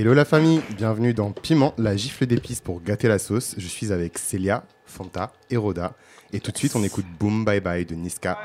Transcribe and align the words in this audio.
Hello 0.00 0.14
la 0.14 0.24
famille, 0.24 0.62
bienvenue 0.76 1.12
dans 1.12 1.32
Piment, 1.32 1.74
la 1.76 1.96
gifle 1.96 2.24
d'épices 2.24 2.60
pour 2.60 2.80
gâter 2.80 3.08
la 3.08 3.18
sauce. 3.18 3.56
Je 3.58 3.66
suis 3.66 3.92
avec 3.92 4.16
Célia, 4.16 4.62
Fanta 4.86 5.32
et 5.50 5.56
Roda. 5.56 5.94
Et 6.32 6.38
tout 6.38 6.52
de 6.52 6.56
suite, 6.56 6.76
on 6.76 6.84
écoute 6.84 7.04
Boom 7.18 7.44
Bye 7.44 7.58
Bye 7.58 7.84
de 7.84 7.96
Niska. 7.96 8.38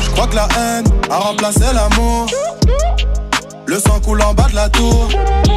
Je 0.00 0.10
crois 0.12 0.26
que 0.28 0.36
la 0.36 0.46
haine 0.56 0.86
a 1.10 1.18
remplacé 1.18 1.64
l'amour. 1.74 2.26
Le 3.66 3.80
sang 3.80 3.98
coule 3.98 4.22
en 4.22 4.32
bas 4.32 4.46
de 4.48 4.54
la 4.54 4.68
tour. 4.68 5.08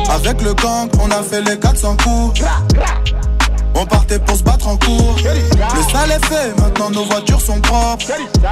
Avec 0.09 0.41
le 0.41 0.55
gang, 0.55 0.89
on 0.99 1.11
a 1.11 1.21
fait 1.21 1.43
les 1.43 1.59
400 1.59 1.97
coups. 1.97 2.41
On 3.75 3.85
partait 3.85 4.19
pour 4.19 4.37
se 4.37 4.43
battre 4.43 4.67
en 4.67 4.77
cours. 4.77 5.15
Le 5.23 5.91
sale 5.91 6.11
est 6.11 6.25
fait, 6.25 6.59
maintenant 6.61 6.89
nos 6.91 7.05
voitures 7.05 7.41
sont 7.41 7.59
propres. 7.59 8.05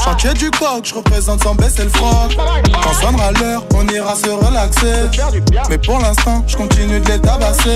Chantier 0.03 0.33
du 0.33 0.49
coq, 0.51 0.83
je 0.83 0.95
représente 0.95 1.43
sans 1.43 1.55
baisser 1.55 1.83
le 1.83 1.89
froc. 1.89 2.37
Quand 2.83 2.93
sonnera 2.93 3.31
l'heure, 3.31 3.63
on 3.75 3.87
ira 3.87 4.15
se 4.15 4.29
relaxer. 4.29 5.09
Mais 5.69 5.77
pour 5.77 5.99
l'instant, 5.99 6.43
je 6.47 6.57
continue 6.57 6.99
de 6.99 7.07
les 7.07 7.19
tabasser. 7.19 7.75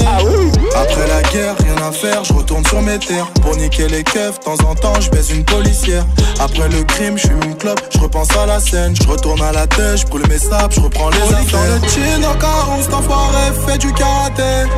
Après 0.76 1.08
la 1.08 1.22
guerre, 1.30 1.56
rien 1.60 1.88
à 1.88 1.92
faire, 1.92 2.24
je 2.24 2.34
retourne 2.34 2.66
sur 2.66 2.82
mes 2.82 3.00
terres. 3.00 3.28
Pour 3.42 3.56
niquer 3.56 3.88
les 3.88 4.04
keufs, 4.04 4.40
de 4.40 4.44
temps 4.44 4.70
en 4.70 4.76
temps, 4.76 5.00
je 5.00 5.10
baise 5.10 5.32
une 5.32 5.46
policière. 5.46 6.06
Après 6.40 6.68
le 6.70 6.84
crime, 6.84 7.18
je 7.18 7.28
suis 7.28 7.36
une 7.46 7.56
clope, 7.56 7.82
je 7.94 8.00
repense 8.00 8.36
à 8.36 8.46
la 8.46 8.60
scène. 8.60 8.96
Je 8.96 9.08
retourne 9.08 9.42
à 9.42 9.52
la 9.52 9.68
tête, 9.68 9.98
je 9.98 10.06
brûle 10.06 10.28
mes 10.28 10.40
sables, 10.40 10.74
je 10.74 10.82
reprends 10.82 11.10
les 11.10 11.22
affaires. 11.22 11.80
dans 11.80 11.84
le 11.84 11.90
chin, 11.90 12.20
fait 13.68 13.78
du 13.78 13.94
karaté. 13.94 14.70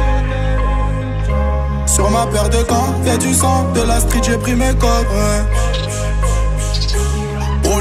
Sur 1.87 2.11
ma 2.11 2.27
paire 2.27 2.49
de 2.49 2.61
gants, 2.63 2.93
y'a 3.05 3.17
du 3.17 3.33
sang, 3.33 3.71
de 3.73 3.81
la 3.81 3.99
street, 3.99 4.21
j'ai 4.23 4.37
pris 4.37 4.55
mes 4.55 4.75
codes. 4.75 5.07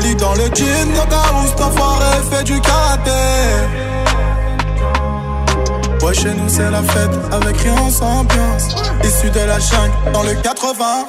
Lit 0.03 0.15
dans 0.17 0.35
le 0.35 0.45
jean, 0.55 0.93
cas 1.09 1.33
où 1.33 1.47
cet 1.47 2.31
fait 2.31 2.45
du 2.45 2.61
karaté. 2.61 3.11
Ouais, 6.05 6.15
chez 6.15 6.35
nous 6.35 6.49
c'est 6.49 6.71
la 6.71 6.83
fête, 6.83 7.11
avec 7.33 7.57
rien 7.57 7.91
sans 7.91 8.21
ambiance. 8.21 8.77
Issu 9.03 9.31
de 9.31 9.41
la 9.41 9.59
chingue, 9.59 9.91
dans 10.13 10.23
le 10.23 10.35
91. 10.35 11.07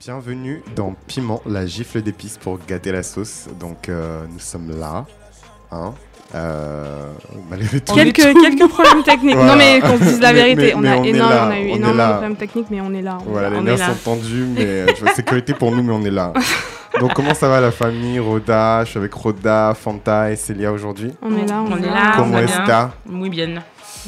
Bienvenue 0.00 0.62
dans 0.74 0.94
Piment, 1.06 1.42
la 1.46 1.66
gifle 1.66 2.02
d'épices 2.02 2.38
pour 2.38 2.58
gâter 2.66 2.90
la 2.90 3.02
sauce. 3.02 3.48
Donc 3.60 3.88
euh, 3.88 4.24
nous 4.32 4.40
sommes 4.40 4.76
là. 4.80 5.04
Hein 5.70 5.94
euh, 6.34 7.08
tout. 7.86 7.94
Quelques, 7.94 8.16
quelques 8.16 8.68
problèmes 8.68 9.02
techniques. 9.04 9.34
Voilà. 9.36 9.52
Non, 9.52 9.58
mais 9.58 9.80
qu'on 9.80 9.98
se 9.98 10.04
dise 10.04 10.20
la 10.20 10.32
vérité. 10.32 10.56
mais- 10.62 10.74
on, 10.74 10.80
mais 10.80 10.88
a 10.88 10.96
on 10.98 11.04
est 11.04 11.08
énorme- 11.10 11.30
là, 11.30 11.44
on 11.46 11.50
a 11.50 11.58
eu 11.58 11.70
on 11.72 11.74
énormément 11.76 12.06
de 12.06 12.12
problèmes 12.12 12.36
techniques, 12.36 12.66
mais 12.70 12.80
on 12.80 12.94
est 12.94 13.02
là. 13.02 13.18
on 13.20 13.28
est 13.28 13.32
Voilà, 13.32 13.48
là, 13.50 13.54
les 13.54 13.60
on 13.60 13.62
nerfs 13.64 13.74
est 13.74 13.78
là. 13.78 13.86
sont 13.88 14.10
tendus, 14.10 14.46
mais 14.54 14.64
euh, 14.64 14.86
tu 14.94 15.02
vois, 15.04 15.12
sécurité 15.14 15.54
pour 15.54 15.70
nous, 15.72 15.82
mais 15.82 15.92
on 15.92 16.02
est 16.04 16.10
là. 16.10 16.32
Donc 17.00 17.14
comment 17.14 17.32
ça 17.34 17.48
va 17.48 17.60
la 17.60 17.70
famille? 17.70 18.18
Roda 18.18 18.84
Je 18.84 18.90
suis 18.90 18.98
avec 18.98 19.14
Roda, 19.14 19.74
Fanta 19.74 20.30
et 20.30 20.36
Célia 20.36 20.70
aujourd'hui. 20.72 21.10
On 21.22 21.34
est 21.36 21.46
là, 21.48 21.62
on, 21.66 21.72
On 21.72 21.76
est 21.78 21.86
là. 21.86 21.94
là. 21.94 22.12
Comment 22.16 22.38
est-ce 22.38 22.58
Muy 23.10 23.30
bien. 23.30 23.62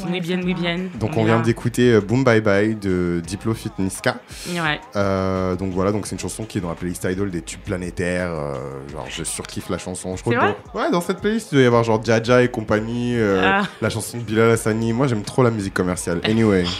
Muy 0.07 0.19
bien, 0.19 0.37
muy 0.37 0.53
bien. 0.53 0.89
Donc 0.99 1.15
on 1.17 1.23
vient 1.23 1.39
d'écouter 1.39 1.93
euh, 1.93 2.01
Boom 2.01 2.23
Bye 2.23 2.41
Bye 2.41 2.75
de 2.75 3.21
Diplo 3.25 3.53
Fit 3.53 3.71
Niska. 3.79 4.17
Ouais. 4.49 4.79
Euh, 4.95 5.55
donc 5.55 5.71
voilà, 5.73 5.91
donc 5.91 6.05
c'est 6.07 6.15
une 6.15 6.19
chanson 6.19 6.43
qui 6.43 6.57
est 6.57 6.61
dans 6.61 6.69
la 6.69 6.75
playlist 6.75 7.03
Idol 7.09 7.31
des 7.31 7.41
tubes 7.41 7.61
planétaires. 7.61 8.31
euh, 8.31 8.55
genre 8.91 9.05
je 9.09 9.23
surkiffe 9.23 9.69
la 9.69 9.77
chanson. 9.77 10.15
Je 10.15 10.21
crois 10.21 10.33
C'est 10.33 10.39
que 10.39 10.45
vrai 10.45 10.55
dans- 10.73 10.79
ouais, 10.81 10.91
dans 10.91 11.01
cette 11.01 11.19
playlist 11.21 11.49
il 11.51 11.55
doit 11.55 11.63
y 11.63 11.67
avoir 11.67 11.83
genre 11.83 12.03
Jaja 12.03 12.41
et 12.43 12.49
compagnie, 12.49 13.15
euh, 13.17 13.41
Ah. 13.43 13.63
la 13.81 13.89
chanson 13.89 14.17
de 14.17 14.23
Bilal 14.23 14.51
Hassani. 14.51 14.93
Moi 14.93 15.07
j'aime 15.07 15.23
trop 15.23 15.43
la 15.43 15.51
musique 15.51 15.73
commerciale. 15.73 16.19
Anyway. 16.25 16.65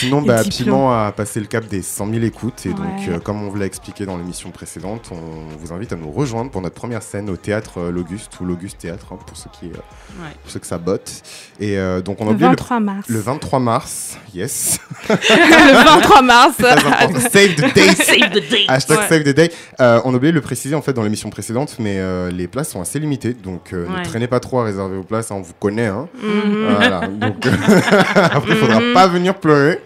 Sinon, 0.00 0.22
bah. 0.22 0.42
Piment 0.44 0.92
a 0.92 1.12
passé 1.12 1.40
le 1.40 1.46
cap 1.46 1.66
des 1.66 1.82
100 1.82 2.10
000 2.10 2.24
écoutes. 2.24 2.66
Et 2.66 2.70
donc, 2.70 3.08
euh, 3.08 3.18
comme 3.20 3.42
on 3.42 3.48
vous 3.48 3.56
l'a 3.56 3.66
expliqué 3.66 4.06
dans 4.06 4.16
l'émission 4.16 4.50
précédente, 4.50 5.10
on 5.12 5.56
vous 5.58 5.72
invite 5.72 5.92
à 5.92 5.96
nous 5.96 6.10
rejoindre 6.10 6.50
pour 6.50 6.60
notre 6.62 6.74
première 6.74 7.02
scène 7.02 7.30
au 7.30 7.36
théâtre 7.36 7.78
euh, 7.78 7.90
L'Auguste 7.90 8.38
ou 8.40 8.44
l'Auguste 8.44 8.78
Théâtre, 8.78 9.06
hein, 9.12 9.18
pour, 9.26 9.36
ceux 9.36 9.50
qui, 9.58 9.66
euh, 9.66 9.76
Ouais. 10.22 10.30
pour 10.42 10.50
ceux 10.52 10.60
que 10.60 10.66
ça 10.66 10.78
botte. 10.78 11.22
Et 11.60 11.78
euh, 11.78 12.00
donc, 12.00 12.20
on 12.20 12.24
a 12.24 12.28
Le 12.28 12.32
oublié 12.34 12.48
le, 12.50 12.56
23 12.56 12.80
mars. 12.80 13.08
le 13.08 13.18
23 13.18 13.58
mars. 13.60 14.18
Yes. 14.34 14.78
Le 15.08 15.84
23 15.84 16.22
mars. 16.22 16.54
Save 16.58 17.54
the 17.56 17.74
date. 17.74 17.96
Save 18.02 18.30
the 18.30 18.50
date. 18.50 18.64
Hashtag 18.68 18.98
Ouais. 18.98 19.08
save 19.08 19.24
the 19.24 19.34
day. 19.34 19.50
Euh, 19.80 20.00
on 20.04 20.12
a 20.12 20.16
oublié 20.16 20.32
de 20.32 20.36
le 20.36 20.42
préciser 20.42 20.74
en 20.74 20.82
fait 20.82 20.92
dans 20.92 21.02
l'émission 21.02 21.30
précédente, 21.30 21.76
mais 21.78 22.00
les 22.30 22.46
places 22.48 22.70
sont 22.70 22.80
assez 22.80 22.98
limitées, 22.98 23.34
donc 23.34 23.72
ne 23.72 24.04
traînez 24.04 24.26
pas 24.28 24.40
trop 24.40 24.60
à 24.60 24.64
réserver 24.64 24.96
vos 24.96 25.02
places, 25.02 25.30
hein, 25.30 25.36
on 25.38 25.42
vous 25.42 25.52
connaît. 25.58 25.86
Hein. 25.86 26.08
Mhm. 26.22 26.74
Voilà, 26.76 27.06
donc 27.08 27.46
après 28.14 28.50
il 28.52 28.56
faudra 28.56 28.80
pas 28.92 29.06
venir 29.08 29.34
pleurer. 29.34 29.80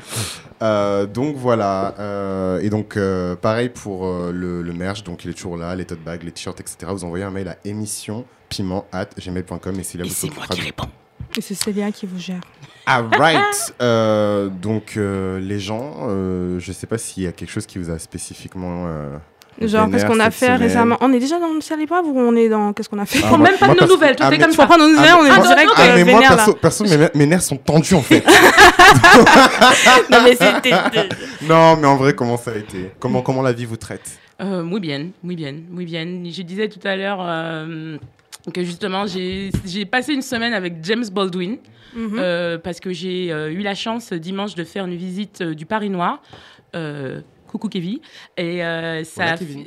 Euh, 0.60 1.06
donc 1.06 1.36
voilà, 1.36 1.94
euh, 1.98 2.60
et 2.60 2.68
donc 2.70 2.96
euh, 2.96 3.36
pareil 3.36 3.68
pour 3.68 4.06
euh, 4.06 4.32
le, 4.32 4.62
le 4.62 4.72
merch, 4.72 5.04
donc 5.04 5.24
il 5.24 5.30
est 5.30 5.34
toujours 5.34 5.56
là, 5.56 5.74
les 5.76 5.84
tote 5.84 6.02
bags, 6.02 6.22
les 6.24 6.32
t-shirts, 6.32 6.60
etc. 6.60 6.76
Vous 6.88 7.04
envoyez 7.04 7.24
un 7.24 7.30
mail 7.30 7.48
à 7.48 7.56
émission 7.64 8.24
piment 8.48 8.86
at 8.92 9.08
gmail.com 9.18 9.78
et 9.78 9.82
c'est 9.82 9.98
là 9.98 10.04
Et 10.04 10.08
vous 10.08 10.14
c'est 10.14 10.26
moi 10.26 10.36
s'occupera 10.36 10.54
qui 10.54 10.60
réponds. 10.62 10.88
Et 11.36 11.40
c'est 11.40 11.54
Célia 11.54 11.92
qui 11.92 12.06
vous 12.06 12.18
gère. 12.18 12.40
Alright. 12.86 13.74
Euh, 13.80 14.48
donc 14.48 14.96
euh, 14.96 15.38
les 15.38 15.60
gens, 15.60 16.08
euh, 16.08 16.58
je 16.58 16.72
sais 16.72 16.86
pas 16.86 16.98
s'il 16.98 17.22
y 17.22 17.26
a 17.26 17.32
quelque 17.32 17.50
chose 17.50 17.66
qui 17.66 17.78
vous 17.78 17.90
a 17.90 17.98
spécifiquement. 17.98 18.88
Genre, 19.60 19.90
qu'est-ce 19.90 20.06
qu'on 20.06 20.20
a 20.20 20.30
fait 20.30 20.46
semaine. 20.46 20.60
récemment 20.62 20.96
On 21.00 21.12
est 21.12 21.18
déjà 21.18 21.38
dans 21.40 21.52
le 21.52 21.60
ciel 21.60 21.80
époire 21.80 22.04
ou 22.04 22.16
on 22.18 22.36
est 22.36 22.48
dans. 22.48 22.72
Qu'est-ce 22.72 22.88
qu'on 22.88 22.98
a 23.00 23.06
fait 23.06 23.18
Ah, 23.22 23.26
Prends 23.28 23.38
moi- 23.38 23.48
même 23.50 23.58
pas 23.58 23.66
moi, 23.66 23.74
de 23.74 23.80
nos 23.80 23.86
perso- 23.86 23.94
nouvelles. 23.94 24.16
Toi, 24.16 24.26
ah, 24.26 24.30
mais- 24.30 24.38
comme 24.38 24.52
ça. 24.52 24.66
prendre 24.66 24.84
nos 24.86 24.90
nouvelles, 24.94 25.14
on 25.20 25.24
est 25.26 25.30
Ah, 25.30 25.40
direct. 25.40 25.66
non, 25.66 25.72
Ah 25.76 25.82
euh, 25.82 25.94
mais 25.96 26.04
moi 26.04 26.14
vénère, 26.20 26.36
perso, 26.36 26.52
perso 26.54 26.84
mes, 26.84 27.08
mes 27.14 27.26
nerfs 27.26 27.42
sont 27.42 27.56
tendus 27.56 27.94
en 27.94 28.02
fait. 28.02 28.22
Non, 30.10 30.18
mais 30.24 30.32
c'était. 30.36 30.70
non 31.48 31.76
mais 31.76 31.86
en 31.86 31.96
vrai 31.96 32.14
comment 32.14 32.36
ça 32.36 32.52
a 32.52 32.56
été? 32.56 32.90
Comment 32.98 33.22
comment 33.22 33.42
la 33.42 33.52
vie 33.52 33.64
vous 33.64 33.76
traite? 33.76 34.18
Euh, 34.40 34.62
muy 34.62 34.80
bien, 34.80 35.08
muy 35.22 35.34
bien, 35.36 35.54
muy 35.70 35.84
bien. 35.84 36.04
Je 36.30 36.42
disais 36.42 36.68
tout 36.68 36.80
à 36.86 36.96
l'heure 36.96 37.18
euh, 37.20 37.96
que 38.54 38.62
justement, 38.64 39.06
j'ai 39.06 39.50
j'ai 39.66 39.84
passé 39.84 40.12
une 40.14 40.22
semaine 40.22 40.54
avec 40.54 40.74
James 40.82 41.04
Baldwin 41.12 41.56
Mhm. 41.94 42.16
euh, 42.18 42.58
parce 42.58 42.80
que 42.80 42.92
j'ai 42.92 43.32
euh, 43.32 43.50
eu 43.50 43.58
la 43.62 43.74
chance 43.74 44.12
dimanche 44.12 44.54
de 44.54 44.62
faire 44.64 44.84
une 44.86 44.96
visite 44.96 45.40
euh, 45.40 45.54
du 45.54 45.66
Paris 45.66 45.90
Noir. 45.90 46.20
Euh, 47.48 47.50
Coucou 47.50 47.68
Kevin. 47.68 47.98
Et 48.36 48.62
euh, 48.64 49.02
sa, 49.04 49.36
Kevin. 49.36 49.64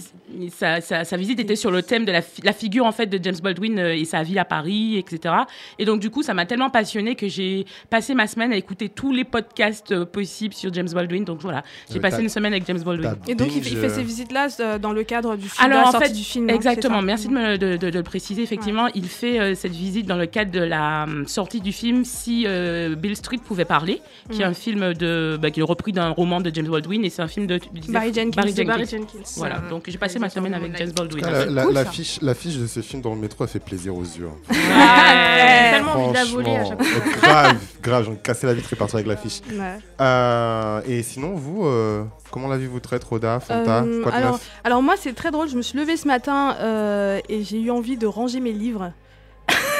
sa, 0.49 0.81
sa- 0.81 1.03
sa 1.03 1.17
visite 1.17 1.39
était 1.39 1.55
sur 1.55 1.71
le 1.71 1.81
thème 1.81 2.05
de 2.05 2.11
la, 2.11 2.21
fi- 2.21 2.41
la 2.43 2.53
figure 2.53 2.85
en 2.85 2.91
fait 2.91 3.07
de 3.07 3.19
James 3.21 3.35
Baldwin 3.41 3.79
euh, 3.79 3.95
et 3.95 4.05
sa 4.05 4.23
vie 4.23 4.37
à 4.39 4.45
Paris, 4.45 4.97
etc. 4.97 5.33
Et 5.79 5.85
donc 5.85 5.99
du 5.99 6.09
coup, 6.09 6.23
ça 6.23 6.33
m'a 6.33 6.45
tellement 6.45 6.69
passionnée 6.69 7.15
que 7.15 7.27
j'ai 7.27 7.65
passé 7.89 8.13
ma 8.13 8.27
semaine 8.27 8.53
à 8.53 8.55
écouter 8.55 8.89
tous 8.89 9.11
les 9.11 9.23
podcasts 9.23 9.91
euh, 9.91 10.05
possibles 10.05 10.53
sur 10.53 10.73
James 10.73 10.89
Baldwin. 10.93 11.23
Donc 11.25 11.41
voilà, 11.41 11.63
j'ai 11.89 11.97
Euh, 11.97 12.01
passé 12.01 12.21
une 12.21 12.29
semaine 12.29 12.53
avec 12.53 12.65
James 12.67 12.81
Baldwin. 12.81 13.15
Et 13.27 13.35
donc, 13.35 13.47
il 13.55 13.63
fait, 13.63 13.69
il 13.71 13.75
fait 13.77 13.81
binge, 13.87 13.91
ces 13.95 13.99
euh, 14.01 14.03
visites-là 14.03 14.47
euh, 14.59 14.77
dans 14.79 14.93
le 14.93 15.03
cadre 15.03 15.35
du 15.35 15.49
film. 15.49 15.71
Alors, 15.71 15.87
de 15.89 15.93
la 15.93 15.97
en 15.97 16.01
fait, 16.01 16.13
du 16.13 16.23
film. 16.23 16.49
Exactement, 16.49 17.01
merci 17.01 17.27
de, 17.27 17.33
me, 17.33 17.57
de, 17.57 17.77
de- 17.77 17.89
de 17.89 17.97
le 17.97 18.03
préciser. 18.03 18.41
Effectivement, 18.43 18.87
il 18.95 19.05
fait 19.07 19.39
euh, 19.39 19.55
cette 19.55 19.71
visite 19.73 20.05
dans 20.05 20.17
le 20.17 20.25
cadre 20.27 20.51
de 20.51 20.59
la 20.61 21.05
euh, 21.05 21.23
sortie 21.25 21.61
du 21.61 21.71
film 21.71 22.05
Si 22.05 22.43
euh, 22.45 22.95
Bill 22.95 23.15
Street 23.15 23.39
pouvait 23.43 23.65
parler, 23.65 24.01
qui 24.29 24.41
est 24.41 24.45
Mm. 24.45 24.49
un 24.49 24.53
film 24.53 24.93
de, 24.93 25.37
bah, 25.41 25.51
qui 25.51 25.59
est 25.59 25.63
repris 25.63 25.91
d'un 25.91 26.09
roman 26.09 26.41
de 26.41 26.51
James 26.53 26.67
Baldwin 26.67 27.03
et 27.05 27.09
c'est 27.09 27.21
un 27.21 27.27
film 27.27 27.47
de 27.47 27.59
disais- 27.79 27.93
Barry 27.93 28.13
Jenkins. 28.13 28.31
Barry 28.35 28.49
Jenkins. 28.55 28.65
Barry 28.67 28.85
Jenkins. 28.85 29.33
Voilà, 29.37 29.59
donc 29.69 29.83
j'ai 29.87 29.97
passé 29.97 30.19
ma 30.19 30.29
semaine 30.29 30.53
avec 30.53 30.75
James 30.77 30.91
Baldwin. 30.91 31.23
Ah, 31.25 31.31
la, 31.31 31.45
la- 31.45 31.63
cool, 31.63 31.73
la 31.73 31.85
ça. 31.85 31.91
fiche, 31.91 32.19
la 32.21 32.33
fiche 32.33 32.57
de 32.57 32.67
ce 32.67 32.81
film 32.81 33.01
dans 33.01 33.13
le 33.13 33.19
métro, 33.21 33.43
elle 33.45 33.49
fait 33.49 33.59
plaisir 33.59 33.95
aux 33.95 34.01
yeux. 34.03 34.27
hein. 34.27 34.53
Ouais. 34.53 35.71
tellement 35.71 35.93
envie 35.93 36.09
de 36.09 36.13
la 36.13 36.25
voler 36.25 36.55
à 36.55 36.65
chaque 36.65 36.83
Franchement, 36.83 37.21
grave, 37.21 37.57
grave, 37.81 38.05
j'en 38.05 38.13
ai 38.13 38.17
cassé 38.17 38.47
la 38.47 38.53
vitre 38.53 38.73
et 38.73 38.75
partir 38.75 38.95
avec 38.95 39.07
la 39.07 39.15
fiche. 39.17 39.41
Ouais. 39.51 39.77
Euh, 39.99 40.81
et 40.87 41.03
sinon, 41.03 41.35
vous, 41.35 41.65
euh, 41.65 42.03
comment 42.31 42.47
la 42.47 42.57
vie 42.57 42.65
vous 42.67 42.79
traite, 42.79 43.03
Roda, 43.03 43.39
Fanta 43.39 43.83
Euh, 43.83 44.01
Quoi 44.03 44.11
de 44.11 44.17
alors, 44.17 44.31
neuf 44.33 44.49
alors 44.63 44.81
moi 44.81 44.95
c'est 44.97 45.13
très 45.13 45.31
drôle, 45.31 45.47
je 45.49 45.55
me 45.55 45.61
suis 45.61 45.77
levée 45.77 45.97
ce 45.97 46.07
matin 46.07 46.55
euh, 46.59 47.19
et 47.29 47.43
j'ai 47.43 47.59
eu 47.59 47.71
envie 47.71 47.97
de 47.97 48.07
ranger 48.07 48.39
mes 48.39 48.51
livres. 48.53 48.91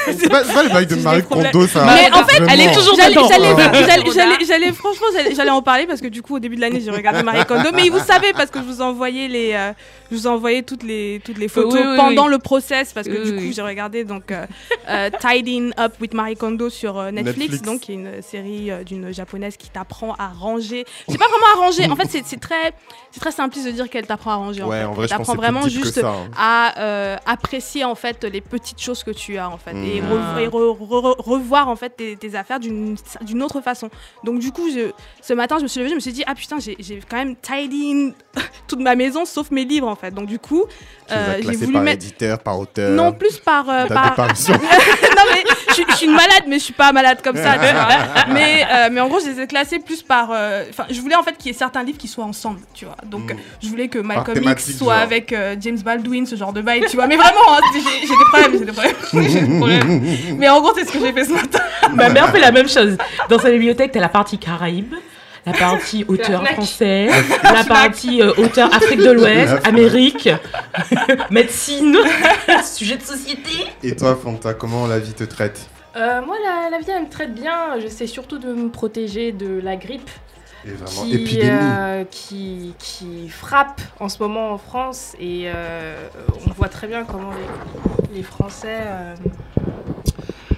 C'est 0.06 0.30
pas, 0.30 0.44
pas 0.44 0.64
le 0.64 0.70
bail 0.70 0.86
de 0.88 0.96
Marie. 0.96 1.24
Kondo, 1.24 1.68
ça. 1.68 1.86
Mais 1.86 2.12
en 2.14 2.26
fait, 2.26 2.44
elle 2.50 2.62
est 2.62 2.74
toujours 2.74 2.96
J'allais, 2.96 3.16
dedans. 3.16 4.74
franchement, 4.74 5.08
j'allais, 5.36 5.52
en 5.52 5.62
parler 5.62 5.86
parce 5.88 6.02
que 6.02 6.08
du 6.08 6.22
coup, 6.22 6.36
au 6.36 6.40
début 6.40 6.56
de 6.56 6.62
l'année, 6.62 6.82
j'ai 6.82 6.92
regardé 6.92 7.24
Marie 7.24 7.46
Kondo. 7.46 7.70
Mais 7.74 7.90
vous 7.90 8.00
savez, 8.00 8.34
parce 8.34 8.50
que 8.50 8.60
je 8.60 8.66
vous 8.66 8.80
ai 8.80 8.84
envoyé 8.84 9.28
les, 9.28 9.54
euh, 9.54 9.72
je 10.12 10.18
vous 10.18 10.28
ai 10.28 10.30
envoyé 10.30 10.64
toutes 10.64 10.84
les, 10.84 11.22
toutes 11.24 11.38
les 11.38 11.48
photos 11.48 11.74
Oui, 11.74 11.80
oui, 11.86 11.96
pendant 11.96 12.26
oui. 12.26 12.32
le 12.32 12.40
process 12.40 12.92
parce 12.94 13.08
que 13.08 13.14
Oui, 13.14 13.24
du 13.24 13.36
coup, 13.36 13.42
oui. 13.44 13.54
j'ai 13.56 13.62
regardé 13.62 14.04
donc 14.04 14.32
euh, 14.32 14.46
euh, 14.90 15.10
Tidying 15.20 15.72
Up 15.80 15.94
with 16.02 16.14
Marie 16.14 16.36
Kondo 16.36 16.70
sur 16.70 16.98
euh, 16.98 17.12
Netflix, 17.12 17.38
Netflix. 17.38 17.62
donc 17.62 17.80
qui 17.82 17.92
est 17.94 17.96
une 17.96 18.22
série 18.22 18.72
euh, 18.72 18.84
d'une 18.84 19.14
japonaise 19.14 19.56
qui 19.58 19.70
t'apprend 19.70 20.14
à 20.16 20.28
ranger. 20.28 20.86
C'est 21.08 21.18
pas 21.18 21.28
vraiment 21.28 21.46
à 21.56 21.66
ranger. 21.66 21.90
En 21.90 21.96
fait, 21.96 22.08
c'est, 22.10 22.40
très, 22.40 22.74
c'est 23.12 23.20
très 23.20 23.32
simpliste 23.32 23.68
de 23.68 23.72
dire 23.72 23.90
qu'elle 23.90 24.06
t'apprend 24.06 24.32
à 24.32 24.36
ranger. 24.36 24.64
Ouais, 24.64 24.84
en, 24.84 24.92
vrai, 24.94 25.08
je 25.08 25.16
pense 25.16 25.36
vraiment 25.36 25.68
juste 25.68 26.02
ça, 26.02 26.10
hein. 26.10 26.30
à 26.38 26.80
euh, 26.82 27.18
apprécier 27.26 27.86
en 27.86 27.96
fait 27.96 28.24
les 28.26 28.42
petites 28.42 28.82
choses 28.82 29.04
que 29.04 29.12
tu 29.12 29.38
as 29.38 29.50
en 29.50 29.58
fait 29.58 29.74
et, 29.98 30.02
re- 30.02 30.40
et 30.40 30.48
re- 30.48 30.78
re- 30.78 31.16
re- 31.18 31.22
revoir 31.22 31.68
en 31.68 31.76
fait 31.76 31.90
tes, 31.96 32.16
tes 32.16 32.36
affaires 32.36 32.60
d'une 32.60 32.96
autre 33.44 33.62
façon. 33.62 33.90
Donc 34.24 34.40
du 34.40 34.52
coup, 34.52 34.70
je, 34.70 34.92
ce 35.22 35.34
matin, 35.34 35.58
je 35.58 35.64
me 35.64 35.68
suis 35.68 35.80
levée, 35.80 35.90
je 35.90 35.96
me 35.96 36.00
suis 36.00 36.14
dit 36.14 36.24
ah 36.28 36.36
putain, 36.36 36.58
j'ai 36.60 36.78
quand 37.10 37.18
même 37.18 37.36
tidy 37.36 38.14
toute 38.68 38.80
ma 38.80 38.96
maison 38.96 39.26
sauf 39.26 39.52
mes 39.52 39.66
livres 39.66 39.88
en 39.88 39.96
fait. 39.96 40.14
Donc 40.14 40.28
du 40.28 40.40
coup, 40.40 40.66
euh, 41.12 41.38
j'ai 41.42 41.56
voulu 41.56 41.74
par 41.74 41.82
mettre 41.84 42.04
éditeur, 42.06 42.40
par 42.40 42.60
auteur. 42.60 42.92
non 42.92 43.12
plus 43.12 43.38
par 43.40 43.70
euh, 43.70 43.86
par 43.88 44.16
non 44.18 45.24
mais 45.34 45.44
je, 45.76 45.82
je 45.90 45.96
suis 45.96 46.06
une 46.06 46.14
malade, 46.14 46.44
mais 46.48 46.60
je 46.60 46.64
suis 46.66 46.74
pas 46.74 46.92
malade 46.92 47.20
comme 47.24 47.36
ça, 47.36 47.54
tu 47.54 47.60
vois. 47.60 47.88
Mais, 48.34 48.66
euh, 48.72 48.90
mais 48.92 49.02
en 49.02 49.08
gros, 49.08 49.20
je 49.20 49.28
les 49.30 49.42
ai 49.42 49.48
classés 49.48 49.80
plus 49.80 50.02
par. 50.02 50.30
euh, 50.32 50.64
Enfin, 50.70 50.86
je 50.90 51.00
voulais 51.02 51.16
en 51.16 51.24
fait 51.24 51.38
qu'il 51.38 51.48
y 51.52 51.56
ait 51.56 51.58
certains 51.58 51.84
livres 51.84 51.98
qui 51.98 52.08
soient 52.08 52.24
ensemble, 52.26 52.60
tu 52.74 52.86
vois. 52.86 52.96
Donc, 53.06 53.34
Mm. 53.34 53.38
je 53.62 53.68
voulais 53.70 53.88
que 53.88 54.00
Malcolm 54.00 54.42
X 54.44 54.78
soit 54.78 54.94
genre. 54.96 55.04
avec 55.04 55.34
euh, 55.34 55.56
James 55.60 55.80
Baldwin, 55.80 56.26
ce 56.26 56.36
genre 56.36 56.54
de 56.54 56.62
vibe, 56.62 56.86
tu 56.90 56.96
vois. 56.96 57.08
Mais 57.08 57.16
vraiment, 57.18 57.40
hein, 57.50 57.60
j'ai 57.74 57.82
j'ai 57.82 58.08
des 58.08 58.26
problèmes, 58.32 58.52
j'ai 58.60 58.66
des 58.66 58.72
problèmes. 58.72 58.96
J'ai 59.32 59.42
des 59.42 59.58
problèmes. 59.58 60.02
Mais 60.38 60.50
en 60.50 60.62
gros, 60.62 60.72
c'est 60.76 60.86
ce 60.86 60.92
que 60.92 61.00
j'ai 61.00 61.12
fait 61.14 61.26
ce 61.26 61.34
matin. 61.34 61.60
Ma 61.94 62.10
mère 62.10 62.30
fait 62.32 62.40
la 62.40 62.52
même 62.52 62.70
chose. 62.70 62.98
Dans 63.30 63.40
sa 63.40 63.50
bibliothèque, 63.52 63.92
t'as 63.92 64.00
la 64.00 64.10
partie 64.10 64.38
Caraïbes, 64.38 64.94
la 65.46 65.54
partie 65.54 66.06
auteur 66.08 66.46
français, 66.48 67.08
la 67.44 67.64
partie 67.64 68.22
euh, 68.22 68.32
auteur 68.38 68.74
Afrique 68.74 69.00
de 69.00 69.12
l'Ouest, 69.12 69.56
Amérique, 69.68 70.30
médecine, 71.32 71.98
sujet 72.64 72.98
de 72.98 73.04
société. 73.04 73.52
Et 73.84 73.96
toi, 73.96 74.16
Fanta, 74.22 74.54
comment 74.54 74.88
la 74.88 75.00
vie 75.00 75.14
te 75.14 75.24
traite? 75.24 75.68
Euh, 75.96 76.22
moi, 76.26 76.38
la, 76.44 76.70
la 76.70 76.80
vie, 76.80 76.90
elle 76.96 77.04
me 77.04 77.10
traite 77.10 77.34
bien. 77.34 77.80
J'essaie 77.82 78.08
surtout 78.08 78.38
de 78.40 78.54
me 78.54 78.70
protéger 78.70 79.32
de 79.34 79.60
la 79.62 79.76
grippe 79.76 80.10
Et 80.66 80.72
vraiment, 80.72 81.02
qui, 81.04 81.16
épidémie. 81.16 81.50
euh, 81.52 82.04
qui, 82.10 82.74
qui 82.80 83.28
frappe 83.28 83.82
en 84.00 84.08
ce 84.08 84.20
moment 84.20 84.52
en 84.54 84.58
France. 84.58 85.14
Et 85.20 85.44
euh, 85.54 85.96
on 86.48 86.52
voit 86.52 86.70
très 86.70 86.88
bien 86.88 87.04
comment 87.04 87.32
les, 88.12 88.16
les 88.18 88.24
Français 88.24 88.78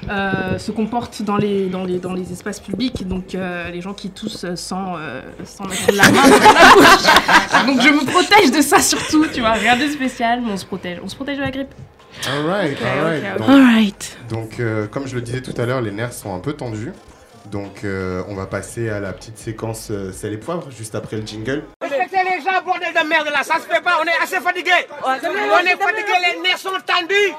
euh, 0.09 0.31
euh, 0.53 0.57
se 0.59 0.71
comportent 0.71 1.21
dans 1.21 1.37
les, 1.37 1.67
dans, 1.67 1.83
les, 1.83 1.99
dans 1.99 2.13
les 2.13 2.31
espaces 2.31 2.59
publics. 2.59 3.07
Donc, 3.07 3.35
euh, 3.35 3.69
les 3.69 3.81
gens 3.81 3.93
qui 3.93 4.09
toussent 4.09 4.45
sans, 4.55 4.95
euh, 4.97 5.21
sans 5.45 5.65
mettre 5.65 5.91
la 5.93 6.09
main 6.11 6.21
dans 6.29 6.53
la 6.53 6.75
bouche. 6.75 7.65
Donc, 7.67 7.81
je 7.81 7.89
me 7.89 8.05
protège 8.05 8.51
de 8.51 8.61
ça 8.61 8.79
surtout, 8.79 9.25
tu 9.27 9.41
vois. 9.41 9.51
Rien 9.53 9.75
de 9.77 9.87
spécial, 9.87 10.41
mais 10.45 10.51
on 10.51 10.57
se 10.57 10.65
protège. 10.65 10.99
On 11.03 11.07
se 11.07 11.15
protège 11.15 11.37
de 11.37 11.43
la 11.43 11.51
grippe. 11.51 11.73
Alright, 12.27 12.77
Ok, 12.79 12.87
alright. 12.87 13.23
ok, 13.23 13.29
ok. 13.33 13.39
Donc, 13.39 13.49
Alright. 13.49 14.17
donc, 14.29 14.59
euh, 14.59 14.87
comme 14.87 15.07
je 15.07 15.15
le 15.15 15.21
disais 15.21 15.41
tout 15.41 15.53
à 15.59 15.65
l'heure, 15.65 15.81
les 15.81 15.91
nerfs 15.91 16.13
sont 16.13 16.33
un 16.35 16.39
peu 16.39 16.53
tendus. 16.53 16.91
Donc, 17.51 17.83
euh, 17.83 18.23
on 18.29 18.35
va 18.35 18.45
passer 18.45 18.89
à 18.89 18.99
la 19.01 19.11
petite 19.13 19.37
séquence 19.37 19.89
euh, 19.91 20.11
sel 20.13 20.31
et 20.33 20.37
poivre, 20.37 20.69
juste 20.71 20.95
après 20.95 21.17
le 21.17 21.25
jingle. 21.25 21.63
Respectez 21.81 22.17
les 22.23 22.41
gens, 22.41 22.63
bordel 22.63 22.93
de 22.93 23.07
merde 23.07 23.27
là, 23.33 23.43
ça 23.43 23.55
se 23.55 23.61
fait 23.67 23.81
pas, 23.81 23.99
on 24.01 24.05
est 24.05 24.23
assez 24.23 24.39
fatigué. 24.39 24.71
On 25.03 25.13
est 25.13 25.77
fatigué, 25.77 26.13
les 26.33 26.41
nerfs 26.41 26.57
sont 26.59 26.69
tendus. 26.85 27.33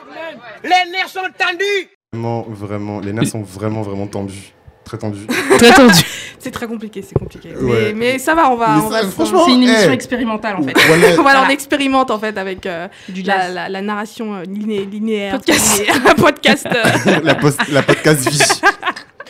Les 0.63 0.91
nerfs 0.93 1.09
sont 1.09 1.21
tendus. 1.39 1.89
Vraiment, 2.15 2.47
vraiment, 2.49 3.01
les 3.01 3.13
nerfs 3.13 3.27
sont 3.27 3.43
vraiment, 3.43 3.83
vraiment 3.83 4.07
tendus. 4.07 4.53
Très 4.85 4.99
tendus. 4.99 5.27
Très 5.59 5.73
tendu. 5.73 5.95
C'est 6.39 6.51
très 6.51 6.67
compliqué, 6.67 7.01
c'est 7.01 7.19
compliqué. 7.19 7.55
Ouais. 7.57 7.87
Mais, 7.87 7.93
mais 7.95 8.19
ça 8.19 8.35
va, 8.35 8.51
on 8.51 8.57
va. 8.57 8.77
Mais 8.77 8.83
on 8.85 8.91
ça, 8.91 9.03
va 9.03 9.09
franchement, 9.09 9.47
C'est 9.47 9.53
une 9.55 9.63
émission 9.63 9.89
eh, 9.91 9.95
expérimentale 9.95 10.57
en 10.57 10.63
fait. 10.63 10.75
voilà, 10.87 11.15
voilà, 11.23 11.45
on 11.47 11.49
expérimente 11.49 12.11
en 12.11 12.19
fait 12.19 12.37
avec 12.37 12.67
euh, 12.67 12.87
Du 13.09 13.23
la, 13.23 13.49
la, 13.49 13.69
la 13.71 13.81
narration 13.81 14.35
euh, 14.35 14.43
liné- 14.45 14.85
linéaire. 14.85 15.37
Podcast. 15.39 15.79
linéaire, 15.79 16.15
podcast. 16.17 16.67
euh, 16.67 17.21
la, 17.23 17.35
post- 17.37 17.67
la 17.73 17.83
podcast 17.83 18.29
vie. 18.29 18.39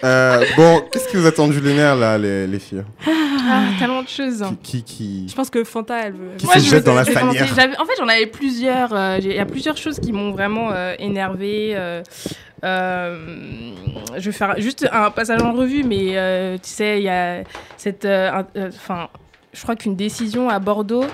Euh, 0.05 0.45
bon, 0.57 0.83
qu'est-ce 0.93 1.09
qui 1.09 1.17
vous 1.17 1.27
a 1.27 1.33
tendu 1.33 1.61
les 1.61 1.75
nerfs 1.75 1.97
là, 1.97 2.19
les, 2.19 2.47
les 2.47 2.59
filles? 2.59 2.83
Ah, 3.07 3.63
tellement 3.79 4.03
de 4.03 4.09
choses. 4.09 4.43
Qui, 4.63 4.83
qui, 4.83 4.97
qui- 5.23 5.29
Je 5.29 5.35
pense 5.35 5.51
que 5.51 5.65
Fanta, 5.65 5.99
elle 6.07 6.13
veut. 6.13 6.31
Qui 6.37 6.47
Moi, 6.47 6.55
se 6.57 6.61
je 6.61 6.71
jette 6.71 6.85
dans 6.85 6.95
la 6.95 7.05
fanière. 7.05 7.47
J'avais- 7.55 7.77
En 7.79 7.85
fait, 7.85 7.93
j'en 7.99 8.09
avais 8.09 8.27
plusieurs. 8.27 8.93
euh, 8.95 9.19
j'ai- 9.21 9.31
Il 9.31 9.37
y 9.37 9.41
a 9.41 9.47
plusieurs 9.47 9.77
choses 9.77 9.99
qui 10.01 10.13
m'ont 10.13 10.31
vraiment 10.33 10.71
euh, 10.73 10.95
énervée. 10.99 11.73
euh, 11.75 12.03
euh, 12.65 13.73
je 14.17 14.25
vais 14.27 14.33
faire 14.33 14.55
juste 14.59 14.89
un 14.93 15.11
passage 15.11 15.43
en 15.43 15.53
revue, 15.53 15.85
mais 15.85 16.17
euh, 16.17 16.57
tu 16.57 16.69
sais, 16.71 16.99
il 16.99 17.05
y 17.05 17.09
a 17.09 17.43
cette. 17.77 18.05
euh, 18.05 18.31
un- 18.31 18.47
euh, 18.59 18.69
Enfin, 18.75 19.09
je 19.53 19.63
crois 19.63 19.77
qu'une 19.77 19.97
décision 19.97 20.49
à 20.49 20.59
Bordeaux 20.59 21.05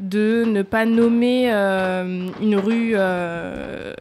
de 0.00 0.44
ne 0.46 0.62
pas 0.62 0.84
nommer 0.86 1.52
euh, 1.52 2.28
une 2.40 2.56
rue 2.56 2.92
euh, 2.94 3.92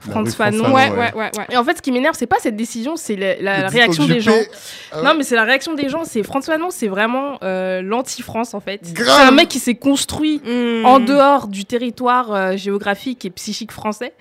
Franz 0.00 0.30
rue 0.30 0.36
Fanon. 0.36 0.64
Fanon, 0.64 0.74
Ouais, 0.74 0.90
ouais. 0.90 1.14
ouais. 1.14 1.30
Et 1.50 1.56
en 1.56 1.64
fait, 1.64 1.78
ce 1.78 1.82
qui 1.82 1.90
m'énerve, 1.90 2.14
c'est 2.16 2.26
pas 2.26 2.38
cette 2.38 2.56
décision, 2.56 2.96
c'est 2.96 3.16
la, 3.16 3.68
réaction 3.68 4.06
des 4.06 4.20
gens. 4.20 4.32
Ah. 4.92 5.02
Non, 5.02 5.14
mais 5.16 5.24
c'est 5.24 5.36
la 5.36 5.44
réaction 5.44 5.74
des 5.74 5.88
gens. 5.88 6.04
C'est 6.04 6.22
François 6.22 6.54
Fanon, 6.54 6.70
c'est 6.70 6.88
vraiment 6.88 7.38
euh, 7.42 7.82
l'anti-France 7.82 8.54
en 8.54 8.60
fait. 8.60 8.80
C'est 8.82 9.08
un 9.08 9.30
mec 9.30 9.48
qui 9.48 9.58
s'est 9.58 9.74
construit 9.74 10.40
Mmh. 10.44 10.86
en 10.86 11.00
dehors 11.00 11.48
du 11.48 11.64
territoire 11.64 12.32
euh, 12.32 12.56
géographique 12.56 13.24
et 13.24 13.30
psychique 13.30 13.72
français. 13.72 14.12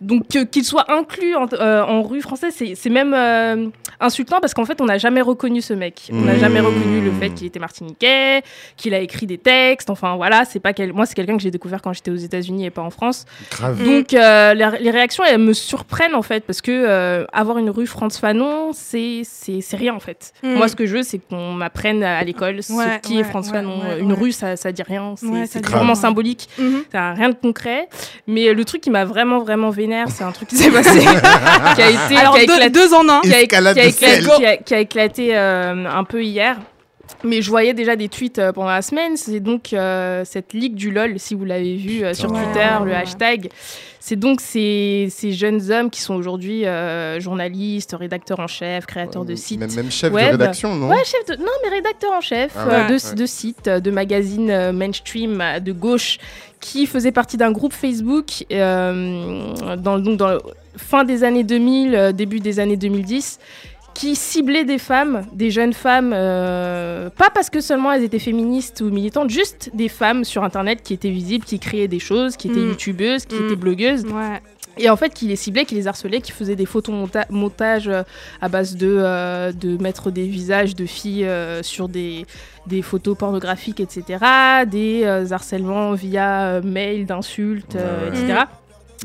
Donc 0.00 0.36
euh, 0.36 0.44
qu'il 0.44 0.64
soit 0.64 0.90
inclus 0.92 1.34
en, 1.36 1.46
euh, 1.54 1.82
en 1.82 2.02
rue 2.02 2.20
française, 2.20 2.52
c'est 2.56 2.74
c'est 2.74 2.90
même 2.90 3.14
euh, 3.14 3.68
insultant 4.00 4.40
parce 4.40 4.52
qu'en 4.52 4.64
fait, 4.66 4.80
on 4.80 4.84
n'a 4.84 4.98
jamais 4.98 5.22
reconnu 5.22 5.62
ce 5.62 5.72
mec. 5.72 6.10
On 6.12 6.16
n'a 6.20 6.34
Mmh. 6.34 6.38
jamais 6.38 6.60
reconnu 6.60 7.00
le 7.00 7.10
fait 7.12 7.30
qu'il 7.30 7.46
était 7.46 7.58
martiniquais, 7.58 8.42
qu'il 8.76 8.92
a 8.94 9.00
écrit 9.00 9.26
des 9.26 9.38
textes. 9.38 9.88
Enfin 9.88 10.16
voilà, 10.16 10.44
c'est 10.44 10.60
pas 10.60 10.72
quel... 10.74 10.92
moi, 10.92 11.06
c'est 11.06 11.14
quelqu'un 11.14 11.36
que 11.36 11.42
j'ai 11.42 11.50
découvert 11.50 11.80
quand 11.80 11.92
j'étais 11.94 12.10
aux 12.10 12.16
États-Unis 12.16 12.66
et 12.66 12.70
pas 12.70 12.82
en 12.82 12.90
France. 12.90 13.24
Grave. 13.52 13.82
Donc 13.82 14.12
euh, 14.12 14.52
les, 14.54 14.68
les 14.80 14.90
réactions 14.90 15.24
elles 15.24 15.38
me 15.38 15.52
surprennent 15.54 16.14
en 16.14 16.22
fait 16.22 16.44
parce 16.44 16.60
que 16.60 16.70
euh, 16.72 17.24
avoir 17.32 17.56
une 17.58 17.70
rue 17.70 17.86
Franz 17.86 18.18
Fanon 18.20 18.72
c'est 18.74 19.22
c'est 19.24 19.60
c'est 19.62 19.76
rien 19.76 19.94
en 19.94 20.00
fait. 20.00 20.32
Mm. 20.42 20.54
Moi 20.56 20.68
ce 20.68 20.76
que 20.76 20.84
je 20.84 20.96
veux 20.98 21.02
c'est 21.02 21.18
qu'on 21.18 21.52
m'apprenne 21.52 22.02
à 22.02 22.22
l'école 22.22 22.62
ce 22.62 22.72
Ouais, 22.72 23.00
qui 23.02 23.14
est 23.14 23.18
ouais, 23.18 23.24
Fanon. 23.24 23.78
ouais, 23.80 24.00
une 24.00 24.12
ouais. 24.12 24.18
rue 24.18 24.32
ça 24.32 24.56
ça 24.56 24.72
dit 24.72 24.82
rien, 24.82 25.14
c'est 25.16 25.64
rien. 25.66 25.94
symbolique, 25.94 26.48
Mhm. 26.58 26.82
ça 26.92 27.08
a 27.10 27.14
rien 27.14 27.30
de 27.30 27.34
concret. 27.34 27.88
Mais 28.26 28.52
le 28.52 28.64
truc 28.64 28.82
qui 28.82 28.90
m'a 28.90 29.04
vraiment 29.04 29.38
vraiment 29.38 29.70
c'est 30.08 30.24
un 30.24 30.32
truc 30.32 30.48
qui 30.48 30.56
s'est 30.56 30.70
passé 30.70 30.98
qui 31.76 31.82
a 31.82 31.90
été 31.90 32.16
Alors, 32.16 32.34
qui 32.34 32.40
a 32.42 32.46
deux, 32.46 32.54
éclaté 32.54 32.70
deux 32.70 32.94
en 32.94 33.08
un. 33.08 33.20
qui 33.20 33.34
a, 33.34 33.40
Escalade 33.42 33.74
qui 33.74 33.80
a 33.80 33.84
de 33.84 33.88
éclaté, 33.88 34.22
sel. 34.22 34.30
qui 34.36 34.46
a- 34.46 34.56
qui 34.56 34.74
a 34.74 34.78
éclaté, 34.80 35.28
euh, 35.36 35.84
un 35.86 36.04
peu 36.04 36.22
hier. 36.22 36.56
Mais 37.26 37.42
je 37.42 37.50
voyais 37.50 37.74
déjà 37.74 37.96
des 37.96 38.08
tweets 38.08 38.38
euh, 38.38 38.52
pendant 38.52 38.68
la 38.70 38.82
semaine. 38.82 39.16
C'est 39.16 39.40
donc 39.40 39.72
euh, 39.72 40.22
cette 40.24 40.52
ligue 40.52 40.74
du 40.74 40.90
LOL, 40.90 41.18
si 41.18 41.34
vous 41.34 41.44
l'avez 41.44 41.76
vu 41.76 42.04
euh, 42.04 42.14
sur 42.14 42.30
Twitter, 42.30 42.58
ouais, 42.80 42.84
le 42.84 42.90
ouais. 42.92 42.96
hashtag. 42.96 43.48
C'est 44.00 44.16
donc 44.16 44.40
ces, 44.40 45.08
ces 45.10 45.32
jeunes 45.32 45.72
hommes 45.72 45.90
qui 45.90 46.00
sont 46.00 46.14
aujourd'hui 46.14 46.64
euh, 46.64 47.18
journalistes, 47.18 47.96
rédacteurs 47.98 48.38
en 48.38 48.46
chef, 48.46 48.86
créateurs 48.86 49.24
de 49.24 49.34
sites. 49.34 49.58
Même, 49.58 49.74
même 49.74 49.90
chef 49.90 50.12
web. 50.12 50.26
de 50.26 50.30
rédaction, 50.32 50.76
non 50.76 50.88
Ouais, 50.88 51.02
chef 51.04 51.26
de... 51.26 51.42
Non, 51.42 51.50
mais 51.64 51.70
rédacteur 51.70 52.12
en 52.12 52.20
chef 52.20 52.52
Ah 52.56 52.86
ouais, 52.88 53.14
de, 53.14 53.26
sites, 53.26 53.68
de 53.68 53.90
magazines 53.90 54.70
mainstream 54.70 55.42
de 55.60 55.72
gauche 55.72 56.18
qui 56.60 56.86
faisait 56.86 57.10
partie 57.10 57.36
d'un 57.36 57.50
groupe 57.50 57.72
Facebook 57.72 58.44
dans, 58.50 59.98
donc 59.98 60.16
dans 60.16 60.28
le- 60.28 60.40
fin 60.76 61.04
des 61.04 61.24
années 61.24 61.44
2000, 61.44 61.94
euh, 61.94 62.12
début 62.12 62.40
des 62.40 62.60
années 62.60 62.76
2010 62.76 63.38
qui 63.96 64.14
ciblait 64.14 64.64
des 64.64 64.78
femmes, 64.78 65.22
des 65.32 65.50
jeunes 65.50 65.72
femmes, 65.72 66.12
euh, 66.14 67.08
pas 67.10 67.30
parce 67.30 67.48
que 67.48 67.60
seulement 67.62 67.92
elles 67.92 68.04
étaient 68.04 68.18
féministes 68.18 68.82
ou 68.82 68.90
militantes, 68.90 69.30
juste 69.30 69.70
des 69.74 69.88
femmes 69.88 70.22
sur 70.24 70.44
Internet 70.44 70.82
qui 70.82 70.92
étaient 70.92 71.10
visibles, 71.10 71.44
qui 71.46 71.58
créaient 71.58 71.88
des 71.88 71.98
choses, 71.98 72.36
qui 72.36 72.48
étaient 72.48 72.60
Mm. 72.60 72.68
youtubeuses, 72.70 73.24
qui 73.24 73.36
Mm. 73.36 73.46
étaient 73.46 73.56
blogueuses. 73.56 74.04
Ouais. 74.04 74.40
Et 74.78 74.90
en 74.90 74.96
fait, 74.96 75.14
qui 75.14 75.26
les 75.28 75.36
ciblait, 75.36 75.64
qui 75.64 75.74
les 75.74 75.86
harcelait, 75.88 76.20
qui 76.20 76.32
faisait 76.32 76.56
des 76.56 76.66
photomontages 76.66 77.88
euh, 77.88 78.02
à 78.42 78.48
base 78.50 78.76
de, 78.76 78.94
euh, 79.00 79.50
de 79.52 79.80
mettre 79.82 80.10
des 80.10 80.26
visages 80.26 80.76
de 80.76 80.84
filles 80.84 81.24
euh, 81.24 81.62
sur 81.62 81.88
des, 81.88 82.26
des 82.66 82.82
photos 82.82 83.16
pornographiques, 83.16 83.80
etc. 83.80 84.18
Des 84.66 85.04
euh, 85.04 85.24
harcèlements 85.30 85.94
via 85.94 86.42
euh, 86.56 86.62
mail, 86.62 87.06
d'insultes, 87.06 87.76
euh, 87.76 88.10
Ouais, 88.10 88.16
ouais. 88.18 88.22
etc. 88.24 88.40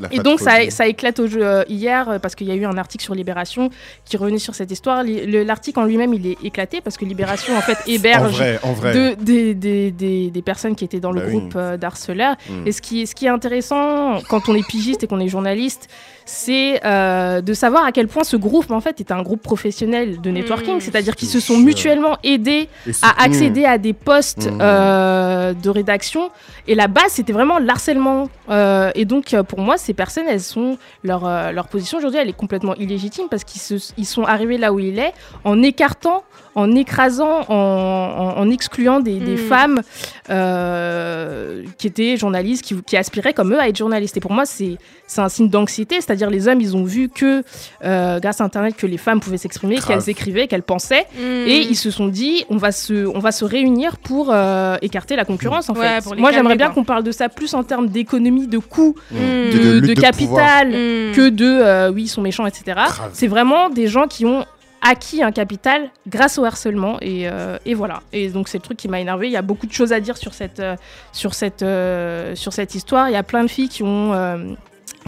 La 0.00 0.08
Et 0.12 0.18
donc 0.20 0.40
ça, 0.40 0.70
ça 0.70 0.86
éclate 0.86 1.18
au 1.20 1.26
jeu 1.26 1.44
euh, 1.46 1.64
hier 1.68 2.08
euh, 2.08 2.18
parce 2.18 2.34
qu'il 2.34 2.46
y 2.46 2.50
a 2.50 2.54
eu 2.54 2.64
un 2.64 2.78
article 2.78 3.04
sur 3.04 3.14
Libération 3.14 3.70
qui 4.04 4.16
revenait 4.16 4.38
sur 4.38 4.54
cette 4.54 4.70
histoire. 4.70 5.02
L'article 5.04 5.78
en 5.80 5.84
lui-même 5.84 6.14
il 6.14 6.26
est 6.26 6.38
éclaté 6.44 6.80
parce 6.80 6.96
que 6.96 7.04
Libération 7.04 7.56
en 7.56 7.60
fait 7.60 7.78
En 7.86 7.90
héberge 7.90 8.32
vrai, 8.36 8.58
en 8.62 8.72
vrai. 8.72 8.94
de, 8.94 9.22
des, 9.22 9.54
des, 9.54 9.90
des, 9.90 10.30
des 10.30 10.42
personnes 10.42 10.74
qui 10.74 10.84
étaient 10.84 11.00
dans 11.00 11.12
Bah 11.12 11.20
le 11.20 11.26
oui. 11.26 11.32
groupe 11.38 11.52
euh, 11.56 11.76
d'harceleurs. 11.76 12.36
Mm. 12.48 12.66
Et 12.66 12.72
ce 12.72 12.80
qui, 12.82 13.06
ce 13.06 13.14
qui 13.14 13.26
est 13.26 13.30
intéressant 13.30 14.20
quand 14.28 14.48
on 14.48 14.54
est 14.54 14.66
pigiste 14.66 15.02
et 15.04 15.06
qu'on 15.06 15.20
est 15.20 15.28
journaliste, 15.28 15.88
c'est 16.24 16.80
euh, 16.84 17.40
de 17.40 17.52
savoir 17.54 17.84
à 17.84 17.92
quel 17.92 18.08
point 18.08 18.24
ce 18.24 18.36
groupe 18.36 18.70
en 18.70 18.80
fait 18.80 19.00
est 19.00 19.10
un 19.10 19.22
groupe 19.22 19.42
professionnel 19.42 20.20
de 20.20 20.30
networking, 20.30 20.76
Mm. 20.76 20.80
c'est-à-dire 20.80 21.16
qu'ils 21.16 21.28
se 21.28 21.40
sont 21.40 21.54
sûr. 21.54 21.64
mutuellement 21.64 22.16
aidés 22.22 22.68
à 23.02 23.22
accéder 23.24 23.64
à 23.64 23.78
des 23.78 23.92
postes 23.92 24.48
Mm. 24.50 24.58
euh, 24.60 25.52
de 25.54 25.70
rédaction. 25.70 26.30
Et 26.68 26.74
la 26.74 26.86
base, 26.88 27.08
c'était 27.12 27.32
vraiment 27.32 27.58
l'harcèlement. 27.58 28.28
Euh, 28.48 28.90
et 28.94 29.04
donc, 29.04 29.34
euh, 29.34 29.42
pour 29.42 29.58
moi, 29.60 29.76
ces 29.78 29.94
personnes, 29.94 30.24
elles 30.28 30.40
sont 30.40 30.78
leur, 31.02 31.26
euh, 31.26 31.50
leur 31.50 31.66
position 31.68 31.98
aujourd'hui, 31.98 32.20
elle 32.20 32.28
est 32.28 32.32
complètement 32.36 32.74
illégitime 32.76 33.26
parce 33.28 33.42
qu'ils 33.44 33.60
se- 33.60 33.92
ils 33.98 34.06
sont 34.06 34.22
arrivés 34.24 34.58
là 34.58 34.72
où 34.72 34.78
il 34.78 34.98
est 34.98 35.12
en 35.44 35.60
écartant, 35.62 36.22
en 36.54 36.70
écrasant, 36.76 37.40
en, 37.48 37.54
en- 37.54 38.38
en 38.38 38.50
excluant 38.50 39.00
des, 39.00 39.18
des 39.18 39.34
Mm. 39.34 39.48
femmes 39.48 39.80
euh, 40.56 41.64
qui 41.78 41.86
étaient 41.86 42.16
journalistes, 42.16 42.64
qui, 42.64 42.80
qui 42.82 42.96
aspiraient 42.96 43.32
comme 43.34 43.52
eux 43.54 43.60
à 43.60 43.68
être 43.68 43.76
journalistes. 43.76 44.16
Et 44.16 44.20
pour 44.20 44.32
moi, 44.32 44.44
c'est 44.46 44.76
c'est 45.06 45.20
un 45.20 45.28
signe 45.28 45.48
d'anxiété, 45.50 45.96
c'est-à-dire 45.96 46.21
les 46.30 46.48
hommes, 46.48 46.60
ils 46.60 46.76
ont 46.76 46.84
vu 46.84 47.08
que 47.08 47.42
euh, 47.84 48.20
grâce 48.20 48.40
à 48.40 48.44
Internet, 48.44 48.76
que 48.76 48.86
les 48.86 48.96
femmes 48.98 49.20
pouvaient 49.20 49.36
s'exprimer, 49.38 49.76
qu'elles 49.78 50.08
écrivaient, 50.08 50.46
qu'elles 50.48 50.62
pensaient. 50.62 51.06
Mmh. 51.18 51.22
Et 51.46 51.60
ils 51.60 51.76
se 51.76 51.90
sont 51.90 52.08
dit, 52.08 52.44
on 52.50 52.56
va 52.56 52.72
se, 52.72 53.06
on 53.06 53.18
va 53.18 53.32
se 53.32 53.44
réunir 53.44 53.96
pour 53.98 54.30
euh, 54.32 54.76
écarter 54.82 55.16
la 55.16 55.24
concurrence, 55.24 55.68
en 55.70 55.74
Ouais, 55.74 56.00
fait. 56.00 56.16
Moi, 56.16 56.32
j'aimerais 56.32 56.56
bien 56.56 56.70
qu'on 56.70 56.84
parle 56.84 57.02
de 57.04 57.12
ça 57.12 57.28
plus 57.28 57.54
en 57.54 57.62
termes 57.64 57.88
d'économie, 57.88 58.46
de 58.46 58.58
coûts, 58.58 58.94
Mm. 59.10 59.16
Mm. 59.16 59.80
De- 59.80 59.94
capital, 59.94 60.68
Mmh. 60.68 61.12
que 61.14 61.28
de, 61.28 61.44
euh, 61.46 61.90
oui, 61.92 62.02
ils 62.04 62.08
sont 62.08 62.22
méchants, 62.22 62.46
etc. 62.46 62.80
C'est 63.12 63.26
vraiment 63.28 63.68
des 63.70 63.86
gens 63.86 64.06
qui 64.08 64.24
ont 64.26 64.44
acquis 64.84 65.22
un 65.22 65.30
capital 65.30 65.90
grâce 66.08 66.38
au 66.38 66.44
harcèlement 66.44 66.96
et, 67.00 67.28
euh, 67.28 67.56
et 67.64 67.74
voilà 67.74 68.00
et 68.12 68.28
donc 68.30 68.48
c'est 68.48 68.58
le 68.58 68.62
truc 68.62 68.76
qui 68.76 68.88
m'a 68.88 68.98
énervé 68.98 69.28
il 69.28 69.32
y 69.32 69.36
a 69.36 69.42
beaucoup 69.42 69.66
de 69.68 69.72
choses 69.72 69.92
à 69.92 70.00
dire 70.00 70.16
sur 70.16 70.34
cette 70.34 70.58
euh, 70.58 70.74
sur 71.12 71.34
cette 71.34 71.62
euh, 71.62 72.34
sur 72.34 72.52
cette 72.52 72.74
histoire 72.74 73.08
il 73.08 73.12
y 73.12 73.16
a 73.16 73.22
plein 73.22 73.44
de 73.44 73.48
filles 73.48 73.68
qui 73.68 73.84
ont 73.84 74.12
euh, 74.12 74.38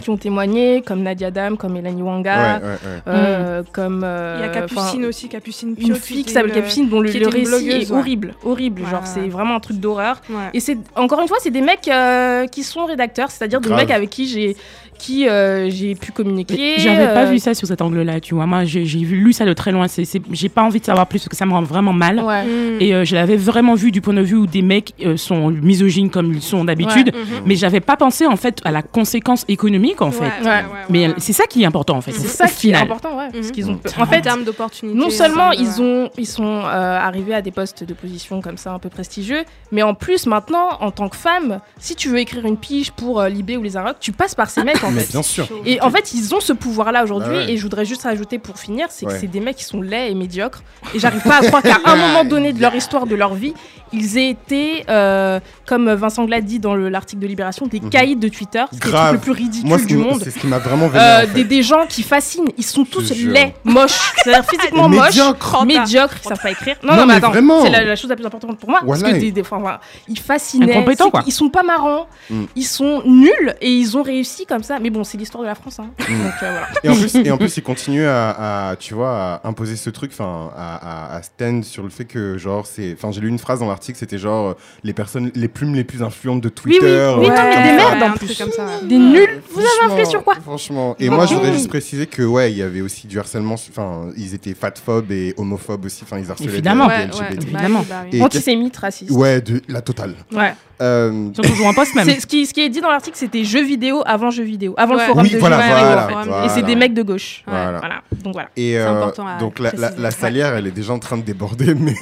qui 0.01 0.09
ont 0.09 0.17
témoigné, 0.17 0.81
comme 0.81 1.01
Nadia 1.03 1.31
Dam, 1.31 1.57
comme 1.57 1.73
Mélanie 1.73 2.01
Wanga, 2.01 2.57
Ouais, 2.57 2.63
ouais, 2.63 2.69
ouais. 2.69 3.01
euh, 3.07 3.63
comme. 3.71 4.03
euh, 4.03 4.35
Il 4.39 4.45
y 4.45 4.47
a 4.47 4.63
enfin, 4.63 4.75
Capucine 4.75 5.05
aussi, 5.05 5.29
Capucine 5.29 5.75
Pio. 5.75 5.87
Une 5.87 5.95
fille 5.95 6.23
qui 6.23 6.31
s'appelle 6.33 6.51
Capucine, 6.51 6.89
dont 6.89 6.99
le, 6.99 7.09
récit 7.09 7.69
est 7.69 7.91
ouais. 7.91 7.97
horrible, 7.97 8.33
horrible. 8.43 8.81
Ouais, 8.83 8.89
genre, 8.89 9.05
c'est 9.07 9.27
vraiment 9.27 9.55
un 9.55 9.59
truc 9.59 9.77
d'horreur. 9.79 10.21
Ouais. 10.29 10.49
Et 10.53 10.59
c'est 10.59 10.77
encore 10.95 11.21
une 11.21 11.27
fois, 11.27 11.37
c'est 11.41 11.51
des 11.51 11.61
mecs 11.61 11.87
euh, 11.87 12.45
qui 12.47 12.63
sont 12.63 12.85
rédacteurs, 12.85 13.31
c'est-à-dire 13.31 13.61
des 13.61 13.69
Grave. 13.69 13.79
mecs 13.81 13.91
avec 13.91 14.09
qui 14.09 14.27
j'ai 14.27 14.55
qui 14.97 15.27
euh, 15.27 15.69
j'ai 15.69 15.95
pu 15.95 16.11
communiquer. 16.11 16.75
J'avais 16.77 17.07
pas 17.13 17.23
euh, 17.25 17.31
vu 17.31 17.39
ça 17.39 17.53
sur 17.53 17.67
cet 17.67 17.81
angle-là, 17.81 18.19
tu 18.19 18.35
vois. 18.35 18.45
Moi, 18.45 18.63
j'ai 18.65 18.83
lu 18.83 19.33
ça 19.33 19.45
de 19.45 19.53
très 19.53 19.71
loin. 19.71 19.85
J'ai 20.31 20.49
pas 20.49 20.63
envie 20.63 20.79
de 20.79 20.85
savoir 20.85 21.07
plus 21.07 21.19
parce 21.19 21.29
que 21.29 21.35
ça 21.35 21.45
me 21.45 21.51
rend 21.51 21.61
vraiment 21.61 21.93
mal. 21.93 22.19
Ouais. 22.19 22.43
Mm. 22.45 22.81
Et 22.81 22.93
euh, 22.93 23.05
je 23.05 23.15
l'avais 23.15 23.37
vraiment 23.37 23.75
vu 23.75 23.91
du 23.91 24.01
point 24.01 24.13
de 24.13 24.21
vue 24.21 24.35
où 24.35 24.47
des 24.47 24.61
mecs 24.61 24.93
euh, 25.03 25.17
sont 25.17 25.49
misogynes 25.49 26.09
comme 26.09 26.33
ils 26.33 26.41
sont 26.41 26.63
d'habitude, 26.65 27.13
Mhm. 27.15 27.43
mais 27.45 27.55
j'avais 27.55 27.79
pas 27.79 27.95
pensé 27.97 28.25
en 28.27 28.35
fait 28.35 28.59
à 28.63 28.71
la 28.71 28.81
conséquence 28.81 29.45
économique 29.47 30.01
en 30.01 30.11
fait. 30.11 30.23
Ouais, 30.25 30.31
ouais, 30.41 30.45
Ouais. 30.45 30.51
ouais, 30.51 30.63
Mais 30.89 31.07
ouais. 31.07 31.13
c'est 31.17 31.33
ça 31.33 31.45
qui 31.45 31.63
est 31.63 31.65
important 31.65 31.97
en 31.97 32.01
fait. 32.01 32.11
C'est 32.11 32.27
ça 32.27 32.45
qui 32.47 32.51
est 32.69 32.73
final. 32.73 32.83
important, 32.83 33.17
ouais. 33.17 33.29
Parce 33.31 33.47
Mhm. 33.47 33.51
qu'ils 33.51 33.69
ont, 33.69 33.79
en 33.99 34.05
fait, 34.05 34.21
termes 34.21 34.43
d'opportunités. 34.43 34.97
non 34.97 35.09
seulement 35.09 35.49
ouais. 35.49 35.57
ils 35.59 35.81
ont, 35.81 36.09
ils 36.17 36.25
sont 36.27 36.43
euh, 36.65 36.97
arrivés 36.99 37.33
à 37.35 37.41
des 37.41 37.51
postes 37.51 37.83
de 37.83 37.93
position 37.93 38.41
comme 38.41 38.57
ça 38.57 38.71
un 38.71 38.79
peu 38.79 38.89
prestigieux, 38.89 39.43
mais 39.71 39.83
en 39.83 39.93
plus 39.93 40.25
maintenant, 40.27 40.69
en 40.79 40.91
tant 40.91 41.09
que 41.09 41.15
femme, 41.15 41.59
si 41.79 41.95
tu 41.95 42.09
veux 42.09 42.19
écrire 42.19 42.45
une 42.45 42.57
pige 42.57 42.91
pour 42.91 43.19
euh, 43.21 43.29
Libé 43.29 43.57
ou 43.57 43.63
les 43.63 43.75
Arocs, 43.77 43.97
tu 43.99 44.11
passes 44.11 44.35
par 44.35 44.49
ces 44.49 44.63
mecs 44.63 44.83
en 44.85 44.91
Mais 44.91 45.01
fait. 45.01 45.11
bien 45.11 45.23
sûr. 45.23 45.47
Et 45.65 45.81
en 45.81 45.89
fait, 45.89 46.13
ils 46.13 46.33
ont 46.35 46.39
ce 46.39 46.53
pouvoir-là 46.53 47.03
aujourd'hui. 47.03 47.29
Bah 47.31 47.45
ouais. 47.45 47.51
Et 47.53 47.57
je 47.57 47.63
voudrais 47.63 47.85
juste 47.85 48.03
rajouter 48.03 48.39
pour 48.39 48.57
finir, 48.59 48.87
c'est 48.89 49.05
Ouais. 49.05 49.13
que 49.13 49.19
c'est 49.19 49.27
des 49.27 49.39
mecs 49.39 49.55
qui 49.57 49.63
sont 49.65 49.81
laids 49.81 50.09
et 50.11 50.15
médiocres. 50.15 50.63
Et 50.93 50.99
j'arrive 50.99 51.21
pas 51.23 51.37
à 51.39 51.45
croire 51.45 51.61
qu'à 51.63 51.79
un 51.85 51.95
moment 52.07 52.23
donné 52.25 52.53
de 52.53 52.61
leur 52.61 52.73
histoire, 52.75 53.05
de 53.07 53.15
leur 53.15 53.33
vie, 53.35 53.53
ils 53.95 54.17
aient 54.17 54.29
été, 54.29 54.83
euh, 54.89 55.39
comme 55.65 55.91
Vincent 55.93 56.25
Glad 56.25 56.45
dit 56.45 56.59
dans 56.59 56.75
le- 56.75 56.89
l'article 56.89 57.21
de 57.21 57.27
Libération, 57.27 57.67
des 57.67 57.79
Mhm. 57.79 57.89
caïds 57.89 58.15
de 58.15 58.27
Twitter. 58.27 58.63
C'est 58.71 59.11
le 59.11 59.17
plus 59.17 59.31
ridicule 59.31 59.67
Moi, 59.69 59.77
du 59.79 59.97
monde. 59.97 60.21
c'est 60.23 60.31
ce 60.31 60.39
qui 60.39 60.47
m'a 60.47 60.59
vraiment 60.59 60.87
vénère. 60.87 61.19
Euh, 61.19 61.23
en 61.23 61.27
fait. 61.27 61.33
des, 61.33 61.43
des 61.43 61.63
gens 61.63 61.85
qui 61.87 62.03
fascinent, 62.03 62.47
ils 62.57 62.63
sont 62.63 62.85
tous 62.85 63.11
laids, 63.15 63.55
moches, 63.63 64.13
c'est-à-dire 64.23 64.45
physiquement 64.49 64.89
moches, 64.89 65.05
médiocres. 65.07 65.65
médiocres, 65.65 66.19
qui 66.21 66.27
savent 66.27 66.41
pas 66.41 66.51
écrire. 66.51 66.75
Non, 66.83 66.91
Non, 66.93 66.97
non, 67.01 67.05
mais 67.07 67.13
mais 67.13 67.17
attends, 67.17 67.29
vraiment. 67.31 67.63
c'est 67.63 67.69
la, 67.71 67.83
la 67.83 67.95
chose 67.95 68.09
la 68.09 68.15
plus 68.15 68.25
importante 68.25 68.59
pour 68.59 68.69
moi. 68.69 68.79
Parce 68.85 68.99
Voilà. 68.99 69.15
que 69.15 69.19
des, 69.21 69.31
des, 69.31 69.41
enfin, 69.41 69.59
voilà, 69.59 69.79
ils 70.07 70.19
fascinaient, 70.19 70.83
quoi. 71.11 71.23
ils 71.25 71.31
sont 71.31 71.49
pas 71.49 71.63
marrants, 71.63 72.07
Mm. 72.29 72.43
ils 72.55 72.63
sont 72.65 73.01
nuls 73.05 73.55
et 73.61 73.71
ils 73.71 73.97
ont 73.97 74.03
réussi 74.03 74.45
comme 74.45 74.63
ça. 74.63 74.79
Mais 74.79 74.89
bon, 74.89 75.03
c'est 75.03 75.17
l'histoire 75.17 75.43
de 75.43 75.47
la 75.47 75.55
France. 75.55 75.79
Hein. 75.79 75.87
Mm. 75.99 76.23
Donc 76.23 76.33
euh, 76.43 76.51
voilà. 76.51 76.67
Et 76.83 76.89
en 76.89 76.95
plus, 76.95 77.15
et 77.15 77.31
en 77.31 77.37
plus, 77.37 77.57
ils 77.57 77.63
continuent 77.63 78.07
à, 78.07 78.69
à, 78.69 78.75
tu 78.75 78.93
vois, 78.93 79.39
à 79.43 79.47
imposer 79.47 79.75
ce 79.75 79.89
truc, 79.89 80.11
enfin, 80.13 80.49
à, 80.55 81.13
à, 81.13 81.15
à 81.17 81.21
stand 81.21 81.63
sur 81.63 81.83
le 81.83 81.89
fait 81.89 82.05
que, 82.05 82.37
genre, 82.37 82.65
c'est, 82.65 82.93
enfin, 82.97 83.11
j'ai 83.11 83.21
lu 83.21 83.29
une 83.29 83.39
phrase 83.39 83.59
dans 83.59 83.67
l'article, 83.67 83.84
c'était 83.93 84.17
genre 84.17 84.49
euh, 84.49 84.53
les 84.83 84.93
personnes, 84.93 85.31
les 85.35 85.47
plumes 85.47 85.75
les 85.75 85.83
plus 85.83 86.01
influentes 86.03 86.41
de 86.41 86.47
Oui, 86.47 86.53
oui, 86.65 86.79
Twitter. 86.79 86.85
oui, 86.85 86.89
euh, 86.89 87.11
non, 87.15 87.21
mais 87.21 87.27
comme 87.27 87.63
des 87.63 87.71
merdes, 87.73 88.01
en 88.03 88.05
un 88.07 88.11
plus. 88.11 88.25
truc 88.27 88.37
comme 88.37 88.51
ça. 88.51 88.67
Des 88.83 88.97
nuls. 88.97 89.41
Vous 89.51 89.59
avez 89.59 89.67
Franchement, 89.67 89.93
influé 89.93 90.05
sur 90.05 90.23
quoi? 90.23 90.35
Franchement. 90.41 90.95
Et 90.99 91.09
moi, 91.09 91.25
je 91.25 91.35
voudrais 91.35 91.53
juste 91.53 91.67
préciser 91.69 92.07
que, 92.07 92.23
ouais, 92.23 92.51
il 92.51 92.57
y 92.57 92.61
avait 92.63 92.81
aussi 92.81 93.07
du 93.07 93.19
harcèlement, 93.19 93.53
enfin, 93.55 94.07
ils 94.17 94.33
étaient 94.33 94.53
fatphobes 94.53 95.11
et 95.11 95.33
homophobes 95.37 95.85
aussi, 95.85 96.03
enfin, 96.03 96.17
ils 96.19 96.29
harcelaient 96.31 96.49
Évidemment. 96.49 96.87
des- 96.87 96.93
Ouais, 96.93 97.05
LGBT. 97.07 97.35
bah 97.35 97.41
évidemment. 97.41 97.85
bah 97.89 97.95
oui. 98.11 98.17
Et 98.17 98.21
Antisémite, 98.21 98.77
raciste. 98.77 99.11
Ouais, 99.11 99.41
de 99.41 99.61
la 99.67 99.81
totale. 99.81 100.15
Ouais. 100.31 100.53
Euh, 100.81 101.29
toujours 101.29 101.67
en 101.67 101.73
poste 101.73 101.95
même. 101.95 102.09
Ce 102.09 102.25
qui, 102.25 102.45
ce 102.45 102.53
qui 102.53 102.61
est 102.61 102.69
dit 102.69 102.81
dans 102.81 102.89
l'article, 102.89 103.17
c'était 103.17 103.43
jeux 103.43 103.63
vidéo 103.63 104.03
avant 104.05 104.29
jeux 104.29 104.43
vidéo, 104.43 104.73
avant 104.77 104.95
Ouais. 104.95 105.01
le 105.01 105.07
forum 105.07 105.23
oui, 105.23 105.31
de 105.31 105.37
voilà, 105.37 105.57
jeux 105.57 105.63
vidéo. 105.63 105.85
voilà, 105.85 106.23
voilà. 106.25 106.45
Et 106.45 106.49
c'est 106.49 106.63
des 106.63 106.75
mecs 106.75 106.93
de 106.93 107.01
gauche. 107.03 107.43
Voilà. 107.47 107.79
Voilà. 107.79 108.01
Donc 108.23 108.33
voilà. 108.33 108.49
Et 108.57 108.73
C'est 108.73 108.77
euh, 108.79 108.97
important 108.97 109.27
à 109.27 109.37
donc 109.37 109.59
la, 109.59 109.71
la, 109.97 110.11
salière, 110.11 110.53
elle 110.55 110.67
est 110.67 110.71
déjà 110.71 110.93
en 110.93 110.99
train 110.99 111.17
de 111.17 111.21
déborder, 111.23 111.73
mais, 111.75 111.93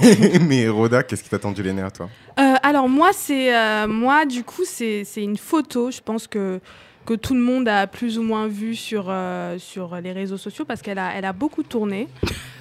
mais 0.42 0.68
Roda, 0.70 1.04
qu'est-ce 1.04 1.24
qui 1.24 1.30
t'a 1.30 1.40
tendu 1.40 1.62
les 1.62 1.74
nerfs, 1.74 1.92
toi? 1.92 2.10
Euh, 2.40 2.54
alors 2.64 2.90
moi, 2.90 3.10
c'est 3.14 3.56
euh, 3.56 3.88
moi 3.88 4.26
du 4.26 4.44
coup 4.44 4.64
c'est 4.66 5.04
c'est 5.06 5.22
une 5.22 5.38
photo. 5.38 5.92
Je 5.92 6.02
pense 6.02 6.28
que 6.28 6.60
que 7.06 7.14
tout 7.14 7.34
le 7.34 7.42
monde 7.42 7.68
a 7.68 7.86
plus 7.88 8.18
ou 8.18 8.24
moins 8.24 8.48
vu 8.48 8.76
sur 8.76 9.06
euh, 9.10 9.58
sur 9.60 9.96
les 9.98 10.12
réseaux 10.14 10.38
sociaux 10.38 10.64
parce 10.66 10.82
qu'elle 10.82 11.00
a 11.00 11.12
elle 11.16 11.26
a 11.26 11.34
beaucoup 11.34 11.64
tourné. 11.64 12.08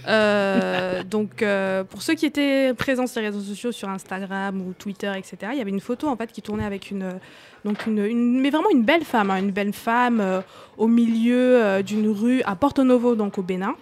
Euh, 0.09 1.03
donc 1.09 1.43
euh, 1.43 1.85
pour 1.85 2.03
ceux 2.03 2.15
qui 2.15 2.27
étaient 2.27 2.75
présents 2.75 3.07
sur 3.07 3.21
les 3.21 3.29
réseaux 3.29 3.41
sociaux, 3.41 3.73
sur 3.73 3.89
Instagram 3.89 4.61
ou 4.61 4.73
Twitter, 4.73 5.13
etc. 5.17 5.37
Il 5.53 5.59
y 5.59 5.61
avait 5.61 5.71
une 5.71 5.81
photo 5.81 6.09
en 6.09 6.17
fait 6.17 6.33
qui 6.33 6.43
tournait 6.43 6.65
avec 6.65 6.91
une 6.91 7.13
donc 7.65 7.87
une, 7.87 8.05
une- 8.05 8.41
mais 8.41 8.51
vraiment 8.51 8.71
une 8.71 8.83
belle 8.83 9.05
femme, 9.05 9.31
hein, 9.31 9.37
une 9.39 9.53
belle 9.53 9.73
femme 9.73 10.43
au 10.77 10.89
milieu 10.89 11.83
d'une 11.85 12.09
rue 12.09 12.43
à 12.43 12.57
Porto 12.57 12.83
Novo 12.83 13.15
donc 13.15 13.39
au 13.39 13.43
Bénin. 13.43 13.75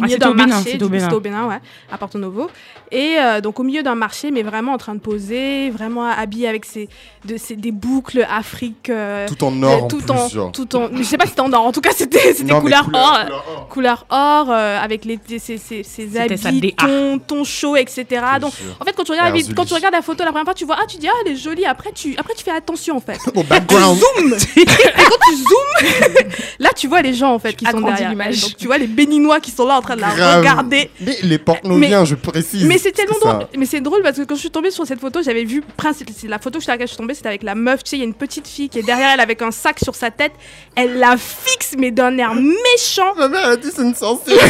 Ah, 0.00 0.04
milieu 0.06 0.16
au 0.16 0.18
d'un 0.18 0.32
marché, 0.32 0.70
c'était 0.72 0.84
au 0.84 0.88
Bénin. 1.20 1.44
au 1.44 1.48
ouais, 1.50 1.60
à 1.90 1.98
Porto 1.98 2.18
Novo. 2.18 2.50
Et 2.90 3.16
euh, 3.18 3.40
donc 3.42 3.60
au 3.60 3.62
milieu 3.62 3.82
d'un 3.82 3.94
marché, 3.94 4.30
mais 4.30 4.42
vraiment 4.42 4.72
en 4.72 4.78
train 4.78 4.94
de 4.94 5.00
poser, 5.00 5.68
vraiment 5.70 6.06
habillée 6.08 6.48
avec 6.48 6.64
ses, 6.64 6.88
de, 7.26 7.36
ses- 7.36 7.56
des 7.56 7.72
boucles 7.72 8.26
Afrique. 8.30 8.88
euh, 8.88 9.26
Tout 9.28 9.44
en 9.44 9.62
or, 9.62 9.84
en 9.84 9.88
tout 9.88 9.98
plus, 9.98 10.10
en, 10.10 10.28
genre. 10.28 10.52
tout 10.52 10.74
en, 10.76 10.88
je 10.94 11.02
sais 11.02 11.18
pas 11.18 11.24
si 11.24 11.30
c'était 11.30 11.42
en 11.42 11.52
or. 11.52 11.66
En 11.66 11.72
tout 11.72 11.82
cas, 11.82 11.90
c'était 11.94 12.34
couleur, 12.60 12.88
or, 12.94 13.18
euh, 13.18 13.24
couleur 13.24 13.44
or. 13.48 13.68
couleur 13.68 14.06
or, 14.08 14.46
euh, 14.50 14.78
avec 14.80 15.04
les 15.04 15.18
ses, 15.38 15.58
ses, 15.58 15.82
ses 15.82 16.16
habits, 16.16 16.74
ton, 16.74 17.18
ton 17.18 17.44
chaud, 17.44 17.76
etc. 17.76 18.06
Donc 18.40 18.52
en 18.80 18.84
fait, 18.86 18.92
quand 18.96 19.04
tu 19.04 19.12
regardes, 19.12 19.36
la 19.36 19.54
quand 19.54 19.64
tu 19.66 19.74
regardes 19.74 19.94
la 19.94 20.02
photo 20.02 20.24
la 20.24 20.30
première 20.30 20.44
fois, 20.44 20.54
tu 20.54 20.64
vois, 20.64 20.76
ah, 20.80 20.86
tu 20.86 20.96
dis, 20.96 21.08
ah, 21.08 21.12
elle 21.24 21.32
est 21.32 21.36
jolie. 21.36 21.66
Après, 21.66 21.92
tu, 21.92 22.14
après, 22.16 22.32
tu 22.34 22.44
fais 22.44 22.50
attention 22.50 22.96
en 22.96 23.00
fait. 23.00 23.18
Au 23.34 23.42
background. 23.42 23.98
Zoom 23.98 24.32
Et 24.56 24.64
quand 24.64 25.18
tu 25.28 25.36
zoomes, 25.36 26.28
là, 26.58 26.70
tu 26.74 26.88
vois 26.88 27.02
les 27.02 27.12
gens 27.14 27.34
en 27.34 27.38
fait 27.38 27.52
qui 27.54 27.66
sont 27.66 27.80
derrière. 27.80 28.14
Donc 28.14 28.56
tu 28.56 28.66
vois 28.66 28.78
les 28.78 28.86
Béninois 28.86 29.40
qui 29.40 29.50
sont 29.50 29.66
là 29.66 29.81
en 29.82 29.86
train 29.86 29.96
de 29.96 30.00
la 30.00 30.14
Grave. 30.14 30.38
regarder. 30.40 30.90
Mais 31.00 31.16
les 31.22 31.38
porte-noviens, 31.38 32.04
je 32.04 32.14
précise. 32.14 32.64
Mais 32.64 32.78
c'est 32.78 32.92
tellement 32.92 33.18
drôle. 33.20 33.46
Mais 33.58 33.66
c'est 33.66 33.80
drôle 33.80 34.02
parce 34.02 34.16
que 34.16 34.22
quand 34.22 34.34
je 34.34 34.40
suis 34.40 34.50
tombée 34.50 34.70
sur 34.70 34.86
cette 34.86 35.00
photo, 35.00 35.20
j'avais 35.22 35.44
vu 35.44 35.62
principe. 35.76 36.10
c'est 36.16 36.28
La 36.28 36.38
photo 36.38 36.60
sur 36.60 36.70
laquelle 36.70 36.86
je 36.86 36.92
suis 36.92 36.98
tombée, 36.98 37.14
c'était 37.14 37.28
avec 37.28 37.42
la 37.42 37.54
meuf. 37.54 37.82
Tu 37.84 37.90
sais, 37.90 37.96
il 37.96 38.00
y 38.00 38.02
a 38.02 38.06
une 38.06 38.14
petite 38.14 38.46
fille 38.48 38.68
qui 38.68 38.78
est 38.78 38.82
derrière 38.82 39.10
elle 39.14 39.20
avec 39.20 39.42
un 39.42 39.50
sac 39.50 39.78
sur 39.82 39.94
sa 39.94 40.10
tête. 40.10 40.32
Elle 40.76 40.98
la 40.98 41.16
fixe, 41.16 41.72
mais 41.78 41.90
d'un 41.90 42.16
air 42.18 42.34
méchant. 42.34 43.14
Ma 43.16 43.28
mère 43.28 43.46
a 43.48 43.56
dit 43.56 43.68
c'est 43.74 43.82
une 43.82 43.94
sorcière. 43.94 44.38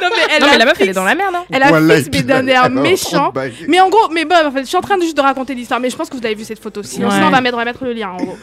Non, 0.00 0.08
mais 0.10 0.22
elle 0.34 0.40
Non, 0.42 0.46
mais 0.46 0.52
la 0.52 0.58
la 0.58 0.64
meuf, 0.64 0.80
elle 0.80 0.88
est 0.88 0.92
dans 0.92 1.04
la 1.04 1.14
merde. 1.14 1.34
hein. 1.34 1.44
Elle 1.50 1.62
a 1.62 1.68
Voilà, 1.68 1.96
fixe, 1.96 2.08
mais 2.12 2.22
d'un 2.22 2.46
air 2.46 2.70
méchant. 2.70 3.32
Mais 3.68 3.80
en 3.80 3.88
gros, 3.88 4.08
mais 4.10 4.24
bon, 4.24 4.34
en 4.46 4.50
fait, 4.50 4.60
je 4.60 4.64
suis 4.66 4.76
en 4.76 4.80
train 4.80 4.96
de 4.96 5.02
juste 5.02 5.16
de 5.16 5.22
raconter 5.22 5.54
l'histoire, 5.54 5.80
mais 5.80 5.90
je 5.90 5.96
pense 5.96 6.08
que 6.08 6.16
vous 6.16 6.24
avez 6.24 6.34
vu 6.34 6.44
cette 6.44 6.58
photo. 6.60 6.82
Sinon, 6.82 7.08
Ouais. 7.08 7.14
sinon, 7.14 7.28
on 7.28 7.30
va 7.30 7.40
mettre, 7.40 7.54
on 7.54 7.58
va 7.58 7.64
mettre 7.64 7.84
le 7.84 7.92
lien 7.92 8.10
en 8.10 8.16
gros. 8.16 8.36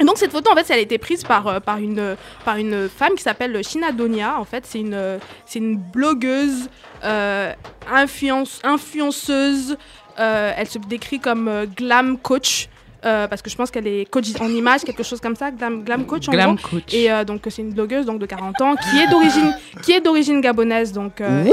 Et 0.00 0.04
donc 0.04 0.18
cette 0.18 0.32
photo, 0.32 0.50
en 0.52 0.54
fait, 0.56 0.66
elle 0.70 0.78
a 0.78 0.82
été 0.82 0.98
prise 0.98 1.24
par, 1.24 1.46
euh, 1.46 1.60
par, 1.60 1.78
une, 1.78 2.16
par 2.44 2.56
une 2.56 2.88
femme 2.88 3.14
qui 3.16 3.22
s'appelle 3.22 3.62
Shina 3.64 3.92
Donia. 3.92 4.38
En 4.38 4.44
fait, 4.44 4.64
c'est 4.66 4.80
une, 4.80 5.18
c'est 5.46 5.58
une 5.58 5.76
blogueuse, 5.76 6.68
euh, 7.04 7.52
influence, 7.90 8.60
influenceuse. 8.64 9.76
Euh, 10.18 10.52
elle 10.56 10.66
se 10.66 10.78
décrit 10.78 11.20
comme 11.20 11.48
euh, 11.48 11.66
glam 11.66 12.18
coach. 12.18 12.68
euh, 13.04 13.28
parce 13.28 13.42
que 13.42 13.50
je 13.50 13.54
pense 13.56 13.70
qu'elle 13.70 13.86
est 13.86 14.04
coach 14.10 14.28
en 14.40 14.48
image, 14.48 14.80
quelque 14.82 15.02
chose 15.02 15.20
comme 15.20 15.36
ça, 15.36 15.50
glam, 15.50 15.84
glam 15.84 16.06
coach 16.06 16.28
en 16.28 16.32
gros. 16.32 16.40
Glam 16.40 16.58
coach. 16.58 16.92
Et 16.94 17.12
euh, 17.12 17.24
donc 17.24 17.42
c'est 17.50 17.62
une 17.62 17.72
blogueuse 17.72 18.06
donc 18.06 18.18
de 18.18 18.26
40 18.26 18.60
ans 18.62 18.74
qui 18.76 18.98
est 18.98 19.06
d'origine 19.08 19.54
qui 19.82 19.92
est 19.92 20.00
d'origine 20.00 20.40
gabonaise 20.40 20.92
donc 20.92 21.20
euh, 21.20 21.44
et- 21.44 21.52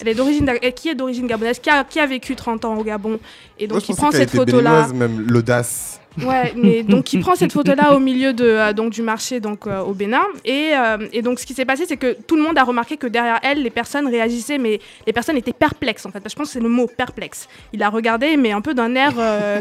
elle 0.00 0.08
est 0.08 0.14
d'origine 0.14 0.50
qui 0.74 0.88
est 0.88 0.94
d'origine 0.94 1.26
gabonaise 1.26 1.58
qui 1.58 1.68
a, 1.68 1.82
qui 1.84 1.98
a 2.00 2.06
vécu 2.06 2.34
30 2.36 2.64
ans 2.64 2.76
au 2.76 2.84
Gabon 2.84 3.18
et 3.58 3.66
Moi, 3.66 3.74
donc 3.74 3.80
je 3.80 3.86
qui 3.86 3.92
pensais 3.92 4.00
prend 4.02 4.10
cette 4.12 4.30
photo 4.30 4.60
là 4.60 4.86
même 4.94 5.20
l'audace. 5.28 6.00
Ouais 6.24 6.52
mais 6.56 6.82
donc 6.82 7.04
qui 7.04 7.18
prend 7.18 7.34
cette 7.34 7.52
photo 7.52 7.74
là 7.74 7.94
au 7.94 7.98
milieu 8.10 8.32
de 8.32 8.44
euh, 8.44 8.72
donc 8.72 8.92
du 8.92 9.02
marché 9.02 9.40
donc 9.40 9.66
euh, 9.66 9.80
au 9.80 9.92
Bénin. 9.92 10.22
Et, 10.44 10.72
euh, 10.74 11.08
et 11.12 11.22
donc 11.22 11.38
ce 11.38 11.46
qui 11.46 11.54
s'est 11.54 11.64
passé 11.64 11.84
c'est 11.86 11.96
que 11.96 12.16
tout 12.26 12.36
le 12.36 12.42
monde 12.42 12.58
a 12.58 12.64
remarqué 12.64 12.96
que 12.96 13.06
derrière 13.06 13.38
elle 13.42 13.62
les 13.62 13.70
personnes 13.70 14.06
réagissaient 14.06 14.58
mais 14.58 14.80
les 15.06 15.12
personnes 15.12 15.36
étaient 15.36 15.52
perplexes 15.52 16.06
en 16.06 16.10
fait. 16.10 16.22
Je 16.28 16.34
pense 16.34 16.48
que 16.48 16.52
c'est 16.54 16.60
le 16.60 16.68
mot 16.68 16.86
perplexe. 16.86 17.48
Il 17.72 17.82
a 17.82 17.88
regardé 17.90 18.36
mais 18.36 18.52
un 18.52 18.60
peu 18.60 18.74
d'un 18.74 18.94
air 18.94 19.12
euh, 19.18 19.60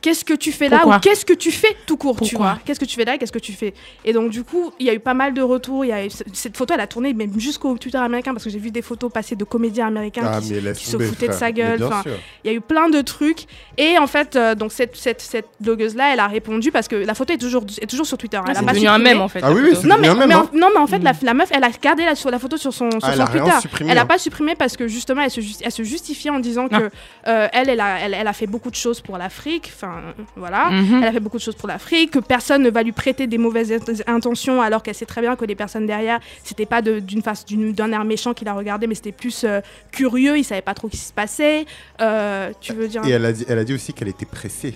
Qu'est-ce 0.00 0.24
que 0.24 0.34
tu 0.34 0.50
fais 0.52 0.68
là 0.68 0.78
Pourquoi 0.78 0.96
ou 0.96 1.00
qu'est-ce 1.00 1.24
que 1.24 1.32
tu 1.34 1.50
fais 1.50 1.76
tout 1.86 1.96
court, 1.96 2.18
tu 2.20 2.36
vois? 2.36 2.58
Qu'est-ce 2.64 2.80
que 2.80 2.84
tu 2.84 2.96
fais 2.96 3.04
là 3.04 3.14
et 3.14 3.18
qu'est-ce 3.18 3.32
que 3.32 3.38
tu 3.38 3.52
fais? 3.52 3.74
Et 4.04 4.12
donc 4.12 4.30
du 4.30 4.44
coup, 4.44 4.72
il 4.78 4.86
y 4.86 4.90
a 4.90 4.94
eu 4.94 5.00
pas 5.00 5.14
mal 5.14 5.34
de 5.34 5.42
retours. 5.42 5.84
Il 5.84 5.88
y 5.88 5.92
a 5.92 6.06
eu- 6.06 6.10
cette 6.32 6.56
photo, 6.56 6.74
elle 6.74 6.80
a 6.80 6.86
tourné 6.86 7.12
même 7.12 7.38
jusqu'au 7.38 7.76
Twitter 7.78 7.98
américain 7.98 8.32
parce 8.32 8.44
que 8.44 8.50
j'ai 8.50 8.58
vu 8.58 8.70
des 8.70 8.82
photos 8.82 9.12
passer 9.12 9.36
de 9.36 9.44
comédiens 9.44 9.88
américains 9.88 10.22
Ah, 10.24 10.40
qui, 10.40 10.84
se 10.86 10.98
foutaient 10.98 11.28
de 11.28 11.32
sa 11.32 11.52
gueule. 11.52 11.82
Enfin, 11.84 12.02
il 12.44 12.50
y 12.50 12.54
a 12.54 12.56
eu 12.56 12.60
plein 12.60 12.88
de 12.88 13.00
trucs. 13.02 13.46
Et 13.76 13.98
en 13.98 14.06
fait, 14.06 14.36
euh, 14.36 14.54
donc 14.54 14.72
cette, 14.72 14.96
cette, 14.96 15.20
cette 15.20 15.48
blogueuse-là, 15.60 16.12
elle 16.14 16.20
a 16.20 16.26
répondu 16.28 16.70
parce 16.72 16.88
que 16.88 16.96
la 16.96 17.14
photo 17.14 17.34
est 17.34 17.38
toujours, 17.38 17.64
est 17.80 17.86
toujours 17.86 18.06
sur 18.06 18.16
Twitter. 18.18 18.40
Elle 18.44 18.52
a 18.56 18.60
C'est 18.60 18.64
pas 18.66 18.72
devenu 18.72 18.88
un 18.88 18.98
mème 18.98 19.20
en 19.20 19.28
fait. 19.28 19.40
Ah 19.42 19.52
oui, 19.52 19.60
oui, 19.62 19.68
photo. 19.70 19.82
c'est 19.82 19.88
Non 19.88 19.96
mais, 19.98 20.08
en, 20.08 20.14
non, 20.54 20.68
mais 20.72 20.78
en 20.80 20.86
fait, 20.86 20.98
la, 21.00 21.12
la 21.22 21.34
meuf, 21.34 21.50
elle 21.52 21.64
a 21.64 21.70
gardé 21.70 22.04
la, 22.04 22.14
sur 22.14 22.30
la 22.30 22.38
photo 22.38 22.56
sur 22.56 22.72
son, 22.72 22.90
sur 22.90 23.00
Ah, 23.02 23.10
elle 23.12 23.16
son 23.18 23.22
a 23.22 23.24
rien 23.26 23.42
Twitter. 23.44 23.60
supprimé, 23.60 23.90
elle 23.92 23.98
a 23.98 24.02
hein. 24.02 24.06
pas 24.06 24.18
supprimé 24.18 24.54
parce 24.54 24.76
que 24.76 24.88
justement, 24.88 25.22
elle 25.22 25.30
se, 25.30 25.40
elle 25.62 25.72
se 25.72 25.82
justifiait 25.82 26.30
en 26.30 26.38
disant 26.40 26.68
Ah. 26.70 26.78
que 26.80 26.90
euh, 27.28 27.48
elle, 27.52 27.68
elle 27.68 27.80
a, 27.80 27.98
elle, 28.00 28.14
elle 28.14 28.26
a 28.28 28.32
fait 28.32 28.46
beaucoup 28.46 28.70
de 28.70 28.76
choses 28.76 29.00
pour 29.00 29.18
l'Afrique. 29.18 29.70
Enfin, 29.74 29.89
voilà. 30.36 30.70
Mhm. 30.70 31.00
Elle 31.02 31.08
a 31.08 31.12
fait 31.12 31.20
beaucoup 31.20 31.36
de 31.38 31.42
choses 31.42 31.54
pour 31.54 31.68
l'Afrique, 31.68 32.10
que 32.12 32.18
personne 32.18 32.62
ne 32.62 32.70
va 32.70 32.82
lui 32.82 32.92
prêter 32.92 33.26
des 33.26 33.38
mauvaises 33.38 33.70
int- 33.72 34.02
intentions 34.06 34.60
alors 34.62 34.82
qu'elle 34.82 34.94
sait 34.94 35.06
très 35.06 35.20
bien 35.20 35.36
que 35.36 35.44
les 35.44 35.54
personnes 35.54 35.86
derrière, 35.86 36.20
c'était 36.44 36.66
pas 36.66 36.82
d'une 36.82 37.22
face 37.22 37.44
d'une- 37.44 37.72
d'un 37.72 37.92
air 37.92 38.04
méchant 38.04 38.34
qui 38.34 38.44
la 38.44 38.54
regardait, 38.54 38.86
mais 38.86 38.94
c'était 38.94 39.12
plus 39.12 39.44
euh, 39.44 39.60
curieux, 39.92 40.38
il 40.38 40.44
savait 40.44 40.60
pas 40.62 40.74
trop 40.74 40.88
ce 40.88 40.92
qui 40.92 40.98
se 40.98 41.12
passait. 41.12 41.64
Euh, 42.00 42.50
tu 42.60 42.72
veux 42.72 42.88
dire 42.88 43.04
Et 43.06 43.10
elle 43.10 43.24
a 43.24 43.32
dit, 43.32 43.44
elle 43.48 43.58
a 43.58 43.64
dit 43.64 43.74
aussi 43.74 43.92
qu'elle 43.92 44.08
était 44.08 44.26
pressée. 44.26 44.74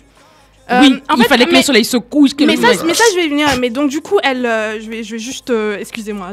Euh, 0.71 0.81
oui, 0.81 1.03
en 1.11 1.17
il 1.17 1.23
fait, 1.23 1.29
fallait 1.29 1.45
que 1.45 1.51
mais- 1.51 1.59
le 1.59 1.63
soleil 1.63 1.85
se 1.85 1.99
couche. 1.99 2.35
que 2.35 2.43
mais 2.45 2.57
le- 2.57 2.63
ça, 2.63 2.85
mais 2.87 2.95
ça, 2.95 3.05
je 3.13 3.17
vais 3.17 3.27
y 3.27 3.29
venir. 3.29 3.49
Mais 3.61 3.69
donc, 3.69 3.91
du 3.91 4.01
coup, 4.01 4.19
elle, 4.23 4.47
euh, 4.47 4.81
je 4.81 4.89
vais, 4.89 5.03
je 5.03 5.13
vais 5.13 5.19
juste, 5.19 5.51
euh, 5.51 5.77
excusez-moi. 5.79 6.31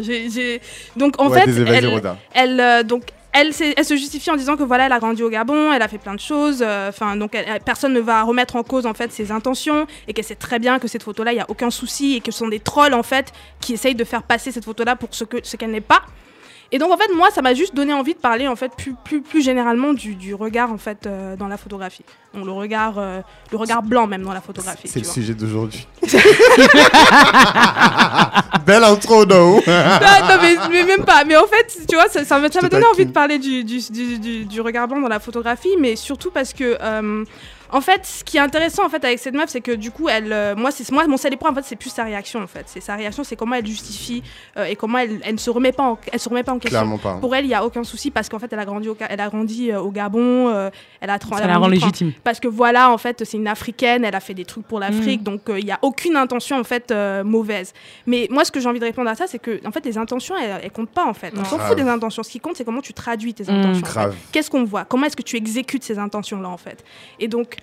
Donc, 0.96 1.20
en 1.22 1.30
Ouais, 1.30 1.42
fait, 1.42 1.50
elle, 1.50 2.02
elle, 2.34 2.60
euh, 2.62 2.84
donc, 2.84 3.04
elle, 3.34 3.52
elle 3.78 3.86
se 3.86 3.96
justifie 3.96 4.30
en 4.30 4.36
disant 4.36 4.58
que 4.58 4.64
voilà, 4.64 4.86
elle 4.88 4.92
a 4.92 5.00
grandi 5.00 5.24
au 5.24 5.30
Gabon, 5.30 5.72
elle 5.72 5.82
a 5.82 5.88
fait 5.88 5.98
plein 5.98 6.16
de 6.16 6.20
choses. 6.20 6.62
euh, 6.62 6.90
Enfin, 6.90 7.16
donc 7.16 7.38
personne 7.66 7.94
ne 7.94 8.00
va 8.00 8.24
remettre 8.24 8.56
en 8.56 8.64
cause 8.64 8.86
en 8.86 8.94
fait 8.94 9.12
ses 9.12 9.32
intentions 9.32 9.88
et 10.08 10.14
qu'elle 10.14 10.26
sait 10.26 10.36
très 10.36 10.60
bien 10.60 10.80
que 10.80 10.88
cette 10.88 11.04
photo-là, 11.04 11.32
il 11.34 11.38
y 11.38 11.42
a 11.42 11.50
aucun 11.50 11.70
souci 11.70 12.16
et 12.16 12.22
que 12.22 12.32
ce 12.32 12.40
sont 12.40 12.48
des 12.48 12.60
trolls 12.60 12.94
en 12.94 13.04
fait 13.04 13.32
qui 13.60 13.74
essayent 13.74 13.96
de 13.96 14.04
faire 14.04 14.24
passer 14.24 14.52
cette 14.52 14.66
photo-là 14.66 14.96
pour 14.96 15.10
ce 15.12 15.24
que 15.24 15.38
ce 15.44 15.56
qu'elle 15.58 15.72
n'est 15.72 15.82
pas. 15.82 16.02
Et 16.74 16.80
donc 16.80 16.90
en 16.92 16.98
fait, 16.98 17.14
moi, 17.14 17.30
ça 17.32 17.42
m'a 17.42 17.54
juste 17.54 17.76
donné 17.76 17.94
envie 17.94 18.14
de 18.14 18.20
parler 18.20 18.48
en 18.48 18.56
fait 18.56 18.72
plus 18.78 18.96
plus, 19.04 19.22
plus 19.22 19.42
généralement 19.44 19.92
du, 19.94 20.16
du 20.16 20.34
regard 20.34 20.72
en 20.72 20.78
fait 20.78 21.06
euh, 21.06 21.36
dans 21.36 21.50
la 21.50 21.58
photographie. 21.58 22.06
Donc 22.34 22.46
le 22.46 22.52
regard 22.54 22.94
euh, 22.98 23.20
le 23.52 23.58
regard 23.58 23.84
blanc 23.84 24.08
même 24.08 24.24
dans 24.24 24.32
la 24.34 24.40
photographie. 24.40 24.88
C'est 24.88 25.00
le 25.00 25.06
vois. 25.06 25.14
sujet 25.14 25.34
d'aujourd'hui. 25.34 25.86
Belle 28.66 28.84
intro, 28.84 29.26
no 29.26 29.56
non, 29.56 29.62
non, 29.68 30.38
mais, 30.42 30.56
mais 30.70 30.84
même 30.86 31.04
pas. 31.04 31.24
Mais 31.26 31.36
en 31.36 31.48
fait, 31.48 31.78
tu 31.90 31.96
vois, 31.96 32.08
ça 32.08 32.24
ça 32.24 32.40
m'a 32.40 32.48
donné 32.50 32.86
envie 32.86 33.06
de 33.06 33.12
parler 33.12 33.40
du, 33.40 33.64
du, 33.64 33.80
du, 33.90 34.20
du- 34.20 34.46
du 34.46 34.62
regard 34.62 34.88
blanc 34.88 35.02
dans 35.02 35.08
la 35.10 35.20
photographie, 35.20 35.76
mais 35.80 35.96
surtout 35.96 36.32
parce 36.32 36.54
que. 36.54 36.78
En 37.72 37.82
fait, 37.82 38.06
ce 38.06 38.24
qui 38.24 38.38
est 38.38 38.42
intéressant 38.42 38.86
en 38.86 38.90
fait 38.90 39.04
avec 39.06 39.20
cette 39.20 39.34
meuf, 39.34 39.50
c'est 39.50 39.62
que 39.62 39.72
du 39.72 39.92
coup, 39.92 40.10
elle, 40.10 40.32
euh, 40.34 40.56
moi, 40.56 40.72
c'est 40.72 40.90
moi, 40.92 41.08
mon 41.08 41.18
seul 41.18 41.34
épreuve 41.34 41.52
en 41.52 41.56
fait, 41.56 41.64
c'est 41.66 41.76
plus 41.76 41.90
sa 41.90 42.04
réaction 42.04 42.42
en 42.42 42.48
fait. 42.48 42.64
C'est 42.68 42.82
sa 42.82 42.96
réaction, 42.96 43.24
c'est 43.24 43.36
comment 43.36 43.56
elle 43.56 43.66
justifie 43.66 44.24
euh, 44.58 44.66
et 44.66 44.76
comment 44.76 44.98
elle, 44.98 45.20
elle 45.24 45.34
ne 45.34 45.40
se 45.40 45.50
remet 45.50 45.72
pas, 45.72 45.84
en, 45.84 45.98
elle 46.12 46.20
se 46.20 46.30
remet 46.30 46.44
pas 46.44 46.52
en 46.52 46.60
question. 46.60 46.78
Clairement 46.80 46.98
pas. 46.98 47.16
Pour 47.16 47.36
elle, 47.36 47.46
il 47.46 47.50
y 47.50 47.54
a 47.54 47.64
aucun 47.66 47.84
souci 47.84 48.12
parce 48.12 48.30
qu'en 48.30 48.40
fait, 48.40 48.52
elle 48.52 48.60
a 48.60 48.66
grandi 48.66 48.90
au, 48.90 48.98
elle 49.10 49.20
a 49.22 49.30
grandi 49.30 49.72
euh, 49.72 49.80
au 49.80 49.92
Gabon, 49.92 50.50
euh, 50.50 50.70
elle 51.00 51.10
a 51.10 51.20
Ça 51.20 51.28
elle 51.38 51.44
a 51.44 51.48
la 51.48 51.58
rend 51.58 51.68
légitime. 51.68 52.12
parce 52.24 52.40
que 52.40 52.48
voilà, 52.48 52.92
en 52.92 52.98
fait, 52.98 53.24
c'est 53.26 53.38
une 53.38 53.48
africaine, 53.48 54.04
elle 54.06 54.16
a 54.16 54.20
fait 54.20 54.34
des 54.34 54.46
trucs 54.46 54.66
pour 54.68 54.80
l'Afrique, 54.80 55.22
Mm. 55.22 55.24
donc 55.24 55.50
euh, 55.50 55.60
il 55.60 55.66
n'y 55.66 55.72
a 55.72 55.80
aucune 55.82 56.16
intention 56.16 56.60
en 56.60 56.64
fait 56.64 56.92
euh, 56.92 57.24
mauvaise. 57.24 57.74
Mais 58.06 58.28
moi, 58.30 58.44
ce 58.46 58.52
que 58.52 58.60
j'ai 58.60 58.68
envie 58.68 58.80
de 58.80 58.86
répondre 58.86 59.10
à 59.10 59.16
ça, 59.16 59.28
c'est 59.28 59.40
que 59.40 59.60
en 59.66 59.72
fait, 59.72 59.86
les 59.86 59.98
intentions, 59.98 60.36
elles, 60.38 60.60
elles 60.64 60.72
comptent 60.72 60.90
pas 60.92 61.06
en 61.06 61.14
fait. 61.14 61.34
On 61.38 61.46
s'en 61.46 61.58
fout 61.60 61.76
des 61.78 61.84
intentions. 61.88 62.24
Ce 62.24 62.30
qui 62.30 62.40
compte, 62.40 62.56
c'est 62.58 62.66
comment 62.66 62.82
tu 62.82 62.94
traduis 62.94 63.34
tes 63.34 63.44
Mm. 63.46 63.50
intentions. 63.56 63.72
en 63.72 63.86
fait. 63.88 63.94
Grave. 63.94 64.16
Qu'est-ce 64.32 64.50
qu'on 64.52 64.64
voit? 64.66 64.84
Comment 64.86 65.06
est-ce 65.06 65.16
que 65.16 65.22
tu 65.22 65.38
exécutes 65.38 65.84
ces 65.84 65.98
intentions-là 66.00 66.50
en 66.50 66.58
fait? 66.58 66.84
Et 67.20 67.28
donc. 67.28 67.56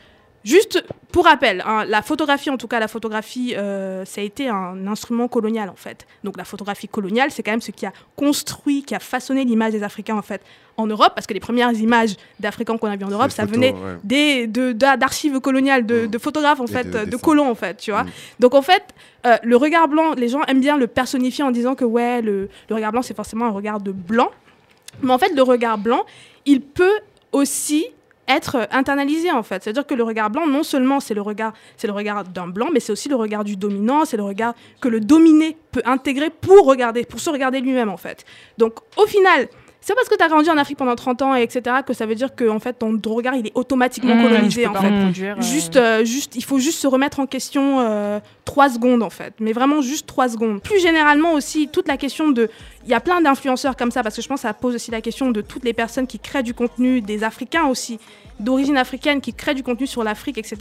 Juste 0.45 0.85
pour 1.11 1.25
rappel, 1.25 1.63
hein, 1.67 1.85
la 1.87 2.01
photographie, 2.01 2.49
en 2.49 2.57
tout 2.57 2.69
cas 2.69 2.79
la 2.79 2.87
photographie, 2.89 3.55
euh, 3.57 4.05
ça 4.05 4.21
a 4.21 4.25
été 4.25 4.49
un 4.49 4.87
instrument 4.87 5.27
colonial 5.29 5.69
en 5.69 5.75
fait. 5.75 6.07
Donc 6.23 6.37
la 6.37 6.45
photographie 6.45 6.87
coloniale, 6.89 7.31
c'est 7.31 7.43
quand 7.43 7.51
même 7.51 7.61
ce 7.61 7.73
qui 7.73 7.85
a 7.87 7.93
construit, 8.17 8.83
qui 8.85 8.95
a 8.95 9.01
façonné 9.01 9.45
l'image 9.45 9.73
des 9.73 9.83
Africains 9.83 10.17
en 10.17 10.23
fait 10.23 10.41
en 10.77 10.87
Europe, 10.87 11.13
parce 11.15 11.27
que 11.27 11.35
les 11.35 11.41
premières 11.41 11.73
images 11.73 12.15
d'Africains 12.39 12.79
qu'on 12.79 12.87
a 12.89 12.95
vues 12.97 13.05
en 13.05 13.09
Europe, 13.11 13.33
ça 13.33 13.43
photos, 13.43 13.57
venait 13.57 13.73
ouais. 13.73 13.97
des 14.05 14.47
de- 14.47 14.71
d'a- 14.73 14.97
d'archives 14.97 15.41
coloniales, 15.41 15.85
de, 15.85 16.03
Mm. 16.03 16.07
de 16.07 16.19
photographes 16.19 16.61
en 16.61 16.67
Et 16.67 16.73
fait, 16.73 16.85
de 16.89 17.17
colons 17.17 17.51
en 17.51 17.57
fait, 17.57 17.77
tu 17.79 17.91
vois. 17.91 18.05
Mm. 18.05 18.11
Donc 18.39 18.55
en 18.55 18.63
fait, 18.63 18.85
euh, 19.27 19.37
le 19.43 19.57
regard 19.57 19.89
blanc, 19.89 20.15
les 20.15 20.29
gens 20.29 20.43
aiment 20.45 20.61
bien 20.61 20.77
le 20.77 20.87
personnifier 20.87 21.43
en 21.43 21.51
disant 21.51 21.75
que 21.75 21.85
ouais, 21.85 22.23
le, 22.23 22.49
le 22.69 22.75
regard 22.77 22.93
blanc 22.93 23.03
c'est 23.03 23.17
forcément 23.17 23.47
un 23.47 23.51
regard 23.51 23.81
de 23.81 23.91
blanc, 23.91 24.31
mais 25.03 25.13
en 25.13 25.19
fait 25.19 25.35
le 25.35 25.43
regard 25.43 25.79
blanc, 25.79 26.05
il 26.47 26.61
peut 26.61 26.99
aussi 27.33 27.87
être 28.29 28.57
euh, 28.57 28.65
internalisé 28.71 29.31
en 29.33 29.43
fait. 29.43 29.63
C'est-à-dire 29.63 29.87
que 29.87 29.95
le 29.95 30.03
regard 30.05 30.31
blanc, 30.31 30.47
non 30.47 30.63
seulement 30.63 31.01
c'est 31.01 31.15
le 31.15 31.23
regard, 31.23 31.53
c'est 31.77 31.87
le 31.87 31.93
regard 31.93 32.25
d'un 32.25 32.47
blanc, 32.49 32.69
mais 32.73 32.81
c'est 32.81 32.93
aussi 32.93 33.09
le 33.09 33.17
regard 33.17 33.45
du 33.45 33.57
dominant, 33.57 34.05
c'est 34.05 34.17
le 34.17 34.23
regard 34.25 34.55
que 34.81 34.89
le 34.89 35.01
dominé 35.01 35.57
peut 35.73 35.83
intégrer 35.85 36.31
pour 36.31 36.67
regarder, 36.67 37.05
pour 37.05 37.21
se 37.21 37.31
regarder 37.31 37.61
lui-même 37.61 37.89
en 37.89 37.97
fait. 37.97 38.25
Donc 38.59 38.75
au 38.97 39.07
final, 39.07 39.49
c'est 39.81 39.95
parce 39.95 40.09
que 40.09 40.17
tu 40.17 40.23
as 40.25 40.29
grandi 40.29 40.51
en 40.51 40.59
Afrique 40.59 40.77
pendant 40.77 40.97
30 40.97 41.23
ans 41.23 41.37
et 41.37 41.43
etc 41.43 41.77
que 41.87 41.95
ça 41.95 42.05
veut 42.05 42.15
dire 42.17 42.35
que 42.35 42.49
en 42.49 42.59
fait 42.59 42.75
ton, 42.75 43.01
regard 43.15 43.37
il 43.37 43.47
est 43.47 43.53
automatiquement 43.55 44.17
Mmh, 44.17 44.23
colonisé 44.23 44.67
en 44.67 44.75
fait. 44.75 44.91
euh, 44.91 45.41
Juste, 45.41 45.77
euh, 45.77 46.05
juste, 46.05 46.35
il 46.37 46.45
faut 46.45 46.59
juste 46.59 46.79
se 46.79 46.87
remettre 46.87 47.21
en 47.21 47.27
question 47.27 47.81
euh, 47.81 48.19
trois 48.45 48.69
secondes 48.69 49.03
en 49.03 49.11
fait, 49.11 49.35
mais 49.41 49.53
vraiment 49.53 49.81
juste 49.81 50.07
trois 50.07 50.29
secondes. 50.29 50.61
Plus 50.63 50.81
généralement 50.81 51.33
aussi, 51.33 51.69
toute 51.69 51.89
la 51.89 51.97
question 51.97 52.29
de, 52.31 52.51
il 52.85 52.91
y 52.91 52.95
a 52.95 53.01
plein 53.01 53.21
d'influenceurs 53.21 53.77
comme 53.77 53.91
ça 53.91 54.03
parce 54.03 54.17
que 54.17 54.23
je 54.23 54.29
pense 54.29 54.41
que 54.43 54.49
ça 54.49 54.55
pose 54.55 54.75
aussi 54.75 54.91
la 54.91 55.01
question 55.01 55.31
de 55.31 55.41
toutes 55.41 55.65
les 55.65 55.73
personnes 55.73 56.07
qui 56.07 56.19
créent 56.19 56.43
du 56.43 56.55
contenu, 56.55 57.01
des 57.01 57.23
Africains 57.25 57.67
aussi, 57.67 57.99
d'origine 58.41 58.77
africaine, 58.77 59.21
qui 59.21 59.35
créent 59.35 59.55
du 59.55 59.63
contenu 59.65 59.87
sur 59.87 60.05
l'Afrique, 60.05 60.39
etc. 60.39 60.57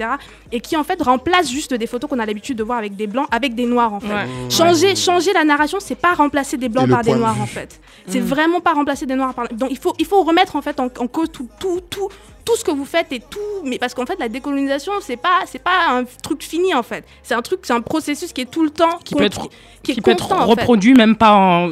et 0.51 0.59
qui 0.59 0.75
en 0.75 0.83
fait 0.83 1.00
remplacent 1.01 1.50
juste 1.51 1.74
des 1.75 1.86
photos 1.88 2.09
qu'on 2.09 2.17
a 2.19 2.25
l'habitude 2.25 2.57
de 2.57 2.63
voir 2.63 2.79
avec 2.79 2.95
des 2.95 3.05
blancs, 3.07 3.27
avec 3.31 3.53
des 3.55 3.65
noirs 3.65 3.93
en 3.93 4.00
fait. 4.00 4.07
Ouais. 4.07 4.27
Changer, 4.50 4.95
changer 4.95 5.31
la 5.31 5.43
narration, 5.43 5.77
c'est 5.79 5.95
pas 5.95 6.13
remplacer 6.15 6.57
des 6.57 6.69
blancs 6.69 6.89
par 6.89 7.03
des 7.03 7.12
de 7.12 7.17
noirs 7.17 7.39
en 7.39 7.45
fait. 7.45 7.79
C'est 8.07 8.19
Mm. 8.19 8.25
vraiment 8.25 8.62
pas 8.62 8.74
remplacer 8.74 9.05
des 9.05 9.15
noirs 9.15 9.33
par. 9.33 9.47
Donc 9.50 9.69
il 9.71 9.77
faut, 9.77 9.93
il 10.00 10.05
faut 10.05 10.24
remettre 10.24 10.55
en 10.55 10.62
fait 10.62 10.79
en, 10.79 10.86
en 10.86 11.07
cause 11.07 11.29
tout, 11.31 11.47
tout, 11.59 11.81
tout, 11.89 12.09
tout 12.43 12.55
ce 12.55 12.63
que 12.63 12.71
vous 12.71 12.86
faites 12.86 13.12
et 13.12 13.19
tout. 13.19 13.39
Mais 13.63 13.77
parce 13.77 13.94
qu'en 13.94 14.05
fait 14.07 14.18
la 14.20 14.27
décolonisation 14.27 14.94
c'est 15.01 15.18
pas, 15.18 15.42
c'est 15.46 15.61
pas 15.61 15.89
un 15.92 16.03
truc 16.24 16.42
fini 16.44 16.74
en 16.74 16.83
fait. 16.83 17.05
C'est 17.22 17.35
un 17.35 17.42
truc, 17.44 17.59
c'est 17.63 17.74
un 17.74 17.81
processus 17.81 18.33
qui 18.33 18.42
est 18.42 18.46
tout 18.50 18.63
le 18.63 18.72
temps 18.72 18.98
Qui 19.05 19.13
peut 19.13 19.24
être- 19.24 19.42
conti- 19.42 19.55
qui 19.83 19.92
est 19.92 19.96
qui 19.96 20.01
peut 20.01 20.11
être 20.11 20.27
constant, 20.27 20.44
en 20.44 20.55
fait. 20.55 20.61
reproduit 20.61 20.96
même 20.96 21.15
pas 21.15 21.33
en- 21.33 21.70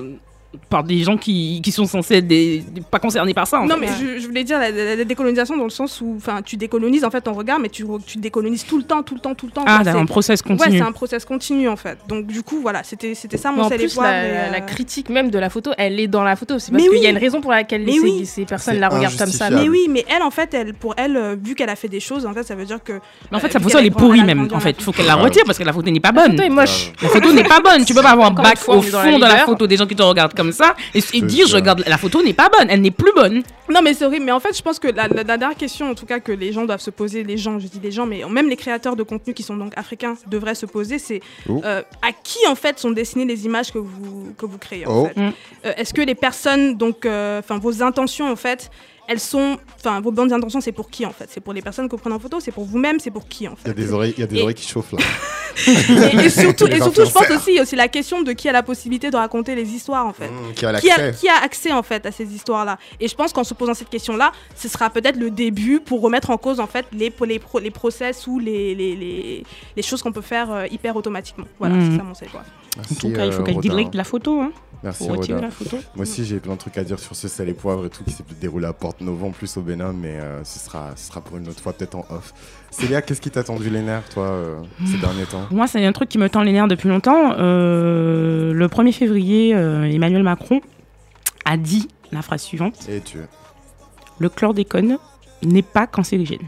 par 0.70 0.84
des 0.84 1.00
gens 1.04 1.18
qui, 1.18 1.62
qui 1.63 1.72
sont 1.72 1.86
censés 1.86 2.15
être 2.15 2.28
des, 2.28 2.60
des- 2.60 2.82
pas 2.82 3.00
concernés 3.00 3.34
par 3.34 3.48
ça. 3.48 3.60
en 3.60 3.65
Non 3.65 3.76
fait. 3.76 3.82
mais 3.82 3.88
je, 4.00 4.20
je 4.20 4.28
voulais 4.28 4.44
dire 4.44 4.60
la, 4.60 4.72
la- 4.72 4.96
la 4.96 5.04
décolonisation 5.04 5.58
dans 5.58 5.63
le 5.63 5.70
sens 5.70 6.02
où 6.02 6.13
enfin 6.18 6.41
tu 6.44 6.58
décolonises 6.58 7.04
en 7.06 7.12
fait 7.12 7.22
ton 7.22 7.34
regard 7.34 7.60
mais 7.60 7.70
tu, 7.70 7.86
tu 8.06 8.18
décolonises 8.18 8.65
tout 8.65 8.78
le 8.78 8.84
temps 8.84 9.04
tout 9.04 9.13
le 9.15 9.20
temps 9.22 9.36
tout 9.36 9.46
le 9.46 9.52
temps. 9.52 9.63
ah, 9.65 9.82
C'est- 9.84 9.89
un 9.89 10.06
process 10.06 10.41
Ouais, 10.41 10.56
continu. 10.58 10.78
c'est 10.78 10.84
un 10.84 10.91
process 10.91 11.26
continu 11.26 11.68
en 11.70 11.76
fait. 11.76 11.98
Donc 12.08 12.28
du 12.28 12.44
coup 12.44 12.60
voilà, 12.62 12.84
c'était 12.84 13.15
c'était 13.15 13.38
ça 13.38 13.52
mon 13.52 13.68
seul 13.70 13.82
espoir, 13.82 14.08
la, 14.12 14.22
mais, 14.22 14.30
euh, 14.32 14.52
la 14.52 14.62
critique 14.62 15.10
même 15.10 15.30
de 15.30 15.39
la 15.39 15.50
photo, 15.50 15.72
elle 15.78 16.00
est 16.00 16.08
dans 16.08 16.24
la 16.24 16.36
photo. 16.36 16.60
C'est 16.60 16.72
parce 16.72 16.84
Mais 16.84 16.89
qu'il 16.89 16.98
y 16.98 17.02
oui. 17.02 17.08
a 17.08 17.10
une 17.12 17.18
raison 17.18 17.41
pour 17.41 17.52
laquelle 17.52 17.84
Mais 17.86 17.94
ces, 17.94 18.00
oui. 18.00 18.26
ces 18.26 18.46
personnes 18.46 18.80
la 18.80 18.89
regardent 18.89 19.18
comme 19.18 19.28
ça. 19.32 19.50
Mais 19.50 19.70
oui, 19.70 19.88
mais 19.89 20.06
elle, 20.13 20.22
en 20.24 20.32
fait, 20.32 20.54
elle, 20.54 20.74
pour 20.74 20.94
elle, 20.98 21.15
euh, 21.18 21.36
vu 21.41 21.56
qu'elle 21.56 21.70
a 21.70 21.76
fait 21.76 21.88
des 21.88 22.00
choses, 22.00 22.26
en 22.26 22.34
fait, 22.34 22.44
ça 22.44 22.56
veut 22.56 22.65
dire 22.65 22.84
que. 22.84 22.94
Mais 23.32 23.38
en 23.38 23.39
fait, 23.39 23.48
euh, 23.48 23.52
sa 23.52 23.60
photo, 23.60 23.78
elle 23.80 23.86
est 23.88 23.91
pourrie 23.91 24.24
même. 24.24 24.41
En 24.52 24.60
fait, 24.60 24.70
Afrique. 24.70 24.82
faut 24.82 24.91
qu'elle 24.91 25.06
la 25.06 25.18
Ouais. 25.18 25.24
retire 25.24 25.44
parce 25.46 25.58
que 25.58 25.63
la 25.63 25.74
photo 25.74 25.89
n'est 25.91 26.00
pas 26.00 26.12
La 26.12 26.22
bonne. 26.22 26.32
photo 26.32 26.44
est 26.44 26.50
moche. 26.50 26.91
La 27.02 27.10
photo 27.10 27.32
n'est 27.34 27.44
pas 27.44 27.60
bonne. 27.60 27.86
Tu 27.86 27.94
peux 27.94 28.02
pas 28.02 28.12
avoir 28.12 28.28
un 28.32 28.34
bac 28.34 28.58
au 28.68 28.74
on 28.74 28.82
est 28.82 28.91
dans 28.91 29.02
fond 29.02 29.18
la 29.18 29.28
la 29.28 29.38
photo 29.46 29.68
des 29.68 29.78
gens 29.78 29.86
qui 29.88 29.96
te 29.96 30.04
regardent 30.04 30.34
comme 30.34 30.45
ça 30.52 30.76
et, 30.94 31.02
dire 31.22 31.48
je 31.48 31.56
regarde 31.56 31.84
la 31.88 31.98
photo 31.98 32.22
n'est 32.24 32.34
pas 32.34 32.50
bonne. 32.50 32.68
Elle 32.70 32.82
n'est 32.82 32.92
plus 32.92 33.12
bonne. 33.16 33.44
Non, 33.70 33.82
mais 33.82 33.94
c'est 33.94 34.06
horrible. 34.06 34.26
Mais 34.26 34.32
en 34.32 34.40
fait, 34.40 34.56
je 34.56 34.62
pense 34.62 34.78
que 34.80 34.88
la, 34.88 35.08
la- 35.08 35.24
la 35.24 35.38
dernière 35.38 35.56
question, 35.58 35.90
en 35.90 35.96
tout 35.96 36.06
cas, 36.06 36.20
que 36.20 36.32
les 36.32 36.52
gens 36.54 36.66
doivent 36.66 36.80
se 36.82 36.92
poser, 36.92 37.24
les 37.24 37.38
gens, 37.38 37.58
je 37.60 37.68
dis 37.68 37.80
les 37.82 37.92
gens, 37.92 38.06
mais 38.06 38.22
même 38.30 38.48
les 38.50 38.56
créateurs 38.56 38.96
de 38.96 39.04
contenu 39.04 39.34
qui 39.34 39.44
sont 39.44 39.58
donc 39.58 39.74
africains 39.76 40.16
devraient 40.28 40.56
se 40.56 40.66
poser, 40.66 41.00
c'est 41.00 41.22
Oh. 41.50 41.62
euh, 41.66 41.82
à 42.02 42.12
qui, 42.12 42.40
en 42.48 42.56
fait, 42.56 42.80
sont 42.80 42.92
destinées 42.92 43.26
les 43.26 43.46
images 43.46 43.72
que 43.72 43.78
vous, 43.80 44.34
que 44.38 44.46
vous 44.46 44.58
créez, 44.58 44.86
en 44.86 44.92
Oh. 45.04 45.08
fait? 45.08 45.20
Mm. 45.20 45.32
Euh, 45.66 45.74
Est-ce 45.78 45.94
que 45.94 46.02
les 46.02 46.16
personnes, 46.16 46.76
donc, 46.78 47.06
euh, 47.06 47.40
enfin, 47.40 47.58
vos 47.58 47.82
intentions, 47.82 48.30
en 48.32 48.36
fait, 48.36 48.70
elles 49.08 49.20
sont, 49.20 49.58
enfin, 49.80 50.02
vos 50.02 50.12
bonnes 50.12 50.32
intentions, 50.34 50.62
c'est 50.62 50.72
pour 50.72 50.89
qui, 50.89 51.06
en 51.06 51.12
fait? 51.12 51.30
C'est 51.32 51.41
pour 51.41 51.54
les 51.54 51.62
personnes 51.62 51.88
que 51.88 51.91
vous 51.96 52.02
prenez 52.02 52.15
en 52.15 52.20
photo, 52.20 52.39
c'est 52.39 52.52
pour 52.52 52.65
vous-même, 52.65 53.00
c'est 53.00 53.12
pour 53.12 53.28
qui, 53.28 53.48
en 53.48 53.56
Il 53.63 53.68
y 53.68 53.72
a 53.72 53.74
fait 53.74 53.82
des 53.82 53.94
oreilles, 53.94 54.13
il 54.18 54.22
y 54.22 54.24
a 54.24 54.28
des 54.28 54.38
Et- 54.38 54.41
oreilles 54.41 54.56
qui 54.56 54.68
chauffent 54.68 54.91
là. 54.94 55.00
et, 55.68 56.26
et 56.26 56.30
surtout, 56.30 56.68
et 56.68 56.78
surtout, 56.82 57.06
je 57.06 57.12
pense 57.12 57.30
aussi, 57.30 57.52
il 57.52 57.56
y 57.56 57.60
a 57.60 57.62
aussi 57.62 57.76
la 57.76 57.88
question 57.88 58.22
de 58.22 58.32
qui 58.34 58.50
a 58.50 58.52
la 58.52 58.63
possibilité 58.63 59.10
de 59.10 59.15
raconter 59.15 59.56
les 59.56 59.70
histoires, 59.70 60.06
en 60.06 60.13
fait. 60.13 60.28
Mmh, 60.28 60.54
qui 60.56 60.65
a 60.65 60.74
qui 60.80 60.89
a, 60.91 60.98
l'accès. 60.98 61.20
qui 61.20 61.30
a 61.30 61.38
accès 61.44 61.72
en 61.72 61.84
fait 61.84 62.06
à 62.06 62.12
ces 62.12 62.26
histoires-là? 62.34 62.78
Et 63.00 63.08
je 63.08 63.15
pense 63.15 63.32
qu'en 63.32 63.44
se 63.44 63.54
posant 63.54 63.74
cette 63.74 63.89
question-là, 63.89 64.32
ce 64.56 64.68
sera 64.68 64.89
peut-être 64.89 65.18
le 65.18 65.30
début 65.32 65.80
pour 65.80 66.02
remettre 66.02 66.30
en 66.32 66.38
cause 66.38 66.60
en 66.60 66.68
fait 66.68 66.86
les, 66.91 67.13
les, 67.26 67.39
pro- 67.39 67.60
les 67.60 67.72
process 67.72 68.28
ou 68.28 68.39
les, 68.39 68.76
les, 68.76 68.96
les, 68.96 69.44
les 69.76 69.82
choses 69.84 70.02
qu'on 70.02 70.12
peut 70.12 70.22
faire 70.22 70.52
euh, 70.52 70.65
hyper 70.72 70.96
automatiquement. 70.96 71.46
Voilà, 71.60 71.76
c'est 71.80 71.98
ça 71.98 72.04
mon 72.04 72.13
savoir. 72.13 72.44
En 72.78 72.96
tout 72.96 73.12
cas, 73.12 73.26
il 73.26 73.32
faut 73.32 73.42
euh, 73.42 73.44
qu'elle 73.44 73.58
delete 73.58 73.96
la 73.96 74.04
photo. 74.04 74.42
Hein. 74.42 74.52
Merci 74.84 75.10
Rodin. 75.10 75.42
la 75.42 75.50
photo. 75.50 75.78
Moi 75.96 76.04
aussi, 76.04 76.26
j'ai 76.26 76.40
plein 76.40 76.54
de 76.54 76.60
trucs 76.60 76.78
à 76.78 76.84
dire 76.84 77.00
sur 77.00 77.16
ce 77.16 77.28
sel 77.28 77.50
et 77.50 77.54
poivre 77.54 77.86
et 77.86 77.90
tout 77.90 78.04
qui 78.04 78.12
s'est 78.12 78.24
déroulé 78.40 78.68
à 78.68 78.74
Porte 78.74 79.02
Novo 79.02 79.28
en 79.28 79.32
plus 79.32 79.58
au 79.58 79.62
Bénin, 79.62 79.94
mais 79.94 80.20
euh, 80.20 80.44
ce, 80.44 80.60
sera, 80.60 80.92
ce 80.96 81.08
sera 81.08 81.22
pour 81.22 81.38
une 81.38 81.48
autre 81.48 81.60
fois, 81.60 81.74
peut-être 81.74 81.96
en 81.96 82.06
off. 82.12 82.34
Célia, 82.70 83.02
qu'est-ce 83.02 83.22
qui 83.22 83.32
t'a 83.32 83.44
tendu 83.44 83.70
les 83.70 83.82
nerfs, 83.82 84.08
toi, 84.10 84.26
euh, 84.26 84.62
ces 84.86 84.98
derniers 84.98 85.26
temps? 85.26 85.48
Moi, 85.50 85.68
c'est 85.68 85.84
un 85.84 85.92
truc 85.92 86.10
qui 86.10 86.18
me 86.18 86.30
tend 86.30 86.44
les 86.44 86.52
nerfs 86.52 86.68
depuis 86.68 86.90
longtemps. 86.90 87.34
Euh, 87.38 88.54
le 88.54 88.68
1er 88.68 88.92
février, 88.92 89.50
Emmanuel 89.50 90.24
Macron 90.24 90.62
a 91.46 91.58
dit 91.58 91.88
la 92.12 92.22
phrase 92.22 92.44
suivante 92.44 92.88
Et 92.90 93.02
tu 93.02 93.18
Le 94.20 94.30
chlordécone 94.30 95.00
n'est 95.44 95.64
pas 95.64 95.88
cancérigène. 95.88 96.48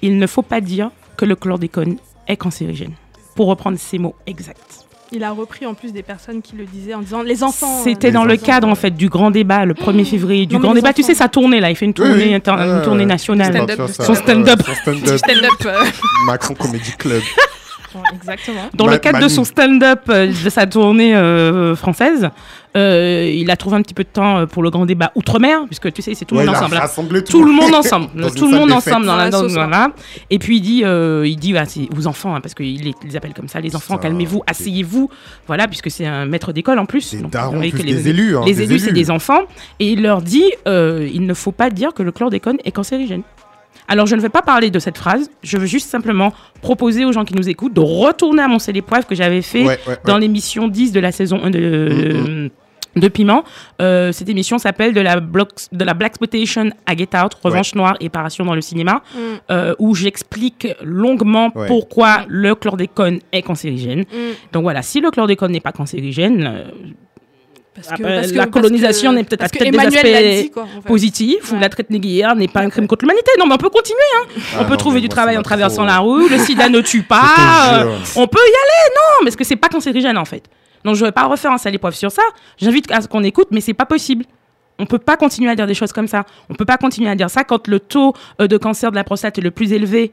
Il 0.00 0.18
ne 0.18 0.26
faut 0.28 0.42
pas 0.42 0.60
dire 0.60 0.92
que 1.16 1.24
le 1.24 1.34
chlordécone 1.34 1.96
est 2.28 2.36
cancérigène. 2.36 2.94
Pour 3.38 3.46
reprendre 3.46 3.78
ces 3.78 3.98
mots 3.98 4.16
exacts. 4.26 4.84
Il 5.12 5.22
a 5.22 5.30
repris 5.30 5.64
en 5.64 5.74
plus 5.74 5.92
des 5.92 6.02
personnes 6.02 6.42
qui 6.42 6.56
le 6.56 6.64
disaient 6.64 6.92
en 6.94 7.02
disant 7.02 7.22
les 7.22 7.44
enfants. 7.44 7.82
C'était 7.84 8.08
euh, 8.08 8.10
dans 8.10 8.24
les 8.24 8.34
le 8.34 8.42
enfants, 8.42 8.46
cadre 8.46 8.68
en 8.68 8.74
fait 8.74 8.90
du 8.90 9.08
grand 9.08 9.30
débat 9.30 9.64
le 9.64 9.74
1er 9.74 10.04
février, 10.10 10.44
du 10.46 10.56
Non, 10.56 10.60
grand 10.60 10.74
débat. 10.74 10.92
Tu 10.92 11.04
sais, 11.04 11.14
sa 11.14 11.28
tournée 11.28 11.60
là, 11.60 11.70
il 11.70 11.76
fait 11.76 11.84
une 11.86 11.94
tournée, 11.94 12.12
oui. 12.26 12.34
inter- 12.34 12.50
une 12.58 12.78
Ouais, 12.78 12.82
tournée 12.82 13.00
ouais. 13.02 13.06
nationale. 13.06 13.54
Son 13.88 14.14
stand-up. 14.16 14.60
Stand-up. 14.82 15.04
Du 15.04 15.18
stand-up. 15.18 15.68
Macron 16.26 16.54
Comedy 16.54 16.90
Club. 16.98 17.22
Exactement. 18.14 18.62
Dans 18.74 18.86
Ma- 18.86 18.92
le 18.92 18.98
cadre 18.98 19.20
de 19.20 19.28
son 19.28 19.44
stand-up 19.44 20.00
euh, 20.08 20.26
de 20.26 20.50
sa 20.50 20.66
tournée 20.66 21.14
euh, 21.16 21.74
française, 21.76 22.28
euh, 22.76 23.30
il 23.34 23.50
a 23.50 23.56
trouvé 23.56 23.76
un 23.76 23.82
petit 23.82 23.94
peu 23.94 24.04
de 24.04 24.08
temps 24.08 24.46
pour 24.46 24.62
le 24.62 24.70
grand 24.70 24.84
débat 24.86 25.10
outre-mer, 25.14 25.60
puisque 25.66 25.92
tu 25.92 26.02
sais, 26.02 26.14
c'est 26.14 26.24
tout 26.24 26.34
le 26.34 26.42
Ouais, 26.42 26.48
ensemble. 26.48 26.76
hein. 26.76 26.80
rassemblé 26.80 27.24
tout 27.24 27.42
le 27.42 27.50
monde 27.50 27.74
ensemble, 27.74 28.08
tout 28.36 28.46
le 28.50 28.56
monde 28.56 28.70
ensemble 28.72 29.06
dans 29.06 29.16
la 29.16 29.30
Dans 29.30 29.42
dans- 29.42 29.48
voilà. 29.48 29.90
Et 30.30 30.38
puis 30.38 30.56
il 30.58 30.60
dit, 30.60 30.82
euh, 30.84 31.26
il 31.26 31.36
dit, 31.38 31.54
c'est 31.66 31.88
aux 31.96 32.06
enfants, 32.06 32.34
hein, 32.34 32.40
parce 32.40 32.54
qu'il 32.54 32.82
les, 32.84 32.94
les 33.04 33.16
appelle 33.16 33.32
comme 33.34 33.48
ça, 33.48 33.60
les 33.60 33.74
enfants, 33.74 33.96
calmez-vous, 33.96 34.42
asseyez-vous, 34.46 35.08
voilà, 35.46 35.66
puisque 35.66 35.90
c'est 35.90 36.06
un 36.06 36.26
maître 36.26 36.52
d'école 36.52 36.78
en 36.78 36.86
plus. 36.86 37.14
Donc, 37.16 37.30
darons, 37.32 37.60
que 37.60 37.76
des 37.82 38.08
élus. 38.08 38.36
hein, 38.36 38.42
les 38.46 38.54
des 38.54 38.62
élus, 38.64 38.78
c'est 38.80 38.92
des 38.92 39.10
enfants, 39.10 39.40
et 39.80 39.90
il 39.92 40.02
leur 40.02 40.20
dit, 40.22 40.44
euh, 40.66 41.08
il 41.12 41.26
ne 41.26 41.34
faut 41.34 41.52
pas 41.52 41.70
dire 41.70 41.94
que 41.94 42.02
le 42.02 42.12
chlordécone 42.12 42.58
est 42.64 42.70
cancérigène. 42.72 43.22
Alors, 43.88 44.06
je 44.06 44.14
ne 44.14 44.20
vais 44.20 44.28
pas 44.28 44.42
parler 44.42 44.70
de 44.70 44.78
cette 44.78 44.98
phrase, 44.98 45.30
je 45.42 45.56
veux 45.56 45.66
juste 45.66 45.88
simplement 45.88 46.32
proposer 46.60 47.04
aux 47.04 47.12
gens 47.12 47.24
qui 47.24 47.34
nous 47.34 47.48
écoutent 47.48 47.74
de 47.74 47.80
retourner 47.80 48.42
à 48.42 48.48
mon 48.48 48.58
épreuve 48.58 49.06
que 49.06 49.14
j'avais 49.14 49.42
fait 49.42 49.64
Ouais, 49.64 49.78
ouais, 49.88 49.96
dans 50.04 50.14
ouais. 50.14 50.20
l'émission 50.20 50.68
10 50.68 50.92
de 50.92 51.00
la 51.00 51.10
saison 51.12 51.40
1 51.42 51.50
de, 51.50 51.58
Mm, 51.58 52.44
de 52.44 52.50
de 52.96 53.06
piment. 53.06 53.44
Euh, 53.80 54.10
cette 54.10 54.28
émission 54.28 54.58
s'appelle 54.58 54.92
de 54.92 55.00
la 55.00 55.20
block, 55.20 55.50
de 55.70 55.84
la 55.84 55.94
black 55.94 56.12
exploitation 56.12 56.70
à 56.84 56.96
Get 56.96 57.10
Out, 57.16 57.34
revanche 57.44 57.74
noire 57.76 57.94
et 58.00 58.08
paration 58.08 58.44
dans 58.44 58.54
le 58.56 58.60
cinéma, 58.60 59.02
Mm. 59.14 59.18
euh, 59.52 59.74
où 59.78 59.94
j'explique 59.94 60.66
longuement 60.82 61.52
Ouais. 61.54 61.68
pourquoi 61.68 62.22
le 62.28 62.54
chlordécone 62.56 63.20
est 63.30 63.42
cancérigène. 63.42 64.00
Mm. 64.00 64.32
Donc 64.52 64.62
voilà, 64.64 64.82
si 64.82 65.00
le 65.00 65.10
chlordécone 65.10 65.52
n'est 65.52 65.60
pas 65.60 65.70
cancérigène, 65.72 66.44
euh, 66.44 66.64
Parce 67.86 67.98
que- 68.00 68.02
parce 68.02 68.32
que- 68.32 68.36
la 68.36 68.46
colonisation 68.46 69.12
n'est 69.12 69.24
peut-être- 69.24 69.50
peut-être 69.50 69.70
des 69.70 69.78
aspects 69.78 70.42
dit, 70.42 70.50
quoi, 70.50 70.62
en 70.64 70.66
fait. 70.82 70.86
positif, 70.88 71.52
ou 71.52 71.58
la 71.58 71.68
traite 71.68 71.90
négrière 71.90 72.34
n'est 72.36 72.48
pas 72.48 72.60
un 72.60 72.70
crime 72.70 72.86
contre 72.86 73.04
l'humanité. 73.04 73.30
Non, 73.38 73.46
mais 73.46 73.54
on 73.54 73.58
peut 73.58 73.70
continuer. 73.70 73.98
hein. 74.16 74.24
Ah 74.54 74.58
on 74.60 74.64
peut 74.64 74.70
non, 74.72 74.76
trouver 74.76 75.00
du 75.00 75.08
travail 75.08 75.36
en 75.36 75.42
traversant 75.42 75.76
trop- 75.82 75.86
la 75.86 75.98
rue. 76.00 76.28
Le 76.28 76.38
sida 76.38 76.68
ne 76.68 76.80
tue 76.80 77.02
pas. 77.08 77.82
euh, 77.84 77.96
on 78.16 78.26
peut 78.26 78.38
y 78.38 78.42
aller, 78.42 78.94
non, 78.96 79.22
mais 79.24 79.28
est-ce 79.28 79.36
que 79.36 79.44
c'est 79.44 79.56
pas 79.56 79.68
cancérigène 79.68 80.18
en 80.18 80.24
fait? 80.24 80.42
Donc 80.84 80.94
je 80.96 81.04
vais 81.04 81.12
pas 81.12 81.24
refaire 81.24 81.50
un 81.52 81.58
salé 81.58 81.78
poivre 81.78 81.96
sur 81.96 82.10
ça. 82.12 82.22
J'invite 82.56 82.90
à 82.92 83.00
ce 83.00 83.08
qu'on 83.08 83.22
écoute, 83.24 83.48
mais 83.50 83.60
c'est 83.60 83.74
pas 83.74 83.86
possible. 83.86 84.24
On 84.78 84.86
peut 84.86 84.98
pas 84.98 85.16
continuer 85.16 85.50
à 85.50 85.56
dire 85.56 85.66
des 85.66 85.74
choses 85.74 85.92
comme 85.92 86.06
ça. 86.06 86.24
On 86.48 86.54
peut 86.54 86.64
pas 86.64 86.76
continuer 86.76 87.10
à 87.10 87.16
dire 87.16 87.28
ça 87.30 87.42
quand 87.42 87.66
le 87.66 87.80
taux 87.80 88.12
euh, 88.40 88.46
de 88.46 88.56
cancer 88.56 88.90
de 88.90 88.96
la 88.96 89.02
prostate 89.02 89.36
est 89.38 89.40
le 89.42 89.50
plus 89.50 89.72
élevé 89.72 90.12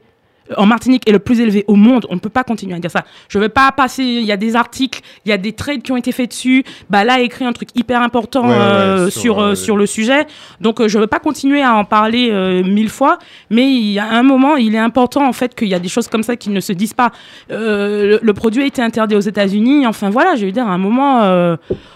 en 0.56 0.66
Martinique 0.66 1.08
est 1.08 1.12
le 1.12 1.18
plus 1.18 1.40
élevé 1.40 1.64
au 1.66 1.74
monde. 1.74 2.06
On 2.10 2.14
ne 2.14 2.20
peut 2.20 2.28
pas 2.28 2.44
continuer 2.44 2.74
à 2.74 2.78
dire 2.78 2.90
ça. 2.90 3.04
Je 3.28 3.38
ne 3.38 3.42
vais 3.44 3.48
pas 3.48 3.72
passer. 3.72 4.02
Il 4.04 4.24
y 4.24 4.32
a 4.32 4.36
des 4.36 4.56
articles, 4.56 5.00
il 5.24 5.30
y 5.30 5.32
a 5.32 5.38
des 5.38 5.52
trades 5.52 5.82
qui 5.82 5.92
ont 5.92 5.96
été 5.96 6.12
faits 6.12 6.30
dessus. 6.30 6.64
Bah 6.90 7.04
là, 7.04 7.20
écrit 7.20 7.44
un 7.44 7.52
truc 7.52 7.68
hyper 7.74 8.00
important 8.02 8.42
Ouais, 8.44 8.50
ouais, 8.50 8.54
euh, 8.56 9.10
sur, 9.10 9.20
sur, 9.20 9.38
euh, 9.40 9.50
euh, 9.50 9.54
sur 9.54 9.76
le 9.76 9.86
sujet. 9.86 10.26
Donc, 10.60 10.80
euh, 10.80 10.88
je 10.88 10.96
ne 10.98 11.02
veux 11.02 11.06
pas 11.08 11.18
continuer 11.18 11.62
à 11.62 11.74
en 11.74 11.84
parler 11.84 12.30
mille 12.64 12.90
fois. 12.90 13.18
Mais 13.50 13.66
il 13.70 13.92
y 13.92 13.98
a 13.98 14.08
un 14.08 14.22
moment, 14.22 14.56
il 14.56 14.74
est 14.74 14.78
important 14.78 15.26
en 15.26 15.32
fait 15.32 15.54
qu'il 15.54 15.68
y 15.68 15.74
a 15.74 15.78
des 15.78 15.88
choses 15.88 16.08
comme 16.08 16.22
ça 16.22 16.36
qui 16.36 16.50
ne 16.50 16.60
se 16.60 16.72
disent 16.72 16.94
pas. 16.94 17.10
Le, 17.50 18.18
le 18.22 18.32
produit 18.34 18.62
a 18.62 18.66
été 18.66 18.82
interdit 18.82 19.14
aux 19.16 19.20
États-Unis. 19.20 19.86
Enfin 19.86 20.10
voilà, 20.10 20.36
je 20.36 20.46
veux 20.46 20.52
dire, 20.52 20.66
à 20.66 20.70
un 20.72 20.78
moment, 20.78 21.20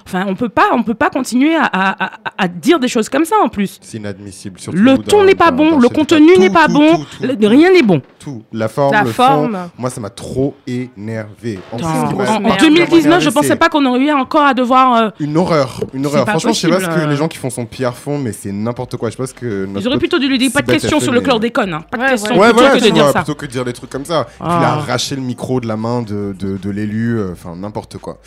enfin, 0.06 0.24
on 0.28 0.34
peut 0.34 0.48
pas, 0.48 0.68
on 0.72 0.82
peut 0.82 0.94
pas 0.94 1.10
continuer 1.10 1.54
à, 1.54 1.64
à- 1.64 2.04
à- 2.04 2.10
à 2.38 2.48
dire 2.48 2.78
des 2.80 2.88
choses 2.88 3.08
comme 3.08 3.24
ça 3.24 3.36
en 3.42 3.48
plus. 3.48 3.78
C'est 3.82 3.98
inadmissible. 3.98 4.58
Surtout 4.58 4.78
Le 4.78 4.98
ton 4.98 5.24
n'est 5.24 5.34
pas 5.34 5.50
bon, 5.50 5.78
le 5.78 5.88
contenu 5.88 6.36
n'est 6.38 6.50
pas 6.50 6.66
tout, 6.66 6.72
bon, 6.74 6.96
tout, 6.98 7.26
tout, 7.26 7.48
rien 7.48 7.72
n'est 7.72 7.82
bon. 7.82 8.00
tout. 8.18 8.39
La 8.52 8.68
forme, 8.68 8.92
La 8.92 9.02
le 9.02 9.10
forme. 9.10 9.52
fond. 9.54 9.70
Moi, 9.78 9.90
ça 9.90 10.00
m'a 10.00 10.10
trop 10.10 10.54
énervé. 10.66 11.58
En 11.72 11.76
plus, 11.76 11.86
Attends, 11.86 12.06
ce 12.06 12.10
qui 12.10 12.16
m'a- 12.18 12.30
en, 12.30 12.36
en 12.36 12.40
merde. 12.40 12.60
2019, 12.60 13.22
je 13.22 13.30
pensais 13.30 13.56
pas 13.56 13.68
qu'on 13.68 13.84
aurait 13.86 14.00
eu 14.00 14.10
encore 14.12 14.42
à 14.44 14.54
devoir. 14.54 14.96
euh, 14.96 15.10
Une 15.20 15.36
horreur, 15.36 15.80
une 15.94 16.06
horreur. 16.06 16.26
Franchement, 16.28 16.52
je 16.52 16.60
sais 16.60 16.68
pas 16.68 16.80
ce 16.80 16.86
que 16.86 16.90
euh. 17.00 17.06
les 17.06 17.16
gens 17.16 17.28
qui 17.28 17.38
font 17.38 17.50
son 17.50 17.66
pierre 17.66 17.94
font, 17.96 18.18
mais 18.18 18.32
c'est 18.32 18.52
n'importe 18.52 18.96
quoi. 18.96 19.10
Je 19.10 19.16
pense 19.16 19.32
que. 19.32 19.68
Ils 19.76 19.86
auraient 19.88 19.98
plutôt 19.98 20.18
dû 20.18 20.28
lui 20.28 20.38
dire 20.38 20.50
pas 20.52 20.62
de 20.62 20.70
questions 20.70 21.00
sur 21.00 21.12
le 21.12 21.20
chlordécone. 21.20 21.74
Hein. 21.74 21.84
Pas 21.90 21.96
de 21.98 22.02
Ouais, 22.02 22.08
questions 22.10 22.34
voilà. 22.34 22.40
Ouais, 22.40 22.54
plutôt 22.54 22.64
voilà, 22.70 22.80
que 22.80 22.84
de 22.84 22.90
dire 22.94 23.04
vois, 23.04 23.12
ça. 23.12 23.18
plutôt 23.20 23.34
que 23.34 23.46
de 23.46 23.50
dire 23.52 23.64
des 23.64 23.72
trucs 23.72 23.90
comme 23.90 24.04
ça. 24.04 24.24
Puis 24.24 24.34
il 24.40 24.46
Ah. 24.48 24.72
a 24.72 24.72
arraché 24.78 25.14
le 25.16 25.22
micro 25.22 25.60
de 25.60 25.66
la 25.68 25.76
main 25.76 26.02
de, 26.02 26.34
de, 26.38 26.56
de 26.56 26.70
l'élu, 26.70 27.18
euh, 27.18 27.32
enfin 27.32 27.54
n'importe 27.56 27.98
quoi. 27.98 28.18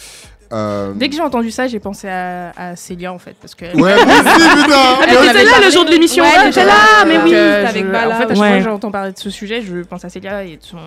Euh, 0.53 0.93
Dès 0.93 1.09
que 1.09 1.15
j'ai 1.15 1.21
entendu 1.21 1.51
ça, 1.51 1.67
j'ai 1.67 1.79
pensé 1.79 2.07
à, 2.07 2.51
à 2.55 2.75
Célia 2.75 3.11
en 3.11 3.19
fait. 3.19 3.35
Parce 3.41 3.55
que 3.55 3.65
Ouais, 3.75 3.93
aussi, 3.95 4.03
putain 4.63 4.99
Elle 5.07 5.17
on 5.17 5.23
était 5.23 5.43
là 5.43 5.51
parlé- 5.51 5.65
le 5.65 5.71
jour 5.71 5.85
de 5.85 5.89
l'émission. 5.91 6.23
Elle 6.23 6.53
j'étais 6.53 6.61
était 6.61 6.65
là, 6.65 7.05
mais 7.07 7.17
oui. 7.23 7.35
avec 7.35 7.91
Bala. 7.91 8.15
En 8.15 8.17
fait, 8.19 8.23
à 8.25 8.27
chaque 8.29 8.37
fois 8.37 8.57
que 8.57 8.63
j'entends 8.63 8.91
parler 8.91 9.11
de 9.13 9.17
ce 9.19 9.29
sujet, 9.29 9.61
je 9.61 9.77
pense 9.79 10.05
à 10.05 10.09
Célia 10.09 10.43
et 10.43 10.57
de 10.57 10.63
son, 10.63 10.77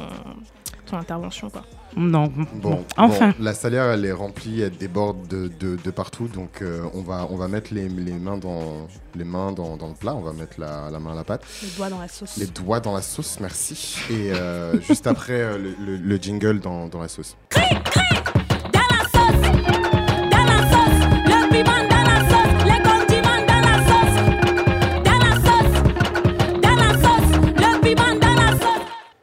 son 0.89 0.97
intervention. 0.97 1.51
Quoi. 1.51 1.63
Non. 1.99 2.31
Bon, 2.57 2.85
Enfin. 2.99 3.29
bon, 3.29 3.35
la 3.45 3.55
salière, 3.55 3.85
elle 3.87 4.05
est 4.05 4.13
remplie, 4.13 4.61
elle 4.61 4.77
déborde 4.77 5.27
de, 5.29 5.49
de, 5.59 5.77
de 5.83 5.91
partout, 5.91 6.29
donc 6.29 6.61
euh, 6.61 6.83
on, 6.93 7.01
va, 7.01 7.27
on 7.31 7.37
va 7.37 7.49
mettre 7.49 7.73
les, 7.73 7.89
les 7.89 8.13
mains, 8.13 8.37
dans, 8.37 8.87
les 9.15 9.25
mains 9.25 9.51
dans, 9.53 9.79
dans 9.79 9.89
le 9.89 9.95
plat, 9.95 10.15
on 10.15 10.21
va 10.21 10.33
mettre 10.35 10.61
la, 10.61 10.91
la 10.93 10.99
main 11.01 11.13
à 11.13 11.15
la 11.15 11.25
pâte, 11.25 11.43
Les 11.63 11.71
doigts 11.71 11.89
dans 11.89 12.01
la 12.01 12.09
sauce. 12.09 12.37
les 12.37 12.47
doigts 12.47 12.81
dans 12.81 12.95
la 12.95 13.01
sauce, 13.01 13.39
merci, 13.41 13.97
et 14.11 14.31
euh, 14.35 14.79
juste 14.83 15.07
après 15.07 15.41
euh, 15.41 15.57
le, 15.57 15.75
le- 15.87 15.97
le 15.97 16.17
jingle 16.19 16.61
dans, 16.61 16.87
dans 16.87 17.01
la 17.01 17.09
sauce. 17.09 17.35
Dans 17.55 17.61
la 17.63 18.33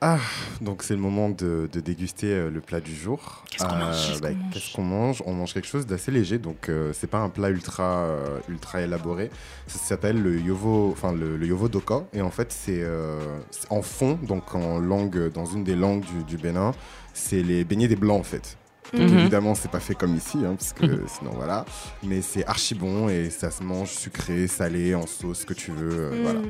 Ah, 0.05 0.19
donc 0.59 0.83
c'est 0.83 0.95
le 0.95 0.99
moment 0.99 1.29
de, 1.29 1.69
de 1.71 1.79
déguster 1.79 2.27
euh, 2.27 2.49
le 2.49 2.59
plat 2.59 2.81
du 2.81 2.93
jour. 2.93 3.45
Qu'est-ce 3.49 3.63
qu'on 3.63 3.75
mange, 3.75 4.07
qu'est-ce 4.09 4.21
bah, 4.21 4.31
qu'on 4.31 4.35
mange 4.35 4.51
Qu'est-ce 4.53 4.73
qu'on 4.75 4.83
mange 4.83 5.23
On 5.25 5.33
mange 5.33 5.53
quelque 5.53 5.67
chose 5.67 5.85
d'assez 5.85 6.11
léger, 6.11 6.39
donc 6.39 6.67
euh, 6.67 6.91
c'est 6.93 7.07
pas 7.07 7.19
un 7.19 7.29
plat 7.29 7.49
ultra 7.49 7.83
euh, 8.03 8.39
ultra 8.49 8.81
élaboré. 8.81 9.29
Ça 9.67 9.79
s'appelle 9.79 10.21
le 10.21 10.41
yovo, 10.41 10.89
enfin 10.91 11.13
le, 11.13 11.37
le 11.37 11.47
yovo 11.47 11.69
doka, 11.69 12.03
et 12.11 12.21
en 12.21 12.31
fait 12.31 12.51
c'est 12.51 12.81
euh, 12.83 13.17
c'est 13.49 13.71
en 13.71 13.81
fond, 13.81 14.19
donc 14.23 14.53
en 14.55 14.77
langue, 14.77 15.31
dans 15.31 15.45
une 15.45 15.63
des 15.63 15.75
langues 15.75 16.03
du, 16.03 16.25
du 16.25 16.37
Bénin, 16.37 16.73
c'est 17.13 17.41
les 17.41 17.63
beignets 17.63 17.87
des 17.87 17.95
blancs 17.95 18.19
en 18.19 18.23
fait. 18.23 18.57
Donc 18.93 19.09
Mhm. 19.09 19.19
évidemment 19.19 19.55
c'est 19.55 19.71
pas 19.71 19.79
fait 19.79 19.95
comme 19.95 20.17
ici, 20.17 20.37
hein, 20.45 20.55
parce 20.59 20.73
que 20.73 20.85
sinon 21.07 21.31
voilà. 21.33 21.63
Mais 22.03 22.21
c'est 22.21 22.45
archi 22.45 22.75
bon 22.75 23.07
et 23.07 23.29
ça 23.29 23.51
se 23.51 23.63
mange 23.63 23.89
sucré, 23.91 24.47
salé, 24.47 24.95
en 24.95 25.07
sauce, 25.07 25.39
ce 25.39 25.45
que 25.45 25.53
tu 25.53 25.71
veux, 25.71 26.11
euh, 26.11 26.19
voilà. 26.23 26.41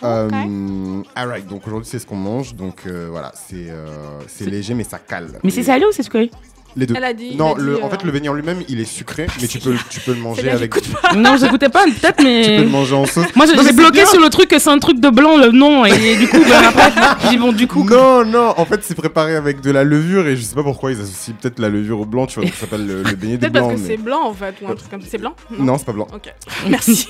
Mm. 0.00 0.04
Euh, 0.04 1.02
alright, 1.14 1.46
donc 1.46 1.66
aujourd'hui 1.66 1.88
c'est 1.88 1.98
ce 1.98 2.06
qu'on 2.06 2.16
mange, 2.16 2.54
donc 2.54 2.86
euh, 2.86 3.08
voilà, 3.10 3.32
c'est 3.34 3.68
euh, 3.68 4.20
c'est 4.26 4.46
léger 4.46 4.74
mais 4.74 4.84
ça 4.84 4.98
cale. 4.98 5.40
Mais 5.42 5.50
c'est 5.50 5.64
salé 5.64 5.84
ou 5.84 5.92
c'est 5.92 6.02
sucré? 6.02 6.30
Les 6.78 6.86
deux. 6.86 6.94
Elle 6.96 7.04
a 7.04 7.12
dit. 7.12 7.34
non, 7.36 7.54
le, 7.56 7.74
dit, 7.76 7.82
en 7.82 7.90
fait 7.90 7.96
euh, 7.96 8.06
le 8.06 8.12
beignet 8.12 8.28
en 8.28 8.34
lui-même 8.34 8.62
il 8.68 8.80
est 8.80 8.84
sucré, 8.84 9.26
mais 9.40 9.48
tu 9.48 9.58
peux, 9.58 9.74
tu 9.90 10.00
peux 10.00 10.12
le 10.14 10.20
manger 10.20 10.48
avec. 10.50 10.72
Tu 10.80 10.90
Non, 11.16 11.36
je 11.36 11.46
goûtais 11.46 11.68
pas, 11.68 11.84
peut-être, 11.84 12.16
peux 12.18 12.22
mais. 12.24 12.58
le 12.58 12.68
manger 12.68 12.94
en 12.94 13.04
sauce. 13.04 13.26
Moi, 13.34 13.46
j'ai 13.46 13.72
bloqué 13.72 13.90
bien. 14.02 14.06
sur 14.06 14.20
le 14.20 14.28
truc 14.30 14.48
que 14.48 14.58
c'est 14.58 14.70
un 14.70 14.78
truc 14.78 15.00
de 15.00 15.10
blanc, 15.10 15.36
le 15.36 15.50
nom, 15.50 15.84
et 15.84 16.16
du 16.16 16.28
coup, 16.28 16.38
ben, 16.38 16.62
après, 16.68 16.92
j'ai 17.22 17.28
dit 17.30 17.36
bon, 17.36 17.52
du 17.52 17.66
coup. 17.66 17.84
Non, 17.84 18.24
non, 18.24 18.54
en 18.56 18.64
fait 18.64 18.80
c'est 18.82 18.94
préparé 18.94 19.34
avec 19.36 19.60
de 19.60 19.70
la 19.72 19.82
levure 19.84 20.26
et 20.28 20.36
je 20.36 20.42
sais 20.42 20.54
pas 20.54 20.62
pourquoi 20.62 20.92
ils 20.92 21.00
associent 21.00 21.34
peut-être 21.40 21.58
la 21.58 21.68
levure 21.68 22.00
au 22.00 22.04
blanc, 22.06 22.26
tu 22.26 22.36
vois, 22.36 22.44
donc 22.44 22.54
ça 22.54 22.60
s'appelle 22.60 22.86
le, 22.86 23.02
le 23.02 23.16
beignet 23.16 23.38
des 23.38 23.48
Peut-être 23.48 23.52
parce 23.54 23.66
blancs. 23.66 23.76
que 23.76 23.80
mais- 23.82 23.88
c'est 23.88 23.96
blanc 24.02 24.20
en 24.24 24.34
fait, 24.34 24.54
ou 24.62 24.70
un 24.70 24.74
truc 24.76 24.90
comme 24.90 25.00
ça. 25.02 25.08
C'est 25.10 25.18
blanc? 25.18 25.34
Non, 25.58 25.78
c'est 25.78 25.86
pas 25.86 25.92
blanc. 25.92 26.06
Ok. 26.14 26.32
Merci. 26.68 27.08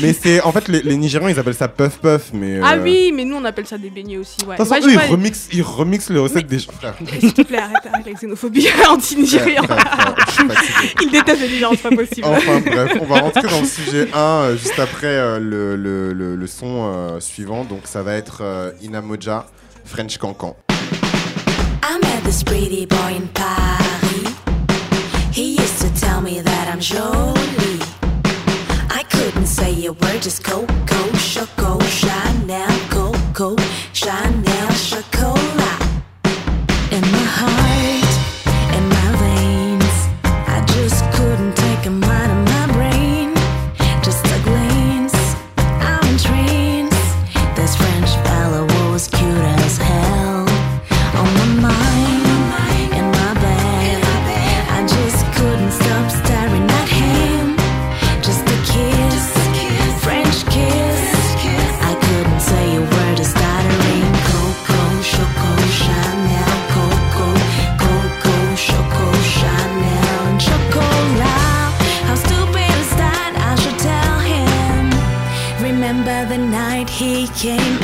mais 0.00 0.12
c'est 0.12 0.40
en 0.42 0.52
fait 0.52 0.68
les, 0.68 0.82
les 0.82 0.96
Nigérians 0.96 1.28
ils 1.28 1.38
appellent 1.38 1.54
ça 1.54 1.68
puff 1.68 1.98
puff, 1.98 2.30
mais. 2.32 2.60
Ah 2.62 2.74
euh, 2.74 2.82
oui, 2.82 3.12
mais 3.14 3.24
nous 3.24 3.36
on 3.36 3.44
appelle 3.44 3.66
ça 3.66 3.76
des 3.78 3.90
beignets 3.90 4.18
aussi. 4.18 4.36
Ouais. 4.46 4.56
De 4.56 4.62
toute 4.62 4.68
façon, 4.72 4.86
eux, 4.86 4.92
ils 4.92 5.10
remixent, 5.10 5.48
ils 5.52 5.62
remixent 5.62 6.10
les 6.10 6.18
recettes 6.18 6.46
des 6.46 6.58
gens. 6.58 6.72
Frère, 6.72 6.94
S'il 7.18 7.32
te 7.32 7.42
plaît, 7.42 7.58
arrête, 7.58 7.76
arrête 7.92 8.06
la 8.06 8.12
xénophobie 8.12 8.68
anti-nigérian. 9.00 9.64
Il 11.02 11.10
déteste 11.10 11.40
les 11.40 11.48
Nigérians, 11.48 11.72
c'est 11.80 11.88
pas 11.88 11.96
possible. 11.96 12.26
Enfin 12.26 12.60
bref, 12.60 12.92
on 13.00 13.06
va 13.06 13.20
rentrer 13.20 13.48
dans 13.48 13.60
le 13.60 13.66
sujet 13.66 14.08
1 14.12 14.18
euh, 14.18 14.56
juste 14.56 14.78
après 14.78 15.06
euh, 15.06 15.38
le, 15.38 15.74
le, 15.76 16.12
le, 16.12 16.36
le 16.36 16.46
son 16.46 16.92
euh, 16.92 17.20
suivant. 17.20 17.64
Donc 17.64 17.82
ça 17.84 18.02
va 18.02 18.14
être 18.14 18.40
euh, 18.42 18.72
Inamoja, 18.82 19.46
French 19.84 20.18
Cancan. 20.18 20.54
I 21.82 21.98
met 22.02 22.22
this 22.24 22.42
pretty 22.44 22.86
boy 22.86 23.16
in 23.16 23.26
Paris. 23.32 24.34
He 25.32 25.56
used 25.58 25.80
to 25.80 25.88
tell 25.98 26.20
me 26.20 26.40
that 26.42 26.68
I'm 26.72 26.80
jolie. 26.80 27.80
I 28.90 29.02
couldn't 29.10 29.46
say 29.46 29.86
a 29.86 29.92
word, 29.92 30.20
just 30.22 30.44
Coco, 30.44 30.66
Choco, 31.16 31.78
Chanel, 31.86 32.68
Coco, 32.90 33.56
Chanel, 33.94 34.68
Chocolat. 34.74 35.80
In 36.92 37.00
my 37.00 37.24
heart, 37.38 37.59
came 77.40 77.79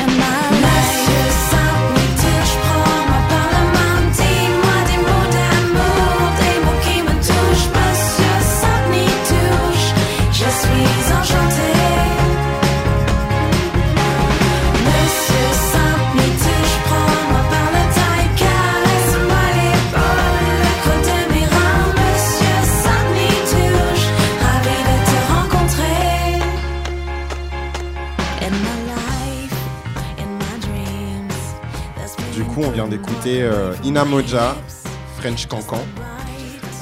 vient 32.76 32.88
d'écouter 32.88 33.42
euh, 33.42 33.72
Inamoja, 33.84 34.54
French 35.16 35.46
Cancan. 35.46 35.80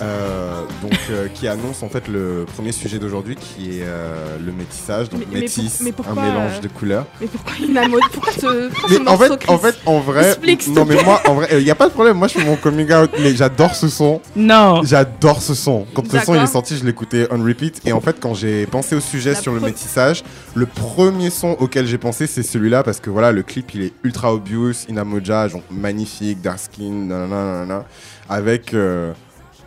Euh, 0.03 0.63
donc, 0.83 0.93
euh, 1.11 1.29
qui 1.33 1.47
annonce 1.47 1.83
en 1.85 1.89
fait 1.89 2.09
le 2.09 2.47
premier 2.55 2.73
sujet 2.73 2.99
d'aujourd'hui 2.99 3.37
qui 3.37 3.79
est 3.79 3.85
euh, 3.85 4.37
le 4.45 4.51
métissage, 4.53 5.09
donc 5.09 5.21
Mais- 5.21 5.27
mais 5.33 5.41
métis, 5.43 5.77
pour- 5.77 5.85
mais 5.85 5.93
pourquoi, 5.93 6.23
un 6.23 6.27
mélange 6.27 6.53
euh, 6.57 6.61
de 6.61 6.69
couleurs. 6.69 7.07
Mais 7.21 7.27
pourquoi 7.29 7.53
il 7.61 7.79
a 7.79 7.87
mode 7.89 8.01
Pourquoi 8.13 8.33
ce, 8.33 8.69
Mais 8.91 8.97
ce 8.97 9.09
en 9.09 9.17
fait, 9.17 9.37
Chris 9.39 9.51
en 9.55 9.59
fait, 9.59 9.77
en 9.87 10.01
vrai, 10.01 10.27
Explique, 10.31 10.67
non 10.69 10.85
mais 10.85 11.03
moi, 11.05 11.23
en 11.29 11.35
vrai, 11.35 11.49
il 11.53 11.63
y 11.67 11.71
a 11.71 11.75
pas 11.77 11.87
de 11.89 11.93
problème. 11.93 12.17
Moi, 12.19 12.27
je 12.29 12.35
fais 12.39 12.45
mon 12.45 12.57
coming 12.57 12.93
out, 12.93 13.11
mais 13.21 13.35
j'adore 13.37 13.75
ce 13.77 13.89
son. 13.89 14.21
Non. 14.35 14.83
J'adore 14.83 15.41
ce 15.41 15.55
son. 15.55 15.87
Quand 15.95 16.11
ce 16.11 16.19
son 16.21 16.35
il 16.35 16.43
est 16.43 16.47
sorti, 16.47 16.77
je 16.77 16.85
l'écoutais 16.85 17.29
on 17.31 17.43
repeat. 17.45 17.81
Et 17.87 17.93
en 17.93 18.01
fait, 18.01 18.17
quand 18.21 18.35
j'ai 18.35 18.67
pensé 18.67 18.97
au 18.97 19.01
sujet 19.01 19.35
La 19.35 19.41
sur 19.41 19.53
le 19.53 19.61
métissage, 19.61 20.25
le 20.55 20.67
premier 20.67 21.31
son 21.31 21.51
auquel 21.61 21.87
j'ai 21.87 21.99
pensé, 21.99 22.27
c'est 22.27 22.43
celui-là 22.43 22.83
parce 22.83 22.99
que 23.01 23.11
voilà, 23.11 23.31
le 23.33 23.43
clip 23.43 23.73
il 23.75 23.83
est 23.83 23.93
ultra 24.03 24.35
obvious, 24.35 24.73
Inamoja, 24.89 25.49
donc 25.49 25.63
magnifique, 25.71 26.41
dark 26.41 26.59
skin, 26.59 26.91
nanana, 27.07 27.29
nanana, 27.45 27.85
avec 28.29 28.75
euh, 28.75 29.13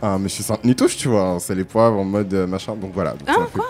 un 0.02 0.18
Monsieur 0.18 0.42
Saint 0.44 0.58
Nitouche, 0.64 0.96
tu 0.96 1.08
vois. 1.08 1.22
hein, 1.22 1.38
C'est 1.38 1.54
les 1.54 1.64
poivres 1.64 1.98
en 1.98 2.04
mode 2.04 2.32
euh, 2.34 2.46
machin. 2.46 2.74
Donc 2.76 2.92
voilà. 2.94 3.12
Donc, 3.12 3.28
Hein, 3.28 3.46
quoi? 3.52 3.66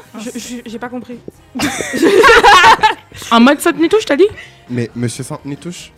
J'ai 0.67 0.79
pas 0.79 0.89
compris. 0.89 1.19
En 3.31 3.41
mode 3.41 3.61
saute 3.61 3.79
Nitouche, 3.79 4.05
t'as 4.05 4.17
dit? 4.17 4.29
Mais 4.71 4.91
Monsieur 4.95 5.25
Saint 5.25 5.41
Nitouche 5.45 5.93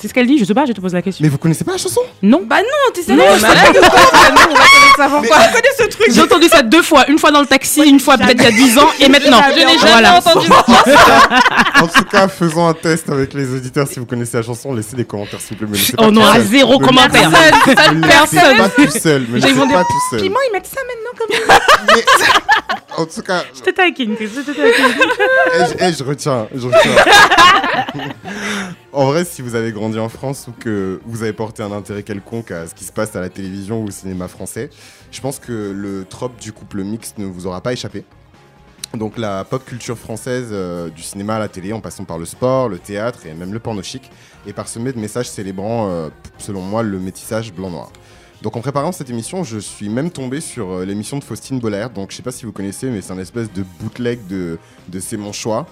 C'est 0.00 0.08
ce 0.08 0.14
qu'elle 0.14 0.26
dit, 0.26 0.38
je 0.38 0.44
sais 0.46 0.54
pas, 0.54 0.64
je 0.64 0.72
te 0.72 0.80
pose 0.80 0.94
la 0.94 1.02
question. 1.02 1.22
Mais 1.22 1.28
vous 1.28 1.36
connaissez 1.36 1.62
pas 1.62 1.72
la 1.72 1.78
chanson? 1.78 2.00
Non. 2.22 2.40
Bah 2.46 2.56
non, 2.60 2.92
t'es 2.94 3.00
Non, 3.12 3.18
sérieux 3.18 3.36
mais 3.42 3.48
là, 3.48 3.60
on 3.68 4.54
va 4.54 4.64
connaître 4.64 4.96
ça 4.96 5.08
pourquoi 5.08 5.36
On 5.36 5.52
connaît 5.52 5.74
ce 5.78 5.82
truc 5.88 6.06
J'ai 6.10 6.22
entendu 6.22 6.48
ça 6.48 6.62
deux 6.62 6.82
fois, 6.82 7.04
une 7.10 7.18
fois 7.18 7.30
dans 7.30 7.40
le 7.40 7.46
taxi, 7.46 7.82
une 7.82 8.00
fois 8.00 8.16
peut-être 8.16 8.38
il 8.38 8.42
y 8.44 8.46
a 8.46 8.50
10 8.50 8.78
ans, 8.78 8.88
et 8.98 9.08
maintenant. 9.10 9.42
Je 9.50 9.56
n'ai 9.56 9.78
jamais 9.78 9.90
Voilà. 9.92 10.16
entendu 10.18 10.46
En 11.82 11.86
tout 11.86 12.04
cas, 12.10 12.28
faisons 12.28 12.66
un 12.66 12.74
test 12.74 13.08
avec 13.10 13.34
les 13.34 13.54
auditeurs. 13.54 13.86
Si 13.88 13.98
vous 13.98 14.06
connaissez 14.06 14.36
la 14.38 14.42
chanson, 14.42 14.72
laissez 14.74 14.96
des 14.96 15.04
commentaires 15.04 15.40
s'il 15.40 15.56
vous 15.58 15.66
plaît. 15.66 15.68
Me 15.70 15.74
laissez 15.76 15.92
pas 15.94 16.04
Oh 16.06 16.10
non, 16.10 16.22
tout 16.22 16.26
à 16.28 16.34
seul. 16.34 16.42
zéro 16.46 16.78
Me 16.80 16.86
commentaire. 16.86 17.30
laissez- 17.30 17.50
pas 18.58 18.68
tout 18.70 18.90
seul. 18.98 19.20
Me 19.28 19.36
Ils 19.38 19.42
laissez 19.42 19.52
vont 19.52 19.66
dire, 19.66 19.76
pas 19.76 19.84
tout 19.84 20.00
seul. 20.10 20.20
Piment, 20.22 20.38
ils 20.48 20.52
mettent 20.52 20.66
ça 20.66 20.80
maintenant 20.86 21.09
comme 21.28 21.36
En 22.96 23.06
tout 23.06 23.22
cas, 23.22 23.44
Je 23.54 23.60
te 23.62 23.70
taquine, 23.70 24.14
Chris, 24.16 24.28
je 24.28 24.40
te 24.40 24.50
taquine. 24.50 25.00
eh, 25.54 25.64
je, 25.66 25.84
eh, 25.84 25.92
je 25.92 26.04
retiens, 26.04 26.48
je 26.54 26.66
retiens. 26.66 26.96
en 28.92 29.06
vrai, 29.06 29.24
si 29.24 29.42
vous 29.42 29.54
avez 29.54 29.72
grandi 29.72 29.98
en 29.98 30.08
France 30.08 30.46
ou 30.48 30.52
que 30.52 31.00
vous 31.04 31.22
avez 31.22 31.32
porté 31.32 31.62
un 31.62 31.72
intérêt 31.72 32.02
quelconque 32.02 32.50
à 32.50 32.66
ce 32.66 32.74
qui 32.74 32.84
se 32.84 32.92
passe 32.92 33.14
à 33.16 33.20
la 33.20 33.28
télévision 33.28 33.80
ou 33.80 33.86
au 33.86 33.90
cinéma 33.90 34.28
français, 34.28 34.70
je 35.12 35.20
pense 35.20 35.38
que 35.38 35.72
le 35.74 36.04
trope 36.04 36.38
du 36.40 36.52
couple 36.52 36.82
mixte 36.82 37.18
ne 37.18 37.26
vous 37.26 37.46
aura 37.46 37.60
pas 37.60 37.72
échappé. 37.72 38.04
Donc 38.94 39.16
la 39.18 39.44
pop 39.44 39.64
culture 39.64 39.96
française, 39.96 40.48
euh, 40.50 40.88
du 40.90 41.02
cinéma 41.02 41.36
à 41.36 41.38
la 41.38 41.48
télé, 41.48 41.72
en 41.72 41.80
passant 41.80 42.04
par 42.04 42.18
le 42.18 42.24
sport, 42.24 42.68
le 42.68 42.78
théâtre 42.78 43.20
et 43.24 43.34
même 43.34 43.52
le 43.52 43.60
porno 43.60 43.82
chic, 43.82 44.10
est 44.48 44.52
parsemée 44.52 44.92
de 44.92 44.98
messages 44.98 45.30
célébrant, 45.30 45.88
euh, 45.90 46.08
selon 46.38 46.60
moi, 46.60 46.82
le 46.82 46.98
métissage 46.98 47.52
blanc-noir. 47.52 47.92
Donc 48.42 48.56
en 48.56 48.60
préparant 48.60 48.92
cette 48.92 49.10
émission, 49.10 49.44
je 49.44 49.58
suis 49.58 49.88
même 49.88 50.10
tombé 50.10 50.40
sur 50.40 50.70
euh, 50.70 50.84
l'émission 50.84 51.18
de 51.18 51.24
Faustine 51.24 51.58
Bollaert. 51.60 51.90
Donc 51.90 52.10
je 52.10 52.16
sais 52.16 52.22
pas 52.22 52.32
si 52.32 52.46
vous 52.46 52.52
connaissez, 52.52 52.88
mais 52.88 53.02
c'est 53.02 53.12
un 53.12 53.18
espèce 53.18 53.52
de 53.52 53.64
bootleg 53.80 54.26
de, 54.28 54.58
de 54.88 55.00
C'est 55.00 55.18
mon 55.18 55.32
choix, 55.32 55.66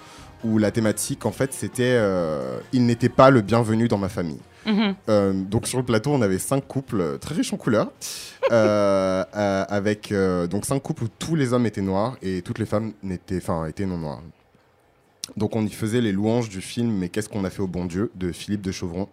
où 0.45 0.59
la 0.59 0.71
thématique, 0.71 1.27
en 1.27 1.33
fait, 1.33 1.53
c'était 1.53 1.95
euh, 1.97 2.59
Il 2.73 2.85
n'était 2.87 3.09
pas 3.09 3.31
le 3.31 3.41
bienvenu 3.41 3.89
dans 3.89 3.99
ma 3.99 4.09
famille. 4.09 4.41
Mhm. 4.67 4.95
Euh, 5.09 5.33
donc 5.33 5.67
sur 5.67 5.79
le 5.79 5.85
plateau, 5.85 6.11
on 6.11 6.21
avait 6.21 6.39
cinq 6.39 6.67
couples 6.67 7.01
euh, 7.01 7.17
très 7.17 7.35
riches 7.35 7.53
en 7.53 7.57
couleurs, 7.57 7.91
euh, 8.53 9.25
euh, 9.35 9.65
avec 9.69 10.13
donc 10.51 10.67
cinq 10.67 10.83
couples 10.83 11.05
où 11.05 11.09
tous 11.19 11.35
les 11.35 11.53
hommes 11.53 11.67
étaient 11.67 11.81
noirs 11.81 12.17
et 12.23 12.43
toutes 12.43 12.59
les 12.59 12.67
femmes 12.67 12.93
n'étaient, 13.03 13.39
enfin, 13.39 13.67
étaient 13.67 13.87
non 13.87 13.99
noires. 13.99 14.21
Donc 15.37 15.55
on 15.57 15.65
y 15.67 15.71
faisait 15.71 16.01
les 16.01 16.13
louanges 16.13 16.49
du 16.49 16.61
film 16.61 16.91
Mais 16.91 17.09
qu'est-ce 17.09 17.29
qu'on 17.29 17.45
a 17.45 17.51
fait 17.51 17.63
au 17.63 17.67
bon 17.67 17.85
Dieu 17.85 18.11
de 18.15 18.33
Philippe 18.33 18.63
de 18.63 18.73
Chauvron. 18.73 19.09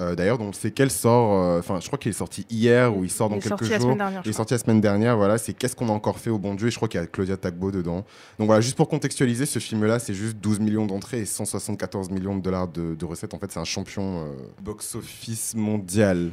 Euh, 0.00 0.14
D'ailleurs, 0.14 0.38
donc 0.38 0.54
c'est 0.54 0.70
quel 0.70 0.90
sort, 0.90 1.32
euh, 1.42 1.58
enfin 1.58 1.78
je 1.80 1.86
crois 1.86 1.98
qu'il 1.98 2.10
est 2.10 2.12
sorti 2.14 2.46
hier 2.50 2.96
ou 2.96 3.04
il 3.04 3.10
sort 3.10 3.28
dans 3.28 3.36
Il 3.36 3.38
est 3.38 3.42
quelques 3.42 3.50
sorti 3.58 3.70
la 3.70 3.76
jours. 3.78 3.84
semaine 3.86 3.98
dernière. 3.98 4.22
Il 4.24 4.28
est 4.30 4.32
sorti 4.32 4.54
la 4.54 4.58
semaine 4.58 4.80
dernière, 4.80 5.16
voilà, 5.16 5.38
c'est 5.38 5.52
Qu'est-ce 5.54 5.76
qu'on 5.76 5.88
a 5.88 5.92
encore 5.92 6.18
fait 6.18 6.30
au 6.30 6.38
bon 6.38 6.54
Dieu 6.54 6.68
et 6.68 6.70
je 6.70 6.76
crois 6.76 6.88
qu'il 6.88 7.00
y 7.00 7.02
a 7.02 7.06
Claudia 7.06 7.36
Tagbo 7.36 7.70
dedans. 7.70 8.04
Donc 8.38 8.46
voilà, 8.46 8.60
juste 8.60 8.76
pour 8.76 8.88
contextualiser, 8.88 9.46
ce 9.46 9.58
film-là, 9.58 9.98
c'est 9.98 10.14
juste 10.14 10.36
12 10.38 10.60
millions 10.60 10.86
d'entrées 10.86 11.20
et 11.20 11.24
174 11.26 12.10
millions 12.10 12.36
de 12.36 12.42
dollars 12.42 12.68
de, 12.68 12.94
de 12.94 13.04
recettes. 13.04 13.34
En 13.34 13.38
fait, 13.38 13.50
c'est 13.50 13.60
un 13.60 13.64
champion 13.64 14.24
euh, 14.26 14.32
box-office 14.62 15.54
mondial. 15.56 16.30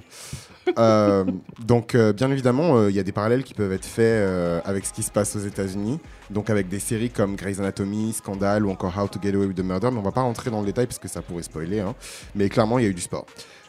Euh, 0.77 1.23
donc, 1.65 1.95
euh, 1.95 2.13
bien 2.13 2.31
évidemment, 2.31 2.77
euh, 2.77 2.89
il 2.89 2.95
y 2.95 2.99
a 2.99 3.03
des 3.03 3.11
parallèles 3.11 3.43
qui 3.43 3.53
peuvent 3.53 3.71
être 3.71 3.85
faits 3.85 4.63
avec 4.65 4.85
ce 4.85 4.93
qui 4.93 5.03
se 5.03 5.11
passe 5.11 5.35
aux 5.35 5.39
États-Unis. 5.39 5.99
Donc, 6.29 6.49
avec 6.49 6.67
des 6.67 6.79
séries 6.79 7.09
comme 7.09 7.35
Grey's 7.35 7.59
Anatomy, 7.59 8.13
Scandal 8.13 8.65
ou 8.65 8.71
encore 8.71 8.93
How 8.97 9.07
to 9.07 9.19
Get 9.21 9.35
Away 9.35 9.45
with 9.47 9.57
the 9.57 9.63
Murder. 9.63 9.89
Mais 9.91 9.99
on 9.99 10.03
va 10.03 10.11
pas 10.11 10.21
rentrer 10.21 10.49
dans 10.49 10.59
le 10.59 10.65
détail 10.65 10.87
parce 10.87 10.99
que 10.99 11.07
ça 11.07 11.21
pourrait 11.21 11.43
spoiler. 11.43 11.79
hein. 11.79 11.95
Mais 12.35 12.49
clairement, 12.49 12.79
il 12.79 12.83
y 12.83 12.87
a 12.87 12.89
eu 12.89 12.93
du 12.93 13.01
sport. 13.01 13.25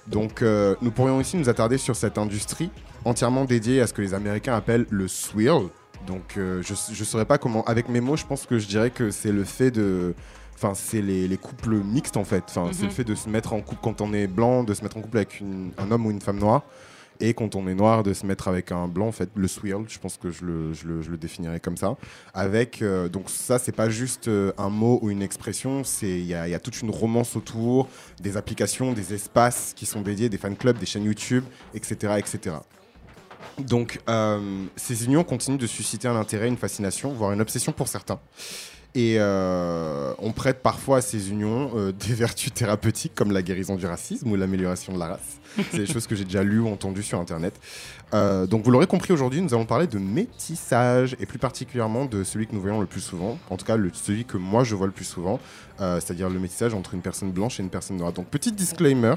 Donc, 0.06 0.42
nous 0.42 0.90
pourrions 0.90 1.18
aussi 1.18 1.37
nous 1.37 1.48
attarder 1.48 1.78
sur 1.78 1.96
cette 1.96 2.18
industrie 2.18 2.70
entièrement 3.04 3.44
dédiée 3.44 3.80
à 3.80 3.87
ce 3.87 3.92
que 3.92 4.02
les 4.02 4.14
Américains 4.14 4.54
appellent 4.54 4.87
le 4.90 5.09
swirl. 5.09 5.68
Donc, 6.06 6.35
je 6.37 6.72
ne 6.72 7.04
saurais 7.04 7.24
pas 7.24 7.38
comment. 7.38 7.64
Avec 7.64 7.88
mes 7.88 8.00
mots, 8.00 8.16
je 8.16 8.24
pense 8.24 8.46
que 8.46 8.59
je 8.59 8.68
dirais 8.68 8.90
que 8.90 9.11
c'est 9.11 9.32
le 9.32 9.44
fait 9.44 9.70
de. 9.70 10.14
Enfin, 10.57 10.73
c'est 10.75 11.03
les, 11.03 11.29
les 11.29 11.37
couples 11.37 11.77
mixtes 11.77 12.16
en 12.16 12.25
fait. 12.25 12.45
Enfin, 12.49 12.71
c'est 12.73 12.83
Mhm. 12.83 12.88
le 12.88 12.95
fait 12.95 13.05
de 13.05 13.14
se 13.14 13.29
mettre 13.29 13.53
en 13.53 13.61
couple 13.61 13.81
quand 13.83 14.01
on 14.01 14.12
est 14.12 14.27
blanc, 14.27 14.64
de 14.64 14.75
se 14.75 14.83
mettre 14.83 14.97
en 14.97 15.03
couple 15.03 15.19
avec 15.19 15.38
une- 15.40 15.71
un 15.79 15.90
homme 15.90 16.07
ou 16.07 16.11
une 16.11 16.21
femme 16.21 16.38
noire. 16.38 16.62
Et 17.19 17.33
quand 17.33 17.55
on 17.55 17.66
est 17.66 17.75
noir, 17.75 18.03
de 18.03 18.12
se 18.12 18.27
mettre 18.27 18.47
avec 18.49 18.73
un 18.73 18.88
blanc, 18.88 19.07
en 19.09 19.12
fait, 19.12 19.31
le 19.35 19.49
swirl, 19.49 19.85
je 19.88 19.99
pense 19.99 20.19
que 20.19 20.31
je 20.31 20.45
le, 20.45 20.75
je 20.75 20.87
le, 20.87 21.01
je 21.01 21.11
le 21.11 21.16
définirais 21.16 21.61
comme 21.61 21.79
ça. 21.79 21.97
Avec, 22.35 22.83
euh, 22.83 23.09
donc 23.09 23.31
ça, 23.31 23.59
c'est 23.59 23.73
pas 23.73 23.88
juste 23.88 24.29
euh, 24.29 24.53
un 24.59 24.69
mot 24.69 24.99
ou 25.01 25.09
une 25.11 25.23
expression, 25.23 25.83
c'est 25.83 26.11
il 26.11 26.27
y 26.27 26.35
a, 26.35 26.47
il 26.47 26.51
y 26.51 26.55
a 26.55 26.59
toute 26.59 26.83
une 26.83 26.90
romance 26.90 27.35
autour, 27.35 27.88
des 28.21 28.37
applications, 28.37 28.92
des 28.92 29.14
espaces 29.14 29.73
qui 29.75 29.87
sont 29.87 30.03
dédiés, 30.03 30.29
des 30.29 30.37
fan 30.37 30.55
clubs, 30.57 30.77
des 30.79 30.85
chaînes 30.85 31.05
YouTube, 31.05 31.45
etc. 31.73 32.14
etc. 32.19 32.57
Donc, 33.59 33.99
euh, 34.11 34.64
ces 34.77 35.07
unions 35.07 35.25
continuent 35.25 35.57
de 35.59 35.66
susciter 35.66 36.09
un 36.09 36.16
intérêt, 36.16 36.49
une 36.49 36.59
fascination, 36.59 37.12
voire 37.14 37.33
une 37.33 37.40
obsession 37.40 37.73
pour 37.73 37.88
certains. 37.88 38.21
Et 38.96 39.16
euh, 39.18 40.14
on 40.20 40.32
prête 40.32 40.62
parfois 40.62 40.98
à 40.98 41.00
ces 41.02 41.28
unions 41.30 41.70
euh, 41.76 41.92
des 42.09 42.14
vertus 42.14 42.52
thérapeutiques 42.54 43.14
comme 43.14 43.30
la 43.30 43.42
guérison 43.42 43.76
du 43.76 43.85
racisme 43.85 44.30
ou 44.30 44.37
l'amélioration 44.37 44.94
de 44.94 44.98
la 44.98 45.09
race. 45.09 45.38
C'est 45.70 45.76
des 45.76 45.87
choses 45.87 46.06
que 46.06 46.16
j'ai 46.16 46.24
déjà 46.24 46.42
lues 46.42 46.61
ou 46.61 46.68
entendues 46.68 47.02
sur 47.02 47.20
Internet. 47.20 47.61
Euh, 48.14 48.46
donc 48.46 48.64
vous 48.64 48.70
l'aurez 48.70 48.87
compris 48.87 49.12
aujourd'hui, 49.12 49.42
nous 49.42 49.52
allons 49.52 49.66
parler 49.66 49.87
de 49.87 49.98
métissage 49.98 51.14
et 51.20 51.26
plus 51.26 51.38
particulièrement 51.38 52.06
de 52.06 52.24
celui 52.24 52.46
que 52.46 52.54
nous 52.54 52.61
voyons 52.62 52.80
le 52.80 52.87
plus 52.87 53.02
souvent, 53.02 53.38
en 53.50 53.59
tout 53.59 53.66
cas 53.66 53.76
le, 53.76 53.90
celui 53.92 54.24
que 54.24 54.38
moi 54.38 54.64
je 54.64 54.74
vois 54.74 54.87
le 54.87 54.92
plus 54.92 55.04
souvent, 55.04 55.40
c'est-à-dire 55.78 56.30
le 56.30 56.38
métissage 56.38 56.72
entre 56.72 56.94
une 56.94 57.02
personne 57.02 57.32
blanche 57.32 57.59
et 57.59 57.62
une 57.62 57.70
personne 57.70 57.96
noire. 57.96 58.12
Donc 58.12 58.26
petit 58.26 58.52
disclaimer 58.52 59.16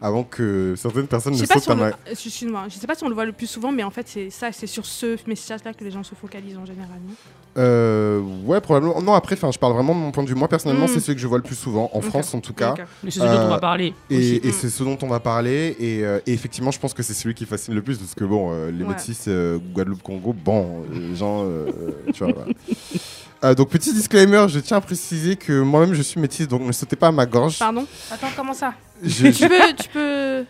avant 0.00 0.24
que 0.24 0.74
certaines 0.76 1.06
personnes 1.06 1.34
Je 1.34 1.42
ne 1.42 1.46
pas 1.46 1.54
sautent 1.54 1.62
si 1.64 1.70
à 1.70 1.74
on 1.74 1.76
ma... 1.76 1.86
le... 1.88 1.92
euh, 1.92 2.10
excuse-moi, 2.12 2.64
je 2.68 2.74
sais 2.76 2.86
pas 2.86 2.94
si 2.94 3.04
on 3.04 3.08
le 3.08 3.14
voit 3.14 3.24
le 3.26 3.32
plus 3.32 3.46
souvent, 3.46 3.72
mais 3.72 3.82
en 3.82 3.90
fait, 3.90 4.06
c'est 4.08 4.30
ça, 4.30 4.52
c'est 4.52 4.66
sur 4.66 4.84
ce 4.86 5.16
message-là 5.28 5.72
que 5.74 5.84
les 5.84 5.90
gens 5.90 6.02
se 6.02 6.14
focalisent 6.14 6.58
en 6.58 6.66
général. 6.66 6.98
non? 7.06 7.14
Euh, 7.58 8.20
ouais, 8.44 8.60
probablement. 8.60 9.00
Non, 9.00 9.14
après, 9.14 9.34
enfin, 9.34 9.50
je 9.50 9.58
parle 9.58 9.72
vraiment 9.72 9.94
de 9.94 10.00
mon 10.00 10.10
point 10.12 10.22
de 10.22 10.28
vue. 10.28 10.34
Moi, 10.34 10.46
personnellement, 10.48 10.84
Mm. 10.84 10.88
c'est 10.88 11.00
celui 11.00 11.14
que 11.14 11.22
je 11.22 11.26
vois 11.26 11.38
le 11.38 11.42
plus 11.44 11.54
souvent, 11.54 11.90
en. 11.94 12.00
France 12.02 12.34
en 12.34 12.40
tout 12.40 12.52
cas. 12.52 12.74
Mais 13.02 13.10
c'est 13.10 13.20
ce 13.20 13.24
dont 13.24 13.30
on 13.30 13.46
Euh, 13.46 13.48
va 13.48 13.58
parler. 13.58 13.94
Et, 14.10 14.46
et 14.46 14.52
c'est 14.52 14.68
ce 14.68 14.82
dont 14.84 14.98
on 15.02 15.06
va 15.08 15.20
parler. 15.20 15.74
Et, 15.80 16.04
euh, 16.04 16.18
et 16.26 16.32
effectivement, 16.34 16.70
je 16.70 16.78
pense 16.78 16.92
que 16.92 17.02
c'est 17.02 17.14
celui 17.14 17.34
qui 17.34 17.46
fascine 17.46 17.74
le 17.74 17.80
plus 17.82 17.96
parce 17.98 18.14
que, 18.14 18.24
bon, 18.24 18.50
euh, 18.52 18.70
les 18.70 18.84
Ouais. 18.84 18.90
métis 18.90 19.24
euh, 19.28 19.58
Guadeloupe-Congo, 19.74 20.34
bon, 20.34 20.84
euh, 20.92 20.98
les 21.08 21.16
gens, 21.16 21.44
euh, 21.44 21.70
tu 22.12 22.24
vois. 22.24 22.32
voilà. 22.34 22.52
Euh, 23.44 23.54
donc, 23.54 23.68
petit 23.68 23.92
disclaimer, 23.92 24.46
je 24.48 24.58
tiens 24.60 24.78
à 24.78 24.80
préciser 24.80 25.36
que 25.36 25.60
moi-même, 25.60 25.94
je 25.94 26.02
suis 26.02 26.20
métisse, 26.20 26.48
donc 26.48 26.62
ne 26.62 26.72
sautez 26.72 26.96
pas 26.96 27.08
à 27.08 27.12
ma 27.12 27.26
gorge. 27.26 27.58
Pardon 27.58 27.86
Attends, 28.10 28.28
comment 28.34 28.54
ça 28.54 28.74
Je- 29.02 29.28
tu, 29.28 29.48
peux, 29.48 29.72
tu 29.78 29.88
peux. 29.90 30.44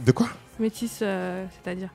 De 0.00 0.12
quoi? 0.12 0.28
Métis, 0.58 0.98
euh, 1.02 1.44
c'est-à-dire? 1.62 1.88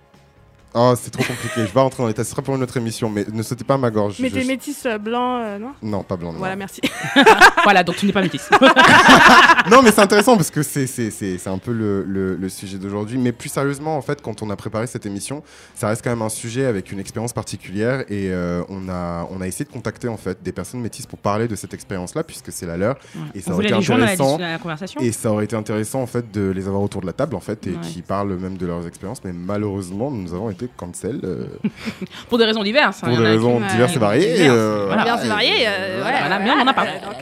Oh, 0.79 0.93
c'est 0.95 1.09
trop 1.09 1.23
compliqué. 1.23 1.53
Je 1.57 1.61
vais 1.61 1.67
pas 1.69 1.81
rentrer 1.81 2.03
dans 2.03 2.07
les 2.07 2.13
détails. 2.13 2.25
Ce 2.25 2.31
sera 2.31 2.41
pour 2.41 2.55
une 2.55 2.61
autre 2.63 2.77
émission, 2.77 3.09
mais 3.09 3.25
ne 3.31 3.41
sautez 3.41 3.63
pas 3.63 3.73
à 3.73 3.77
ma 3.77 3.89
gorge. 3.89 4.17
Mais 4.19 4.29
Je- 4.29 4.35
t'es 4.35 4.43
métis 4.45 4.85
euh, 4.85 4.97
blanc, 4.97 5.39
euh, 5.39 5.57
non 5.57 5.71
Non, 5.81 6.03
pas 6.03 6.15
blanc. 6.17 6.31
non. 6.33 6.39
Voilà, 6.39 6.55
merci. 6.55 6.81
Voilà, 7.63 7.83
donc 7.83 7.95
tu 7.97 8.05
n'es 8.05 8.13
pas 8.13 8.21
métisse. 8.21 8.49
non, 9.71 9.81
mais 9.81 9.91
c'est 9.91 10.01
intéressant 10.01 10.35
parce 10.37 10.51
que 10.51 10.63
c'est, 10.63 10.87
c'est, 10.87 11.11
c'est, 11.11 11.37
c'est 11.37 11.49
un 11.49 11.57
peu 11.57 11.71
le, 11.73 12.03
le- 12.03 12.35
le 12.35 12.49
sujet 12.49 12.77
d'aujourd'hui. 12.77 13.17
Mais 13.17 13.31
plus 13.31 13.49
sérieusement, 13.49 13.97
en 13.97 14.01
fait, 14.01 14.21
quand 14.21 14.41
on 14.41 14.49
a 14.49 14.55
préparé 14.55 14.87
cette 14.87 15.05
émission, 15.05 15.43
ça 15.75 15.87
reste 15.89 16.03
quand 16.03 16.09
même 16.09 16.21
un 16.21 16.29
sujet 16.29 16.65
avec 16.65 16.91
une 16.91 16.99
expérience 16.99 17.33
particulière 17.33 18.01
et 18.09 18.29
euh, 18.31 18.63
on, 18.69 18.87
a, 18.89 19.27
on 19.31 19.41
a 19.41 19.47
essayé 19.47 19.65
de 19.65 19.71
contacter 19.71 20.07
en 20.07 20.17
fait 20.17 20.41
des 20.43 20.51
personnes 20.51 20.79
métisses 20.81 21.05
pour 21.07 21.19
parler 21.19 21.47
de 21.47 21.55
cette 21.55 21.73
expérience-là 21.73 22.23
puisque 22.23 22.51
c'est 22.51 22.65
la 22.65 22.77
leur. 22.77 22.97
Et 23.35 23.41
ça 23.41 23.51
on 23.51 23.53
aurait 23.55 23.63
été 23.65 23.71
la, 23.73 23.77
intéressant. 23.79 24.37
la 24.37 24.57
conversation. 24.59 25.01
Et 25.01 25.11
ça 25.11 25.31
aurait 25.31 25.45
été 25.45 25.55
intéressant 25.55 26.01
en 26.01 26.07
fait 26.07 26.31
de 26.31 26.49
les 26.51 26.67
avoir 26.67 26.81
autour 26.83 27.01
de 27.01 27.07
la 27.07 27.13
table 27.13 27.35
en 27.35 27.39
fait 27.41 27.65
et 27.67 27.71
Ouais. 27.71 27.81
qui 27.81 28.01
parlent 28.01 28.35
même 28.37 28.57
de 28.57 28.65
leurs 28.65 28.87
expériences. 28.87 29.21
Mais 29.25 29.33
malheureusement, 29.33 30.09
nous 30.09 30.33
avons 30.33 30.49
été 30.49 30.66
cancel 30.75 31.19
euh, 31.23 31.45
Pour 32.29 32.37
des 32.37 32.45
raisons 32.45 32.63
diverses. 32.63 32.99
hein, 33.03 33.07
pour 33.09 33.17
des 33.17 33.23
raisons 33.25 33.59
diverses 33.59 33.95
et 33.95 33.99
variées. 33.99 34.33
Diverses, 34.33 34.55
euh, 34.57 34.83
voilà. 34.87 35.03
Bien, 35.03 35.17
c'est 35.17 35.27
varié. 35.27 35.67
euh, 35.67 35.99
voilà. 36.01 36.15
ouais, 36.17 36.21
Voilà, 36.27 36.39
mais 36.39 36.51
on 36.51 36.61
en 36.61 36.67
a 36.67 36.73
parlé. 36.73 36.91
Donc, 37.03 37.17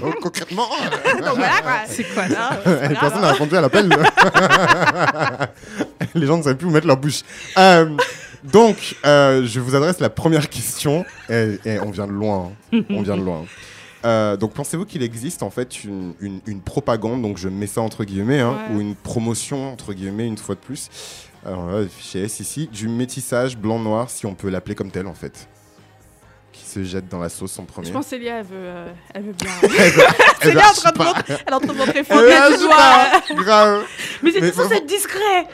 Donc 0.00 0.14
concrètement. 0.20 0.68
donc 1.04 1.36
voilà 1.36 1.60
quoi. 1.62 1.72
C'est 1.86 2.04
quoi 2.14 2.28
ça 2.28 2.60
Personne 3.00 3.22
n'a 3.22 3.32
répondu 3.32 3.56
à 3.56 3.60
l'appel. 3.60 3.88
Les 6.14 6.26
gens 6.26 6.38
ne 6.38 6.42
savaient 6.42 6.56
plus 6.56 6.66
où 6.66 6.70
mettre 6.70 6.86
leur 6.86 6.96
bouche. 6.96 7.22
Euh, 7.58 7.86
donc, 8.44 8.96
euh, 9.06 9.44
je 9.46 9.60
vous 9.60 9.74
adresse 9.74 10.00
la 10.00 10.10
première 10.10 10.48
question. 10.48 11.04
Et, 11.30 11.58
et 11.64 11.78
on 11.80 11.90
vient 11.90 12.06
de 12.06 12.12
loin. 12.12 12.50
hein. 12.72 12.80
On 12.90 13.02
vient 13.02 13.16
de 13.16 13.22
loin. 13.22 13.44
Euh, 14.04 14.36
donc, 14.36 14.52
pensez-vous 14.52 14.84
qu'il 14.84 15.02
existe 15.04 15.42
en 15.44 15.50
fait 15.50 15.84
une, 15.84 16.12
une- 16.20 16.40
une 16.46 16.60
propagande, 16.60 17.22
donc 17.22 17.38
je 17.38 17.48
mets 17.48 17.68
ça 17.68 17.80
entre 17.82 18.02
guillemets, 18.04 18.40
hein, 18.40 18.56
Ouais. 18.70 18.76
ou 18.76 18.80
une 18.80 18.96
promotion 18.96 19.72
entre 19.72 19.92
guillemets, 19.92 20.26
une 20.26 20.38
fois 20.38 20.56
de 20.56 20.60
plus, 20.60 20.90
Alors 21.44 21.66
là, 21.66 21.86
fichier 21.88 22.22
S 22.24 22.40
ici, 22.40 22.68
du 22.70 22.88
métissage 22.88 23.56
blanc-noir, 23.56 24.08
si 24.10 24.26
on 24.26 24.34
peut 24.34 24.48
l'appeler 24.48 24.74
comme 24.74 24.90
tel 24.90 25.06
en 25.06 25.14
fait. 25.14 25.48
Qui 26.52 26.64
se 26.64 26.84
jette 26.84 27.08
dans 27.08 27.18
la 27.18 27.28
sauce 27.30 27.58
en 27.58 27.64
premier. 27.64 27.88
Je 27.88 27.92
pense 27.92 28.04
que 28.04 28.10
Célia, 28.10 28.38
elle 28.40 28.44
veut, 28.44 28.56
euh, 28.56 28.92
elle 29.14 29.22
veut 29.22 29.32
bien. 29.32 29.50
Célia 30.42 30.60
est 30.60 30.66
en 30.66 30.72
train 30.72 30.92
de 30.92 30.98
montrer, 30.98 31.22
elle 31.28 31.52
est 31.52 31.54
en 31.54 31.60
train 31.60 31.72
de 31.72 31.78
montrer 31.78 32.04
Fontaine 32.04 32.52
du 32.52 32.58
doigt. 32.62 33.42
Grave. 33.44 33.84
Mais 34.22 34.30
c'était 34.32 34.52
censé 34.52 34.74
être 34.76 34.86
discret. 34.86 35.46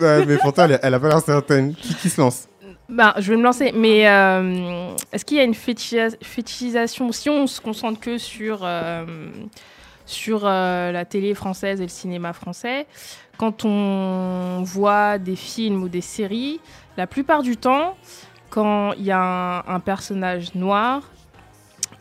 Ouais, 0.00 0.24
mais 0.26 0.36
pourtant, 0.38 0.64
elle, 0.64 0.78
elle 0.82 0.94
a 0.94 1.00
pas 1.00 1.08
l'air 1.08 1.20
certaine. 1.20 1.74
Qui, 1.74 1.94
qui 1.94 2.10
se 2.10 2.20
lance 2.20 2.48
Ben, 2.88 3.14
je 3.18 3.30
vais 3.32 3.36
me 3.38 3.42
lancer, 3.42 3.72
mais 3.74 4.06
euh, 4.08 4.94
est-ce 5.12 5.24
qu'il 5.24 5.38
y 5.38 5.40
a 5.40 5.44
une 5.44 5.54
fétichisa- 5.54 6.16
fétichisation 6.22 7.10
Si 7.12 7.28
on 7.30 7.46
se 7.46 7.60
concentre 7.60 7.98
que 8.00 8.18
sur, 8.18 8.60
euh, 8.62 9.04
sur 10.06 10.42
euh, 10.44 10.92
la 10.92 11.04
télé 11.04 11.34
française 11.34 11.80
et 11.80 11.84
le 11.84 11.88
cinéma 11.88 12.32
français, 12.32 12.86
quand 13.42 13.64
on 13.64 14.62
voit 14.62 15.18
des 15.18 15.34
films 15.34 15.82
ou 15.82 15.88
des 15.88 16.00
séries, 16.00 16.60
la 16.96 17.08
plupart 17.08 17.42
du 17.42 17.56
temps, 17.56 17.96
quand 18.50 18.92
il 18.92 19.02
y 19.02 19.10
a 19.10 19.18
un, 19.20 19.58
un 19.66 19.80
personnage 19.80 20.54
noir, 20.54 21.02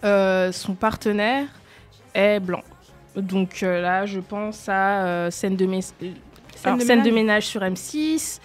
euh, 0.03 0.51
son 0.51 0.75
partenaire 0.75 1.47
est 2.13 2.39
blanc. 2.39 2.61
Donc 3.15 3.63
euh, 3.63 3.81
là, 3.81 4.05
je 4.05 4.19
pense 4.19 4.69
à 4.69 5.03
euh, 5.03 5.31
scène 5.31 5.55
de, 5.55 5.65
mes- 5.65 5.79
alors, 6.63 6.77
de 6.77 6.83
scène 6.83 7.01
de 7.01 7.09
ménage. 7.09 7.47
sur 7.47 7.61
M6. 7.61 8.39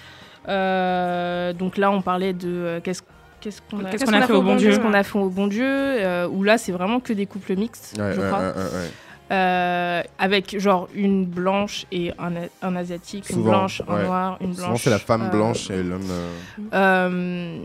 Euh, 0.49 1.53
donc 1.53 1.77
là, 1.77 1.91
on 1.91 2.01
parlait 2.01 2.33
de 2.33 2.81
qu'est-ce 2.83 3.03
qu'est-ce 3.43 3.61
qu'on 3.61 3.85
a, 3.85 3.91
fait 4.27 4.33
au 4.33 4.41
bon 4.41 4.57
Qu'est-ce 4.57 4.71
Dieu 4.71 4.79
qu'on 4.79 4.95
a 4.95 5.03
fait 5.03 5.19
au 5.19 5.29
bon 5.29 5.49
Dieu 5.49 5.67
euh, 5.69 6.27
Où 6.29 6.43
là, 6.45 6.57
c'est 6.57 6.73
vraiment 6.73 7.01
que 7.01 7.13
des 7.13 7.27
couples 7.27 7.57
mixtes, 7.57 7.95
Ouais, 7.99 8.15
je 8.15 8.23
ouais, 8.23 8.27
crois. 8.27 8.39
ouais, 8.41 8.47
ouais, 8.47 8.55
ouais. 8.55 8.91
Euh, 9.33 10.03
avec 10.21 10.57
genre 10.59 10.89
une 10.95 11.25
blanche 11.27 11.85
et 11.91 12.12
un, 12.19 12.37
a- 12.37 12.49
un 12.62 12.77
asiatique, 12.77 13.29
une 13.31 13.43
blanche, 13.43 13.83
un 13.89 14.05
noir, 14.05 14.39
une 14.41 14.53
blanche. 14.55 14.57
Souvent, 14.67 14.77
c'est 14.77 14.91
la 14.91 14.99
femme 15.01 15.23
euh, 15.23 15.31
blanche 15.31 15.69
et 15.71 15.83
l'homme. 15.83 16.07
euh, 16.09 16.31
euh, 16.73 17.59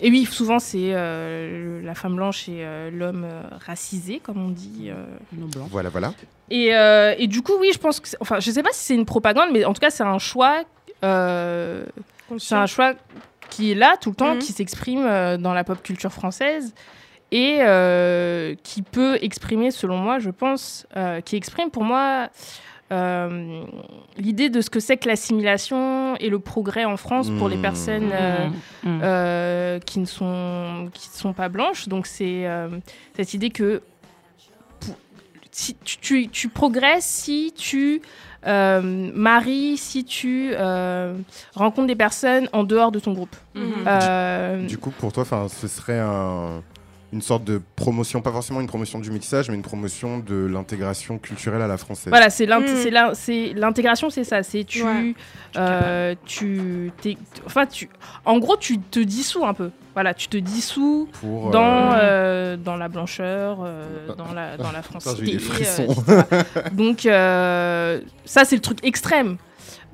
et 0.00 0.10
oui, 0.10 0.24
souvent 0.24 0.58
c'est 0.58 0.94
euh, 0.94 1.82
la 1.82 1.94
femme 1.94 2.16
blanche 2.16 2.48
et 2.48 2.64
euh, 2.64 2.90
l'homme 2.90 3.26
racisé, 3.66 4.20
comme 4.22 4.42
on 4.42 4.48
dit. 4.48 4.88
euh. 4.88 5.04
Voilà, 5.70 5.90
voilà. 5.90 6.14
Et, 6.50 6.74
euh, 6.74 7.14
et 7.18 7.26
du 7.26 7.42
coup, 7.42 7.52
oui, 7.60 7.70
je 7.74 7.78
pense 7.78 8.00
que. 8.00 8.08
Enfin, 8.20 8.40
je 8.40 8.50
sais 8.50 8.62
pas 8.62 8.70
si 8.72 8.86
c'est 8.86 8.94
une 8.94 9.04
propagande, 9.04 9.48
mais 9.52 9.66
en 9.66 9.74
tout 9.74 9.80
cas, 9.80 9.90
c'est 9.90 10.04
un 10.04 10.18
choix. 10.18 10.62
euh, 11.04 11.84
c'est 12.38 12.54
un 12.54 12.66
choix 12.66 12.94
qui 13.50 13.72
est 13.72 13.74
là 13.74 13.96
tout 14.00 14.10
le 14.10 14.16
temps, 14.16 14.34
Mhm. 14.34 14.38
qui 14.40 14.52
s'exprime 14.52 15.04
euh, 15.04 15.36
dans 15.36 15.52
la 15.52 15.64
pop 15.64 15.82
culture 15.82 16.12
française 16.12 16.74
et 17.30 17.58
euh, 17.60 18.54
qui 18.62 18.82
peut 18.82 19.18
exprimer, 19.22 19.70
selon 19.70 19.96
moi, 19.98 20.18
je 20.18 20.30
pense, 20.30 20.86
euh, 20.96 21.20
qui 21.20 21.36
exprime 21.36 21.70
pour 21.70 21.84
moi 21.84 22.28
euh, 22.90 23.64
l'idée 24.16 24.48
de 24.48 24.62
ce 24.62 24.70
que 24.70 24.80
c'est 24.80 24.96
que 24.96 25.08
l'assimilation 25.08 26.16
et 26.16 26.30
le 26.30 26.38
progrès 26.38 26.86
en 26.86 26.96
France 26.96 27.28
pour 27.38 27.50
les 27.50 27.56
Mhm. 27.56 27.62
personnes 27.62 28.10
euh, 28.12 28.48
Mmh, 28.48 28.88
mmh. 28.88 29.00
euh, 29.02 29.78
qui 29.80 29.98
ne 29.98 30.06
sont 30.06 30.88
qui 30.94 31.10
ne 31.12 31.18
sont 31.18 31.34
pas 31.34 31.50
blanches. 31.50 31.86
Donc 31.88 32.06
c'est 32.06 32.46
euh, 32.46 32.68
cette 33.14 33.34
idée 33.34 33.50
que 33.50 33.82
si 35.50 35.74
tu, 35.84 35.98
tu, 35.98 36.28
tu 36.28 36.48
progresses 36.48 37.04
si 37.04 37.52
tu 37.56 38.00
euh, 38.46 38.80
maries, 39.14 39.76
si 39.76 40.04
tu 40.04 40.50
euh, 40.54 41.14
rencontres 41.54 41.88
des 41.88 41.96
personnes 41.96 42.48
en 42.52 42.62
dehors 42.64 42.92
de 42.92 43.00
ton 43.00 43.12
groupe. 43.12 43.34
Euh, 43.56 44.62
Du 44.66 44.78
coup, 44.78 44.90
pour 44.90 45.12
toi, 45.12 45.24
ce 45.48 45.66
serait 45.68 45.98
un- 45.98 46.62
une 47.12 47.22
sorte 47.22 47.44
de 47.44 47.60
promotion, 47.76 48.20
pas 48.20 48.32
forcément 48.32 48.60
une 48.60 48.66
promotion 48.66 48.98
du 48.98 49.10
métissage, 49.10 49.48
mais 49.48 49.54
une 49.54 49.62
promotion 49.62 50.18
de 50.18 50.34
l'intégration 50.46 51.18
culturelle 51.18 51.62
à 51.62 51.66
la 51.66 51.78
française. 51.78 52.08
Voilà, 52.10 52.28
c'est 52.28 52.46
Mm. 52.46 53.14
c'est 53.14 53.52
l'intégration, 53.54 54.10
c'est 54.10 54.24
ça. 54.24 54.42
C'est 54.42 54.64
tu, 54.64 54.82
Ouais. 54.82 55.14
euh, 55.56 56.14
tu, 56.26 56.92
enfin 57.46 57.64
tu, 57.66 57.88
en 58.26 58.38
gros, 58.38 58.56
tu 58.56 58.78
te 58.78 59.00
dissous 59.00 59.44
un 59.46 59.54
peu. 59.54 59.70
Voilà, 59.94 60.12
tu 60.14 60.28
te 60.28 60.36
dissous 60.36 61.08
Pour, 61.20 61.50
dans 61.50 61.92
euh, 61.92 61.98
euh, 62.00 62.56
dans 62.56 62.76
la 62.76 62.88
blancheur, 62.88 63.60
euh, 63.64 64.08
dans 64.16 64.32
la 64.32 64.56
dans 64.56 64.70
la 64.70 64.82
francité. 64.88 65.38
euh. 65.38 66.22
Donc 66.72 67.06
euh, 67.06 68.00
ça, 68.24 68.44
c'est 68.44 68.56
le 68.56 68.62
truc 68.62 68.78
extrême. 68.84 69.36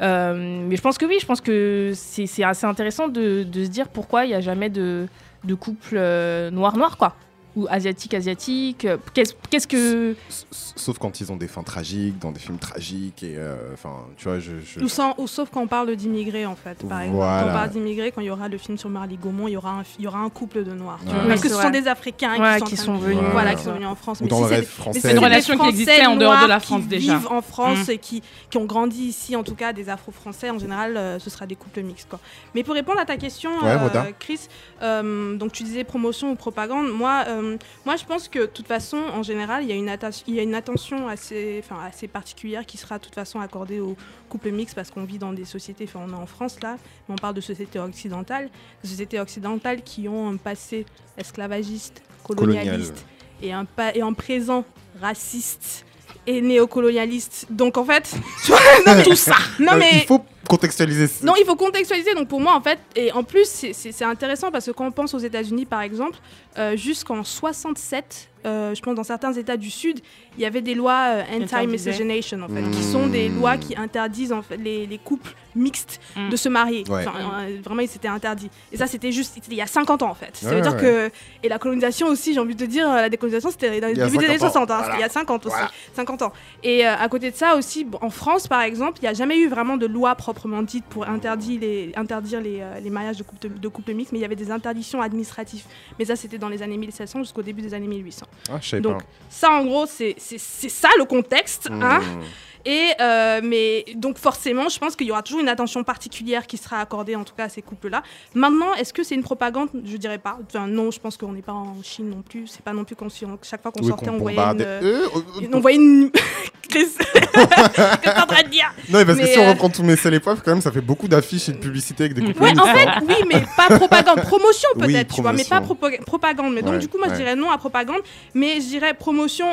Euh, 0.03 0.35
mais 0.69 0.75
je 0.77 0.83
pense 0.83 0.99
que 0.99 1.07
oui, 1.07 1.19
je 1.21 1.27
pense 1.27 1.41
que 1.41 1.93
c'est 1.95 2.27
c'est 2.27 2.43
assez 2.43 2.67
intéressant 2.67 3.07
de, 3.09 3.45
de 3.45 3.65
se 3.65 3.69
dire 3.71 3.89
pourquoi 3.89 4.25
il 4.25 4.29
n'y 4.29 4.35
a 4.35 4.41
jamais 4.41 4.69
de, 4.69 5.07
de 5.45 5.55
couple 5.55 5.95
euh, 5.97 6.51
noir-noir, 6.51 6.97
quoi. 6.97 7.15
Ou 7.57 7.67
asiatique-asiatique. 7.71 8.85
euh, 8.85 8.97
Qu'est-ce 9.15 9.67
que... 9.69 10.17
Sauf 10.51 10.99
quand 10.99 11.21
ils 11.21 11.31
ont 11.31 11.37
des 11.37 11.47
fins 11.47 11.63
tragiques, 11.63 12.19
dans 12.19 12.33
des 12.33 12.41
films 12.41 12.59
tragiques, 12.59 13.23
et 13.23 13.35
euh, 13.37 13.55
enfin, 13.75 13.95
tu 14.17 14.25
vois, 14.25 14.41
je. 14.41 14.53
je- 14.65 14.81
Ou, 14.81 14.89
sans- 14.89 15.15
ou 15.19 15.27
sauf 15.29 15.51
quand 15.53 15.61
on 15.63 15.67
parle 15.69 15.95
d'immigrés, 15.95 16.47
en 16.47 16.57
fait, 16.57 16.85
par 16.89 17.01
exemple. 17.03 17.17
Voilà. 17.19 17.43
Quand 17.43 17.49
on 17.51 17.53
parle 17.53 17.71
d'immigrés, 17.71 18.11
quand 18.13 18.21
il 18.23 18.27
y 18.27 18.31
aura 18.31 18.49
le 18.49 18.59
film 18.59 18.77
sur 18.77 18.91
Marley 18.91 19.17
Gaumont, 19.17 19.47
il 19.47 19.53
y 19.53 19.57
aura 19.57 19.71
un, 19.71 19.83
il 19.99 20.05
y 20.05 20.09
aura 20.09 20.19
un 20.19 20.29
couple 20.31 20.65
de 20.65 20.73
noirs. 20.73 20.99
Ouais. 21.07 21.13
Parce 21.29 21.41
que 21.43 21.49
ce 21.49 21.55
sont 21.55 21.71
des 21.71 21.87
Africains 21.87 22.37
Ouais, 22.41 22.61
qui, 22.63 22.71
qui 22.71 22.77
sont, 22.77 22.97
venus. 22.97 23.19
Voilà, 23.33 23.55
qui 23.55 23.63
sont 23.63 23.73
venus 23.75 23.87
en 23.89 23.95
France. 23.95 24.21
Ou 24.21 24.25
Mais 24.25 24.31
dans 24.31 24.37
si 24.39 24.43
le 24.43 24.49
rêve 24.49 24.67
français. 24.67 25.01
C'est 25.01 25.13
une 25.13 25.19
relation 25.19 25.57
qui 25.59 25.69
existait 25.69 26.07
en 26.07 26.17
dehors 26.17 26.35
de 26.35 26.41
la 26.43 26.47
noirs 26.49 26.63
France 26.63 26.83
qui 26.83 26.89
déjà. 26.89 27.17
vivent 27.17 27.29
en 27.31 27.41
France 27.43 27.87
Mm. 27.89 27.91
et 27.93 27.99
qui, 27.99 28.23
qui 28.51 28.59
ont 28.59 28.65
grandi 28.65 29.05
ici, 29.05 29.37
en 29.37 29.43
tout 29.45 29.55
cas 29.55 29.73
des 29.73 29.89
Afro-Français, 29.89 30.51
en 30.51 30.59
général, 30.59 30.97
euh, 30.97 31.19
ce 31.21 31.31
sera 31.31 31.47
des 31.47 31.55
couples 31.57 31.83
mixtes. 31.83 32.09
Quoi. 32.09 32.19
Mais 32.55 32.63
pour 32.65 32.75
répondre 32.75 32.99
à 33.01 33.05
ta 33.05 33.17
question, 33.17 33.51
Ouais, 33.63 33.71
euh. 33.95 34.01
Chris, 34.19 34.41
euh, 34.83 35.37
donc 35.37 35.53
tu 35.53 35.63
disais 35.63 35.85
promotion 35.85 36.33
ou 36.33 36.35
propagande. 36.35 36.89
Moi, 36.91 37.25
euh, 37.45 37.57
moi, 37.87 37.97
je 37.97 38.05
pense 38.05 38.29
que 38.29 38.41
de 38.41 38.47
toute 38.47 38.67
façon, 38.67 38.97
en 39.13 39.23
général, 39.23 39.63
il 39.63 39.69
y 39.69 39.73
a 39.73 39.77
une, 39.77 39.89
atta- 39.89 40.23
il 40.27 40.35
y 40.35 40.41
a 40.41 40.43
une 40.43 40.55
attention 40.55 41.07
assez, 41.09 41.63
enfin, 41.65 41.81
assez 41.85 42.09
particulière 42.09 42.65
qui 42.67 42.77
sera 42.77 42.99
de 42.99 43.05
toute 43.05 43.15
façon 43.15 43.41
accordée 43.41 43.81
aux 43.81 43.97
couples 44.29 44.51
mixtes 44.51 44.75
parce 44.75 44.91
qu'on 44.91 45.05
vit 45.05 45.19
dans 45.19 45.33
des 45.33 45.45
sociétés, 45.45 45.85
enfin, 45.89 46.01
on 46.07 46.11
est 46.13 46.17
en 46.23 46.27
France 46.27 46.59
là, 46.63 46.77
mais 47.09 47.15
on 47.15 47.19
parle 47.19 47.35
de 47.35 47.41
sociétés 47.41 47.79
occidentales, 47.79 48.51
des 48.83 48.89
sociétés 48.89 49.21
occidentales 49.21 49.83
qui 49.83 50.09
ont 50.09 50.29
un 50.31 50.37
passé 50.37 50.87
esclavagiste, 51.17 52.03
colonialiste 52.25 53.05
et 53.43 53.53
un, 53.53 53.67
et 53.95 54.03
un 54.03 54.13
présent 54.13 54.65
raciste 55.01 55.85
et 56.27 56.41
néocolonialiste. 56.41 57.47
Donc 57.51 57.77
en 57.77 57.85
fait, 57.85 58.15
non, 58.87 58.95
mais- 58.97 59.03
tout 59.03 59.15
ça. 59.17 59.37
Non 59.59 59.73
Euh, 59.73 59.77
mais 59.79 59.91
Il 59.93 60.07
faut 60.07 60.25
contextualiser. 60.49 61.09
non, 61.23 61.35
il 61.39 61.45
faut 61.45 61.57
contextualiser. 61.57 62.15
Donc 62.15 62.29
pour 62.29 62.41
moi, 62.41 62.55
en 62.55 62.61
fait, 62.61 62.79
et 62.97 63.13
en 63.13 63.23
plus, 63.25 63.49
c'est- 63.73 64.03
intéressant 64.05 64.51
parce 64.51 64.67
que 64.67 64.71
quand 64.73 64.87
on 64.87 64.93
pense 64.93 65.15
aux 65.15 65.19
États-Unis, 65.19 65.65
par 65.67 65.81
exemple, 65.83 66.19
euh, 66.59 66.77
jusqu'en 66.77 67.25
67, 67.25 68.29
euh, 68.47 68.75
je 68.75 68.83
pense 68.83 68.95
dans 68.95 69.05
certains 69.05 69.33
États 69.33 69.57
du 69.57 69.71
Sud, 69.71 70.01
il 70.37 70.43
y 70.43 70.47
avait 70.47 70.61
des 70.61 70.75
lois 70.75 71.07
euh, 71.15 71.23
anti-miscegenation, 71.43 72.43
en 72.43 72.49
fait, 72.49 72.63
qui 72.71 72.83
sont 72.83 73.07
des 73.07 73.29
Mmh. 73.29 73.39
lois 73.41 73.57
qui 73.57 73.75
interdisent 73.77 74.33
en 74.33 74.43
fait, 74.43 74.57
les, 74.59 74.87
les 74.87 74.99
couples 74.99 75.35
mixtes 75.57 76.01
Mm. 76.17 76.29
de 76.31 76.37
se 76.37 76.49
marier. 76.49 76.85
Ouais. 76.89 77.05
Enfin, 77.07 77.13
euh, 77.49 77.59
vraiment, 77.65 77.83
c'était 77.89 78.09
interdit. 78.09 78.51
Et 78.73 78.77
ça, 78.77 78.87
c'était 78.87 79.13
juste 79.13 79.39
il 79.49 79.55
y 79.55 79.63
a 79.63 79.67
50 79.67 80.03
ans, 80.03 80.11
en 80.11 80.15
fait. 80.15 80.37
Ça 80.37 80.49
Ouais, 80.49 80.57
veut 80.57 80.61
dire 80.63 80.75
ouais. 80.75 80.81
que. 80.81 81.11
Et 81.43 81.49
la 81.49 81.59
colonisation 81.59 82.09
aussi, 82.09 82.35
j'ai 82.35 82.41
envie 82.41 82.55
de 82.57 82.65
te 82.65 82.69
dire, 82.71 82.89
la 82.93 83.09
décolonisation, 83.09 83.51
c'était 83.51 83.81
dans 83.81 83.87
les 83.87 83.95
début 83.95 84.19
des 84.19 84.25
années 84.27 84.39
50 84.39 84.45
ans. 84.45 84.67
60, 84.67 84.71
hein, 84.73 84.81
c'était 84.85 84.97
il 84.99 85.01
y 85.01 85.05
a 85.05 85.09
50 85.09 85.47
aussi. 85.47 85.57
50 85.95 86.23
ans. 86.23 86.33
Et 86.63 86.87
euh, 86.87 86.95
à 86.97 87.09
côté 87.09 87.31
de 87.31 87.37
ça 87.37 87.57
aussi, 87.57 87.87
en 88.01 88.11
France 88.11 88.47
par 88.49 88.63
exemple, 88.63 88.99
il 89.01 89.03
n'y 89.05 89.09
a 89.09 89.15
jamais 89.15 89.39
eu 89.39 89.49
vraiment 89.49 89.77
de 89.77 89.87
loi 89.87 90.15
proprement 90.35 90.63
dite 90.63 90.85
pour 90.87 91.09
interdire 91.09 91.61
les, 91.61 91.93
interdire 91.97 92.41
les, 92.41 92.61
euh, 92.61 92.81
les 92.81 92.91
mariages 92.91 93.17
de 93.17 93.23
couples, 93.23 93.49
de 93.49 93.69
couples 93.69 93.95
mixtes, 93.95 94.13
mais 94.13 94.19
il 94.19 94.23
y 94.23 94.25
avait 94.25 94.37
des 94.37 94.51
interdictions 94.51 95.01
administratives. 95.01 95.65
Mais 95.99 96.05
ça, 96.05 96.17
c'était 96.17 96.39
dans 96.39 96.49
les 96.49 96.63
années 96.63 96.77
1700 96.77 97.21
jusqu'au 97.21 97.43
début 97.43 97.63
des 97.63 97.75
années 97.75 97.87
1800. 97.87 98.27
Ah, 98.51 98.81
Donc, 98.81 98.99
pas. 98.99 99.05
Ça, 99.31 99.51
en 99.51 99.65
gros, 99.65 99.87
c'est 99.87 100.17
ça 100.19 100.89
le 100.99 101.05
contexte. 101.05 101.69
Hein 101.71 102.01
Mmh. 102.01 102.23
Et 102.65 102.91
euh, 103.01 103.41
mais 103.43 103.85
donc 103.97 104.19
forcément, 104.19 104.69
je 104.69 104.79
pense 104.79 104.97
qu'il 104.97 105.07
y 105.07 105.11
aura 105.11 105.23
toujours 105.23 105.41
une 105.41 105.49
attention 105.49 105.85
particulière 105.85 106.47
qui 106.47 106.57
sera 106.57 106.81
accordée 106.81 107.17
en 107.17 107.25
tout 107.25 107.35
cas 107.37 107.45
à 107.45 107.49
ces 107.49 107.63
couples-là. 107.63 108.03
Maintenant, 108.35 108.75
est-ce 108.75 108.93
que 108.93 109.03
c'est 109.03 109.15
une 109.15 109.23
propagande? 109.23 109.69
Je 109.85 109.97
dirais 109.97 110.19
pas. 110.19 110.39
Enfin, 110.47 110.67
non, 110.67 110.91
je 110.91 111.01
pense 111.01 111.17
qu'on 111.17 111.33
n'est 111.33 111.43
pas 111.43 111.53
en 111.53 111.77
Chine 111.83 112.11
non 112.11 112.23
plus. 112.23 112.47
C'est 112.47 112.63
pas 112.63 112.73
non 112.73 112.85
plus 112.85 112.97
qu'on 112.97 113.07
on- 113.07 113.39
chaque 113.43 113.63
fois 113.63 113.71
qu'on 113.73 113.83
Oui, 113.83 113.89
sortait, 113.89 114.11
on 114.11 114.19
voyait 114.19 114.37
bombarde. 114.37 114.61
une, 114.61 114.67
euh, 114.67 114.81
Euh, 114.83 115.09
euh, 115.43 115.49
on 115.53 115.61
voyait 115.61 115.79
une. 115.79 116.11
Chris, 116.69 116.87
qu'est-ce 117.15 118.15
que 118.15 118.23
en 118.23 118.27
train 118.27 118.43
de 118.43 118.49
dire? 118.49 118.73
Non, 118.89 118.99
mais 118.99 119.05
parce 119.05 119.19
que 119.19 119.27
si 119.27 119.39
on 119.39 119.43
euh, 119.45 119.51
reprend 119.53 119.69
tous 119.69 119.83
mes 119.85 119.93
et 119.95 120.21
poivres, 120.21 120.43
quand 120.43 120.51
même, 120.53 120.61
ça 120.63 120.73
fait 120.73 120.81
beaucoup 120.81 121.07
d'affiches 121.07 121.49
et 121.49 121.53
de 121.53 121.59
publicités 121.59 122.05
avec 122.05 122.15
des 122.15 122.23
couples 122.25 122.43
Ouais, 122.43 122.59
en 122.59 122.65
fait, 122.65 122.87
hein. 122.89 123.01
oui, 123.07 123.15
mais 123.33 123.45
pas 123.57 123.77
propagande. 123.79 124.23
Promotion 124.23 124.69
Oui, 124.77 124.87
peut-être, 124.87 125.15
tu 125.15 125.23
vois, 125.23 125.33
mais 125.33 125.45
pas 125.45 125.61
propa- 125.61 126.03
propagande. 126.03 126.53
Mais 126.55 126.63
donc, 126.63 126.79
du 126.79 126.89
coup, 126.89 126.99
moi, 126.99 127.07
ouais. 127.09 127.15
je 127.15 127.19
dirais 127.21 127.37
non 127.37 127.51
à 127.51 127.59
propagande. 127.59 128.01
Mais 128.35 128.55
je 128.57 128.67
dirais 128.67 128.95
promotion, 128.95 129.47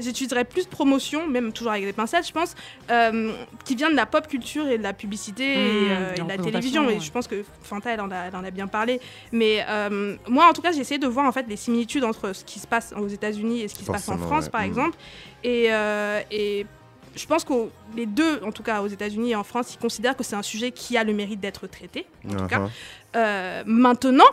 j'utiliserais 0.00 0.44
plus 0.44 0.66
promotion, 0.66 1.26
même 1.26 1.52
toujours 1.52 1.72
avec 1.72 1.84
des 1.84 1.92
pincettes, 1.92 2.26
je 2.26 2.32
pense, 2.38 2.54
euh, 2.90 3.32
qui 3.64 3.74
vient 3.74 3.90
de 3.90 3.96
la 3.96 4.06
pop 4.06 4.26
culture 4.28 4.66
et 4.68 4.78
de 4.78 4.82
la 4.82 4.92
publicité 4.92 5.44
et, 5.54 5.56
Mmh, 5.56 5.88
euh, 5.90 6.14
et 6.16 6.20
de 6.22 6.28
la 6.28 6.38
télévision. 6.38 6.88
Et 6.90 7.00
je 7.00 7.10
pense 7.10 7.26
que 7.28 7.44
Fanta, 7.62 7.90
elle 7.94 8.00
en 8.00 8.10
a, 8.10 8.16
elle 8.28 8.36
en 8.36 8.44
a 8.44 8.50
bien 8.50 8.66
parlé. 8.66 9.00
Mais 9.32 9.64
euh, 9.68 10.16
moi, 10.28 10.44
en 10.48 10.52
tout 10.52 10.62
cas, 10.62 10.72
j'ai 10.72 10.80
essayé 10.80 10.98
de 10.98 11.06
voir 11.06 11.26
en 11.26 11.32
fait 11.32 11.46
les 11.48 11.56
similitudes 11.56 12.04
entre 12.04 12.32
ce 12.34 12.44
qui 12.44 12.58
se 12.58 12.66
passe 12.66 12.92
aux 12.96 13.08
États-Unis 13.08 13.62
et 13.62 13.68
ce 13.68 13.74
qui 13.74 13.84
se 13.84 13.90
passe 13.90 14.08
en 14.08 14.18
France, 14.18 14.44
ouais. 14.44 14.50
par 14.50 14.62
Mmh. 14.62 14.64
exemple. 14.72 14.96
Et, 15.44 15.66
euh, 15.70 16.20
et 16.30 16.66
je 17.14 17.26
pense 17.26 17.44
que 17.44 17.54
les 17.96 18.06
deux, 18.06 18.40
en 18.44 18.52
tout 18.52 18.62
cas 18.62 18.82
aux 18.82 18.88
États-Unis 18.88 19.30
et 19.30 19.36
en 19.36 19.44
France, 19.44 19.74
ils 19.74 19.78
considèrent 19.78 20.16
que 20.16 20.24
c'est 20.24 20.36
un 20.36 20.42
sujet 20.42 20.70
qui 20.72 20.96
a 20.98 21.04
le 21.04 21.14
mérite 21.14 21.40
d'être 21.40 21.66
traité. 21.66 22.06
En 22.28 22.36
tout 22.36 22.46
cas. 22.46 22.60
Uh-huh. 22.60 22.70
Euh, 23.16 23.62
maintenant, 23.66 24.30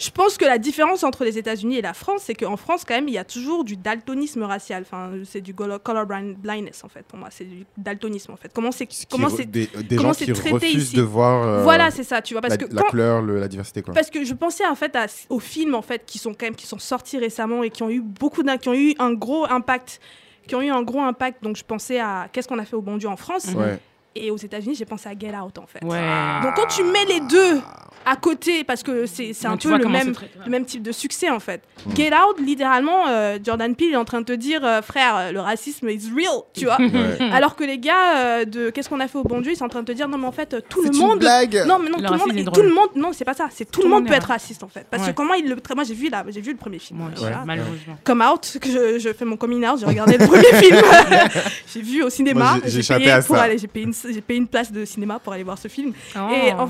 Je 0.00 0.08
pense 0.10 0.38
que 0.38 0.46
la 0.46 0.56
différence 0.56 1.04
entre 1.04 1.24
les 1.24 1.36
États-Unis 1.36 1.76
et 1.76 1.82
la 1.82 1.92
France, 1.92 2.22
c'est 2.24 2.34
qu'en 2.34 2.56
France, 2.56 2.84
quand 2.86 2.94
même, 2.94 3.06
il 3.08 3.12
y 3.14 3.18
a 3.18 3.24
toujours 3.24 3.64
du 3.64 3.76
daltonisme 3.76 4.42
racial. 4.44 4.82
Enfin, 4.82 5.10
c'est 5.24 5.42
du 5.42 5.54
color 5.54 5.78
blind- 6.06 6.36
blindness, 6.38 6.82
en 6.84 6.88
fait, 6.88 7.02
pour 7.06 7.18
moi. 7.18 7.28
C'est 7.30 7.44
du 7.44 7.66
daltonisme, 7.76 8.32
en 8.32 8.36
fait. 8.36 8.50
Comment 8.54 8.72
c'est 8.72 8.88
comment 9.10 9.28
c'est 9.28 9.44
des, 9.44 9.66
des 9.84 9.96
comment 9.96 10.12
gens 10.14 10.18
qui 10.24 10.32
traité 10.32 10.50
refusent 10.52 10.84
ici. 10.88 10.96
de 10.96 11.02
voir 11.02 11.46
euh, 11.46 11.62
Voilà, 11.62 11.90
c'est 11.90 12.02
ça, 12.04 12.22
tu 12.22 12.32
vois. 12.32 12.40
Parce 12.40 12.52
la, 12.58 12.66
que 12.66 12.74
la 12.74 12.80
quand- 12.82 12.88
couleur, 12.88 13.20
le- 13.20 13.38
la 13.38 13.48
diversité. 13.48 13.82
Quoi. 13.82 13.92
parce 13.92 14.08
que 14.08 14.24
je 14.24 14.32
pensais 14.32 14.66
en 14.66 14.74
fait 14.74 14.96
à- 14.96 15.06
aux 15.28 15.38
films 15.38 15.74
en 15.74 15.82
fait 15.82 16.04
qui 16.06 16.16
sont 16.18 16.32
quand 16.32 16.46
même 16.46 16.54
qui 16.56 16.66
sont 16.66 16.78
sortis 16.78 17.18
récemment 17.18 17.62
et 17.62 17.68
qui 17.70 17.82
ont 17.82 17.90
eu 17.90 18.00
beaucoup 18.00 18.42
d'un- 18.42 18.56
qui 18.56 18.68
ont 18.70 18.74
eu 18.74 18.94
un 18.98 19.12
gros 19.12 19.44
impact 19.50 20.00
qui 20.48 20.54
ont 20.54 20.62
eu 20.62 20.70
un 20.70 20.82
gros 20.82 21.00
impact 21.02 21.42
donc 21.44 21.56
je 21.56 21.64
pensais 21.64 22.00
à 22.00 22.28
qu'est-ce 22.32 22.48
qu'on 22.48 22.58
a 22.58 22.64
fait 22.64 22.74
au 22.76 22.80
bon 22.82 22.96
Dieu 22.96 23.08
en 23.08 23.16
France 23.16 23.46
Ouais. 23.54 23.78
et 24.16 24.30
aux 24.30 24.36
États-Unis 24.36 24.74
j'ai 24.74 24.84
pensé 24.86 25.08
à 25.08 25.12
Get 25.18 25.34
Out 25.36 25.58
en 25.58 25.66
fait 25.66 25.84
Ouais. 25.84 26.40
donc 26.42 26.54
quand 26.56 26.66
tu 26.66 26.82
mets 26.84 27.04
les 27.06 27.20
deux 27.20 27.60
à 28.06 28.16
côté 28.16 28.64
parce 28.64 28.82
que 28.82 29.04
c'est 29.06 29.34
un 29.46 29.56
peu 29.56 29.76
le 29.76 29.86
même 29.86 30.08
ouais. 30.08 30.30
le 30.44 30.50
même 30.50 30.64
type 30.64 30.82
de 30.82 30.92
succès 30.92 31.28
en 31.30 31.40
fait 31.40 31.62
Mm. 31.86 31.96
Get 31.96 32.10
Out 32.12 32.38
littéralement 32.44 33.08
euh, 33.08 33.38
Jordan 33.42 33.74
Peele 33.74 33.92
est 33.94 33.96
en 33.96 34.04
train 34.04 34.20
de 34.20 34.26
te 34.26 34.32
dire 34.34 34.62
euh, 34.62 34.82
frère 34.82 35.16
euh, 35.16 35.32
le 35.32 35.40
racisme 35.40 35.88
is 35.88 36.10
real 36.14 36.42
tu 36.52 36.66
vois 36.66 36.76
Ouais. 36.78 37.30
alors 37.32 37.56
que 37.56 37.64
les 37.64 37.78
gars 37.78 38.16
euh, 38.18 38.44
de 38.44 38.68
qu'est-ce 38.68 38.90
qu'on 38.90 39.00
a 39.00 39.08
fait 39.08 39.16
au 39.16 39.22
bon 39.22 39.40
Dieu 39.40 39.52
ils 39.52 39.56
sont 39.56 39.64
en 39.64 39.70
train 39.70 39.80
de 39.80 39.86
te 39.86 39.92
dire 39.92 40.06
non 40.06 40.18
mais 40.18 40.26
en 40.26 40.32
fait 40.32 40.56
tout 40.68 40.82
le 40.82 40.88
C'est 40.88 40.94
une 40.98 41.06
monde 41.06 41.18
blague. 41.20 41.64
non, 41.66 41.78
mais 41.78 41.88
non, 41.88 41.96
Le 41.98 42.06
tout 42.06 42.12
le, 42.12 42.18
monde, 42.18 42.52
tout 42.52 42.62
le 42.62 42.74
monde, 42.74 42.88
non, 42.96 43.12
c'est 43.14 43.24
pas 43.24 43.32
ça. 43.32 43.48
C'est 43.50 43.70
tout, 43.70 43.80
le 43.82 43.88
monde 43.88 44.06
peut 44.06 44.12
être 44.12 44.28
raciste 44.28 44.62
en 44.62 44.68
fait. 44.68 44.86
Parce 44.90 45.04
Ouais. 45.04 45.10
que 45.10 45.14
comment 45.16 45.32
il 45.32 45.48
le, 45.48 45.56
moi 45.74 45.84
j'ai 45.84 45.94
vu 45.94 46.10
là, 46.10 46.22
j'ai 46.28 46.40
vu 46.42 46.50
le 46.52 46.58
premier 46.58 46.78
film. 46.78 47.00
Voilà. 47.16 47.42
malheureusement. 47.46 47.96
Come 48.04 48.22
Out, 48.30 48.58
que 48.60 48.68
je, 48.68 48.98
je 48.98 49.12
fais 49.14 49.24
mon 49.24 49.36
coming 49.38 49.66
out, 49.66 49.78
j'ai 49.80 49.86
regardé 49.86 50.18
le 50.18 50.26
premier 50.26 50.52
film. 50.62 50.76
j'ai 51.72 51.80
vu 51.82 52.02
au 52.02 52.10
cinéma. 52.10 52.58
J'ai- 52.66 52.82
payé 52.94 53.10
à 53.10 53.22
pour 53.22 53.36
ça. 53.36 53.42
aller, 53.44 53.56
j'ai 53.58 53.68
payé 53.68 53.86
une, 53.86 53.94
j'ai 53.94 54.20
payé 54.20 54.38
une 54.38 54.48
place 54.48 54.70
de 54.70 54.84
cinéma 54.84 55.18
pour 55.18 55.32
aller 55.32 55.44
voir 55.44 55.56
ce 55.58 55.68
film. 55.68 55.92
Oh. 56.16 56.28
Et 56.34 56.52
en- 56.52 56.66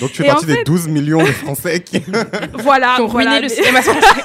Donc 0.00 0.12
tu 0.12 0.22
es 0.24 0.30
En 0.44 0.46
des 0.46 0.64
12 0.64 0.88
millions 0.88 1.22
de 1.22 1.26
Français 1.32 1.80
qui. 1.80 2.02
voilà, 2.54 2.94
Qui 2.96 3.02
ont 3.02 3.06
voilà, 3.08 3.32
ruiné 3.36 3.48
le 3.48 3.48
mais- 3.48 3.54
cinéma 3.62 3.82
français. 3.82 4.22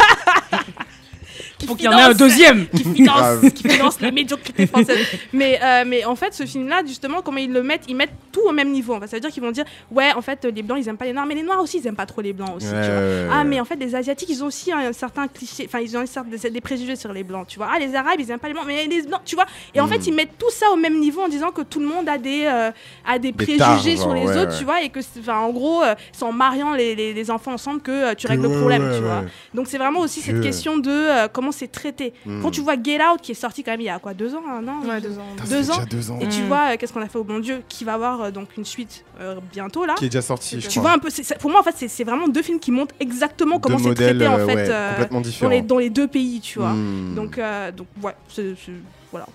Qui 1.57 1.65
Faut 1.67 1.75
qu'il 1.75 1.85
y 1.85 1.87
en 1.87 1.91
ait 1.91 1.95
un 1.95 1.99
finance- 2.13 2.17
deuxième. 2.17 2.67
qui 2.67 2.83
finance, 2.95 3.51
qui 3.55 3.67
finance 3.67 3.99
la 4.01 4.11
médiocrité 4.11 4.67
française. 4.67 4.97
Mais, 5.33 5.59
euh, 5.63 5.83
mais 5.87 6.05
en 6.05 6.15
fait, 6.15 6.33
ce 6.33 6.45
film-là, 6.45 6.81
justement, 6.85 7.21
comment 7.21 7.37
ils 7.39 7.51
le 7.51 7.63
mettent, 7.63 7.83
ils 7.87 7.95
mettent 7.95 8.13
tout 8.31 8.41
au 8.47 8.51
même 8.51 8.71
niveau. 8.71 8.93
En 8.93 8.99
fait. 8.99 9.07
Ça 9.07 9.17
veut 9.17 9.21
dire 9.21 9.31
qu'ils 9.31 9.41
vont 9.43 9.51
dire, 9.51 9.65
ouais, 9.91 10.11
en 10.15 10.21
fait, 10.21 10.45
les 10.45 10.61
blancs, 10.61 10.77
ils 10.81 10.87
aiment 10.87 10.97
pas 10.97 11.05
les 11.05 11.13
noirs, 11.13 11.25
mais 11.25 11.35
les 11.35 11.43
noirs 11.43 11.59
aussi, 11.61 11.79
ils 11.79 11.87
aiment 11.87 11.95
pas 11.95 12.05
trop 12.05 12.21
les 12.21 12.33
blancs 12.33 12.55
aussi. 12.57 12.67
tu 12.67 12.71
vois. 12.73 12.81
Ouais. 12.81 13.27
Ah, 13.31 13.43
mais 13.43 13.59
en 13.59 13.65
fait, 13.65 13.75
les 13.75 13.95
asiatiques, 13.95 14.29
ils 14.29 14.43
ont 14.43 14.47
aussi 14.47 14.71
un, 14.71 14.93
certain 14.93 15.27
cliché, 15.27 15.65
enfin, 15.67 15.79
ils 15.79 15.97
ont 15.97 16.01
une 16.03 16.51
des 16.51 16.61
préjugés 16.61 16.95
sur 16.95 17.11
les 17.13 17.23
blancs, 17.23 17.47
tu 17.47 17.57
vois. 17.57 17.69
Ah, 17.73 17.79
les 17.79 17.95
arabes, 17.95 18.19
ils 18.19 18.29
aiment 18.29 18.39
pas 18.39 18.47
les 18.47 18.53
blancs, 18.53 18.65
mais 18.67 18.85
les 18.85 19.01
blancs, 19.03 19.21
tu 19.25 19.35
vois. 19.35 19.45
Et 19.73 19.79
en 19.81 19.85
Mm. 19.87 19.89
fait, 19.89 20.07
ils 20.07 20.13
mettent 20.13 20.37
tout 20.37 20.51
ça 20.51 20.67
au 20.71 20.75
même 20.75 20.99
niveau 20.99 21.21
en 21.21 21.27
disant 21.27 21.51
que 21.51 21.61
tout 21.61 21.79
le 21.79 21.87
monde 21.87 22.07
a 22.07 22.17
des, 22.17 22.43
euh, 22.45 22.71
a 23.07 23.17
des, 23.19 23.31
Des 23.31 23.45
préjugés 23.57 23.95
sur 23.97 24.05
genre, 24.05 24.13
les 24.15 24.25
ouais, 24.25 24.37
autres, 24.37 24.51
ouais. 24.51 24.57
tu 24.59 24.63
vois, 24.65 24.81
et 24.83 24.89
que, 24.89 24.99
en 25.29 25.49
gros, 25.49 25.81
euh, 25.83 25.95
c'est 26.11 26.23
en 26.23 26.31
mariant 26.31 26.73
les, 26.73 26.93
les- 26.95 27.13
les 27.13 27.31
enfants 27.31 27.53
ensemble 27.53 27.81
que 27.81 27.91
euh, 27.91 28.13
tu 28.15 28.27
règles 28.27 28.45
Ouais, 28.45 28.53
le 28.53 28.59
problème, 28.59 28.83
ouais, 28.89 28.97
tu 28.97 29.03
vois. 29.03 29.23
Donc 29.53 29.67
c'est 29.67 29.77
vraiment 29.77 29.99
aussi 30.01 30.21
cette 30.21 30.41
question 30.41 30.77
de 30.77 30.89
euh, 30.91 31.27
comment 31.47 31.51
c'est 31.57 31.71
traité. 31.71 32.13
Mm. 32.25 32.41
Quand 32.41 32.51
tu 32.51 32.61
vois 32.61 32.75
Get 32.81 32.99
Out 33.01 33.21
qui 33.21 33.31
est 33.31 33.35
sorti 33.35 33.63
quand 33.63 33.71
même 33.71 33.81
il 33.81 33.85
y 33.85 33.89
a 33.89 33.99
quoi 33.99 34.13
deux 34.13 34.35
ans, 34.35 34.43
un 34.49 34.67
an 34.67 34.81
Ouais, 34.87 34.99
deux 35.01 35.17
ans. 35.17 35.23
Putain, 35.35 35.45
ça 35.45 35.55
deux 35.55 35.63
fait 35.63 35.71
ans. 35.71 35.75
déjà 35.75 35.85
deux 35.85 36.11
ans. 36.11 36.19
Et 36.21 36.27
tu 36.27 36.41
Mm. 36.41 36.47
vois 36.47 36.73
euh, 36.73 36.77
qu'est-ce 36.77 36.93
qu'on 36.93 37.01
a 37.01 37.07
fait 37.07 37.17
au 37.17 37.23
bon 37.23 37.39
Dieu 37.39 37.61
qui 37.69 37.83
va 37.85 37.93
avoir 37.93 38.21
euh, 38.21 38.31
donc 38.31 38.49
une 38.57 38.65
suite 38.65 39.05
euh, 39.21 39.35
bientôt 39.51 39.85
là. 39.85 39.95
Qui 39.97 40.05
est 40.05 40.09
déjà 40.09 40.21
sorti, 40.21 40.59
je 40.59 40.67
Tu 40.67 40.79
crois. 40.79 40.81
vois 40.83 40.91
un 40.93 40.99
peu, 40.99 41.09
pour 41.39 41.49
moi 41.51 41.61
en 41.61 41.63
fait 41.63 41.73
c'est- 41.75 41.87
c'est 41.87 42.03
vraiment 42.03 42.27
deux 42.27 42.41
films 42.41 42.59
qui 42.59 42.71
montrent 42.71 42.95
exactement 42.99 43.59
comment 43.59 43.77
c'est 43.77 43.93
traité 43.93 44.27
en 44.27 44.37
fait 44.39 44.45
ouais, 44.55 44.67
euh, 44.69 44.91
complètement 44.93 45.21
dans 45.41 45.49
les 45.49 45.61
dans 45.61 45.77
les 45.77 45.89
deux 45.89 46.07
pays, 46.07 46.39
tu 46.41 46.59
vois. 46.59 46.73
Hmm. 46.73 47.15
Donc 47.15 47.37
euh, 47.37 47.71
donc 47.71 47.87
ouais, 48.03 48.15
c'est 48.29 48.55
c'est- 48.55 48.71
voilà. 49.11 49.27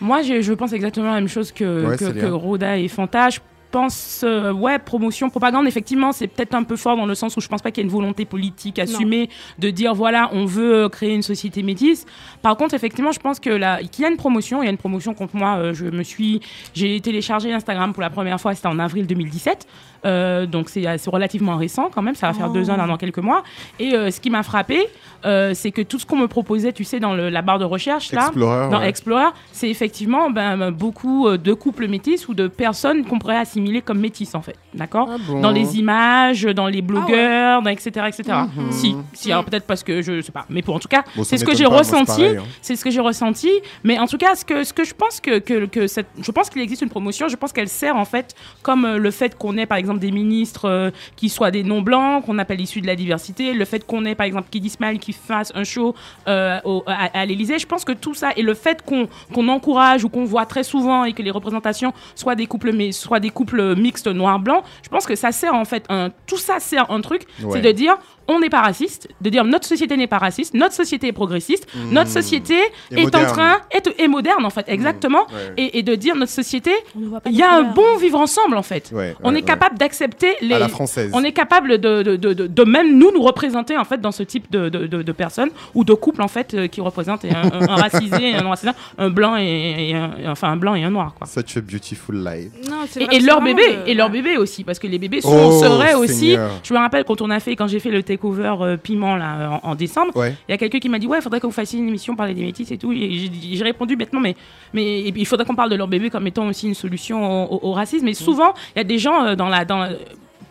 Moi, 0.00 0.22
je, 0.22 0.42
je 0.42 0.52
pense 0.52 0.72
exactement 0.72 1.06
la 1.08 1.14
même 1.14 1.28
chose 1.28 1.50
que, 1.52 1.86
Ouais, 1.86 1.96
que. 1.96 2.26
Roda 2.26 2.76
et 2.76 2.88
Fanta. 2.88 3.28
Je 3.68 3.72
pense, 3.78 4.22
euh, 4.24 4.50
ouais, 4.50 4.78
promotion, 4.78 5.28
propagande, 5.28 5.66
effectivement, 5.66 6.12
c'est 6.12 6.26
peut-être 6.26 6.54
un 6.54 6.62
peu 6.62 6.74
fort 6.76 6.96
dans 6.96 7.04
le 7.04 7.14
sens 7.14 7.36
où 7.36 7.40
je 7.42 7.48
pense 7.48 7.60
pas 7.60 7.70
qu'il 7.70 7.82
y 7.82 7.86
ait 7.86 7.90
une 7.90 7.94
volonté 7.94 8.24
politique 8.24 8.78
assumée 8.78 9.28
de 9.58 9.68
dire, 9.68 9.94
voilà, 9.94 10.30
on 10.32 10.46
veut 10.46 10.84
euh, 10.84 10.88
créer 10.88 11.14
une 11.14 11.22
société 11.22 11.62
métisse. 11.62 12.06
Par 12.40 12.56
contre, 12.56 12.72
effectivement, 12.74 13.12
je 13.12 13.20
pense 13.20 13.38
que 13.38 13.50
là, 13.50 13.80
qu'il 13.82 14.04
y 14.04 14.06
a 14.06 14.10
une 14.10 14.16
promotion, 14.16 14.62
il 14.62 14.64
y 14.64 14.68
a 14.68 14.70
une 14.70 14.78
promotion 14.78 15.12
contre 15.12 15.36
moi. 15.36 15.58
euh, 15.58 15.74
je 15.74 15.84
me 15.84 16.02
suis, 16.02 16.40
j'ai 16.72 16.98
téléchargé 17.02 17.52
Instagram 17.52 17.92
pour 17.92 18.00
la 18.00 18.08
première 18.08 18.40
fois, 18.40 18.54
c'était 18.54 18.68
en 18.68 18.78
avril 18.78 19.06
2017. 19.06 19.66
Euh, 20.06 20.46
donc 20.46 20.68
c'est 20.68 20.84
c'est 20.98 21.10
relativement 21.10 21.56
récent 21.56 21.90
quand 21.92 22.02
même, 22.02 22.14
ça 22.14 22.28
va 22.28 22.32
faire 22.32 22.46
Oh. 22.50 22.52
deux 22.52 22.70
ans 22.70 22.76
là, 22.76 22.86
dans 22.86 22.96
quelques 22.96 23.18
mois. 23.18 23.42
Et 23.80 23.94
euh, 23.94 24.10
ce 24.10 24.20
qui 24.20 24.30
m'a 24.30 24.42
frappé, 24.42 24.86
euh, 25.24 25.52
c'est 25.54 25.72
que 25.72 25.82
tout 25.82 25.98
ce 25.98 26.06
qu'on 26.06 26.16
me 26.16 26.28
proposait, 26.28 26.72
tu 26.72 26.84
sais, 26.84 27.00
dans 27.00 27.14
le- 27.14 27.28
la 27.30 27.42
barre 27.42 27.58
de 27.58 27.64
recherche 27.64 28.12
là, 28.12 28.26
Explorer. 28.26 28.68
dans 28.70 28.78
ouais. 28.78 28.88
Explorer, 28.88 29.30
c'est 29.52 29.68
effectivement 29.68 30.30
ben, 30.30 30.70
beaucoup 30.70 31.26
euh, 31.26 31.36
de 31.36 31.52
couples 31.52 31.88
métis 31.88 32.28
ou 32.28 32.34
de 32.34 32.46
personnes 32.46 33.04
qu'on 33.04 33.18
pourrait 33.18 33.36
assimiler 33.38 33.82
comme 33.82 33.98
métis 33.98 34.34
en 34.36 34.40
fait, 34.42 34.56
d'accord? 34.74 35.08
Ah 35.12 35.16
bon 35.26 35.40
Dans 35.40 35.50
les 35.50 35.78
images, 35.78 36.42
dans 36.44 36.68
les 36.68 36.80
blogueurs, 36.82 37.62
dans 37.62 37.70
etc. 37.70 38.06
etc. 38.06 38.22
Mhm. 38.56 38.70
Si, 38.72 38.94
si 39.14 39.30
peut-être 39.30 39.66
parce 39.66 39.82
que 39.82 40.00
je 40.02 40.20
sais 40.20 40.32
pas, 40.32 40.46
mais 40.48 40.62
pour 40.62 40.74
en 40.76 40.78
tout 40.78 40.88
cas, 40.88 41.02
Bon, 41.16 41.24
c'est 41.24 41.36
ce 41.38 41.44
que 41.44 41.52
j'ai 41.52 41.64
c'est 41.64 41.64
ressenti. 41.66 42.24
hein. 42.24 42.44
C'est 42.62 42.76
ce 42.76 42.84
que 42.84 42.90
j'ai 42.90 43.00
ressenti, 43.00 43.50
mais 43.82 43.98
en 43.98 44.06
tout 44.06 44.18
cas, 44.18 44.34
ce 44.36 44.44
que, 44.44 44.62
ce 44.62 44.72
que 44.72 44.84
je 44.84 44.94
pense 44.94 45.20
que, 45.20 45.38
que, 45.40 45.66
que 45.66 45.86
cette, 45.88 46.06
je 46.22 46.30
pense 46.30 46.50
qu'il 46.50 46.62
existe 46.62 46.82
une 46.82 46.88
promotion. 46.90 47.26
Je 47.28 47.36
pense 47.36 47.52
qu'elle 47.52 47.68
sert 47.68 47.96
en 47.96 48.04
fait 48.04 48.34
comme 48.62 48.84
euh, 48.84 48.98
le 48.98 49.10
fait 49.10 49.36
qu'on 49.36 49.56
ait 49.56 49.66
par 49.66 49.78
exemple 49.78 49.87
des 49.94 50.10
ministres 50.10 50.66
euh, 50.68 50.90
qui 51.16 51.28
soient 51.28 51.50
des 51.50 51.62
non 51.62 51.80
blancs, 51.82 52.24
qu'on 52.26 52.38
appelle 52.38 52.60
issus 52.60 52.80
de 52.80 52.86
la 52.86 52.96
diversité, 52.96 53.52
le 53.54 53.64
fait 53.64 53.86
qu'on 53.86 54.04
ait 54.04 54.14
par 54.14 54.26
exemple 54.26 54.48
Kid 54.50 54.64
Ismail 54.64 54.98
qui 54.98 55.12
fasse 55.12 55.52
un 55.54 55.64
show 55.64 55.94
euh, 56.28 56.58
au- 56.64 56.82
à, 56.86 57.18
à 57.18 57.24
l'Élysée. 57.26 57.58
Je 57.58 57.66
pense 57.66 57.84
que 57.84 57.92
tout 57.92 58.14
ça 58.14 58.30
et 58.36 58.42
le 58.42 58.54
fait 58.54 58.82
qu'on 58.82 59.48
encourage 59.48 60.04
ou 60.04 60.08
qu'on 60.08 60.24
voit 60.24 60.46
très 60.46 60.62
souvent 60.62 61.04
et 61.04 61.12
que 61.12 61.22
les 61.22 61.30
représentations 61.30 61.92
soient 62.14 62.34
des 62.34 62.46
couples 62.46 62.72
mais 62.72 62.92
soit 62.92 63.20
des 63.20 63.30
couples 63.30 63.76
mixtes 63.76 64.08
noir 64.08 64.38
blanc, 64.38 64.62
je 64.82 64.88
pense 64.88 65.06
que 65.06 65.14
ça 65.14 65.32
sert 65.32 65.54
en 65.54 65.64
fait 65.64 65.84
un 65.88 66.10
tout 66.26 66.36
ça 66.36 66.60
sert 66.60 66.90
un 66.90 67.00
truc, 67.00 67.22
Ouais. 67.42 67.50
c'est 67.52 67.60
de 67.62 67.72
dire 67.72 67.96
on 68.28 68.40
n'est 68.40 68.50
pas 68.50 68.60
raciste, 68.62 69.08
de 69.20 69.30
dire 69.30 69.44
notre 69.44 69.66
société 69.66 69.96
n'est 69.96 70.06
pas 70.06 70.18
raciste, 70.18 70.54
notre 70.54 70.74
société 70.74 71.08
est 71.08 71.12
progressiste, 71.12 71.66
notre 71.90 72.10
société. 72.10 72.56
Et 72.90 73.02
est 73.02 73.14
en 73.16 73.24
train 73.26 73.56
est, 73.70 73.88
est 73.98 74.08
moderne 74.08 74.44
en 74.44 74.50
fait 74.50 74.66
exactement 74.68 75.26
Ouais. 75.28 75.52
et, 75.56 75.78
et 75.78 75.82
de 75.82 75.94
dire 75.94 76.14
notre 76.16 76.30
société 76.32 76.70
On 76.96 77.00
il 77.26 77.36
y 77.36 77.42
a 77.42 77.52
un 77.54 77.62
bon 77.62 77.96
vivre 77.98 78.18
ensemble 78.18 78.56
en 78.56 78.62
fait 78.62 78.90
Ouais, 78.94 79.14
on 79.22 79.34
est 79.34 79.42
capable 79.42 79.78
d'accepter 79.78 80.34
les 80.40 80.54
À 80.54 80.58
la 80.58 80.68
française. 80.68 81.10
on 81.14 81.24
est 81.24 81.32
capable 81.32 81.78
de, 81.78 82.02
de, 82.02 82.16
de, 82.16 82.32
de- 82.34 82.46
de 82.46 82.64
même 82.64 82.98
nous 82.98 83.10
nous 83.12 83.22
représenter 83.22 83.76
en 83.76 83.84
fait 83.84 84.00
dans 84.00 84.12
ce 84.12 84.22
type 84.22 84.50
de, 84.50 84.68
de, 84.68 84.86
de, 84.86 85.02
de 85.02 85.12
personnes 85.12 85.50
ou 85.74 85.84
de 85.84 85.94
couples 85.94 86.22
en 86.22 86.28
fait 86.28 86.54
euh, 86.54 86.66
qui 86.66 86.80
représentent 86.80 87.24
un, 87.24 87.28
un- 87.52 87.68
un 87.68 87.76
racisé 87.76 88.34
un 88.34 88.42
non 88.42 88.50
racisé 88.50 88.72
un 88.98 89.10
blanc 89.10 89.36
et, 89.38 89.90
et 89.90 89.94
un, 89.94 90.10
enfin 90.30 90.48
un 90.48 90.56
blanc 90.56 90.74
et 90.74 90.84
un 90.84 90.90
noir 90.90 91.14
quoi 91.16 91.26
Such 91.26 91.56
a 91.56 91.60
beautiful 91.60 92.16
life. 92.16 92.50
Non, 92.70 92.84
et, 92.98 93.16
et 93.16 93.20
leur 93.20 93.40
bébé 93.40 93.62
de- 93.84 93.88
et 93.90 93.94
leur 93.94 94.10
bébé 94.10 94.36
aussi 94.36 94.64
parce 94.64 94.78
que 94.78 94.86
les 94.86 94.98
bébés 94.98 95.20
sont 95.22 95.50
Oh, 95.50 95.60
seraient 95.62 95.94
aussi 95.94 96.36
je 96.62 96.74
me 96.74 96.78
rappelle 96.78 97.04
quand 97.04 97.20
on 97.22 97.30
a 97.30 97.40
fait 97.40 97.56
quand 97.56 97.66
j'ai 97.68 97.80
fait 97.80 97.90
le 97.90 98.02
takeover 98.02 98.17
euh, 98.24 98.76
piment 98.76 99.16
là 99.16 99.60
en, 99.62 99.70
en 99.70 99.74
décembre. 99.74 100.16
Ouais. 100.16 100.34
il 100.48 100.52
y 100.52 100.54
a 100.54 100.58
quelqu'un 100.58 100.78
qui 100.78 100.88
m'a 100.88 100.98
dit 100.98 101.06
ouais 101.06 101.18
il 101.18 101.22
faudrait 101.22 101.40
que 101.40 101.46
vous 101.46 101.52
fassiez 101.52 101.78
une 101.78 101.88
émission 101.88 102.16
parler 102.16 102.34
des 102.34 102.42
métis 102.44 102.70
et 102.70 102.78
tout. 102.78 102.92
Et 102.92 103.30
j'ai 103.52 103.64
répondu 103.64 103.96
bêtement 103.96 104.20
mais 104.20 104.36
mais 104.74 104.84
et 105.00 105.12
il 105.16 105.26
faudrait 105.26 105.46
qu'on 105.46 105.54
parle 105.54 105.70
de 105.70 105.76
leur 105.76 105.88
bébé 105.88 106.10
comme 106.10 106.26
étant 106.26 106.46
aussi 106.48 106.66
une 106.68 106.74
solution 106.74 107.44
au, 107.52 107.56
au- 107.56 107.68
au 107.70 107.72
racisme. 107.72 108.04
Mais 108.04 108.14
souvent 108.14 108.54
il 108.74 108.78
y 108.78 108.80
a 108.80 108.84
des 108.84 108.98
gens 108.98 109.24
euh, 109.24 109.34
dans 109.36 109.48
la 109.48 109.64
dans 109.64 109.88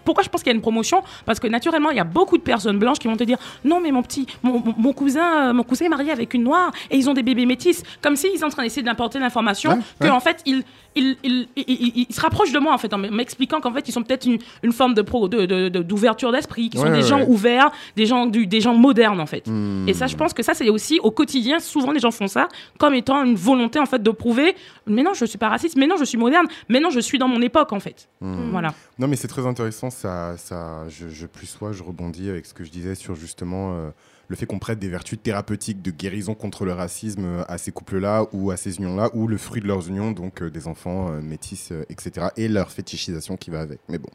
pourquoi 0.06 0.24
je 0.24 0.30
pense 0.30 0.42
qu'il 0.42 0.52
y 0.52 0.54
a 0.54 0.56
une 0.56 0.62
promotion? 0.62 1.02
Parce 1.26 1.38
que 1.38 1.48
naturellement, 1.48 1.90
il 1.90 1.98
y 1.98 2.00
a 2.00 2.06
beaucoup 2.06 2.38
de 2.38 2.42
personnes 2.42 2.80
blanches 2.80 2.98
qui 2.98 3.10
vont 3.10 3.18
te 3.18 3.26
dire 3.26 3.38
non, 3.66 3.82
mais 3.82 3.92
mon 3.92 4.02
petit, 4.02 4.26
mon, 4.42 4.64
mon- 4.78 4.94
cousin, 4.94 5.50
euh, 5.50 5.54
mon 5.54 5.64
cousin 5.64 5.88
est 5.88 5.90
marié 5.90 6.12
avec 6.14 6.34
une 6.34 6.44
noire 6.44 6.72
et 6.90 6.96
ils 6.96 7.10
ont 7.10 7.14
des 7.14 7.24
bébés 7.24 7.46
métis, 7.46 7.84
comme 8.02 8.16
s'ils 8.16 8.40
sont 8.40 8.46
en 8.46 8.50
train 8.50 8.64
d'essayer 8.64 8.84
d'importer 8.84 9.20
l'information 9.20 9.72
Ouais, 9.72 9.80
que 10.00 10.06
ouais. 10.06 10.10
en 10.12 10.22
fait 10.22 10.42
ils 10.46 10.64
ils 10.98 12.08
se 12.10 12.20
rapprochent 12.22 12.52
de 12.52 12.60
moi 12.60 12.74
en 12.74 12.78
fait 12.78 12.94
en 12.94 12.98
m'expliquant 12.98 13.60
qu'en 13.62 13.74
fait 13.74 13.88
ils 13.88 13.92
sont 13.92 14.04
peut-être 14.04 14.26
une, 14.26 14.40
une 14.64 14.72
forme 14.72 14.94
de 14.94 15.02
pro- 15.02 15.28
de- 15.28 15.46
de- 15.46 15.70
de- 15.70 15.82
d'ouverture 15.84 16.32
d'esprit, 16.32 16.70
qui 16.70 16.78
sont 16.78 16.84
Ouais, 16.86 16.92
des 16.92 16.98
ouais, 16.98 17.02
gens 17.04 17.20
ouais. 17.20 17.28
ouverts, 17.28 17.72
des 17.96 18.06
gens 18.06 18.26
du, 18.26 18.48
des 18.48 18.62
gens 18.62 18.74
modernes 18.76 19.20
en 19.20 19.26
fait. 19.26 19.48
Hmm. 19.48 19.88
Et 19.88 19.94
ça, 19.94 20.08
je 20.08 20.16
pense 20.16 20.34
que 20.34 20.44
ça, 20.44 20.54
c'est 20.54 20.70
aussi 20.70 21.00
au 21.02 21.12
quotidien. 21.12 21.60
Souvent, 21.60 21.92
les 21.92 22.00
gens 22.00 22.12
font 22.12 22.28
ça 22.28 22.48
comme 22.78 22.94
étant 22.94 23.24
une 23.24 23.36
volonté 23.36 23.80
en 23.80 23.86
fait 23.86 24.02
de 24.02 24.12
prouver. 24.12 24.56
Mais 24.86 25.04
non, 25.04 25.14
je 25.14 25.26
suis 25.26 25.38
pas 25.38 25.50
raciste. 25.50 25.76
Mais 25.78 25.88
non, 25.88 25.96
je 25.98 26.06
suis 26.06 26.18
moderne. 26.18 26.48
Mais 26.70 26.80
non, 26.80 26.90
je 26.90 27.00
suis 27.00 27.18
dans 27.18 27.28
mon 27.28 27.42
époque 27.42 27.74
en 27.74 27.80
fait. 27.80 28.08
Hmm. 28.22 28.50
Voilà. 28.52 28.74
Non, 29.00 29.08
mais 29.08 29.16
c'est 29.16 29.28
très 29.28 29.46
intéressant. 29.46 29.90
Ça, 29.90 30.36
ça, 30.38 30.84
je, 30.90 31.08
je 31.10 31.26
plus 31.28 31.48
sois, 31.48 31.72
je 31.72 31.84
rebondis 31.84 32.30
avec 32.30 32.46
ce 32.46 32.54
que 32.54 32.64
je 32.64 32.72
disais 32.72 32.96
sur 32.96 33.16
justement 33.16 33.74
euh, 33.74 33.90
le 34.30 34.36
fait 34.36 34.46
qu'on 34.46 34.60
prête 34.60 34.80
des 34.80 34.90
vertus 34.90 35.18
thérapeutiques 35.22 35.82
de 35.82 35.92
guérison 35.92 36.34
contre 36.36 36.66
le 36.66 36.74
racisme 36.74 37.24
euh, 37.26 37.44
à 37.48 37.58
ces 37.58 37.72
couples-là 37.72 38.26
ou 38.34 38.52
à 38.52 38.58
ces 38.58 38.78
unions-là, 38.78 39.10
ou 39.14 39.28
le 39.28 39.38
fruit 39.38 39.62
de 39.62 39.68
leurs 39.68 39.88
unions, 39.88 40.12
donc 40.12 40.42
euh, 40.42 40.50
des 40.50 40.68
enfants 40.68 41.10
euh, 41.12 41.22
métis, 41.22 41.72
etc., 41.90 42.28
et 42.38 42.48
leur 42.48 42.72
fétichisation 42.72 43.38
qui 43.38 43.50
va 43.50 43.62
avec. 43.62 43.80
Mais 43.90 43.98
bon. 43.98 44.10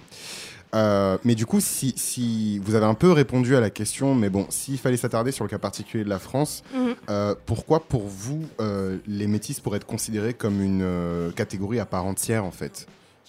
Euh, 0.74 1.18
mais 1.24 1.34
du 1.34 1.44
coup, 1.44 1.60
si, 1.60 1.92
si 1.96 2.58
vous 2.60 2.74
avez 2.74 2.86
un 2.86 2.94
peu 2.94 3.12
répondu 3.12 3.54
à 3.56 3.60
la 3.60 3.68
question, 3.68 4.14
mais 4.14 4.30
bon, 4.30 4.46
s'il 4.48 4.78
fallait 4.78 4.96
s'attarder 4.96 5.30
sur 5.30 5.44
le 5.44 5.50
cas 5.50 5.58
particulier 5.58 6.02
de 6.04 6.08
la 6.08 6.18
France, 6.18 6.62
Mhm. 6.74 6.94
euh, 7.10 7.34
pourquoi 7.44 7.80
pour 7.80 8.06
vous 8.08 8.42
euh, 8.60 8.96
les 9.06 9.26
métis 9.26 9.60
pourraient 9.60 9.76
être 9.76 9.86
considérés 9.86 10.32
comme 10.32 10.62
une 10.62 11.30
catégorie 11.36 11.78
à 11.78 11.84
part 11.84 12.06
entière 12.06 12.44
en 12.46 12.50
fait? 12.52 12.86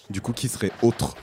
Du 0.08 0.20
coup, 0.22 0.32
qui 0.32 0.48
serait 0.48 0.70
autre? 0.82 1.16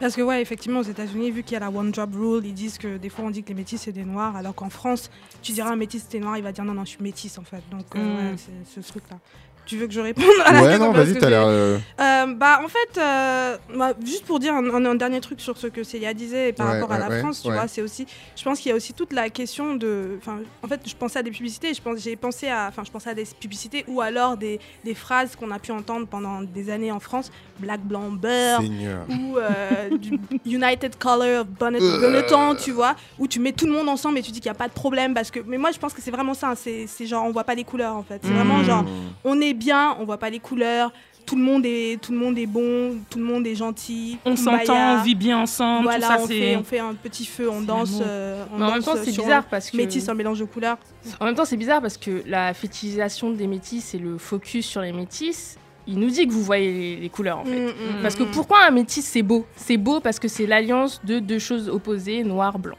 Parce 0.00 0.14
que 0.14 0.22
ouais, 0.22 0.40
effectivement, 0.40 0.80
aux 0.80 0.84
États-Unis, 0.84 1.30
vu 1.32 1.42
qu'il 1.42 1.54
y 1.54 1.56
a 1.56 1.60
la 1.60 1.70
one 1.70 1.92
job 1.92 2.14
rule, 2.14 2.46
ils 2.46 2.54
disent 2.54 2.78
que 2.78 2.98
des 2.98 3.08
fois 3.08 3.24
on 3.24 3.30
dit 3.30 3.42
que 3.42 3.48
les 3.48 3.54
métis 3.54 3.80
c'est 3.82 3.92
des 3.92 4.04
noirs, 4.04 4.36
alors 4.36 4.54
qu'en 4.54 4.70
France, 4.70 5.10
tu 5.42 5.52
diras 5.52 5.70
un 5.72 5.76
métis 5.76 6.06
c'est 6.08 6.20
noir, 6.20 6.36
il 6.36 6.42
va 6.44 6.52
dire 6.52 6.64
non 6.64 6.74
non, 6.74 6.84
je 6.84 6.90
suis 6.90 7.02
métis 7.02 7.36
en 7.38 7.42
fait. 7.42 7.62
Donc 7.70 7.86
euh, 7.96 7.98
Mm. 7.98 8.30
ouais, 8.32 8.36
c'est 8.64 8.80
ce 8.82 8.86
truc 8.88 9.02
là. 9.10 9.18
Tu 9.68 9.76
veux 9.76 9.86
que 9.86 9.92
je 9.92 10.00
réponde 10.00 10.24
à 10.46 10.52
la 10.52 10.62
Ouais, 10.62 10.68
question 10.70 10.86
non, 10.86 10.92
vas-y, 10.92 11.18
t'as 11.18 11.28
l'air. 11.28 11.44
euh, 11.46 11.76
Euh, 12.00 12.26
bah, 12.34 12.60
en 12.64 12.68
fait, 12.68 12.98
euh, 13.00 13.56
bah, 13.76 13.92
juste 14.04 14.24
pour 14.24 14.38
dire 14.40 14.54
un, 14.54 14.64
un- 14.74 14.84
un 14.86 14.94
dernier 14.94 15.20
truc 15.20 15.40
sur 15.42 15.58
ce 15.58 15.66
que 15.66 15.84
Célia 15.84 16.14
disait 16.14 16.52
par 16.54 16.66
Ouais, 16.68 16.80
rapport 16.80 16.90
à 16.92 16.98
la 16.98 17.08
ouais, 17.08 17.18
France, 17.20 17.42
tu 17.42 17.52
vois, 17.52 17.68
c'est 17.68 17.82
aussi, 17.82 18.06
je 18.34 18.42
pense 18.42 18.60
qu'il 18.60 18.70
y 18.70 18.72
a 18.72 18.76
aussi 18.76 18.94
toute 18.94 19.12
la 19.12 19.28
question 19.28 19.74
de, 19.76 20.18
en 20.62 20.68
fait, 20.68 20.80
je 20.86 20.94
pensais 20.96 21.18
à 21.18 21.22
des 21.22 21.30
publicités, 21.30 21.74
je 21.74 21.82
pense, 21.82 21.98
j'ai 22.00 22.16
pensé 22.16 22.48
à, 22.48 22.66
enfin, 22.68 22.82
je 22.84 22.90
pensais 22.90 23.10
à 23.10 23.14
des 23.14 23.26
publicités 23.38 23.84
ou 23.88 24.00
alors 24.00 24.36
des, 24.38 24.58
des 24.84 24.94
phrases 24.94 25.36
qu'on 25.36 25.50
a 25.50 25.58
pu 25.58 25.70
entendre 25.70 26.06
pendant 26.06 26.40
des 26.42 26.70
années 26.70 26.90
en 26.90 27.00
France, 27.00 27.30
black, 27.58 27.82
blanc, 27.82 28.10
beurre, 28.10 28.62
ou 29.10 29.36
euh, 29.36 29.90
du 29.90 30.18
United 30.46 30.96
Color 30.98 31.42
of 31.42 31.46
Bonnet, 31.48 31.78
Benetton, 31.80 32.54
tu 32.54 32.70
vois, 32.70 32.96
où 33.18 33.26
tu 33.28 33.38
mets 33.38 33.52
tout 33.52 33.66
le 33.66 33.72
monde 33.72 33.88
ensemble 33.90 34.16
et 34.18 34.22
tu 34.22 34.30
dis 34.32 34.40
qu'il 34.40 34.50
n'y 34.50 34.56
a 34.56 34.58
pas 34.58 34.68
de 34.68 34.72
problème 34.72 35.12
parce 35.12 35.30
que, 35.30 35.40
mais 35.46 35.58
moi, 35.58 35.72
je 35.72 35.78
pense 35.78 35.92
que 35.92 36.00
c'est 36.00 36.10
vraiment 36.10 36.32
ça, 36.34 36.50
hein, 36.50 36.54
c'est 36.56 37.06
genre, 37.06 37.24
on 37.26 37.32
voit 37.32 37.44
pas 37.44 37.54
les 37.54 37.64
couleurs 37.64 37.94
en 37.96 38.02
fait, 38.02 38.20
c'est 38.22 38.32
vraiment 38.32 38.60
Mm. 38.60 38.64
genre, 38.64 38.84
on 39.24 39.40
est 39.40 39.52
bien, 39.58 39.96
on 40.00 40.04
voit 40.04 40.18
pas 40.18 40.30
les 40.30 40.38
couleurs. 40.38 40.92
Tout 41.26 41.36
le 41.36 41.42
monde 41.42 41.66
est, 41.66 42.00
tout 42.00 42.12
le 42.12 42.16
monde 42.18 42.38
est 42.38 42.46
bon, 42.46 42.96
tout 43.10 43.18
le 43.18 43.24
monde 43.26 43.46
est 43.46 43.54
gentil. 43.54 44.16
On 44.24 44.34
s'entend, 44.34 45.00
on 45.00 45.02
vit 45.02 45.14
bien 45.14 45.36
ensemble, 45.38 45.82
Voilà, 45.82 46.06
tout 46.06 46.12
ça, 46.14 46.18
on, 46.22 46.26
c'est... 46.26 46.40
fait, 46.40 46.56
on 46.56 46.64
fait 46.64 46.78
un 46.78 46.94
petit 46.94 47.26
feu, 47.26 47.50
on 47.50 47.60
danse. 47.60 47.90
l'amour. 47.90 48.06
euh, 48.08 48.44
on 48.54 48.58
Mais 48.58 48.64
en 48.64 48.70
même 48.72 48.82
temps, 48.82 48.94
c'est 48.96 49.10
bizarre 49.10 49.44
parce 49.44 49.70
que. 49.70 49.76
Métis, 49.76 50.08
un 50.08 50.14
mélange 50.14 50.38
de 50.40 50.46
couleurs. 50.46 50.78
En 51.20 51.26
même 51.26 51.34
temps, 51.34 51.44
c'est 51.44 51.58
bizarre 51.58 51.82
parce 51.82 51.98
que 51.98 52.22
la 52.26 52.54
fétichisation 52.54 53.30
des 53.30 53.46
métis 53.46 53.94
et 53.94 53.98
le 53.98 54.16
focus 54.16 54.64
sur 54.64 54.80
les 54.80 54.92
métis, 54.92 55.58
il 55.86 55.98
nous 55.98 56.08
dit 56.08 56.26
que 56.26 56.32
vous 56.32 56.42
voyez 56.42 56.72
les, 56.72 56.96
les 56.96 57.08
couleurs 57.10 57.40
en 57.40 57.44
fait. 57.44 57.58
Mm, 57.58 57.66
mm, 57.68 58.02
Parce 58.02 58.14
que 58.14 58.22
mm. 58.22 58.30
pourquoi 58.30 58.64
un 58.66 58.70
métis 58.70 59.04
c'est 59.04 59.22
beau? 59.22 59.44
C'est 59.56 59.76
beau 59.76 60.00
parce 60.00 60.18
que 60.18 60.28
c'est 60.28 60.46
l'alliance 60.46 61.00
de 61.04 61.18
deux 61.18 61.38
choses 61.38 61.68
opposées, 61.68 62.24
noir, 62.24 62.58
blanc. 62.58 62.76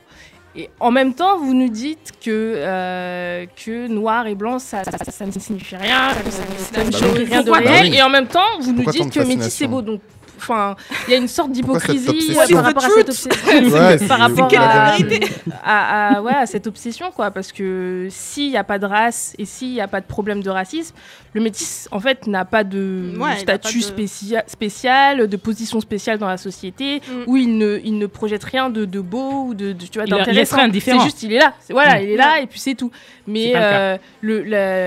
Et 0.60 0.70
en 0.82 0.91
même 0.91 1.14
temps, 1.14 1.38
vous 1.38 1.53
nous 1.53 1.70
dites 1.70 2.12
que, 2.22 2.30
euh, 2.57 3.45
que 3.66 3.88
noir 3.88 4.28
et 4.28 4.36
blanc, 4.36 4.60
ça, 4.60 4.84
ça, 4.84 4.97
ça 5.10 5.26
ne 5.26 5.32
signifie 5.32 5.78
rien, 5.78 6.10
que 6.14 6.30
ça 6.30 6.41
ne 6.43 6.91
Bah 6.91 6.97
signifie 6.97 7.20
oui. 7.20 7.24
rien 7.30 7.43
de 7.43 7.51
réel. 7.51 7.89
Bah. 7.91 7.97
Et 7.97 8.01
en 8.01 8.10
même 8.10 8.28
temps, 8.28 8.41
vous 8.60 8.74
nous 8.74 8.84
Pourquoi 8.84 9.05
dites 9.05 9.14
que 9.14 9.22
métis 9.22 9.53
c'est 9.53 9.68
beau. 9.68 9.82
Donc, 9.82 10.01
enfin, 10.40 10.76
il 11.08 11.12
y 11.12 11.14
a 11.16 11.18
une 11.18 11.28
sorte 11.28 11.52
d'hypocrisie 11.52 12.34
par 12.54 12.64
rapport 12.64 12.86
à 12.86 12.90
cette 12.90 13.10
obsession. 13.10 13.30
Ouais, 13.74 13.98
par 14.08 14.20
rapport 14.20 14.50
à, 14.60 14.96
vérité. 14.98 15.28
à, 15.64 16.18
à- 16.18 16.22
ouais, 16.22 16.34
à 16.34 16.46
cette 16.46 16.68
obsession, 16.68 17.12
quoi. 17.12 17.32
Parce 17.32 17.52
que 17.52 18.08
s'il 18.10 18.50
n'y 18.50 18.58
a 18.58 18.64
pas 18.64 18.80
de 18.80 18.86
race 18.86 19.34
et 19.38 19.46
s'il 19.46 19.72
n'y 19.72 19.82
a 19.82 19.88
pas 19.88 20.02
de 20.02 20.06
problème 20.06 20.42
de 20.42 20.50
racisme, 20.50 20.96
le 21.34 21.42
métis, 21.42 21.88
en 21.92 22.00
fait, 22.00 22.26
n'a 22.28 22.44
pas 22.46 22.64
de 22.64 23.14
statut 23.38 23.80
pas 23.80 23.86
de- 23.86 23.92
spécia- 24.08 24.44
spécial, 24.48 25.28
de 25.28 25.38
position 25.38 25.80
spéciale 25.80 26.18
dans 26.18 26.28
la 26.28 26.38
société, 26.38 27.02
Mm. 27.08 27.24
où 27.28 27.38
il 27.38 27.58
ne, 27.58 27.80
il 27.84 27.98
ne 28.00 28.08
projette 28.08 28.44
rien 28.44 28.70
de, 28.70 28.86
de 28.86 29.00
beau 29.00 29.44
ou 29.48 29.54
de, 29.54 29.74
de- 29.74 29.86
tu 29.86 30.00
vois, 30.00 30.08
d'intéressant. 30.08 30.58
C'est 30.80 31.00
juste, 31.02 31.22
il 31.24 31.34
est 31.34 31.40
là. 31.40 31.54
Voilà, 31.70 32.00
Mm. 32.00 32.04
il 32.04 32.10
est 32.12 32.18
là 32.18 32.40
et 32.42 32.48
puis 32.48 32.60
c'est 32.60 32.74
tout. 32.76 32.92
Mais 33.28 33.54
euh, 33.56 33.98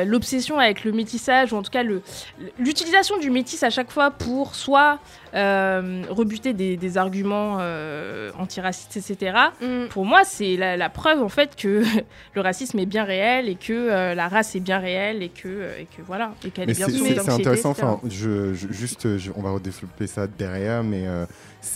l'obsession 0.04 0.58
avec 0.58 0.84
le 0.84 0.92
métissage, 0.92 1.52
ou 1.52 1.56
en 1.56 1.62
tout 1.62 1.70
cas 1.70 1.82
le- 1.82 2.02
l'utilisation 2.58 3.18
du 3.18 3.30
métis 3.30 3.62
à 3.62 3.70
chaque 3.70 3.90
fois 3.90 4.10
pour 4.10 4.54
soit 4.54 4.98
euh, 5.34 6.02
rebuter 6.10 6.52
des, 6.52 6.76
des 6.76 6.98
arguments 6.98 7.56
euh, 7.60 8.30
antiracistes, 8.38 8.96
etc. 8.96 9.36
Mm. 9.60 9.86
Pour 9.90 10.04
moi, 10.04 10.22
c'est 10.24 10.56
la, 10.56 10.76
la 10.76 10.88
preuve 10.88 11.22
en 11.22 11.28
fait 11.28 11.56
que 11.56 11.82
le 12.34 12.40
racisme 12.40 12.78
est 12.78 12.86
bien 12.86 13.04
réel 13.04 13.48
et 13.48 13.54
que 13.54 13.72
euh, 13.72 14.14
la 14.14 14.28
race 14.28 14.54
est 14.54 14.60
bien 14.60 14.78
réelle 14.78 15.22
et 15.22 15.28
que, 15.30 15.48
et 15.80 15.86
que 15.96 16.02
voilà, 16.06 16.32
et 16.44 16.50
qu'elle 16.50 16.70
est 16.70 16.74
bien 16.76 16.86
c'est 16.88 17.30
intéressant. 17.30 17.70
Enfin, 17.70 18.00
je, 18.08 18.52
je- 18.54 18.68
juste, 18.72 19.16
je- 19.18 19.30
on 19.36 19.42
va 19.42 19.50
redévelopper 19.52 20.06
ça 20.06 20.26
derrière, 20.26 20.82
mais 20.84 21.06
euh, 21.06 21.24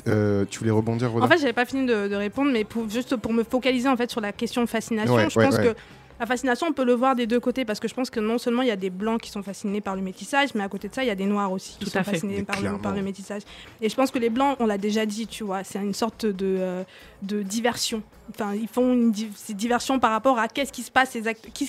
euh, 0.09 0.45
tu 0.51 0.59
voulais 0.59 0.71
rebondir, 0.71 1.11
Roda 1.11 1.25
En 1.27 1.29
fait, 1.29 1.39
j'avais 1.39 1.53
pas 1.53 1.65
fini 1.65 1.87
de, 1.87 2.09
de 2.09 2.15
répondre, 2.15 2.51
mais 2.53 2.65
pour, 2.65 2.89
juste 2.91 3.17
pour 3.17 3.33
me 3.33 3.43
focaliser 3.45 3.89
en 3.89 3.97
fait 3.97 4.11
sur 4.11 4.21
la 4.21 4.33
question 4.33 4.63
de 4.63 4.69
fascination, 4.69 5.15
Ouais, 5.15 5.29
je 5.31 5.39
ouais, 5.39 5.47
pense 5.47 5.57
ouais. 5.59 5.65
que 5.73 5.77
la 6.19 6.27
fascination, 6.27 6.69
on 6.69 6.73
peut 6.73 6.85
le 6.85 6.95
voir 6.95 7.15
des 7.15 7.27
deux 7.27 7.41
côtés 7.41 7.65
parce 7.65 7.79
que 7.81 7.89
je 7.89 7.95
pense 7.95 8.11
que 8.11 8.21
non 8.21 8.39
seulement 8.39 8.63
il 8.63 8.69
y 8.69 8.73
a 8.73 8.77
des 8.77 8.91
blancs 8.91 9.21
qui 9.21 9.31
sont 9.31 9.43
fascinés 9.43 9.81
par 9.81 9.97
le 9.97 10.03
métissage, 10.03 10.55
mais 10.55 10.63
à 10.63 10.69
côté 10.69 10.89
de 10.89 10.95
ça, 10.95 11.05
il 11.05 11.07
y 11.09 11.11
a 11.11 11.15
des 11.15 11.27
noirs 11.27 11.53
aussi 11.53 11.73
qui 11.79 11.85
Tout 11.85 11.91
sont 11.91 11.99
à 11.99 12.05
fait. 12.05 12.13
fascinés 12.13 12.43
par 12.43 12.57
le, 12.57 12.61
clairement. 12.63 12.79
par 12.79 12.95
le 12.95 13.03
métissage. 13.03 13.43
Et 13.81 13.89
je 13.89 13.95
pense 13.95 14.11
que 14.11 14.19
les 14.19 14.31
blancs, 14.31 14.57
on 14.61 14.67
l'a 14.67 14.79
déjà 14.79 15.05
dit, 15.07 15.27
tu 15.27 15.45
vois, 15.45 15.63
c'est 15.65 15.79
une 15.79 15.95
sorte 15.95 16.25
de, 16.27 16.57
euh, 16.59 16.85
de 17.23 17.43
diversion. 17.43 18.03
Enfin, 18.31 18.55
ils 18.55 18.67
font 18.69 18.93
une 18.93 19.13
di- 19.13 19.31
diversion 19.51 19.99
par 20.01 20.11
rapport 20.11 20.39
à 20.39 20.49
qu'est-ce 20.49 20.73
qui 20.73 20.83
se 20.83 20.91
passe, 20.91 21.17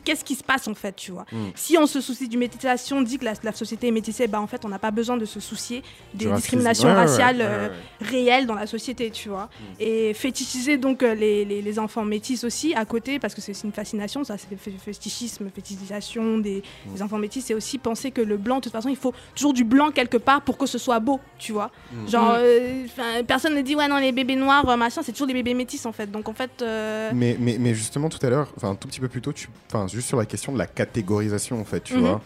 qu'est-ce 0.03 0.24
qui 0.24 0.36
se 0.36 0.43
passe 0.43 0.68
en 0.68 0.74
fait, 0.74 0.95
tu 0.95 1.12
vois. 1.12 1.26
Mm. 1.32 1.38
Si 1.55 1.78
on 1.78 1.86
se 1.86 2.01
soucie 2.01 2.28
du 2.28 2.38
métissage, 2.38 2.80
si 2.80 2.93
on 2.93 3.01
dit 3.01 3.18
que 3.20 3.26
la, 3.26 3.34
la 3.43 3.51
société 3.53 3.88
est 3.88 3.91
métissée, 3.91 4.28
bah 4.28 4.41
en 4.41 4.47
fait, 4.47 4.66
on 4.66 4.70
n'a 4.70 4.80
pas 4.80 4.89
besoin 4.91 5.18
de 5.18 5.26
se 5.26 5.39
soucier 5.39 5.84
des 6.14 6.26
Du 6.26 6.34
discriminations 6.34 6.88
raciales 6.93 7.38
ouais, 7.38 7.43
euh, 7.43 7.68
ouais, 7.70 7.74
ouais. 8.01 8.08
réelles 8.08 8.47
dans 8.47 8.55
la 8.55 8.66
société, 8.68 9.12
tu 9.12 9.30
vois. 9.30 9.49
Et 9.80 10.14
fétichiser 10.14 10.78
donc 10.78 11.03
euh, 11.03 11.14
les, 11.14 11.45
les, 11.45 11.62
les 11.62 11.80
enfants 11.80 12.03
métis 12.03 12.43
aussi 12.43 12.74
à 12.74 12.86
côté, 12.86 13.20
parce 13.20 13.36
que 13.36 13.41
c'est 13.41 13.53
une 13.64 13.72
fascination, 13.72 14.24
ça, 14.24 14.36
c'est 14.38 14.58
fétichisme, 14.80 15.49
fétichisation 15.53 16.39
des, 16.39 16.64
des 16.88 17.01
enfants 17.03 17.18
métis, 17.20 17.45
c'est 17.45 17.53
aussi 17.53 17.78
penser 17.78 18.12
que 18.12 18.22
le 18.22 18.38
blanc, 18.38 18.58
de 18.58 18.62
toute 18.62 18.72
façon, 18.74 18.89
il 18.89 18.95
faut 18.95 19.14
toujours 19.36 19.53
du 19.53 19.64
blanc 19.64 19.91
quelque 19.91 20.18
part 20.18 20.41
pour 20.41 20.58
que 20.58 20.66
ce 20.66 20.78
soit 20.78 20.99
beau, 20.99 21.20
tu 21.38 21.51
vois. 21.51 21.72
Genre, 22.08 22.36
euh, 22.39 22.86
personne 23.28 23.53
ne 23.55 23.62
dit, 23.62 23.76
ouais, 23.76 23.88
non, 23.88 23.97
les 23.97 24.12
bébés 24.12 24.36
noirs, 24.36 24.66
machin, 24.78 25.01
c'est 25.03 25.12
toujours 25.12 25.28
des 25.28 25.34
bébés 25.34 25.53
métis 25.53 25.86
en 25.86 25.91
fait. 25.91 26.10
Donc 26.12 26.28
en 26.28 26.34
fait. 26.34 26.47
Euh, 26.62 27.12
Mais, 27.14 27.38
mais, 27.39 27.58
mais 27.60 27.74
justement, 27.74 28.10
tout 28.10 28.24
à 28.26 28.30
l'heure, 28.30 28.52
enfin 28.58 28.70
un 28.72 28.76
tout 28.76 28.88
petit 28.88 29.00
peu 29.00 29.08
plus 29.08 29.22
tôt, 29.22 29.34
tu, 29.34 29.48
juste 29.88 30.08
sur 30.08 30.18
la 30.18 30.26
question 30.26 30.52
de 30.54 30.58
la 30.58 30.68
catégorisation, 30.68 31.60
en 31.60 31.66
fait, 31.66 31.82
tu 31.82 31.93
Mhm. 31.95 32.00
vois. 32.02 32.22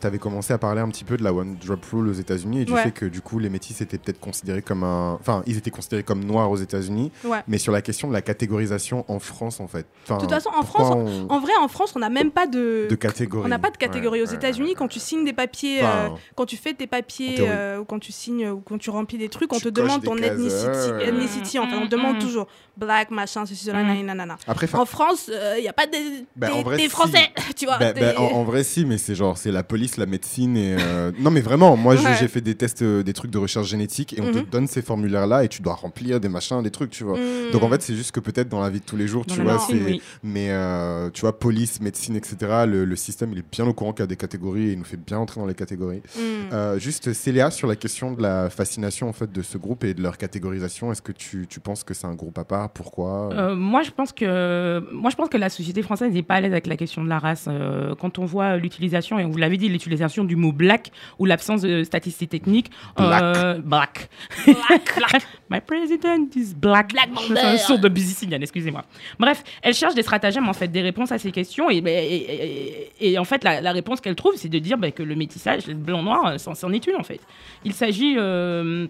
Tu 0.00 0.06
avais 0.06 0.18
commencé 0.18 0.52
à 0.52 0.58
parler 0.58 0.80
un 0.80 0.88
petit 0.88 1.04
peu 1.04 1.16
de 1.16 1.24
la 1.24 1.32
One 1.32 1.56
Drop 1.56 1.84
Rule 1.92 2.08
aux 2.08 2.12
États-Unis 2.12 2.60
et 2.62 2.64
du 2.64 2.72
Ouais. 2.72 2.82
fait 2.84 2.90
que 2.92 3.06
du 3.06 3.20
coup 3.20 3.38
les 3.38 3.48
métis 3.48 3.80
étaient 3.80 3.98
peut-être 3.98 4.20
considérés 4.20 4.62
comme 4.62 4.82
un, 4.84 5.14
enfin 5.20 5.42
ils 5.46 5.56
étaient 5.56 5.70
considérés 5.70 6.02
comme 6.02 6.24
noirs 6.24 6.50
aux 6.50 6.56
États-Unis, 6.56 7.10
Ouais. 7.24 7.38
mais 7.48 7.58
sur 7.58 7.72
la 7.72 7.82
question 7.82 8.08
de 8.08 8.12
la 8.12 8.22
catégorisation 8.22 9.04
en 9.08 9.18
France 9.18 9.60
en 9.60 9.66
fait. 9.68 9.86
Enfin, 10.04 10.16
De 10.16 10.20
toute 10.22 10.30
façon, 10.30 10.50
en 10.56 10.62
France, 10.62 10.92
on- 10.94 11.26
En 11.30 11.40
vrai, 11.40 11.52
en 11.60 11.68
France, 11.68 11.92
on 11.96 11.98
n'a 11.98 12.08
même 12.10 12.30
pas 12.30 12.46
de. 12.46 12.86
de 12.88 12.94
catégorie. 12.94 13.44
On 13.44 13.48
n'a 13.48 13.58
pas 13.58 13.70
de 13.70 13.76
catégorie. 13.76 14.20
Ouais, 14.20 14.26
Aux 14.28 14.32
États-Unis, 14.32 14.70
ouais, 14.70 14.74
quand 14.74 14.88
tu 14.88 15.00
signes 15.00 15.24
des 15.24 15.32
papiers, 15.32 15.78
Enfin, 15.82 16.12
euh, 16.12 16.16
quand 16.34 16.46
tu 16.46 16.56
fais 16.56 16.72
tes 16.74 16.86
papiers, 16.86 17.36
euh, 17.40 17.78
ou 17.80 17.84
quand 17.84 17.98
tu 17.98 18.12
signes, 18.12 18.48
ou 18.48 18.60
quand 18.60 18.78
tu 18.78 18.90
remplis 18.90 19.18
des 19.18 19.28
trucs, 19.28 19.52
on 19.52 19.56
Tu 19.58 19.64
te 19.64 19.68
demande 19.68 20.02
ton 20.04 20.16
ethnicity. 20.16 20.90
ethnicity, 21.02 21.58
enfin, 21.58 21.78
on 21.80 21.84
Mm, 21.86 21.88
demande 21.88 22.16
mm. 22.16 22.20
toujours 22.20 22.46
black, 22.76 23.10
machin, 23.10 23.46
ceci, 23.46 23.64
cela, 23.64 23.82
Mm. 23.82 23.86
nanana, 23.86 24.02
nanana. 24.14 24.38
Après, 24.46 24.68
En 24.74 24.84
France, 24.84 25.30
il 25.56 25.62
n'y 25.62 25.68
a 25.68 25.72
pas 25.72 25.86
des, 25.86 26.24
Bah, 26.36 26.48
des- 26.50 26.62
vrai, 26.62 26.76
des 26.76 26.82
si. 26.84 26.88
Français, 26.90 27.30
tu 27.56 27.66
vois. 27.66 27.78
Bah, 27.78 27.92
des- 27.92 28.00
bah, 28.00 28.14
en, 28.18 28.24
en 28.24 28.44
vrai, 28.44 28.62
si, 28.64 28.84
mais 28.84 28.98
c'est 28.98 29.14
genre, 29.14 29.36
c'est 29.38 29.52
la 29.56 29.62
police, 29.64 29.96
la 29.96 30.06
médecine 30.06 30.56
et. 30.56 30.76
euh, 30.78 31.10
Non, 31.20 31.30
mais 31.30 31.40
vraiment, 31.40 31.76
moi, 31.76 31.94
Ouais. 31.94 32.14
j'ai 32.18 32.28
fait 32.28 32.40
des 32.40 32.54
tests, 32.54 32.82
euh, 32.82 33.02
des 33.02 33.12
trucs 33.12 33.30
de 33.30 33.38
recherche 33.38 33.66
génétique 33.68 34.12
et 34.16 34.20
on 34.20 34.30
te 34.30 34.38
Mhm. 34.38 34.44
donne 34.52 34.66
ces 34.66 34.82
formulaires-là 34.82 35.44
et 35.44 35.48
tu 35.48 35.62
dois 35.62 35.74
remplir 35.74 36.20
des 36.20 36.28
machins, 36.28 36.62
des 36.62 36.70
trucs, 36.70 36.90
tu 36.90 37.04
vois. 37.04 37.18
Mm. 37.18 37.50
Donc 37.52 37.62
en 37.62 37.68
fait, 37.70 37.82
c'est 37.82 37.94
juste 37.94 38.12
que 38.12 38.20
peut-être 38.20 38.48
dans 38.48 38.60
la 38.60 38.70
vie 38.70 38.80
de 38.80 38.84
tous 38.84 38.96
les 38.96 39.08
jours, 39.08 39.24
Dans 39.24 39.34
tu 39.34 39.42
la 39.42 39.56
vois, 39.56 39.66
c'est. 39.66 39.74
oui. 39.74 40.02
Mais 40.22 40.48
euh, 40.50 41.10
tu 41.10 41.22
vois, 41.22 41.38
police, 41.38 41.80
médecine, 41.80 42.16
etc., 42.16 42.36
le, 42.66 42.84
le 42.84 42.96
système, 42.96 43.32
il 43.32 43.38
est 43.38 43.44
bien 43.50 43.66
au 43.66 43.72
courant 43.72 43.92
qu'il 43.92 44.02
y 44.02 44.04
a 44.04 44.06
des 44.06 44.16
catégories 44.16 44.68
et 44.68 44.72
il 44.72 44.78
nous 44.78 44.84
fait 44.84 44.96
bien 44.98 45.18
entrer 45.18 45.40
dans 45.40 45.46
les 45.46 45.54
catégories. 45.54 46.02
Mm. 46.16 46.20
Euh, 46.52 46.78
juste, 46.78 47.12
Célia, 47.12 47.50
sur 47.50 47.66
la 47.68 47.76
question 47.76 48.12
de 48.12 48.22
la 48.22 48.50
fascination 48.50 49.08
en 49.08 49.12
fait 49.12 49.32
de 49.32 49.42
ce 49.42 49.58
groupe 49.58 49.84
et 49.84 49.94
de 49.94 50.02
leur 50.02 50.18
catégorisation, 50.18 50.92
est-ce 50.92 51.02
que 51.02 51.12
tu, 51.12 51.46
tu 51.48 51.60
penses 51.60 51.82
que 51.84 51.94
c'est 51.94 52.06
un 52.06 52.14
groupe 52.14 52.38
à 52.38 52.44
part? 52.44 52.70
Pourquoi? 52.70 53.30
Euh, 53.32 53.54
moi, 53.56 53.82
je 53.82 53.90
pense 53.90 54.12
que 54.12 54.84
moi, 54.92 55.10
je 55.10 55.16
pense 55.16 55.28
que 55.28 55.36
la 55.38 55.48
société 55.48 55.82
française 55.82 56.12
n'est 56.12 56.22
pas 56.22 56.34
à 56.34 56.40
l'aise 56.40 56.52
avec 56.52 56.66
la 56.66 56.76
question 56.76 57.02
de 57.02 57.08
la 57.08 57.18
race. 57.18 57.46
Euh, 57.48 57.94
quand 58.00 58.18
on 58.18 58.24
voit 58.24 58.56
l'utilisation, 58.56 59.18
et 59.18 59.24
vous 59.24 59.38
l'avez 59.46 59.56
dit, 59.56 59.68
l'utilisation 59.68 60.24
du 60.24 60.36
mot 60.36 60.52
black 60.52 60.90
ou 61.18 61.24
l'absence 61.24 61.62
de 61.62 61.84
statistiques 61.84 62.30
techniques. 62.30 62.70
euh, 63.00 63.58
black. 63.58 64.08
My 65.50 65.60
president 65.60 66.28
is 66.34 66.54
black. 66.54 66.92
Black 66.92 67.08
C'est 67.28 67.38
un 67.38 67.56
sourd 67.56 67.78
de 67.78 67.88
Busy 67.88 68.16
excusez-moi. 68.32 68.82
Bref, 69.18 69.42
elle 69.62 69.74
cherche 69.74 69.94
des 69.94 70.02
stratagèmes, 70.02 70.48
en 70.48 70.52
fait, 70.52 70.68
des 70.68 70.82
réponses 70.82 71.12
à 71.12 71.18
ces 71.18 71.30
questions. 71.30 71.70
Et, 71.70 71.76
et, 71.78 72.92
et- 73.00 73.12
et 73.12 73.18
en 73.18 73.24
fait, 73.24 73.44
la, 73.44 73.60
la 73.60 73.72
réponse 73.72 74.00
qu'elle 74.00 74.16
trouve, 74.16 74.34
c'est 74.36 74.48
de 74.48 74.58
dire 74.58 74.76
bah, 74.78 74.90
que 74.90 75.02
le 75.02 75.14
métissage, 75.14 75.66
le 75.66 75.74
blanc-noir, 75.74 76.26
euh, 76.26 76.38
c'en 76.38 76.54
c'en 76.54 76.72
est 76.72 76.86
une, 76.86 76.96
en 76.96 77.02
fait. 77.04 77.20
Il 77.64 77.72
s'agit. 77.74 78.16
euh, 78.18 78.86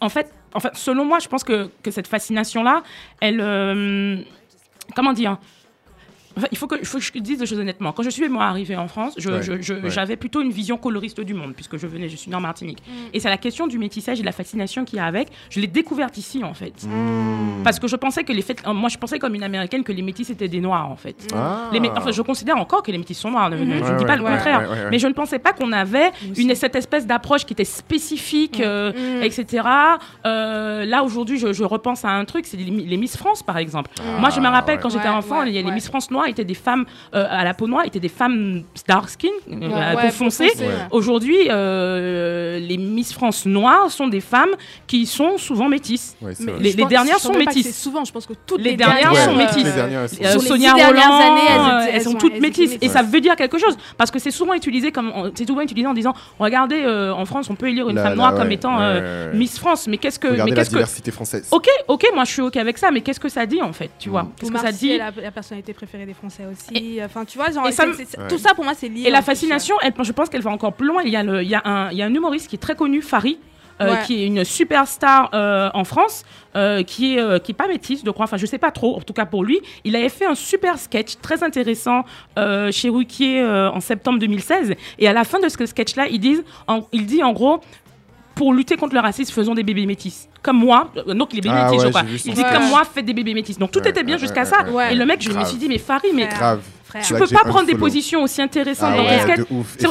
en 0.00 0.08
fait, 0.08 0.32
enfin, 0.54 0.70
selon 0.74 1.04
moi, 1.04 1.18
je 1.18 1.28
pense 1.28 1.44
que, 1.44 1.68
que 1.82 1.90
cette 1.90 2.06
fascination-là, 2.08 2.82
elle. 3.20 3.40
euh, 3.40 4.16
comment 4.96 5.12
dire 5.12 5.38
Enfin, 6.36 6.46
il 6.50 6.58
faut 6.58 6.66
que, 6.66 6.76
il 6.78 6.84
faut 6.86 6.98
que 6.98 7.04
je 7.04 7.12
dise 7.18 7.38
des 7.38 7.46
choses 7.46 7.58
honnêtement. 7.58 7.92
Quand 7.92 8.02
je 8.02 8.10
suis 8.10 8.28
moi 8.28 8.44
arrivée 8.44 8.76
en 8.76 8.88
France, 8.88 9.14
je- 9.18 9.30
Ouais, 9.30 9.42
je- 9.42 9.60
je- 9.60 9.74
ouais. 9.74 9.90
j'avais 9.90 10.16
plutôt 10.16 10.40
une 10.42 10.50
vision 10.50 10.76
coloriste 10.76 11.20
du 11.20 11.34
monde, 11.34 11.52
puisque 11.54 11.76
je 11.76 11.86
venais, 11.86 12.08
je 12.08 12.16
suis 12.16 12.30
née 12.30 12.36
en 12.36 12.40
Martinique. 12.40 12.82
Mm. 12.86 12.92
Et 13.14 13.20
c'est 13.20 13.28
la 13.28 13.36
question 13.36 13.66
du 13.66 13.78
métissage 13.78 14.18
et 14.18 14.22
de 14.22 14.26
la 14.26 14.32
fascination 14.32 14.84
qu'il 14.84 14.96
y 14.96 15.00
a 15.00 15.04
avec. 15.06 15.28
Je 15.50 15.60
l'ai 15.60 15.66
découverte 15.66 16.16
ici, 16.16 16.42
en 16.44 16.54
fait. 16.54 16.72
Mmh. 16.84 17.62
Parce 17.64 17.78
que 17.78 17.86
je 17.86 17.96
pensais 17.96 18.24
que 18.24 18.32
les 18.32 18.42
faits, 18.42 18.62
euh, 18.66 18.72
moi 18.72 18.88
je 18.88 18.98
pensais 18.98 19.18
comme 19.18 19.34
une 19.34 19.42
américaine 19.44 19.84
que 19.84 19.92
les 19.92 20.02
métis 20.02 20.28
étaient 20.30 20.48
des 20.48 20.60
noirs 20.60 20.90
en 20.90 20.96
fait. 20.96 21.28
Ah. 21.34 21.68
Les 21.72 21.80
enfin, 21.96 22.10
je 22.10 22.22
considère 22.22 22.56
encore 22.56 22.82
que 22.82 22.90
les 22.90 22.98
métis 22.98 23.18
sont 23.18 23.30
noirs, 23.30 23.50
ne- 23.50 23.56
je 23.56 23.62
ne 23.62 23.74
dis 23.74 23.80
Ouais, 23.82 24.04
pas 24.04 24.16
le 24.16 24.22
contraire. 24.24 24.60
ouais, 24.62 24.66
ouais, 24.66 24.84
ouais. 24.84 24.90
Mais 24.90 24.98
je 24.98 25.06
ne 25.06 25.12
pensais 25.12 25.38
pas 25.38 25.52
qu'on 25.52 25.70
avait 25.72 26.10
une, 26.36 26.54
cette 26.56 26.74
espèce 26.76 27.06
d'approche 27.06 27.44
qui 27.44 27.52
était 27.52 27.64
spécifique, 27.64 28.60
euh, 28.60 28.92
Mm. 28.92 29.22
etc. 29.22 29.62
Euh, 30.26 30.84
là 30.84 31.02
aujourd'hui, 31.04 31.38
je, 31.38 31.52
je 31.52 31.64
repense 31.64 32.04
à 32.04 32.10
un 32.10 32.24
truc, 32.24 32.46
c'est 32.46 32.56
les, 32.56 32.64
les 32.70 32.96
Miss 32.96 33.16
France 33.16 33.42
par 33.42 33.58
exemple. 33.58 33.90
Moi 34.18 34.30
je 34.30 34.40
me 34.40 34.48
rappelle 34.48 34.76
ouais. 34.76 34.82
quand 34.82 34.90
j'étais 34.90 35.08
enfant, 35.08 35.42
il 35.42 35.52
y 35.52 35.58
a 35.58 35.62
les. 35.62 35.70
Miss 35.72 35.88
France 35.88 36.10
noires 36.10 36.21
étaient 36.28 36.44
des 36.44 36.54
femmes 36.54 36.84
euh, 37.14 37.26
à 37.28 37.44
la 37.44 37.54
peau 37.54 37.66
noire, 37.66 37.84
étaient 37.86 38.00
des 38.00 38.08
femmes 38.08 38.62
dark 38.88 39.08
skin, 39.08 39.28
euh, 39.50 39.54
à 39.74 39.94
la 39.94 39.94
Ouais, 39.96 40.02
peau 40.02 40.08
peau 40.08 40.12
foncée. 40.24 40.48
foncée, 40.48 40.64
ouais. 40.66 40.72
Aujourd'hui, 40.90 41.48
euh, 41.50 42.58
les 42.58 42.76
Miss 42.76 43.12
France 43.12 43.46
noires 43.46 43.90
sont 43.90 44.08
des 44.08 44.20
femmes 44.20 44.50
qui 44.86 45.06
sont 45.06 45.38
souvent 45.38 45.68
métisses. 45.68 46.16
Ouais. 46.22 46.32
Les- 46.60 46.74
dernières 46.84 47.18
sont 47.18 47.32
métisses. 47.34 47.66
C'est 47.66 47.72
souvent, 47.72 48.04
je 48.04 48.12
pense 48.12 48.26
que 48.26 48.32
toutes 48.46 48.60
Les 48.60 48.70
les, 48.72 48.76
dernières 48.76 49.12
Ouais, 49.12 49.24
sont 49.24 49.32
euh, 49.32 49.36
métisses. 49.36 49.64
Les 49.64 49.72
dernières, 49.72 50.08
sont- 50.08 50.16
Euh, 50.22 50.38
Sonia 50.38 50.72
Roland, 50.72 50.86
dernières 50.92 51.12
années, 51.12 51.40
elles 51.48 51.60
euh, 51.60 51.64
étaient- 51.80 51.88
elles, 51.90 51.94
elles 51.96 52.02
sont 52.02 52.10
sont- 52.12 52.18
toutes 52.18 52.34
elles 52.34 52.40
métisses 52.40 52.76
et 52.80 52.88
ça 52.88 53.02
veut 53.02 53.20
dire 53.20 53.36
quelque 53.36 53.58
chose 53.58 53.76
parce 53.96 54.10
que 54.10 54.18
c'est 54.18 54.30
souvent 54.30 54.54
utilisé 54.54 54.92
comme 54.92 55.12
c'est 55.34 55.46
souvent 55.46 55.60
utilisé 55.62 55.86
en 55.86 55.94
disant 55.94 56.12
regardez 56.38 56.82
euh, 56.84 57.12
en 57.12 57.24
France 57.24 57.48
on 57.50 57.54
peut 57.54 57.68
élire 57.68 57.88
une 57.88 57.96
femme 57.98 58.14
noire 58.16 58.32
ouais, 58.34 58.38
comme 58.40 58.52
étant 58.52 58.76
ouais, 58.78 58.82
euh, 58.84 59.26
ouais, 59.28 59.32
ouais. 59.32 59.38
Miss 59.38 59.58
France 59.58 59.86
mais 59.88 59.96
qu'est-ce 59.98 60.18
que 60.18 60.28
Regardez 60.28 60.50
mais 60.52 60.56
qu'est-ce 60.56 60.70
que 60.70 60.74
diversité 60.76 61.10
française. 61.10 61.48
ok 61.50 61.68
ok 61.88 62.06
moi 62.14 62.24
je 62.24 62.32
suis 62.32 62.42
ok 62.42 62.56
avec 62.56 62.78
ça 62.78 62.90
mais 62.90 63.00
qu'est-ce 63.00 63.20
que 63.20 63.28
ça 63.28 63.46
dit 63.46 63.60
en 63.62 63.72
fait 63.72 63.90
tu 63.98 64.08
vois? 64.10 64.24
Mm. 64.24 64.32
qu'est-ce 64.38 64.52
que 64.52 64.58
ça 64.60 64.72
dit? 64.72 64.98
la 64.98 65.30
personnalité 65.30 65.72
préférée 65.72 66.06
Français 66.14 66.44
aussi. 66.50 66.98
Enfin, 67.04 67.24
tu 67.24 67.38
vois, 67.38 67.50
genre, 67.50 67.66
ça 67.66 67.82
c'est- 67.82 67.86
me- 67.86 67.94
c'est- 67.94 68.18
Ouais. 68.18 68.28
tout 68.28 68.38
ça 68.38 68.54
pour 68.54 68.64
moi, 68.64 68.74
c'est 68.76 68.88
lié. 68.88 69.04
Et 69.06 69.10
la 69.10 69.22
fascination, 69.22 69.74
elle, 69.82 69.92
je 70.02 70.12
pense 70.12 70.28
qu'elle 70.28 70.42
va 70.42 70.50
encore 70.50 70.72
plus 70.74 70.86
loin. 70.86 71.02
Il 71.04 71.10
y 71.12 71.16
a, 71.16 71.22
le- 71.22 71.42
il 71.42 71.48
y 71.48 71.54
a, 71.54 71.62
un, 71.64 71.90
il 71.90 71.96
y 71.98 72.02
a 72.02 72.06
un 72.06 72.14
humoriste 72.14 72.48
qui 72.48 72.56
est 72.56 72.58
très 72.58 72.74
connu, 72.76 73.02
Farid, 73.02 73.38
euh, 73.80 73.90
Ouais. 73.92 73.98
qui 74.06 74.22
est 74.22 74.26
une 74.26 74.44
superstar 74.44 75.30
euh, 75.34 75.70
en 75.74 75.84
France, 75.84 76.24
euh, 76.56 76.82
qui 76.82 77.14
est 77.16 77.20
euh, 77.20 77.38
qui 77.38 77.52
est 77.52 77.54
pas 77.54 77.66
métisse, 77.66 78.02
je 78.04 78.10
crois. 78.10 78.24
Enfin, 78.24 78.36
je 78.36 78.46
sais 78.46 78.58
pas 78.58 78.70
trop. 78.70 78.96
En 78.96 79.00
tout 79.00 79.14
cas 79.14 79.24
pour 79.26 79.42
lui, 79.44 79.60
il 79.84 79.96
avait 79.96 80.10
fait 80.10 80.26
un 80.26 80.34
super 80.34 80.78
sketch 80.78 81.16
très 81.22 81.42
intéressant 81.42 82.04
euh, 82.38 82.70
chez 82.70 82.90
Ruquier 82.90 83.40
euh, 83.40 83.70
en 83.70 83.80
septembre 83.80 84.18
2016. 84.18 84.74
Et 84.98 85.08
à 85.08 85.12
la 85.12 85.24
fin 85.24 85.40
de 85.40 85.48
ce 85.48 85.64
sketch-là, 85.66 86.06
il 86.08 86.20
dit, 86.20 86.40
en, 86.68 86.82
il 86.92 87.06
dit 87.06 87.22
en 87.22 87.32
gros. 87.32 87.60
Pour 88.34 88.54
lutter 88.54 88.76
contre 88.76 88.94
le 88.94 89.00
racisme, 89.00 89.32
faisons 89.32 89.54
des 89.54 89.62
bébés 89.62 89.84
métis. 89.86 90.28
Comme 90.42 90.58
moi, 90.58 90.90
euh, 90.96 91.14
donc 91.14 91.32
les 91.32 91.40
bébés 91.40 91.54
Ah 91.56 91.64
métis, 91.70 91.80
ouais, 91.82 91.86
je 91.86 91.92
crois. 91.92 92.02
Il 92.24 92.34
dit 92.34 92.42
comme 92.42 92.68
moi, 92.68 92.82
faites 92.84 93.04
des 93.04 93.12
bébés 93.14 93.34
métis. 93.34 93.58
Donc 93.58 93.70
tout 93.70 93.80
Ouais, 93.80 93.90
était 93.90 94.02
bien 94.02 94.14
ouais, 94.16 94.20
jusqu'à 94.20 94.42
ouais, 94.42 94.46
ça. 94.46 94.90
Et 94.90 94.94
le 94.94 95.04
mec, 95.06 95.20
je 95.22 95.30
me 95.30 95.44
suis 95.44 95.58
dit, 95.58 95.68
mais 95.68 95.78
Farid, 95.78 96.12
mais. 96.14 96.26
Grave. 96.28 96.60
Frère. 96.84 97.02
tu 97.06 97.14
peux 97.14 97.26
pas 97.26 97.44
prendre 97.44 97.66
des 97.66 97.74
positions 97.74 98.22
aussi 98.22 98.42
intéressantes 98.42 98.92
Ah 98.92 98.96
dans. 98.98 99.02
Et 99.04 99.36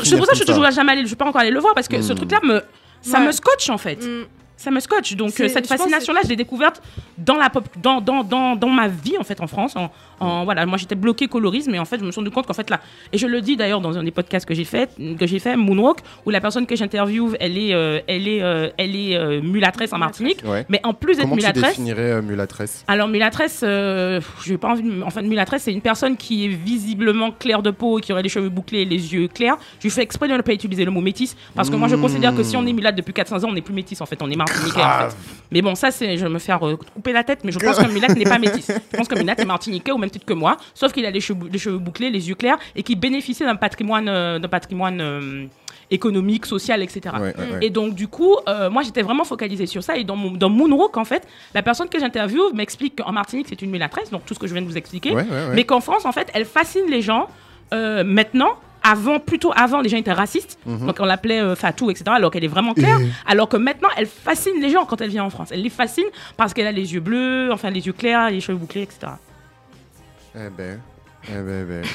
C'est 0.05 0.17
pour 0.17 0.25
ça 0.25 0.31
que 0.33 0.37
je 0.37 0.43
suis 0.43 0.45
toujours 0.45 0.69
jamais 0.71 0.91
allé, 0.91 1.03
je 1.05 1.09
peux 1.09 1.15
pas 1.15 1.25
encore 1.25 1.41
aller 1.41 1.49
le 1.49 1.59
voir 1.59 1.73
parce 1.73 1.87
que 1.87 1.99
ce 2.01 2.13
Mm. 2.13 2.15
truc-là 2.15 2.39
me, 2.43 2.61
ça 3.01 3.19
Ouais. 3.19 3.25
me 3.25 3.31
scotche 3.31 3.69
en 3.71 3.77
fait. 3.79 4.03
Mm. 4.05 4.25
Ça 4.55 4.69
me 4.69 4.79
scotche. 4.79 5.15
Donc 5.15 5.39
euh, 5.39 5.47
cette 5.47 5.65
fascination-là, 5.65 6.19
je 6.23 6.29
l'ai 6.29 6.35
découverte 6.35 6.79
dans 7.17 7.37
la 7.37 7.49
pop, 7.49 7.65
dans, 7.81 7.99
dans, 8.01 8.23
dans, 8.23 8.55
dans 8.55 8.69
ma 8.69 8.87
vie 8.87 9.17
en 9.19 9.23
fait 9.23 9.41
en 9.41 9.47
France. 9.47 9.75
En, 9.75 9.89
en- 10.22 10.43
voilà, 10.45 10.65
moi 10.65 10.78
j'étais 10.78 10.95
bloqué 10.95 11.28
colorisme 11.28 11.74
et 11.76 11.80
en 11.80 11.86
fait 11.86 11.99
je 11.99 12.05
me 12.05 12.11
suis 12.11 12.19
rendu 12.19 12.32
compte 12.32 12.45
qu'en 12.47 12.53
fait 12.53 12.69
là, 12.69 12.80
et 13.11 13.17
je 13.17 13.28
le 13.28 13.41
dis 13.41 13.55
d'ailleurs 13.57 13.82
dans 13.82 13.97
un 13.97 14.03
des 14.03 14.11
podcasts 14.11 14.45
que 14.47 14.53
j'ai 14.53 14.63
fait, 14.63 14.89
que 15.19 15.28
j'ai 15.28 15.39
fait 15.39 15.55
Moonwalk, 15.57 15.99
où 16.26 16.30
la 16.30 16.39
personne 16.41 16.65
que 16.65 16.76
j'interviewe, 16.76 17.36
elle 17.39 17.57
est, 17.57 17.74
euh, 17.74 17.99
elle 18.07 18.28
est, 18.28 18.41
euh, 18.41 18.69
elle 18.78 18.95
est 18.95 19.15
euh, 19.17 19.41
mulâtresse 19.41 19.91
en 19.93 19.97
Martinique. 19.97 20.41
Ouais. 20.45 20.65
Mais 20.69 20.80
en 20.84 20.93
plus 20.93 21.15
d'être 21.17 21.28
Comment 21.30 21.36
tu 21.41 21.51
définirais 21.51 22.11
euh, 22.13 22.22
mulâtresse 22.22 22.84
alors 22.88 23.07
mulâtresse, 23.07 23.61
euh, 23.63 24.22
je 24.43 24.51
n'ai 24.51 24.57
pas 24.57 24.69
envie 24.69 24.84
de... 24.84 25.01
Enfin, 25.03 25.22
mulâtresse, 25.22 25.63
c'est 25.63 25.74
une 25.74 25.82
personne 25.82 26.15
qui 26.17 26.45
est 26.45 26.49
visiblement 26.49 27.32
claire 27.32 27.61
de 27.61 27.72
peau 27.72 27.99
et 27.99 28.01
qui 28.01 28.11
aurait 28.13 28.22
les 28.24 28.30
cheveux 28.30 28.49
bouclés 28.49 28.82
et 28.82 28.86
les 28.86 29.13
yeux 29.13 29.28
clairs. 29.28 29.57
Je 29.84 29.89
fais 29.89 30.01
exprès 30.03 30.28
de 30.28 30.34
ne 30.34 30.41
pas 30.41 30.53
utiliser 30.53 30.86
le 30.86 30.91
mot 30.91 31.01
métis 31.01 31.36
parce 31.55 31.69
que 31.69 31.76
moi 31.76 31.88
je 31.88 31.95
considère 31.95 32.36
que 32.36 32.43
si 32.43 32.55
on 32.57 32.65
est 32.65 32.74
mulâtre 32.74 32.97
depuis 32.97 33.13
400 33.13 33.43
ans, 33.43 33.47
on 33.49 33.53
n'est 33.53 33.61
plus 33.61 33.74
métis 33.74 33.99
en 34.01 34.05
fait, 34.05 34.22
on 34.22 34.30
est 34.30 34.36
martiniquais 34.36 34.82
en 34.84 35.09
fait. 35.09 35.15
Mais 35.51 35.61
bon, 35.61 35.76
ça 35.76 35.91
c'est, 35.91 36.17
je 36.17 36.24
vais 36.24 36.30
me 36.30 36.39
faire 36.39 36.65
euh, 36.65 36.76
couper 36.93 37.11
la 37.13 37.24
tête, 37.24 37.39
mais 37.43 37.51
je 37.51 37.59
pense 37.59 37.78
qu'un 37.78 37.88
mulâtre 37.88 38.15
n'est 38.15 38.24
pas 38.26 38.39
métis. 38.39 38.67
Je 38.91 38.97
pense 38.97 39.07
qu'un 39.07 39.17
mulâtre 39.19 39.41
est 39.41 39.45
martiniquais 39.45 39.91
au 39.91 39.97
même 39.97 40.11
titre 40.12 40.26
que 40.26 40.34
moi, 40.34 40.57
sauf 40.74 40.91
qu'il 40.91 41.05
a 41.05 41.12
les 41.12 41.22
cheveux, 41.22 41.49
les 41.51 41.57
cheveux 41.57 41.78
bouclés, 41.78 42.09
les 42.09 42.30
yeux 42.30 42.36
clairs 42.36 42.57
et 42.76 42.84
qui 42.84 42.95
bénéficie 42.95 43.43
d'un 43.43 43.55
patrimoine, 43.55 44.07
euh, 44.07 44.39
d'un 44.39 44.47
patrimoine 44.47 45.01
euh, 45.01 45.45
économique, 45.89 46.45
social, 46.45 46.82
etc. 46.84 47.01
Ouais, 47.16 47.22
ouais, 47.22 47.34
ouais. 47.36 47.59
Et 47.62 47.70
donc, 47.70 47.95
du 47.95 48.07
coup, 48.07 48.36
euh, 48.47 48.70
moi, 48.70 48.84
j'étais 48.84 49.01
vraiment 49.01 49.24
focalisée 49.24 49.66
sur 49.66 49.84
ça. 49.84 49.97
Et 49.97 50.03
dans, 50.03 50.16
mon, 50.16 50.32
dans 50.32 50.51
en 50.95 51.05
fait, 51.05 51.28
la 51.53 51.64
personne 51.64 51.89
que 51.89 51.99
j'interviewe 51.99 52.53
m'explique 52.53 52.97
qu'en 53.01 53.12
Martinique, 53.12 53.47
c'est 53.49 53.62
une 53.62 53.72
mulâtresse, 53.72 54.12
donc 54.12 54.26
tout 54.26 54.34
ce 54.34 54.39
que 54.39 54.47
je 54.47 54.53
viens 54.53 54.62
de 54.62 54.68
vous 54.68 54.78
expliquer. 54.78 55.16
Mais 55.53 55.64
qu'en 55.64 55.82
France, 55.82 56.05
en 56.05 56.12
fait, 56.12 56.30
elle 56.34 56.45
fascine 56.45 56.86
les 56.89 57.01
gens 57.01 57.28
maintenant. 57.72 58.51
Avant, 58.84 59.20
plutôt 59.20 59.51
avant, 59.55 59.82
les 59.82 59.89
gens 59.89 59.97
étaient 59.97 60.12
racistes, 60.12 60.57
Mhm. 60.66 60.88
donc 60.88 60.97
on 60.99 61.05
l'appelait 61.05 61.39
euh, 61.39 61.55
Fatou, 61.55 61.91
etc., 61.91 62.05
alors 62.07 62.32
qu'elle 62.32 62.43
est 62.43 62.47
vraiment 62.47 62.74
claire. 62.74 62.97
Alors 63.28 63.47
que 63.47 63.57
maintenant, 63.57 63.89
elle 63.95 64.07
fascine 64.07 64.59
les 64.59 64.70
gens 64.72 64.86
quand 64.86 64.99
elle 65.01 65.09
vient 65.12 65.24
en 65.24 65.30
France. 65.30 65.49
Elle 65.51 65.62
les 65.62 65.70
fascine 65.70 66.05
parce 66.36 66.53
qu'elle 66.53 66.66
a 66.66 66.72
les 66.72 66.93
yeux 66.93 66.99
bleus, 66.99 67.51
enfin 67.51 67.70
les 67.70 67.86
yeux 67.86 67.93
clairs, 67.93 68.32
les 68.32 68.41
cheveux 68.41 68.57
bouclés, 68.57 68.82
etc. 68.82 69.14
Eh 70.36 70.49
ben. 70.49 70.82
Eh 71.27 71.34
ben, 71.34 71.49
eh 71.61 71.65
ben. 71.65 71.86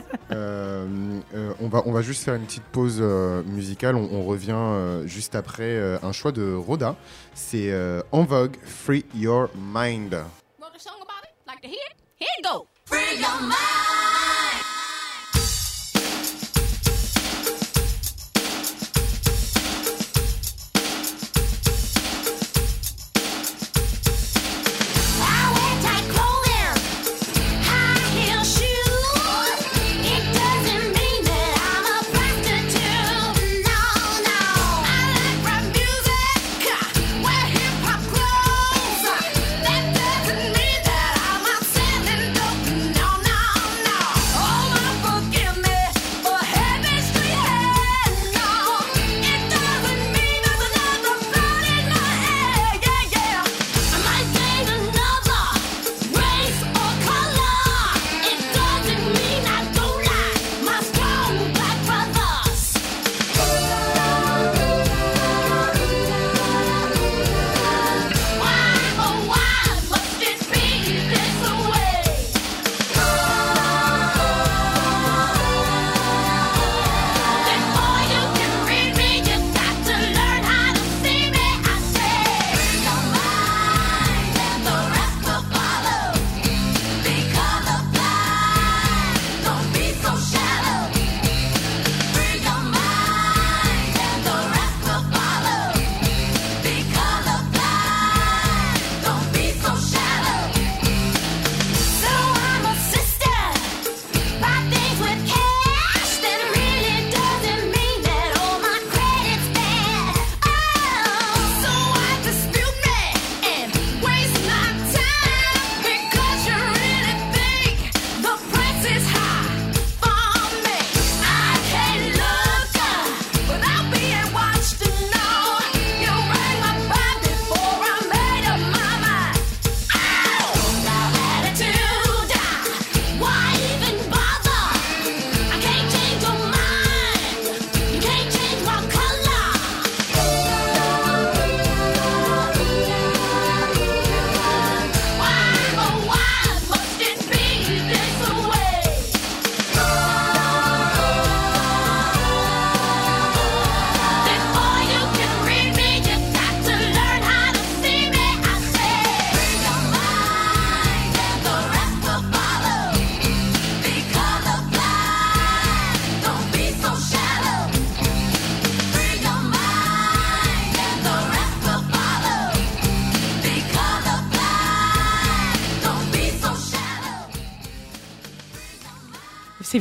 Euh, 0.30 0.86
euh, 1.34 1.54
on, 1.58 1.68
va, 1.68 1.82
on 1.86 1.92
va 1.92 2.02
juste 2.02 2.22
faire 2.22 2.34
une 2.34 2.44
petite 2.44 2.64
pause 2.64 2.98
euh, 3.00 3.42
musicale. 3.44 3.96
On, 3.96 4.08
on 4.12 4.24
revient 4.24 4.52
euh, 4.52 5.06
juste 5.06 5.34
après 5.34 5.62
euh, 5.62 5.96
un 6.02 6.12
choix 6.12 6.32
de 6.32 6.52
Roda. 6.54 6.96
C'est 7.34 7.72
euh, 7.72 8.02
En 8.12 8.24
Vogue, 8.24 8.56
Free 8.62 9.06
Your 9.14 9.48
Mind. 9.56 10.12
Wrote 10.60 10.74
a 10.76 10.78
song 10.78 10.98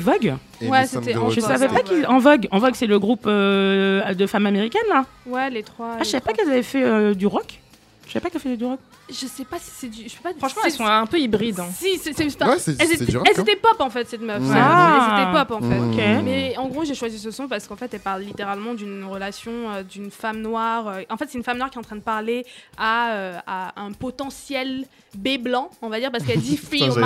Vogue 0.07 0.35
Et 0.61 0.67
Ouais, 0.69 0.85
c'était 0.85 1.15
en 1.15 1.29
Je 1.29 1.39
savais 1.39 1.67
pas 1.67 1.81
qu'ils. 1.81 2.05
En 2.07 2.19
Vogue. 2.19 2.47
En 2.51 2.59
Vogue, 2.59 2.75
c'est 2.75 2.87
le 2.87 2.99
groupe 2.99 3.25
euh, 3.27 4.13
de 4.13 4.25
femmes 4.25 4.45
américaines, 4.45 4.81
là. 4.89 5.05
Ouais, 5.25 5.49
les 5.49 5.63
trois. 5.63 5.95
Ah, 5.99 6.03
je 6.03 6.09
savais 6.09 6.21
pas 6.21 6.33
qu'elles 6.33 6.49
avaient 6.49 6.63
fait 6.63 6.83
euh, 6.83 7.13
du 7.13 7.27
rock. 7.27 7.59
Je 8.07 8.13
savais 8.13 8.23
pas 8.23 8.29
qu'elles 8.29 8.41
faisaient 8.41 8.57
du 8.57 8.65
rock. 8.65 8.79
Je 9.09 9.25
sais 9.25 9.45
pas 9.45 9.57
si 9.57 9.71
c'est 9.73 9.87
du. 9.87 10.03
Je 10.03 10.09
sais 10.09 10.17
pas. 10.21 10.31
Franchement, 10.37 10.61
elles 10.65 10.71
sont 10.71 10.85
un 10.85 11.05
peu 11.05 11.17
hybrides. 11.19 11.59
hein. 11.59 11.67
Si, 11.77 11.97
c'est 11.97 12.13
pas. 12.37 12.49
Ouais, 12.49 12.59
c'est 12.59 12.75
elles 12.81 12.91
étaient, 12.91 13.05
du 13.05 13.17
rock. 13.17 13.27
elles 13.29 13.39
hein. 13.39 13.43
étaient 13.43 13.55
pop 13.55 13.75
en 13.79 13.89
fait, 13.89 14.07
cette 14.09 14.21
meuf. 14.21 14.41
Mm. 14.41 14.55
Elles 14.55 15.21
étaient 15.21 15.31
pop 15.45 15.51
en 15.51 15.61
fait. 15.61 16.21
Mais 16.23 16.57
en 16.57 16.67
gros, 16.67 16.83
j'ai 16.83 16.95
choisi 16.95 17.17
ce 17.17 17.31
son 17.31 17.47
parce 17.47 17.67
qu'en 17.67 17.75
fait, 17.77 17.93
elle 17.93 17.99
parle 18.01 18.23
littéralement 18.23 18.73
d'une 18.73 19.03
relation 19.05 19.51
euh, 19.71 19.83
d'une 19.83 20.11
femme 20.11 20.41
noire. 20.41 20.87
euh, 20.87 21.01
en 21.09 21.17
fait, 21.17 21.25
c'est 21.29 21.37
une 21.37 21.43
femme 21.43 21.57
noire 21.57 21.69
qui 21.69 21.77
est 21.77 21.79
en 21.79 21.83
train 21.83 21.95
de 21.95 22.01
parler 22.01 22.45
à, 22.77 23.11
euh, 23.13 23.37
à 23.47 23.79
un 23.81 23.91
potentiel 23.93 24.85
B 25.17 25.37
blanc, 25.39 25.69
on 25.81 25.89
va 25.89 25.99
dire, 25.99 26.11
parce 26.11 26.23
qu'elle 26.25 26.41
dit 26.41 26.57
free 26.69 26.83
aussi. 26.89 26.99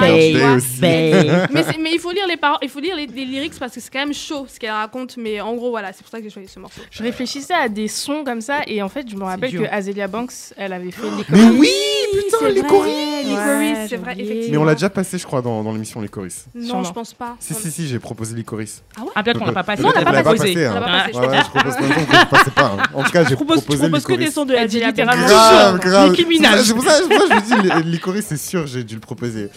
mais, 0.82 1.14
mais 1.80 1.92
il 1.94 2.00
faut 2.00 2.12
lire 2.12 2.28
les 2.28 2.38
paroles, 2.38 2.60
il 2.64 2.70
faut 2.70 2.80
lire 2.80 2.96
les, 2.96 3.06
les 3.08 3.26
lyrics 3.26 3.58
parce 3.60 3.74
que 3.76 3.80
c'est 3.80 3.92
quand 3.92 4.00
même 4.00 4.14
chaud 4.14 4.46
ce 4.50 4.60
qu'elle 4.60 4.72
raconte. 4.72 5.18
Mais 5.18 5.40
en 5.40 5.54
gros, 5.54 5.70
voilà, 5.70 5.94
c'est 5.94 6.02
pour 6.02 6.10
ça 6.12 6.18
que 6.18 6.24
j'ai 6.24 6.30
choisi 6.30 6.48
ce 6.48 6.60
morceau. 6.60 6.82
Je 6.90 7.04
réfléchissais 7.04 7.54
à 7.54 7.70
des 7.70 7.88
sons 7.88 8.24
comme 8.24 8.42
ça 8.42 8.62
et 8.68 8.82
en 8.82 8.90
fait, 8.90 9.08
je 9.10 9.16
me 9.16 9.24
rappelle 9.24 9.52
que 9.52 9.64
Azealia 9.72 10.08
Banks, 10.08 10.32
elle 10.58 10.74
avait 10.74 10.92
fait 10.92 11.04
les 11.04 11.24
Mais 11.30 11.50
oui, 11.60 11.70
putain, 12.14 12.50
les 12.50 12.64
choristes 12.64 12.98
les 13.24 13.32
Ouais, 13.34 13.36
choristes, 13.38 13.90
c'est 13.90 13.98
vrai, 13.98 14.14
effectivement. 14.18 14.48
Mais 14.52 14.58
on 14.58 14.64
l'a 14.64 14.74
déjà 14.74 14.90
passé, 14.90 15.18
je 15.18 15.26
crois, 15.26 15.42
dans, 15.44 15.64
dans 15.64 15.72
l'émission 15.72 16.02
Les 16.02 16.08
Choristes. 16.08 16.48
Non, 16.56 16.84
je 16.84 16.92
pense 16.92 17.14
pas. 17.14 17.36
Si, 17.40 17.54
si, 17.54 17.70
si, 17.72 17.88
j'ai 17.88 18.00
proposé 18.00 18.36
les 18.36 18.44
choristes. 18.44 18.84
Ah, 19.16 19.22
peut-être 19.24 19.38
qu'on 19.40 19.46
l'a 19.46 19.54
pas 19.54 19.64
passé. 19.64 19.84
Non, 19.84 19.90
on 19.96 20.00
l'a 20.12 20.24
pas 20.24 20.34
passé. 20.34 20.66
hein. 20.66 20.74
On 20.76 20.80
l'a 20.80 20.82
pas 20.82 21.04
passé. 21.06 21.18
Ouais, 21.20 21.28
ouais, 21.28 21.42
je 21.44 21.50
propose 21.50 21.74
sons 21.74 21.80
que 22.06 22.16
je 22.18 22.26
passais 22.26 22.52
pas. 22.52 22.78
En 22.94 23.04
tout 23.04 23.12
cas, 23.12 23.24
j'ai 23.26 23.36
proposé 23.36 23.88
les 23.90 24.02
choristes. 24.02 24.34
sons 24.34 24.46
de 24.46 24.68
dit 24.68 24.80
littéralement 24.84 25.28
Grave, 25.28 25.80
grave. 25.80 26.16
C'est 26.16 26.74
pour 26.74 26.84
ça, 26.84 27.00
que 27.00 27.06
je 27.06 27.36
me 27.36 27.62
dis, 27.62 27.70
les- 27.70 27.92
Licorice, 27.92 28.26
c'est 28.28 28.38
sûr, 28.38 28.66
j'ai 28.68 28.84
dû 28.84 28.96
le 28.96 29.02
proposer. 29.02 29.50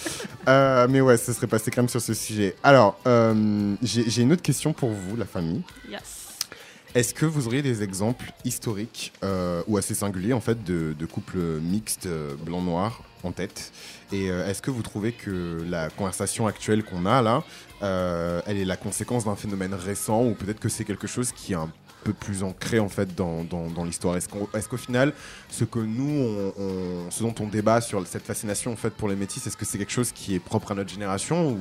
Euh, 0.48 0.86
mais 0.90 1.00
ouais, 1.00 1.16
ce 1.16 1.32
serait 1.32 1.46
passé 1.46 1.70
quand 1.70 1.82
même 1.82 1.88
sur 1.88 2.00
ce 2.00 2.12
sujet. 2.14 2.54
Alors, 2.62 2.98
euh, 3.06 3.74
j'ai 3.82 4.08
j'ai 4.10 4.22
une 4.22 4.32
autre 4.32 4.42
question 4.42 4.72
pour 4.72 4.90
vous, 4.90 5.16
la 5.16 5.24
famille. 5.24 5.62
Yes. 5.90 6.00
Est-ce 6.94 7.12
que 7.12 7.26
vous 7.26 7.48
auriez 7.48 7.62
des 7.62 7.82
exemples 7.82 8.30
historiques 8.44 9.12
euh, 9.24 9.64
ou 9.66 9.78
assez 9.78 9.94
singuliers 9.94 10.32
en 10.32 10.40
fait 10.40 10.62
de, 10.62 10.94
couples 11.06 11.38
mixtes 11.60 12.06
euh, 12.06 12.36
blanc-noir 12.36 13.02
en 13.24 13.32
tête? 13.32 13.72
Et 14.12 14.30
euh, 14.30 14.46
est-ce 14.48 14.62
que 14.62 14.70
vous 14.70 14.82
trouvez 14.82 15.10
que 15.10 15.64
la 15.68 15.90
conversation 15.90 16.46
actuelle 16.46 16.84
qu'on 16.84 17.04
a 17.04 17.20
là, 17.20 17.42
elle 18.46 18.58
est 18.58 18.64
la 18.64 18.76
conséquence 18.76 19.24
d'un 19.24 19.34
phénomène 19.34 19.74
récent 19.74 20.24
ou 20.24 20.34
peut-être 20.34 20.60
que 20.60 20.68
c'est 20.68 20.84
quelque 20.84 21.08
chose 21.08 21.32
qui 21.32 21.52
est 21.52 21.56
un 21.56 21.68
peu 22.04 22.12
plus 22.12 22.44
ancré 22.44 22.78
en 22.78 22.88
fait 22.88 23.12
dans, 23.16 23.84
l'histoire? 23.84 24.16
Est-ce 24.16 24.68
qu'au 24.68 24.76
final, 24.76 25.12
ce 25.50 25.64
que 25.64 25.80
nous, 25.80 26.52
on, 26.56 27.10
ce 27.10 27.24
dont 27.24 27.34
on 27.40 27.48
débat 27.48 27.80
sur 27.80 28.06
cette 28.06 28.24
fascination 28.24 28.72
en 28.72 28.90
pour 28.90 29.08
les 29.08 29.16
métis, 29.16 29.44
est-ce 29.46 29.56
que 29.56 29.64
c'est 29.64 29.78
quelque 29.78 29.92
chose 29.92 30.12
qui 30.12 30.34
est 30.36 30.38
propre 30.38 30.70
à 30.70 30.74
notre 30.76 30.90
génération 30.90 31.58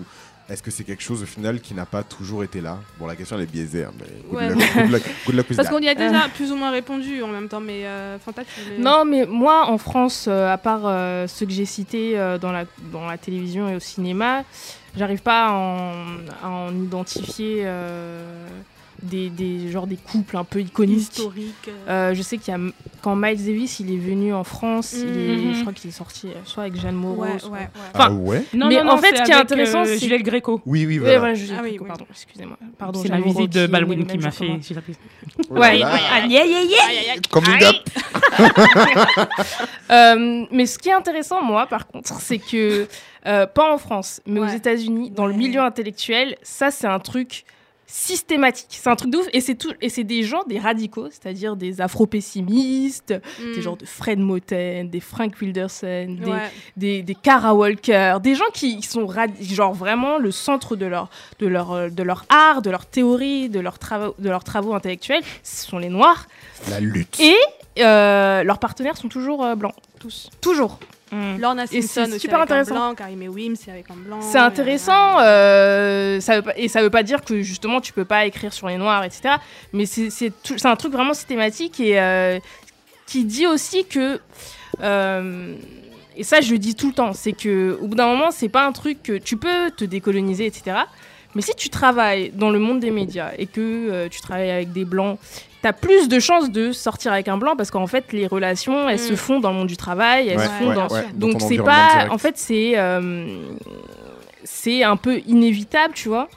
est-ce 0.54 0.64
que 0.64 0.72
c'est 0.72 0.84
quelque 0.84 1.02
chose 1.04 1.24
au 1.24 1.26
final 1.26 1.60
qui 1.60 1.74
n'a 1.74 1.86
pas 1.86 2.04
toujours 2.04 2.44
été 2.44 2.62
là? 2.62 2.78
Bon, 3.00 3.08
la 3.08 3.16
question 3.16 3.36
elle 3.36 3.44
est 3.44 3.52
biaisée, 3.52 3.86
hein, 3.86 3.92
mais 4.00 4.06
good 4.30 4.38
Ouais. 4.40 4.50
luck, 4.50 4.60
good 4.76 4.92
luck, 4.92 5.02
good 5.26 5.36
luck 5.36 5.50
with 5.50 5.58
Parce 5.58 5.68
that. 5.70 5.74
qu'on 5.76 5.82
y 5.82 5.90
a 5.90 5.96
déjà 5.96 6.30
plus 6.36 6.52
ou 6.52 6.56
moins 6.56 6.70
répondu 6.72 7.22
en 7.24 7.28
même 7.28 7.48
temps, 7.50 7.60
mais 7.60 7.86
euh, 7.86 8.18
Fanta, 8.20 8.44
tu 8.44 8.62
voulais- 8.62 8.78
Non, 8.78 9.04
mais 9.04 9.26
moi, 9.26 9.66
en 9.68 9.78
France, 9.78 10.26
euh, 10.28 10.52
à 10.54 10.58
part 10.58 10.82
euh, 10.86 11.28
ceux 11.28 11.46
que 11.46 11.52
j'ai 11.52 11.66
cités 11.66 12.18
euh, 12.18 12.38
dans, 12.38 12.52
la, 12.52 12.66
dans 12.92 13.06
la 13.08 13.18
télévision 13.18 13.68
et 13.68 13.76
au 13.76 13.80
cinéma, 13.80 14.44
j'arrive 14.96 15.22
pas 15.24 15.48
à 15.48 15.52
en, 15.54 15.92
à 16.44 16.48
en 16.50 16.76
identifier 16.76 17.64
euh, 17.66 18.48
des, 19.02 19.30
des, 19.30 19.70
genre 19.72 19.88
des 19.88 19.98
couples 19.98 20.38
un 20.38 20.44
peu 20.44 20.62
iconiques. 20.62 21.18
historique. 21.18 21.54
euh, 21.68 22.12
Euh, 22.12 22.14
je 22.14 22.22
sais 22.22 22.38
qu'il 22.38 22.54
y 22.54 22.58
a 22.58 22.60
quand 23.02 23.16
Miles 23.18 23.44
Davis 23.46 23.80
il 23.82 23.92
est 23.94 23.98
venu 23.98 24.34
en 24.34 24.44
France, 24.46 24.94
il 24.98 25.04
est- 25.10 25.36
Mhm. 25.38 25.54
je 25.56 25.62
crois 25.62 25.74
qu'il 25.74 25.90
est 25.90 25.94
sorti 25.94 26.28
euh, 26.28 26.32
soit 26.46 26.64
avec 26.64 26.80
Jeanne 26.80 26.96
Moreau, 26.96 27.24
ouais, 27.24 27.34
ouais, 27.34 27.40
soit- 27.40 27.50
ouais. 27.52 27.70
Ah 27.94 28.12
ouais 28.12 28.44
Non, 28.54 28.68
Mais 28.70 28.78
non, 28.78 28.86
non, 28.86 28.92
en 28.94 28.98
fait, 28.98 29.08
ce 29.18 29.24
qui 29.24 29.32
est 29.32 29.34
avec, 29.34 29.44
intéressant, 29.52 29.82
euh, 29.82 29.86
c'est- 29.86 30.00
Juliette 30.00 30.24
Gréco. 30.24 30.62
Oui, 30.66 30.86
oui, 30.86 31.00
voilà. 31.00 31.28
Ah 31.28 31.34
oui, 31.34 31.70
Gréco, 31.72 31.84
oui. 31.84 31.88
pardon, 31.88 32.06
excusez-moi. 32.10 32.58
Pardon, 32.78 33.00
C'est 33.02 33.08
Jeanne 33.10 33.24
visite 33.24 33.52
de 33.54 33.68
Baldwin 33.68 34.06
qui 34.06 34.18
m'a 34.18 34.32
fait. 34.32 34.48
Ouais, 35.50 35.82
ah. 35.84 36.22
Coming 37.30 37.64
up. 37.64 37.76
Euh, 39.92 40.46
mais 40.52 40.66
ce 40.66 40.80
qui 40.80 40.90
est 40.90 40.94
intéressant, 40.94 41.42
moi, 41.44 41.68
par 41.68 41.88
contre, 41.88 42.20
c'est 42.20 42.40
que, 42.40 42.88
euh, 43.26 43.46
pas 43.48 43.74
en 43.74 43.78
France, 43.78 44.22
mais 44.26 44.40
aux. 44.40 44.48
États-Unis, 44.48 45.12
dans 45.12 45.26
le 45.26 45.34
milieu 45.34 45.62
intellectuel, 45.62 46.36
ça, 46.42 46.72
c'est 46.72 46.88
un 46.88 47.00
truc 47.00 47.44
systématique. 47.86 48.68
C'est 48.70 48.90
un 48.90 48.96
truc 48.96 49.12
de 49.12 49.18
ouf. 49.18 49.28
Et 49.34 49.42
c'est 49.42 49.56
tout, 49.56 49.72
et 49.82 49.90
c'est 49.90 50.04
des 50.04 50.24
gens, 50.24 50.44
des 50.48 50.60
radicaux, 50.60 51.08
c'est-à-dire 51.10 51.56
des 51.56 51.82
afro-pessimistes, 51.82 53.14
Mm. 53.40 53.54
des 53.56 53.62
gens 53.62 53.76
de 53.76 53.86
Fred 53.86 54.20
Moten, 54.20 54.90
des 54.90 55.00
Frank 55.00 55.34
Wilderson, 55.42 56.18
des, 56.20 56.30
Ouais. 56.32 56.52
des, 56.78 57.02
des 57.04 57.16
Kara 57.16 57.54
Walker, 57.54 58.16
des 58.22 58.36
gens 58.36 58.50
qui 58.54 58.82
sont 58.82 59.06
rad- 59.06 59.32
genre 59.42 59.74
vraiment 59.74 60.18
le 60.18 60.32
centre 60.32 60.76
de 60.76 60.86
leur, 60.86 61.10
de, 61.40 61.48
leur, 61.48 61.72
euh, 61.72 61.90
de 61.90 62.04
leur 62.04 62.26
art, 62.30 62.62
de 62.62 62.70
leur 62.70 62.86
théorie, 62.86 63.50
de 63.50 63.60
leurs 63.60 63.80
travaux, 63.80 64.16
de 64.20 64.30
leurs 64.30 64.44
travaux 64.44 64.74
intellectuels. 64.74 65.22
Ce 65.44 65.66
sont 65.68 65.78
les 65.78 65.90
Noirs. 65.90 66.28
La 66.70 66.80
lutte. 66.80 67.20
Et 67.20 67.36
euh, 67.80 68.44
leurs 68.44 68.60
partenaires 68.60 68.98
sont 68.98 69.10
toujours 69.10 69.44
euh, 69.44 69.56
blancs. 69.56 69.76
Tous. 70.00 70.30
Toujours. 70.42 70.80
Mm. 71.14 71.40
Lorna 71.40 71.64
Et 71.72 71.82
Simpson 71.82 72.12
aussi 72.12 72.20
super 72.22 72.40
avec 72.40 72.52
intéressant. 72.52 72.76
un 72.76 72.80
blanc, 72.90 72.96
Karim 72.96 73.22
Wims 73.30 73.56
c'est 73.56 73.72
avec 73.72 73.90
un 73.92 73.96
blanc. 73.96 74.20
C'est 74.22 74.38
intéressant, 74.40 75.20
euh, 75.22 76.20
ça 76.20 76.38
veut 76.38 76.42
pas- 76.42 76.58
et 76.58 76.68
ça 76.68 76.82
veut 76.82 76.90
pas 76.90 77.04
dire 77.04 77.22
que 77.24 77.42
justement 77.42 77.82
tu 77.82 77.94
peux 77.94 78.06
pas 78.06 78.26
écrire 78.26 78.52
sur 78.54 78.68
les 78.68 78.78
noirs, 78.78 79.04
etc. 79.04 79.36
Mais 79.74 79.86
c'est 79.86 80.32
un 80.66 80.76
truc 80.76 80.92
vraiment 80.94 81.14
systématique 81.14 81.80
et 81.80 82.00
euh, 82.00 82.40
qui 83.06 83.26
dit 83.26 83.46
aussi 83.48 83.86
que. 83.86 84.20
euh, 84.82 85.56
et 86.16 86.24
ça, 86.24 86.42
je 86.42 86.52
le 86.52 86.60
dis 86.60 86.76
tout 86.76 86.88
le 86.88 86.94
temps, 86.94 87.14
c'est 87.14 87.32
que 87.34 87.78
au 87.82 87.88
bout 87.88 87.96
d'un 87.96 88.06
moment, 88.08 88.30
c'est 88.30 88.50
pas 88.50 88.66
un 88.68 88.72
truc 88.72 89.02
que 89.02 89.18
tu 89.18 89.36
peux 89.36 89.72
te 89.72 89.84
décoloniser, 89.84 90.46
etc. 90.46 90.78
Mais 91.36 91.42
si 91.42 91.56
tu 91.56 91.70
travailles 91.70 92.30
dans 92.36 92.52
le 92.52 92.60
monde 92.60 92.80
des 92.80 92.92
médias 92.92 93.32
et 93.38 93.48
que 93.48 93.60
euh, 93.92 94.08
tu 94.10 94.22
travailles 94.22 94.52
avec 94.52 94.72
des 94.72 94.86
blancs, 94.86 95.18
tu 95.64 95.68
as 95.68 95.74
plus 95.74 96.08
de 96.10 96.20
chances 96.20 96.52
de 96.52 96.72
sortir 96.72 97.12
avec 97.14 97.28
un 97.28 97.38
blanc 97.38 97.56
parce 97.56 97.72
qu'en 97.72 97.88
fait, 97.88 98.14
les 98.14 98.28
relations, 98.28 98.88
elles 98.90 98.96
Mm. 99.00 99.08
se 99.10 99.16
font 99.16 99.40
dans 99.40 99.50
le 99.52 99.56
monde 99.56 99.68
du 99.68 99.78
travail, 99.78 100.28
elles 100.30 100.38
Ouais, 100.38 100.44
se 100.46 100.50
font 100.52 100.68
ouais, 100.70 100.76
dans, 100.76 100.88
ouais, 100.90 101.06
donc 101.16 101.42
c'est 101.42 101.58
pas, 101.58 101.90
direct. 101.94 102.12
en 102.12 102.18
fait 102.20 102.38
c'est 102.38 102.74
euh, 102.76 103.26
c'est 104.44 104.84
un 104.84 104.98
peu 104.98 105.20
inévitable, 105.26 105.94
tu 105.96 106.10
vois. 106.10 106.28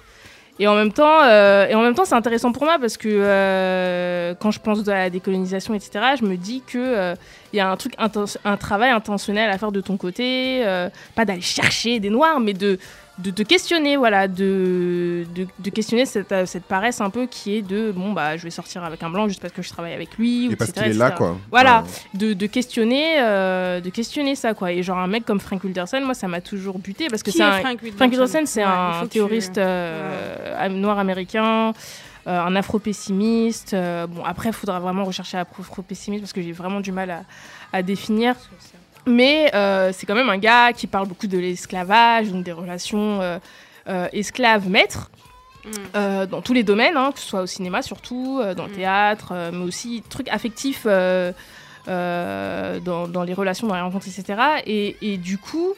Et 0.59 0.66
en 0.66 0.74
même 0.74 0.91
temps, 0.93 1.20
euh, 1.22 1.66
et 1.68 1.74
en 1.74 1.83
même 1.83 1.95
temps, 1.95 2.07
c'est 2.07 2.14
intéressant 2.14 2.51
pour 2.51 2.64
moi 2.64 2.79
parce 2.81 2.97
que 2.97 3.09
euh, 3.11 4.35
quand 4.41 4.51
je 4.51 4.59
pense 4.59 4.89
à 4.89 4.95
la 4.95 5.11
décolonisation, 5.11 5.74
etc., 5.74 5.91
je 6.18 6.24
me 6.24 6.37
dis 6.37 6.62
que 6.66 6.79
euh, 6.79 7.14
il 7.53 7.57
y 7.57 7.61
a 7.61 7.68
un 7.70 7.77
truc, 7.77 7.93
un 7.99 8.57
travail 8.57 8.91
intentionnel 8.91 9.51
à 9.51 9.59
faire 9.59 9.70
de 9.70 9.83
ton 9.83 9.99
côté, 9.99 10.62
euh, 10.64 10.89
pas 11.14 11.27
d'aller 11.27 11.43
chercher 11.43 12.01
des 12.01 12.09
noirs, 12.09 12.41
mais 12.41 12.55
de 12.55 12.79
de 13.19 13.31
te 13.31 13.43
questionner, 13.43 13.97
voilà, 13.97 14.29
de, 14.29 15.25
de, 15.35 15.47
de 15.59 15.71
questionner 15.71 16.05
cette, 16.05 16.33
euh, 16.33 16.45
cette 16.45 16.64
paresse 16.64 17.01
un 17.01 17.09
peu 17.09 17.27
qui 17.27 17.57
est 17.57 17.62
de 17.62 17.91
bon 17.91 18.12
bah 18.12 18.37
je 18.37 18.43
vais 18.43 18.51
sortir 18.51 18.85
avec 18.85 19.03
un 19.03 19.09
blanc 19.09 19.27
juste 19.27 19.41
parce 19.41 19.55
que 19.55 19.62
je 19.62 19.71
travaille 19.71 19.95
avec 19.95 20.19
lui, 20.19 20.49
ou 20.49 20.53
Et 20.53 20.57
parce 20.57 20.71
qu'il 20.71 20.83
est 20.83 20.93
là, 20.93 21.12
quoi. 21.12 21.39
Voilà. 21.51 21.83
Ouais. 21.83 22.19
de, 22.19 22.33
de 22.35 22.47
questionner 22.47 23.14
euh, 23.21 23.81
de 23.81 23.89
questionner 23.89 24.35
ça 24.35 24.53
quoi 24.53 24.71
et 24.73 24.83
genre 24.83 24.99
un 24.99 25.07
mec 25.07 25.25
comme 25.25 25.41
Frank 25.41 25.64
Wilderson 25.64 26.03
moi 26.05 26.12
ça 26.14 26.29
m'a 26.29 26.43
toujours 26.43 26.79
buté 26.79 27.07
parce 27.09 27.23
que 27.23 27.31
c'est 27.31 27.39
est 27.39 27.43
un 27.43 27.61
Frank 27.61 28.11
Wilderson 28.11 28.43
c'est 28.45 28.62
Ouais, 28.64 28.71
un 28.71 29.03
tu- 29.05 29.09
théoriste 29.09 29.57
euh, 29.59 30.69
noir 30.69 30.99
américain 30.99 31.73
euh, 32.27 32.41
un 32.41 32.55
afro-pessimiste 32.57 33.73
euh, 33.73 34.07
bon 34.07 34.25
après 34.25 34.51
il 34.51 34.55
faudra 34.55 34.79
vraiment 34.81 35.05
rechercher 35.05 35.39
afro-pessimiste 35.39 36.23
parce 36.23 36.33
que 36.35 36.43
j'ai 36.43 36.53
vraiment 36.53 36.81
du 36.81 36.93
mal 36.93 37.11
à, 37.11 37.23
à 37.73 37.83
définir 37.83 38.35
mais 39.07 39.55
euh, 39.55 39.91
c'est 39.93 40.07
quand 40.07 40.15
même 40.15 40.31
un 40.31 40.39
gars 40.39 40.73
qui 40.73 40.87
parle 40.87 41.07
beaucoup 41.09 41.27
de 41.27 41.39
l'esclavage 41.39 42.31
donc 42.31 42.45
des 42.45 42.53
relations 42.53 43.21
euh, 43.23 43.39
euh, 43.89 44.09
esclaves-maîtres 44.13 45.11
Mm. 45.67 46.27
dans 46.27 46.43
tous 46.43 46.53
les 46.53 46.63
domaines, 46.63 46.97
hein, 46.97 47.11
que 47.13 47.19
ce 47.19 47.27
soit 47.27 47.43
au 47.43 47.47
cinéma 47.47 47.83
surtout, 47.83 48.41
dans 48.57 48.67
le 48.67 48.71
Mm. 48.71 48.77
théâtre, 48.77 49.51
mais 49.53 49.65
aussi 49.65 50.01
trucs 50.09 50.29
affectifs 50.29 50.85
dans, 50.87 51.35
dans 51.85 53.23
les 53.25 53.35
relations, 53.35 53.67
dans 53.67 53.75
les 53.75 53.81
rencontres, 53.81 54.07
etc. 54.07 54.41
Et, 54.65 54.97
et 55.03 55.17
du 55.17 55.39
coup, 55.39 55.75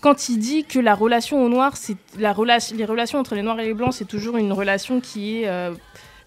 quand 0.00 0.30
il 0.30 0.38
dit 0.38 0.64
que 0.64 0.78
la 0.78 0.94
relation 0.94 1.44
aux 1.44 1.50
Noirs, 1.50 1.76
c'est 1.76 1.98
la 2.18 2.32
relation, 2.32 2.74
les 2.78 2.86
relations 2.86 3.18
entre 3.18 3.34
les 3.34 3.42
Noirs 3.42 3.60
et 3.60 3.66
les 3.66 3.74
Blancs, 3.74 3.92
c'est 3.92 4.06
toujours 4.06 4.38
une 4.38 4.54
relation 4.54 5.00
qui 5.00 5.42
est 5.42 5.50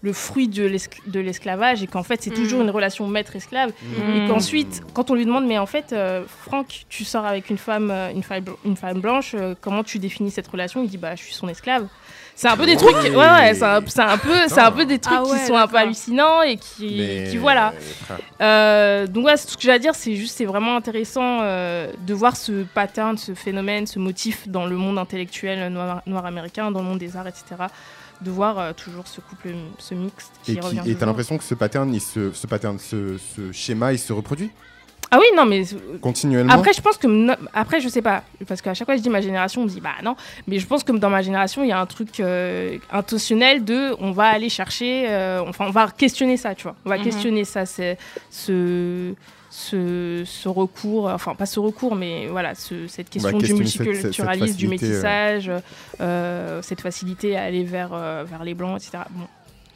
le 0.02 0.12
fruit 0.14 0.48
de 0.48 0.64
l'escl- 0.64 1.00
de 1.06 1.20
l'esclavage 1.20 1.82
et 1.82 1.86
qu'en 1.86 2.02
fait 2.02 2.22
c'est 2.22 2.30
Mm. 2.30 2.34
toujours 2.34 2.60
une 2.62 2.70
relation 2.70 3.06
maître-esclave. 3.06 3.70
Mm. 3.82 4.16
et 4.16 4.28
qu'ensuite 4.28 4.82
quand 4.94 5.10
on 5.10 5.14
lui 5.14 5.26
demande 5.26 5.46
mais 5.46 5.58
en 5.58 5.66
fait 5.66 5.92
euh, 5.92 6.24
Franck 6.26 6.84
tu 6.88 7.04
sors 7.04 7.26
avec 7.26 7.50
une 7.50 7.58
femme 7.58 7.90
euh, 7.90 8.10
une 8.10 8.22
femme, 8.22 8.44
une 8.64 8.76
femme 8.76 9.00
blanche 9.00 9.34
euh, 9.38 9.54
comment 9.60 9.84
tu 9.84 9.98
définis 9.98 10.30
cette 10.30 10.48
relation? 10.48 10.82
Il 10.82 10.88
dit 10.88 10.96
bah 10.98 11.14
je 11.16 11.22
suis 11.22 11.34
son 11.34 11.48
esclave. 11.48 11.86
C'est 12.34 12.48
un 12.48 12.56
peu 12.56 12.64
des 12.64 12.76
trucs 12.76 12.94
ouais 12.96 13.14
ouais 13.14 13.52
c'est 13.54 13.62
un, 13.64 13.80
c'est 13.86 14.00
un 14.00 14.16
peu 14.16 14.34
c'est 14.48 14.60
un 14.60 14.72
peu 14.72 14.86
des 14.86 14.98
trucs 14.98 15.18
Ah 15.18 15.24
ouais, 15.24 15.38
qui 15.38 15.44
sont 15.44 15.56
un 15.56 15.66
peu 15.66 15.76
hallucinants 15.76 16.40
et 16.40 16.56
qui, 16.56 16.96
Mais- 16.96 17.28
qui 17.30 17.36
voilà. 17.36 17.74
euh, 18.40 19.06
donc 19.06 19.22
voilà, 19.22 19.36
ce 19.36 19.54
que 19.56 19.62
j'ai 19.62 19.72
à 19.72 19.78
dire, 19.78 19.94
c'est 19.94 20.14
juste, 20.14 20.38
c'est 20.38 20.46
vraiment 20.46 20.76
intéressant 20.76 21.40
euh, 21.42 21.92
de 22.06 22.14
voir 22.14 22.36
ce 22.36 22.62
pattern, 22.62 23.18
ce 23.18 23.34
phénomène, 23.34 23.86
ce 23.86 23.98
motif 23.98 24.48
dans 24.48 24.64
le 24.64 24.76
monde 24.76 24.98
intellectuel 24.98 25.70
noir, 25.70 26.00
noir 26.06 26.24
américain, 26.24 26.70
dans 26.70 26.80
le 26.80 26.86
monde 26.86 26.98
des 26.98 27.16
arts, 27.16 27.26
etc. 27.26 27.44
De 28.22 28.30
voir 28.30 28.58
euh, 28.58 28.72
toujours 28.72 29.06
ce 29.06 29.20
couple, 29.22 29.54
ce 29.78 29.94
mixte 29.94 30.30
qui 30.42 30.52
Et 30.52 30.54
qui- 30.56 30.60
revient 30.60 30.82
et 30.90 30.94
t'as 30.94 31.06
l'impression 31.06 31.38
que 31.38 31.44
ce 31.44 31.54
pattern, 31.54 31.92
il 31.94 32.00
se, 32.00 32.32
ce 32.32 32.46
pattern, 32.46 32.78
ce, 32.78 33.16
ce 33.18 33.50
schéma, 33.52 33.92
il 33.94 33.98
se 33.98 34.12
reproduit? 34.12 34.50
Ah 35.12 35.18
oui, 35.18 35.24
non, 35.34 35.44
mais 35.46 35.64
continuellement? 36.00 36.52
Après, 36.52 36.72
je 36.72 36.80
pense 36.80 36.96
que. 36.96 37.08
no- 37.08 37.32
Après, 37.52 37.80
je 37.80 37.88
sais 37.88 38.02
pas. 38.02 38.22
Parce 38.46 38.60
qu'à 38.62 38.74
chaque 38.74 38.86
fois 38.86 38.94
que 38.94 38.98
je 38.98 39.02
dis 39.02 39.08
ma 39.10 39.20
génération, 39.22 39.62
on 39.62 39.64
me 39.64 39.68
dit 39.70 39.80
bah 39.80 39.94
non. 40.04 40.14
Mais 40.46 40.58
je 40.60 40.66
pense 40.66 40.84
que 40.84 40.92
dans 40.92 41.10
ma 41.10 41.20
génération, 41.22 41.64
il 41.64 41.68
y 41.68 41.72
a 41.72 41.80
un 41.80 41.86
truc 41.86 42.20
euh, 42.20 42.78
intentionnel 42.92 43.64
de. 43.64 43.96
On 43.98 44.12
va 44.12 44.26
aller 44.26 44.48
chercher. 44.50 45.06
euh, 45.08 45.40
enfin, 45.48 45.64
on 45.66 45.70
va 45.72 45.88
questionner 45.90 46.36
ça, 46.36 46.54
tu 46.54 46.62
vois. 46.64 46.76
On 46.84 46.90
va 46.90 46.98
Mhm. 46.98 47.04
questionner 47.04 47.44
ça, 47.44 47.66
c'est 47.66 47.98
ce. 48.30 49.14
Ce, 49.52 50.22
ce 50.24 50.48
recours, 50.48 51.06
enfin 51.08 51.34
pas 51.34 51.44
ce 51.46 51.58
recours, 51.58 51.96
mais 51.96 52.28
voilà, 52.28 52.54
ce- 52.54 52.86
cette 52.86 53.10
question 53.10 53.36
du 53.36 53.46
cette- 53.46 53.56
cette- 53.66 53.80
multiculturalisme, 53.80 54.56
du 54.56 54.66
euh. 54.66 54.70
métissage, 54.70 55.50
euh, 56.00 56.62
cette 56.62 56.80
facilité 56.80 57.36
à 57.36 57.42
aller 57.42 57.64
vers, 57.64 57.90
euh, 57.92 58.22
vers 58.24 58.44
les 58.44 58.54
blancs, 58.54 58.76
etc. 58.80 59.02
Bon, 59.10 59.26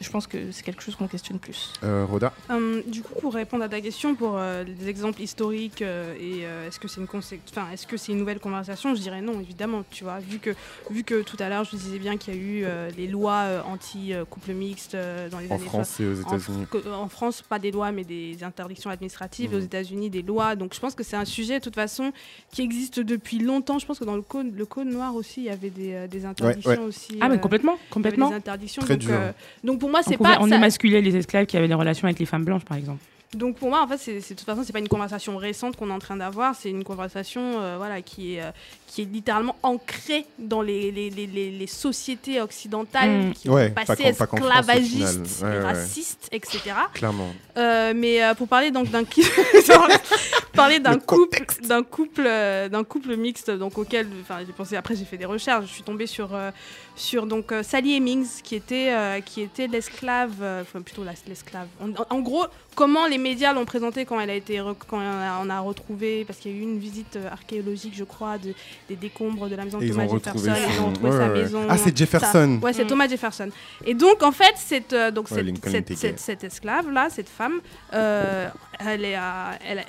je 0.01 0.09
pense 0.09 0.27
que 0.27 0.51
c'est 0.51 0.63
quelque 0.63 0.81
chose 0.83 0.95
qu'on 0.95 1.07
questionne 1.07 1.39
plus. 1.39 1.73
Euh, 1.83 2.05
Roda 2.05 2.33
Hum, 2.49 2.81
du 2.87 3.01
coup, 3.01 3.13
pour 3.19 3.33
répondre 3.33 3.63
à 3.63 3.69
ta 3.69 3.79
question, 3.81 4.15
pour 4.15 4.35
euh, 4.37 4.63
des 4.63 4.87
exemples 4.89 5.21
historiques 5.21 5.81
euh, 5.81 6.13
et 6.19 6.45
euh, 6.45 6.67
est-ce 6.67 6.79
que 6.79 6.87
c'est 6.87 6.99
une 7.01 7.07
consé- 7.07 7.39
enfin, 7.49 7.67
est-ce 7.73 7.87
que 7.87 7.97
c'est 7.97 8.11
une 8.11 8.19
nouvelle 8.19 8.39
conversation? 8.39 8.93
Je 8.95 9.01
dirais 9.01 9.21
non, 9.21 9.39
évidemment. 9.39 9.83
Tu 9.91 10.03
vois, 10.03 10.19
vu 10.19 10.39
que 10.39 10.51
vu 10.89 11.03
que 11.03 11.21
tout 11.21 11.37
à 11.39 11.49
l'heure 11.49 11.63
je 11.63 11.75
disais 11.75 11.99
bien 11.99 12.17
qu'il 12.17 12.33
y 12.35 12.37
a 12.37 12.39
eu 12.39 12.63
euh, 12.65 12.89
les 12.97 13.07
lois 13.07 13.43
euh, 13.45 13.61
anti-couple 13.63 14.53
mixte 14.53 14.95
euh, 14.95 15.29
dans 15.29 15.39
les 15.39 15.47
En 15.51 15.55
années 15.55 15.65
France 15.65 15.99
et 15.99 16.05
aux 16.07 16.13
États-Unis. 16.15 16.65
en 16.93 17.07
France, 17.09 17.41
pas 17.41 17.59
des 17.59 17.71
lois, 17.71 17.91
mais 17.91 18.03
des 18.03 18.43
interdictions 18.43 18.89
administratives. 18.89 19.51
Mhm. 19.51 19.57
Aux 19.57 19.61
États-Unis, 19.61 20.09
des 20.09 20.21
lois. 20.21 20.55
Donc, 20.55 20.73
je 20.73 20.79
pense 20.79 20.95
que 20.95 21.03
c'est 21.03 21.15
un 21.15 21.25
sujet, 21.25 21.59
de 21.59 21.63
toute 21.63 21.75
façon, 21.75 22.11
qui 22.51 22.61
existe 22.61 22.99
depuis 22.99 23.39
longtemps. 23.39 23.79
Je 23.79 23.85
pense 23.85 23.99
que 23.99 24.05
dans 24.05 24.15
le 24.15 24.21
code, 24.21 24.55
le 24.55 24.65
code 24.65 24.87
noir 24.87 25.15
aussi, 25.15 25.41
il 25.41 25.45
y 25.45 25.49
avait 25.49 25.69
des, 25.69 25.93
euh, 25.93 26.07
des 26.07 26.25
interdictions 26.25 26.71
ouais. 26.71 26.77
aussi. 26.79 27.17
Ah, 27.21 27.29
mais 27.29 27.35
euh, 27.35 27.39
complètement, 27.39 27.73
il 27.73 27.77
y 27.77 27.81
avait 27.81 27.89
complètement. 27.91 28.29
Des 28.29 28.35
interdictions. 28.35 28.81
Très 28.81 28.95
donc, 28.97 29.05
dur. 29.07 29.15
euh, 29.15 29.31
donc, 29.63 29.79
pour 29.79 29.84
moi, 29.89 30.01
On, 30.05 30.09
c'est 30.09 30.17
pas. 30.17 30.37
on 30.41 30.49
ça- 30.49 30.55
émasculait 30.55 31.01
les 31.01 31.15
esclaves 31.15 31.45
qui 31.45 31.57
avaient 31.57 31.67
des 31.67 31.73
relations 31.73 32.05
avec 32.07 32.19
les 32.19 32.25
femmes 32.25 32.43
blanches, 32.45 32.65
par 32.65 32.77
exemple. 32.77 32.99
donc 33.33 33.57
pour 33.57 33.69
moi, 33.69 33.83
en 33.83 33.87
fait, 33.87 33.97
c'est, 33.97 34.13
de 34.19 34.23
toute 34.35 34.41
façon, 34.41 34.63
c'est 34.65 34.71
pas 34.71 34.79
une 34.79 34.87
conversation 34.87 35.35
récente 35.37 35.75
qu'on 35.75 35.89
est 35.89 35.93
en 35.93 35.99
train 35.99 36.15
d'avoir, 36.15 36.55
c'est 36.55 36.69
une 36.69 36.83
conversation 36.85 37.41
euh, 37.59 37.75
voilà, 37.77 38.01
qui, 38.01 38.35
est, 38.35 38.41
euh, 38.41 38.51
qui 38.87 39.01
est 39.01 39.05
littéralement 39.05 39.55
ancrée 39.61 40.25
dans 40.39 40.61
les, 40.61 40.89
les, 40.91 41.09
les, 41.09 41.27
les- 41.27 41.51
les 41.51 41.67
sociétés 41.67 42.39
occidentales 42.39 43.29
Mm. 43.29 43.33
qui 43.33 43.49
Ouais, 43.49 43.67
sont 43.69 43.73
pas 43.73 43.85
passées 43.85 44.03
esclavagistes, 44.03 45.41
ouais, 45.43 45.49
ouais. 45.49 45.59
racistes, 45.63 46.29
etc. 46.31 46.59
Clairement. 46.93 47.29
Euh, 47.57 47.93
mais 47.95 48.21
euh, 48.21 48.33
pour 48.33 48.47
parler 48.49 48.69
donc 48.71 48.89
d'un 48.89 49.03
parler 50.53 50.79
d'un 50.79 50.91
Le 50.93 50.97
couple 50.99 51.43
d'un 51.67 51.83
couple 51.83 52.23
euh, 52.25 52.69
d'un 52.69 52.83
couple 52.83 53.15
mixte 53.17 53.51
donc 53.51 53.77
auquel 53.77 54.07
enfin 54.21 54.39
j'ai 54.45 54.53
pensé 54.53 54.75
après 54.75 54.95
j'ai 54.95 55.05
fait 55.05 55.17
des 55.17 55.25
recherches 55.25 55.65
je 55.67 55.71
suis 55.73 55.83
tombée 55.83 56.07
sur 56.07 56.33
euh, 56.33 56.51
sur 56.95 57.25
donc 57.25 57.51
euh, 57.51 57.61
Sally 57.63 57.95
Hemings 57.95 58.41
qui 58.43 58.55
était 58.55 58.89
euh, 58.91 59.19
qui 59.21 59.41
était 59.41 59.67
l'esclave 59.67 60.33
euh, 60.41 60.61
enfin 60.61 60.81
plutôt 60.81 61.03
la- 61.03 61.11
l'esclave 61.27 61.67
en, 61.81 61.89
en 62.15 62.19
gros 62.21 62.45
comment 62.75 63.07
les 63.07 63.17
médias 63.17 63.53
l'ont 63.53 63.65
présenté 63.65 64.05
quand 64.05 64.19
elle 64.19 64.29
a 64.29 64.35
été 64.35 64.61
quand 64.87 64.97
on 64.97 64.99
a, 64.99 65.39
on 65.43 65.49
a 65.49 65.59
retrouvé 65.59 66.23
parce 66.25 66.39
qu'il 66.39 66.51
y 66.51 66.55
a 66.55 66.57
eu 66.57 66.61
une 66.61 66.79
visite 66.79 67.15
euh, 67.17 67.29
archéologique 67.31 67.93
je 67.95 68.03
crois 68.03 68.37
de, 68.37 68.53
des 68.89 68.95
décombres 68.95 69.47
de 69.49 69.55
la 69.55 69.65
maison 69.65 69.79
de 69.79 69.87
Thomas 69.87 70.07
Jefferson 70.07 70.53
ils 70.73 70.81
ont 70.81 70.87
retrouvé 70.89 71.09
ouais, 71.11 71.17
sa 71.17 71.27
ouais. 71.31 71.41
maison 71.41 71.65
Ah, 71.69 71.77
c'est 71.77 71.97
Jefferson. 71.97 72.57
ça- 72.59 72.65
ouais, 72.65 72.73
c'est 72.73 72.83
Mm. 72.85 72.87
Thomas 72.87 73.07
Jefferson. 73.07 73.49
Et 73.85 73.93
donc, 73.95 74.21
en 74.21 74.31
fait, 74.31 74.53
cette, 74.57 74.93
euh, 74.93 75.09
donc, 75.09 75.29
Ouais, 75.31 75.43
cette, 75.43 75.67
cette, 75.69 75.97
cette, 75.97 76.19
cette 76.19 76.43
esclave-là, 76.43 77.07
cette 77.09 77.29
femme, 77.29 77.44
euh, 77.93 78.47
elle 78.79 79.05
est 79.05 79.15
à- 79.15 79.57
elle 79.67 79.79
a- 79.79 79.83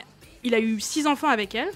il 0.45 0.55
a 0.55 0.61
eu 0.61 0.81
six 0.81 1.07
enfants 1.07 1.29
avec 1.29 1.55
elle. 1.55 1.69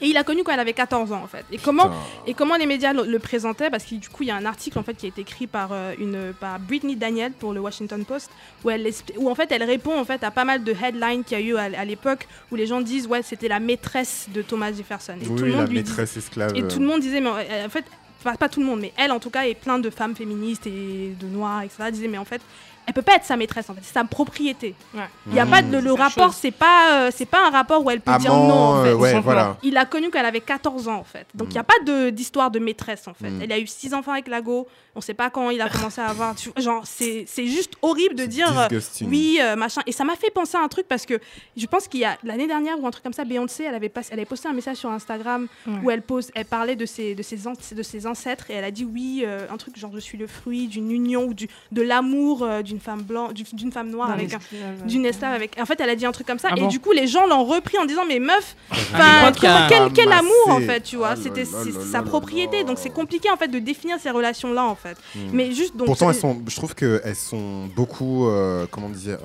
Et 0.00 0.06
il 0.08 0.16
a 0.16 0.24
connu 0.24 0.42
quand 0.42 0.50
elle 0.52 0.58
avait 0.58 0.72
14 0.72 1.12
ans 1.12 1.22
en 1.22 1.28
fait. 1.28 1.44
Et 1.52 1.56
comment, 1.58 1.88
et 2.26 2.34
comment 2.34 2.56
les 2.56 2.66
médias 2.66 2.92
le, 2.92 3.04
le 3.04 3.18
présentaient? 3.20 3.70
Parce 3.70 3.84
que 3.84 3.94
du 3.94 4.08
coup, 4.08 4.24
il 4.24 4.26
y 4.26 4.32
a 4.32 4.34
un 4.34 4.44
article 4.44 4.76
en 4.76 4.82
fait 4.82 4.94
qui 4.94 5.06
a 5.06 5.08
été 5.08 5.20
écrit 5.20 5.46
par 5.46 5.68
euh, 5.70 5.94
une 6.00 6.32
par 6.32 6.58
Brittany 6.58 6.96
Daniel 6.96 7.30
pour 7.30 7.52
le 7.52 7.60
Washington 7.60 8.04
Post 8.04 8.28
où 8.64 8.70
elle 8.70 8.90
où 9.18 9.30
en 9.30 9.36
fait 9.36 9.52
elle 9.52 9.62
répond 9.62 9.96
en 9.96 10.04
fait 10.04 10.24
à 10.24 10.32
pas 10.32 10.44
mal 10.44 10.64
de 10.64 10.72
headlines 10.72 11.22
qu'il 11.22 11.38
y 11.38 11.42
a 11.42 11.44
eu 11.44 11.56
à, 11.56 11.80
à 11.80 11.84
l'époque 11.84 12.26
où 12.50 12.56
les 12.56 12.66
gens 12.66 12.80
disent 12.80 13.06
ouais 13.06 13.22
c'était 13.22 13.46
la 13.46 13.60
maîtresse 13.60 14.26
de 14.34 14.42
Thomas 14.42 14.72
Jefferson. 14.72 15.14
Et 15.22 15.26
tout 15.26 15.36
le 15.36 15.42
Oui, 15.44 15.50
la 15.52 15.56
monde 15.58 15.68
lui 15.68 15.74
dit- 15.80 15.88
maîtresse 15.88 16.16
esclave. 16.16 16.50
et 16.56 16.66
tout 16.66 16.80
le 16.80 16.86
monde 16.86 17.00
disait, 17.00 17.20
mais 17.20 17.30
euh, 17.30 17.66
en 17.66 17.70
fait, 17.70 17.84
pas, 18.24 18.34
pas 18.36 18.48
tout 18.48 18.58
le 18.58 18.66
monde, 18.66 18.80
mais 18.80 18.92
elle 18.96 19.12
en 19.12 19.20
tout 19.20 19.30
cas, 19.30 19.44
et 19.46 19.54
plein 19.54 19.78
de 19.78 19.90
femmes 19.90 20.16
féministes 20.16 20.66
et 20.66 21.14
de 21.20 21.26
noirs, 21.28 21.62
etc., 21.62 21.90
disaient, 21.92 22.08
mais 22.08 22.18
en 22.18 22.24
fait, 22.24 22.40
elle 22.86 22.94
peut 22.94 23.02
pas 23.02 23.14
être 23.16 23.24
sa 23.24 23.36
maîtresse, 23.36 23.68
en 23.70 23.74
fait, 23.74 23.80
c'est 23.82 23.94
sa 23.94 24.04
propriété. 24.04 24.74
Ouais. 24.94 25.00
Il 25.28 25.34
y 25.34 25.40
a 25.40 25.44
Mmh. 25.44 25.50
pas 25.50 25.62
de, 25.62 25.76
le 25.78 25.90
C'est 25.90 25.96
sa 25.96 26.02
rapport, 26.04 26.32
c'est 26.34 26.50
pas, 26.50 26.92
euh, 27.06 27.10
c'est 27.14 27.26
pas 27.26 27.46
un 27.46 27.50
rapport 27.50 27.84
où 27.84 27.90
elle 27.90 28.00
peut 28.00 28.16
dire 28.18 28.32
non, 28.32 28.52
en 28.52 28.82
fait. 28.82 28.88
euh, 28.90 28.94
ouais, 28.96 29.20
voilà. 29.20 29.56
Il 29.62 29.76
a 29.76 29.84
connu 29.84 30.10
qu'elle 30.10 30.26
avait 30.26 30.40
14 30.40 30.88
ans 30.88 30.96
en 30.98 31.04
fait. 31.04 31.26
Donc 31.34 31.48
il 31.48 31.50
Mm. 31.50 31.52
n'y 31.54 31.58
a 31.58 31.64
pas 31.64 31.78
de- 31.86 32.10
d'histoire 32.10 32.50
de 32.50 32.58
maîtresse 32.58 33.06
en 33.08 33.14
fait. 33.14 33.30
Mm. 33.30 33.42
Elle 33.42 33.52
a 33.52 33.58
eu 33.58 33.66
6 33.66 33.94
enfants 33.94 34.12
avec 34.12 34.28
Lago. 34.28 34.66
On 34.96 35.00
sait 35.00 35.14
pas 35.14 35.28
quand 35.28 35.50
il 35.50 35.60
a 35.60 35.68
commencé 35.68 36.00
à 36.00 36.06
avoir. 36.06 36.36
tu 36.36 36.50
Genre 36.56 36.82
c'est 36.86 37.24
c'est 37.26 37.46
juste 37.46 37.72
horrible 37.82 38.14
de 38.14 38.26
dire 38.26 38.56
euh, 38.58 38.68
oui 39.02 39.38
euh, 39.40 39.56
machin. 39.56 39.80
Et 39.86 39.92
ça 39.92 40.04
m'a 40.04 40.14
fait 40.14 40.30
penser 40.30 40.56
à 40.56 40.60
un 40.60 40.68
truc 40.68 40.86
parce 40.86 41.04
que 41.04 41.18
je 41.56 41.66
pense 41.66 41.88
qu'il 41.88 42.00
y 42.00 42.04
a 42.04 42.16
l'année 42.22 42.46
dernière 42.46 42.78
ou 42.80 42.86
un 42.86 42.90
truc 42.92 43.02
comme 43.02 43.12
ça, 43.12 43.24
Beyoncé, 43.24 43.64
elle 43.64 43.74
avait, 43.74 43.88
pas, 43.88 44.02
elle 44.10 44.18
avait 44.20 44.24
posté 44.26 44.46
un 44.48 44.52
message 44.52 44.76
sur 44.76 44.90
Instagram 44.90 45.48
Ouais. 45.66 45.72
où 45.82 45.90
elle 45.90 46.02
pose, 46.02 46.30
elle 46.36 46.44
parlait 46.44 46.76
de 46.76 46.86
ses 46.86 47.14
de 47.16 47.22
ses, 47.22 47.48
an- 47.48 47.54
de 47.72 47.82
ses 47.82 48.06
ancêtres 48.06 48.50
et 48.50 48.54
elle 48.54 48.64
a 48.64 48.70
dit 48.70 48.84
oui 48.84 49.24
euh, 49.26 49.46
un 49.50 49.56
truc 49.56 49.76
genre 49.76 49.90
je 49.94 49.98
suis 50.00 50.16
le 50.18 50.26
fruit 50.28 50.68
d'une 50.68 50.90
union 50.92 51.24
ou 51.24 51.34
du 51.34 51.48
de 51.72 51.82
l'amour 51.82 52.42
euh, 52.44 52.62
d'une 52.74 52.80
femme 52.80 53.02
blanche 53.02 53.32
d'une 53.52 53.70
femme 53.70 53.88
noire 53.90 54.10
avec 54.10 54.34
un 54.34 54.38
esclave. 54.38 54.86
d'une 54.86 55.06
esclave 55.06 55.32
avec. 55.34 55.56
En 55.60 55.64
fait, 55.64 55.80
elle 55.80 55.90
a 55.90 55.94
dit 55.96 56.04
un 56.06 56.12
truc 56.12 56.26
comme 56.26 56.38
ça 56.40 56.48
Ah 56.50 56.54
et 56.56 56.60
bon 56.60 56.66
du 56.66 56.80
coup, 56.80 56.90
les 56.92 57.06
gens 57.06 57.26
l'ont 57.26 57.44
repris 57.44 57.78
en 57.78 57.84
disant 57.84 58.02
mais 58.06 58.18
meuf, 58.18 58.56
mais 58.70 59.32
comment- 59.40 59.66
quel, 59.68 59.92
quel 59.92 60.12
amour 60.12 60.48
en 60.48 60.60
fait, 60.60 60.80
tu 60.80 60.96
vois. 60.96 61.10
Ah 61.12 61.16
C'était 61.16 61.44
sa 61.44 62.02
propriété, 62.02 62.64
donc 62.64 62.78
c'est 62.78 62.90
compliqué 62.90 63.30
en 63.30 63.36
fait 63.36 63.48
de 63.48 63.58
définir 63.60 63.98
ces 64.00 64.10
relations 64.10 64.52
là 64.52 64.64
en 64.64 64.74
fait. 64.74 64.96
Hmm. 65.14 65.30
Mais 65.32 65.52
juste 65.52 65.76
donc. 65.76 65.86
Pourtant, 65.86 66.10
elles 66.10 66.16
sont, 66.16 66.42
je 66.48 66.56
trouve 66.56 66.74
qu'elles 66.74 67.14
sont 67.16 67.66
beaucoup, 67.76 68.26
euh, 68.26 68.66
comment 68.70 68.88
dire, 68.88 69.18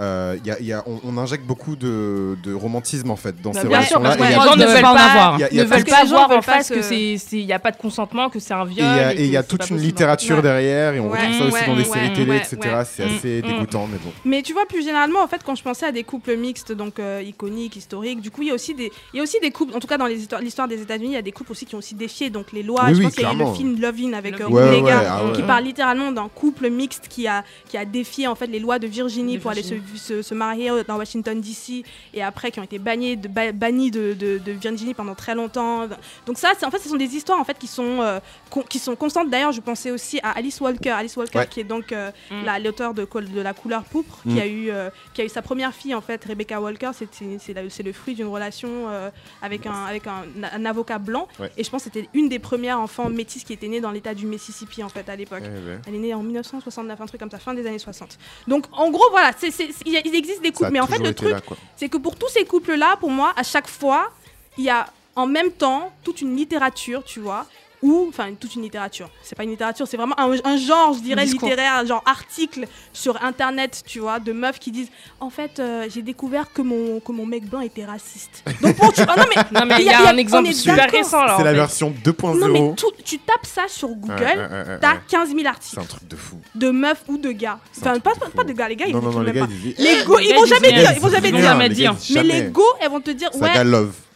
euh, 0.00 0.36
y 0.44 0.50
a- 0.50 0.60
y 0.60 0.72
a- 0.72 0.82
on, 0.86 1.00
on 1.04 1.18
injecte 1.18 1.44
beaucoup 1.46 1.76
de, 1.76 2.36
de 2.42 2.54
romantisme 2.54 3.10
en 3.10 3.16
fait 3.16 3.40
dans 3.42 3.50
Bah, 3.52 3.60
ces 3.62 3.68
bien 3.68 3.82
sûr, 3.82 3.98
relations-là. 3.98 4.28
les 4.28 4.34
a 4.34 4.40
gens 4.46 4.56
ne 4.56 4.64
veulent 4.66 4.80
pas 4.82 4.92
en 4.92 4.96
avoir. 4.96 5.38
Y 5.40 5.44
a- 5.44 5.48
ne 5.52 5.68
veulent 5.68 6.08
voir 6.08 6.24
en 6.24 6.28
pas 6.28 6.42
face 6.42 6.68
se- 6.68 6.74
que 6.74 6.82
c'est 6.82 7.16
c'est- 7.18 7.38
il 7.38 7.46
n'y 7.46 7.52
a 7.52 7.58
pas 7.58 7.70
de 7.70 7.76
consentement, 7.76 8.28
que 8.30 8.38
c'est 8.38 8.54
un 8.54 8.64
et 8.66 8.68
viol. 8.70 8.78
il 8.78 8.96
y 8.96 9.00
a, 9.00 9.12
et 9.14 9.24
il 9.24 9.30
y 9.30 9.36
a 9.36 9.42
toute 9.42 9.68
une 9.70 9.76
littérature 9.78 10.36
Ouais. 10.36 10.42
derrière 10.42 10.94
et 10.94 11.00
on 11.00 11.10
Ouais, 11.10 11.18
retrouve 11.18 11.38
ça 11.38 11.44
aussi 11.44 11.54
ouais, 11.54 11.66
dans 11.66 11.76
des 11.76 11.82
ouais, 11.82 11.88
séries 11.92 12.12
télé, 12.14 12.30
ouais, 12.30 12.36
etc. 12.38 12.56
ouais. 12.62 12.84
C'est 12.84 13.04
assez 13.04 13.42
Mm, 13.42 13.46
dégoûtant, 13.46 13.86
mais 13.90 13.98
bon. 13.98 14.12
Mais 14.24 14.42
tu 14.42 14.52
vois, 14.52 14.66
plus 14.66 14.82
généralement, 14.82 15.20
en 15.22 15.28
fait, 15.28 15.42
quand 15.44 15.54
je 15.54 15.62
pensais 15.62 15.86
à 15.86 15.92
des 15.92 16.04
couples 16.04 16.36
mixtes, 16.36 16.72
donc 16.72 16.98
euh, 16.98 17.22
iconiques, 17.24 17.76
historiques, 17.76 18.20
du 18.20 18.30
coup, 18.30 18.42
il 18.42 18.48
y 18.48 18.50
a 18.50 18.54
aussi 18.54 18.74
des, 18.74 18.90
il 19.12 19.18
y 19.18 19.20
a 19.20 19.22
aussi 19.22 19.38
des 19.40 19.50
couples, 19.50 19.74
en 19.76 19.80
tout 19.80 19.86
cas 19.86 19.98
dans 19.98 20.06
l'histoire 20.06 20.68
des 20.68 20.80
États-Unis, 20.82 21.10
il 21.10 21.14
y 21.14 21.16
a 21.16 21.22
des 21.22 21.32
couples 21.32 21.52
aussi 21.52 21.66
qui 21.66 21.74
ont 21.74 21.78
aussi 21.78 21.94
défié 21.94 22.30
donc 22.30 22.52
les 22.52 22.62
lois. 22.62 22.84
Oui, 22.86 22.94
je 22.94 22.98
oui, 22.98 23.04
pense 23.04 23.14
qu'il 23.14 23.22
y 23.24 23.26
a 23.26 23.32
eu 23.32 23.36
le 23.36 23.52
film 23.54 23.80
Love 23.80 23.96
In 24.02 24.12
avec 24.14 24.40
euh, 24.40 24.48
Love 24.48 24.70
Negga, 24.70 25.02
ah 25.06 25.22
qui 25.34 25.42
parle 25.42 25.64
littéralement 25.64 26.12
d'un 26.12 26.28
couple 26.28 26.70
mixte 26.70 27.08
qui 27.08 27.26
a, 27.28 27.44
qui 27.68 27.76
a 27.76 27.84
défié 27.84 28.26
en 28.26 28.34
fait 28.34 28.46
les 28.46 28.58
lois 28.58 28.78
de 28.78 28.86
Virginie 28.86 29.38
pour 29.38 29.50
aller 29.50 29.62
se, 29.62 29.74
Virginie. 29.82 29.98
se, 29.98 30.22
se 30.22 30.34
marier 30.34 30.70
dans 30.86 30.96
Washington 30.96 31.40
DC 31.40 31.84
et 32.14 32.22
après 32.22 32.50
qui 32.50 32.60
ont 32.60 32.64
été 32.64 32.78
bannis 32.78 33.16
de, 33.16 33.28
ba- 33.28 33.52
bannis 33.52 33.90
de, 33.90 34.14
de, 34.14 34.38
de 34.38 34.52
Virginie 34.52 34.94
pendant 34.94 35.14
très 35.14 35.34
longtemps. 35.34 35.86
Donc 36.26 36.38
ça, 36.38 36.52
c'est 36.58 36.64
en 36.66 36.70
fait, 36.70 36.78
ce 36.78 36.88
sont 36.88 36.96
des 36.96 37.14
histoires 37.14 37.38
en 37.38 37.44
fait 37.44 37.58
qui 37.58 37.66
sont, 37.66 38.00
euh, 38.00 38.20
con- 38.50 38.64
qui 38.68 38.78
sont 38.78 38.96
constantes. 38.96 39.28
D'ailleurs, 39.30 39.52
je 39.52 39.60
pensais 39.60 39.90
aussi 39.90 40.18
à 40.22 40.30
Alice 40.30 40.60
Walker, 40.60 40.90
Alice 40.90 41.16
Walker 41.16 41.38
Ouais. 41.38 41.46
qui 41.46 41.60
est 41.60 41.64
donc 41.64 41.92
euh, 41.92 42.10
Mm. 42.30 42.44
la- 42.44 42.58
l'auteur 42.58 42.94
de, 42.94 43.06
La 43.42 43.52
couleur 43.54 43.84
pourpre, 43.84 44.18
Mm. 44.24 44.34
qui 44.34 44.40
a 44.40 44.46
eu, 44.46 44.70
euh, 44.70 44.90
qui 45.14 45.20
a 45.20 45.24
eu 45.24 45.28
sa 45.28 45.42
première 45.42 45.72
fille 45.74 45.94
en 45.94 46.00
fait, 46.00 46.24
Rebecca 46.24 46.60
Walker. 46.60 46.90
C'est 46.94 47.82
le 47.82 47.92
fruit 47.92 48.14
d'une 48.14 48.26
relation 48.28 48.68
euh, 48.88 49.10
avec 49.42 49.66
un 49.66 49.84
avec 49.86 50.06
un, 50.06 50.24
un 50.52 50.64
avocat 50.64 50.98
blanc. 50.98 51.28
Ouais. 51.38 51.50
Et 51.56 51.64
je 51.64 51.70
pense 51.70 51.84
que 51.84 51.90
c'était 51.92 52.08
une 52.14 52.28
des 52.28 52.38
premières 52.38 52.78
enfants 52.78 53.08
métisses 53.10 53.44
qui 53.44 53.52
était 53.52 53.68
née 53.68 53.80
dans 53.80 53.90
l'État 53.90 54.14
du 54.14 54.26
Mississippi 54.26 54.82
en 54.82 54.88
fait 54.88 55.08
à 55.08 55.16
l'époque. 55.16 55.42
Ouais, 55.42 55.48
ouais. 55.48 55.78
Elle 55.86 55.94
est 55.96 55.98
née 55.98 56.14
en 56.14 56.22
1969, 56.22 57.00
un 57.00 57.06
truc 57.06 57.20
comme 57.20 57.30
ça, 57.30 57.38
fin 57.38 57.54
des 57.54 57.66
années 57.66 57.78
60. 57.78 58.18
Donc 58.48 58.66
en 58.72 58.90
gros, 58.90 59.04
voilà, 59.10 59.30
c'est- 59.36 59.50
il 59.86 60.14
existe 60.14 60.42
des 60.42 60.52
couples. 60.52 60.70
Mais 60.70 60.80
en 60.80 60.86
fait, 60.86 60.98
le 60.98 61.14
truc, 61.14 61.36
c'est 61.76 61.88
que 61.88 61.96
pour 61.96 62.16
tous 62.16 62.28
ces 62.28 62.44
couples-là, 62.44 62.96
pour 62.96 63.10
moi, 63.10 63.32
à 63.36 63.42
chaque 63.42 63.68
fois, 63.68 64.10
il 64.58 64.64
y 64.64 64.70
a 64.70 64.86
en 65.16 65.26
même 65.26 65.50
temps 65.50 65.92
toute 66.02 66.20
une 66.20 66.36
littérature, 66.36 67.04
tu 67.04 67.20
vois, 67.20 67.46
ou, 67.82 68.06
enfin, 68.08 68.32
toute 68.38 68.54
une 68.54 68.62
littérature. 68.62 69.10
C'est 69.22 69.34
pas 69.36 69.42
une 69.44 69.50
littérature, 69.50 69.86
c'est 69.88 69.96
vraiment 69.96 70.18
un, 70.18 70.30
un 70.44 70.56
genre, 70.56 70.94
je 70.94 71.00
dirais, 71.00 71.24
discours. 71.24 71.48
littéraire, 71.48 71.74
un 71.78 71.84
genre 71.84 72.02
article 72.06 72.66
sur 72.92 73.22
Internet, 73.22 73.82
tu 73.86 73.98
vois, 73.98 74.20
de 74.20 74.32
meufs 74.32 74.58
qui 74.58 74.70
disent 74.70 74.90
En 75.20 75.30
fait, 75.30 75.58
euh, 75.58 75.86
j'ai 75.92 76.02
découvert 76.02 76.52
que 76.52 76.62
mon, 76.62 77.00
que 77.00 77.12
mon 77.12 77.26
mec 77.26 77.44
blanc 77.48 77.60
était 77.60 77.84
raciste. 77.84 78.44
Donc, 78.60 78.76
pour, 78.76 78.92
tu... 78.92 79.00
ah, 79.02 79.14
non, 79.16 79.24
mais 79.34 79.42
Non, 79.60 79.66
mais 79.66 79.74
il 79.80 79.82
y 79.82 79.86
y 79.86 79.90
a- 79.90 79.98
a 80.00 80.06
a- 80.08 80.12
un 80.12 80.16
exemple 80.16 80.48
on 80.48 80.52
super 80.52 80.90
récent 80.90 81.24
là. 81.24 81.34
C'est 81.36 81.44
la 81.44 81.52
version 81.52 81.92
2.0. 82.04 82.38
non, 82.38 82.48
mais 82.48 82.74
tout- 82.76 82.92
tu 83.04 83.18
tapes 83.18 83.46
ça 83.46 83.62
sur 83.68 83.88
Google, 83.88 84.12
Ouais, 84.14 84.36
ouais, 84.36 84.36
ouais, 84.36 84.68
ouais, 84.68 84.78
t'as 84.80 84.94
ouais. 84.94 85.00
15 85.08 85.28
000 85.30 85.40
C'est 85.40 85.46
articles 85.48 85.80
un 85.80 85.84
truc 85.84 86.08
de 86.08 86.16
fou. 86.16 86.36
de 86.54 86.70
meufs 86.70 87.02
ou 87.08 87.18
de 87.18 87.32
gars. 87.32 87.58
C'est 87.72 87.80
Enfin, 87.88 87.98
pas, 88.00 88.14
de 88.14 88.30
pas, 88.32 88.44
de 88.44 88.52
gars, 88.52 88.68
les 88.68 88.76
gars, 88.76 88.86
ils 88.86 88.92
Non, 88.94 89.02
non, 89.02 89.20
les 89.20 89.32
gars, 89.32 89.46
ils. 89.50 89.74
Les 89.82 90.04
go, 90.04 90.18
ils 90.20 90.34
vont 90.34 90.46
jamais 90.46 90.68
dire, 90.72 90.78
rien. 90.88 90.92
ils 90.94 91.00
vont 91.00 91.10
jamais 91.10 91.68
dire. 91.68 91.94
Mais 92.14 92.22
les 92.22 92.42
go, 92.44 92.64
elles 92.80 92.90
vont 92.90 93.00
te 93.00 93.10
dire, 93.10 93.30
ouais, 93.40 93.50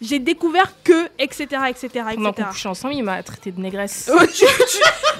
j'ai 0.00 0.18
découvert 0.18 0.72
que, 0.84 1.06
etc., 1.18 1.46
etc., 1.70 1.88
Pendant 2.14 2.24
qu'on 2.24 2.42
etc. 2.42 2.48
couchait 2.50 2.68
ensemble, 2.68 2.94
il 2.94 3.02
m'a 3.02 3.22
traité 3.22 3.50
de 3.56 3.62
négresse. 3.62 4.10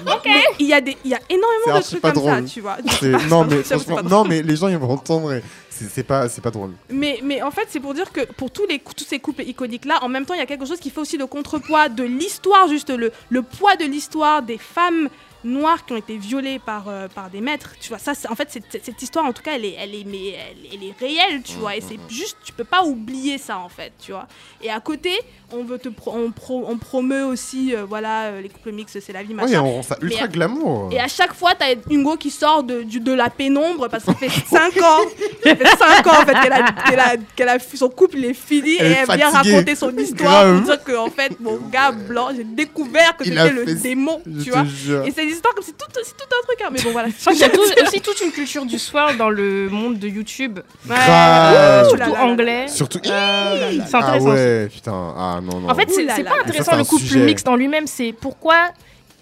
Il 0.59 0.67
y 0.67 0.73
a 0.73 0.81
des, 0.81 0.97
il 1.03 1.11
y 1.11 1.15
a 1.15 1.19
énormément 1.29 1.79
de 1.79 1.83
trucs 1.83 2.01
comme 2.01 2.15
ça, 2.15 2.41
tu 2.43 2.61
vois. 2.61 2.77
Non, 3.29 3.45
mais 3.45 3.63
franchement, 3.63 4.03
non, 4.03 4.23
mais 4.23 4.41
les 4.41 4.55
gens 4.55 4.67
ils 4.67 4.77
vont 4.77 4.91
entendre. 4.91 5.33
et 5.33 5.43
C'est 5.69 6.03
pas, 6.03 6.29
c'est 6.29 6.41
pas 6.41 6.51
drôle. 6.51 6.71
Mais, 6.89 7.19
mais 7.23 7.41
en 7.41 7.51
fait, 7.51 7.67
c'est 7.69 7.79
pour 7.79 7.93
dire 7.93 8.11
que 8.11 8.21
pour 8.33 8.51
tous, 8.51 8.65
les, 8.67 8.79
tous 8.79 9.05
ces 9.05 9.19
couples 9.19 9.43
iconiques-là, 9.43 9.99
en 10.03 10.09
même 10.09 10.25
temps, 10.25 10.33
il 10.33 10.39
y 10.39 10.43
a 10.43 10.45
quelque 10.45 10.65
chose 10.65 10.79
qui 10.79 10.89
fait 10.89 10.99
aussi 11.01 11.17
le 11.17 11.27
contrepoids 11.27 11.89
de 11.89 12.03
l'histoire, 12.03 12.67
juste 12.67 12.89
le, 12.89 13.11
le 13.29 13.41
poids 13.41 13.75
de 13.75 13.85
l'histoire 13.85 14.41
des 14.41 14.57
femmes 14.57 15.09
noires 15.47 15.85
qui 15.85 15.93
ont 15.93 15.97
été 15.97 16.17
violées 16.17 16.59
par, 16.59 16.85
euh, 16.87 17.07
par 17.07 17.29
des 17.29 17.41
maîtres. 17.41 17.73
Tu 17.79 17.89
vois, 17.89 17.97
ça, 17.97 18.11
en 18.29 18.35
fait, 18.35 18.47
c'est- 18.51 18.83
cette 18.83 19.01
histoire, 19.01 19.25
en 19.25 19.33
tout 19.33 19.41
cas, 19.41 19.53
elle 19.55 19.65
est, 19.65 19.75
elle 19.79 19.95
est, 19.95 20.03
mais 20.05 20.29
elle, 20.29 20.57
elle 20.73 20.83
est 20.83 20.93
réelle, 20.99 21.41
tu 21.43 21.53
vois. 21.53 21.75
Et 21.75 21.81
c'est 21.81 21.97
juste, 22.09 22.37
tu 22.43 22.53
peux 22.53 22.63
pas 22.63 22.83
oublier 22.83 23.37
ça, 23.37 23.57
en 23.57 23.69
fait, 23.69 23.91
tu 23.99 24.11
vois. 24.11 24.27
Et 24.61 24.69
à 24.69 24.79
côté, 24.79 25.11
on 25.51 25.63
veut 25.63 25.79
te, 25.79 25.89
pro- 25.89 26.13
on, 26.13 26.31
pro- 26.31 26.65
on 26.67 26.77
promeut 26.77 27.23
aussi, 27.23 27.73
euh, 27.73 27.85
voilà, 27.87 28.25
euh, 28.25 28.41
les 28.41 28.49
couples 28.49 28.71
mixtes, 28.73 28.99
c'est 28.99 29.13
la 29.13 29.23
vie, 29.23 29.33
machin. 29.33 29.47
Oui, 29.49 29.57
on 29.57 29.81
ça 29.83 29.97
Mais 30.01 30.07
ultra 30.09 30.25
à- 30.25 30.27
glamour. 30.27 30.89
Et 30.91 30.99
à 30.99 31.07
chaque 31.07 31.33
fois, 31.33 31.53
t'as 31.55 31.73
Hugo 31.89 32.17
qui 32.17 32.29
sort 32.31 32.63
de, 32.63 32.83
du- 32.83 32.99
de 32.99 33.13
la 33.13 33.29
pénombre 33.29 33.87
parce 33.89 34.03
que 34.03 34.11
ça 34.11 34.17
fait 34.17 34.29
5 34.49 34.77
ans, 34.81 34.99
ça 35.43 35.55
fait 35.55 35.65
5 35.77 36.07
ans 36.07 36.21
en 36.21 36.25
fait 36.25 36.33
qu'elle 36.41 36.51
a, 36.53 36.71
qu'elle 36.89 36.99
a, 36.99 37.15
qu'elle 37.35 37.49
a, 37.49 37.57
son 37.59 37.89
couple 37.89 38.17
il 38.17 38.25
est 38.25 38.33
fini 38.33 38.75
Elle 38.79 38.91
et 38.91 38.95
elle 38.99 39.05
vient 39.17 39.29
raconter 39.29 39.75
son 39.75 39.95
histoire 39.95 40.53
pour 40.55 40.61
dire 40.65 40.83
que 40.83 40.97
en 40.97 41.09
fait 41.09 41.39
mon 41.39 41.57
gars 41.57 41.91
blanc, 41.91 42.29
j'ai 42.35 42.43
découvert 42.43 43.15
que 43.15 43.23
c'était 43.23 43.51
le 43.51 43.65
fait- 43.65 43.75
démon, 43.75 44.21
tu 44.43 44.49
vois. 44.51 44.65
Et 45.05 45.11
une 45.37 45.39
histoire 45.39 45.53
comme 45.55 45.63
c'est 45.63 45.77
tout, 45.77 45.85
c'est 46.03 46.17
tout 46.17 46.23
un 46.23 46.45
truc, 46.45 46.61
hein. 46.63 46.69
mais 46.71 46.81
bon 46.81 46.91
voilà. 46.91 47.09
Je 47.09 47.19
crois 47.21 47.33
qu'il 47.33 47.41
y 47.41 47.45
a 47.45 47.49
tout- 47.49 47.61
aussi 47.87 48.01
toute 48.01 48.21
une 48.21 48.31
culture 48.31 48.65
du 48.65 48.79
soir 48.79 49.15
dans 49.15 49.29
le 49.29 49.69
monde 49.69 49.99
de 49.99 50.07
YouTube, 50.07 50.59
Ouais. 50.89 50.95
Grave. 50.95 51.85
Ouh 51.85 51.89
surtout 51.89 51.99
là 51.99 52.07
là 52.07 52.13
là. 52.13 52.23
anglais. 52.25 52.67
Surtout. 52.67 52.99
Euh, 53.05 53.71
c'est 53.85 53.95
ah 53.95 53.97
intéressant. 53.99 54.29
ouais, 54.29 54.67
putain. 54.73 55.13
Ah 55.17 55.39
non, 55.43 55.59
non. 55.59 55.69
En 55.69 55.75
fait, 55.75 55.89
Ouh 55.89 55.93
c'est 55.93 56.03
là 56.03 56.13
c'est 56.15 56.23
là 56.23 56.31
pas 56.31 56.37
intéressant 56.41 56.63
Ça, 56.63 56.71
c'est 56.71 56.77
le 56.77 56.81
un 56.81 56.85
couple 56.85 57.03
sujet. 57.03 57.19
mixte 57.25 57.47
en 57.47 57.55
lui-même, 57.55 57.87
c'est 57.87 58.13
pourquoi 58.13 58.69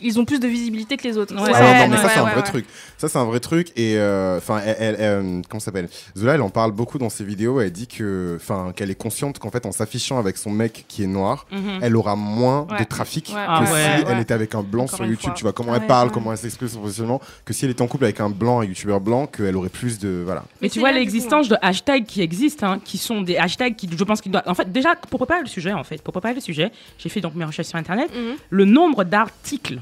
ils 0.02 0.20
ont 0.20 0.26
plus 0.26 0.40
de 0.40 0.48
visibilité 0.48 0.98
que 0.98 1.04
les 1.08 1.18
autres. 1.18 1.34
Ouais. 1.36 1.52
Ah 1.54 1.88
non, 1.88 1.92
mais 1.92 1.98
ça, 1.98 2.04
ouais, 2.04 2.10
c'est 2.14 2.20
un 2.20 2.24
vrai 2.24 2.36
ouais. 2.36 2.42
truc. 2.44 2.66
Ça, 2.98 3.08
c'est 3.10 3.18
un 3.18 3.26
vrai 3.26 3.40
truc. 3.40 3.70
Et 3.76 3.98
euh, 3.98 4.38
enfin, 4.38 4.62
elle, 4.66 4.76
elle- 4.80 4.96
euh, 5.00 5.42
comment 5.50 5.60
ça 5.60 5.66
s'appelle? 5.66 5.90
Zola, 6.18 6.36
elle 6.36 6.42
en 6.42 6.50
parle 6.50 6.72
beaucoup 6.72 6.98
dans 6.98 7.10
ses 7.10 7.24
vidéos. 7.24 7.60
Elle 7.62 7.72
dit 7.72 7.88
que, 7.88 8.38
enfin, 8.40 8.74
qu'elle 8.76 8.92
est 8.92 8.96
consciente 8.96 9.40
qu'en 9.40 9.52
fait, 9.52 9.66
en 9.66 9.72
s'affichant 9.72 10.18
avec 10.20 10.38
son 10.38 10.52
mec 10.52 10.86
qui 10.88 11.04
est 11.04 11.08
noir, 11.08 11.46
Mhm. 11.52 11.80
elle 11.82 11.96
aura 11.96 12.16
moins 12.16 12.68
de 12.78 12.84
trafic 12.84 13.32
Ouais. 13.34 13.42
Ah 13.48 13.60
que 13.62 13.68
si 13.68 13.74
ouais. 13.74 14.04
elle 14.08 14.20
était 14.20 14.34
avec 14.34 14.54
un 14.56 14.62
blanc 14.64 14.84
Encore 14.84 14.96
sur 14.98 15.06
YouTube. 15.06 15.26
fois. 15.30 15.34
Tu 15.36 15.44
vois 15.44 15.54
comment 15.54 15.72
Ouais, 15.72 15.80
elle 15.82 15.88
parle, 15.88 16.08
ouais. 16.08 16.14
comment 16.14 16.32
elle 16.32 16.38
s'exprime 16.38 16.68
son 16.70 16.80
positionnement. 16.82 17.22
Que 17.46 17.54
si 17.54 17.66
elle 17.66 17.72
était 17.72 17.82
en 17.82 17.88
couple 17.88 18.04
avec 18.06 18.20
un 18.20 18.30
blanc, 18.30 18.60
un 18.62 18.66
youtubeur 18.66 19.00
blanc, 19.02 19.28
qu'elle 19.28 19.56
aurait 19.56 19.70
plus 19.70 20.00
de, 20.00 20.22
voilà. 20.26 20.44
Mais 20.62 20.70
tu 20.70 20.80
vois 20.80 20.92
l'existence 20.92 21.48
de 21.50 21.56
hashtags 21.62 22.06
qui 22.06 22.22
existent, 22.22 22.68
hein, 22.68 22.80
qui 22.84 22.98
sont 22.98 23.22
des 23.22 23.38
hashtags 23.38 23.76
qui, 23.76 23.90
je 23.96 24.04
pense, 24.04 24.22
qu'ils 24.22 24.32
doivent. 24.32 24.44
En 24.48 24.54
fait, 24.54 24.72
déjà 24.72 24.96
pour 24.96 25.20
préparer 25.20 25.42
le 25.42 25.48
sujet, 25.48 25.74
en 25.74 25.84
fait, 25.84 26.02
pour 26.02 26.12
préparer 26.12 26.34
le 26.36 26.42
sujet, 26.42 26.72
j'ai 26.98 27.10
fait 27.10 27.22
donc 27.22 27.36
mes 27.36 27.46
recherches 27.46 27.68
sur 27.70 27.78
internet. 27.78 28.10
Mhm. 28.16 28.36
Le 28.50 28.66
nombre 28.66 29.04
d'articles, 29.04 29.82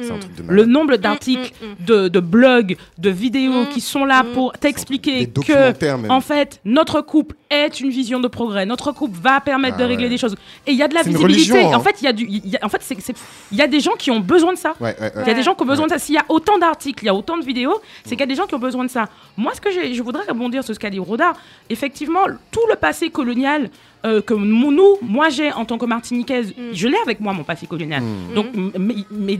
C'est 0.00 0.10
un 0.10 0.18
truc 0.18 0.34
de 0.36 0.42
le 0.52 0.64
nombre 0.64 0.96
d'articles, 0.96 1.52
Mm, 1.60 1.66
mm, 1.66 1.70
mm. 1.70 1.84
de, 1.86 2.08
de 2.08 2.20
blogs, 2.20 2.76
de 2.98 3.10
vidéos 3.10 3.62
Mm. 3.64 3.68
qui 3.68 3.80
sont 3.80 4.04
là 4.04 4.22
Mm. 4.22 4.32
pour 4.32 4.52
t'expliquer 4.52 5.26
que 5.28 5.96
même. 5.96 6.10
en 6.10 6.20
fait, 6.20 6.60
notre 6.64 7.00
couple 7.02 7.36
est 7.50 7.80
une 7.80 7.90
vision 7.90 8.18
de 8.20 8.28
progrès. 8.28 8.64
Notre 8.66 8.92
couple 8.92 9.18
va 9.20 9.40
permettre 9.40 9.76
Ah 9.78 9.82
de 9.82 9.86
régler 9.86 10.04
ouais. 10.04 10.10
des 10.10 10.18
choses. 10.18 10.34
Et 10.66 10.72
il 10.72 10.78
y 10.78 10.82
a 10.82 10.88
de 10.88 10.94
la 10.94 11.02
visibilité. 11.02 11.52
religion, 11.52 11.72
hein. 11.72 11.76
En 11.76 11.80
fait, 11.80 11.96
il 12.00 12.04
y 12.04 12.08
a 12.08 12.12
du, 12.12 12.24
il 12.26 12.48
y 12.48 12.56
a- 12.56 12.64
en 12.64 12.68
fait, 12.68 12.80
c'est, 12.80 12.98
c'est- 13.00 13.14
il 13.50 13.58
y 13.58 13.62
a 13.62 13.66
des 13.66 13.80
gens 13.80 13.92
qui 13.98 14.10
ont 14.10 14.20
besoin 14.20 14.52
de 14.54 14.58
ça. 14.58 14.74
Ouais, 14.80 14.96
ouais, 14.98 15.06
ouais. 15.14 15.22
Il 15.22 15.28
y 15.28 15.30
a 15.30 15.34
des 15.34 15.42
gens 15.42 15.54
qui 15.54 15.62
ont 15.62 15.66
besoin 15.66 15.84
Ouais. 15.86 15.94
de 15.94 15.98
ça. 16.00 16.04
S'il 16.04 16.14
y 16.14 16.18
a 16.18 16.24
autant 16.28 16.56
d'articles, 16.58 17.02
il 17.04 17.06
y 17.06 17.10
a 17.10 17.14
autant 17.14 17.36
de 17.36 17.44
vidéos, 17.44 17.80
c'est 18.04 18.10
qu'il 18.10 18.20
y 18.20 18.22
a 18.22 18.26
des 18.26 18.34
gens 18.34 18.46
qui 18.46 18.54
ont 18.54 18.58
besoin 18.58 18.84
de 18.84 18.90
ça. 18.90 19.08
Moi, 19.36 19.52
ce 19.54 19.60
que 19.60 19.68
je 19.70 20.02
voudrais 20.02 20.24
rebondir 20.28 20.64
sur 20.64 20.74
ce 20.74 20.80
qu'a 20.80 20.90
dit 20.90 20.98
Roda, 20.98 21.34
effectivement, 21.68 22.24
tout 22.50 22.60
le 22.70 22.76
passé 22.76 23.10
colonial 23.10 23.70
euh, 24.04 24.20
que 24.20 24.34
nous, 24.34 24.96
moi 25.00 25.28
j'ai 25.28 25.52
en 25.52 25.64
tant 25.64 25.78
que 25.78 25.86
Martiniquaise, 25.86 26.52
Mm. 26.58 26.62
je 26.72 26.88
l'ai 26.88 26.96
avec 27.04 27.20
moi 27.20 27.32
mon 27.32 27.44
passé 27.44 27.68
colonial. 27.68 28.02
Mm. 28.02 28.34
Donc 28.34 28.46
mes, 28.76 29.06
mes 29.12 29.36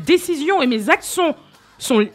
et 0.63 0.67
mes 0.67 0.91
actes 0.91 1.21
sont 1.83 1.97
sont, 2.01 2.07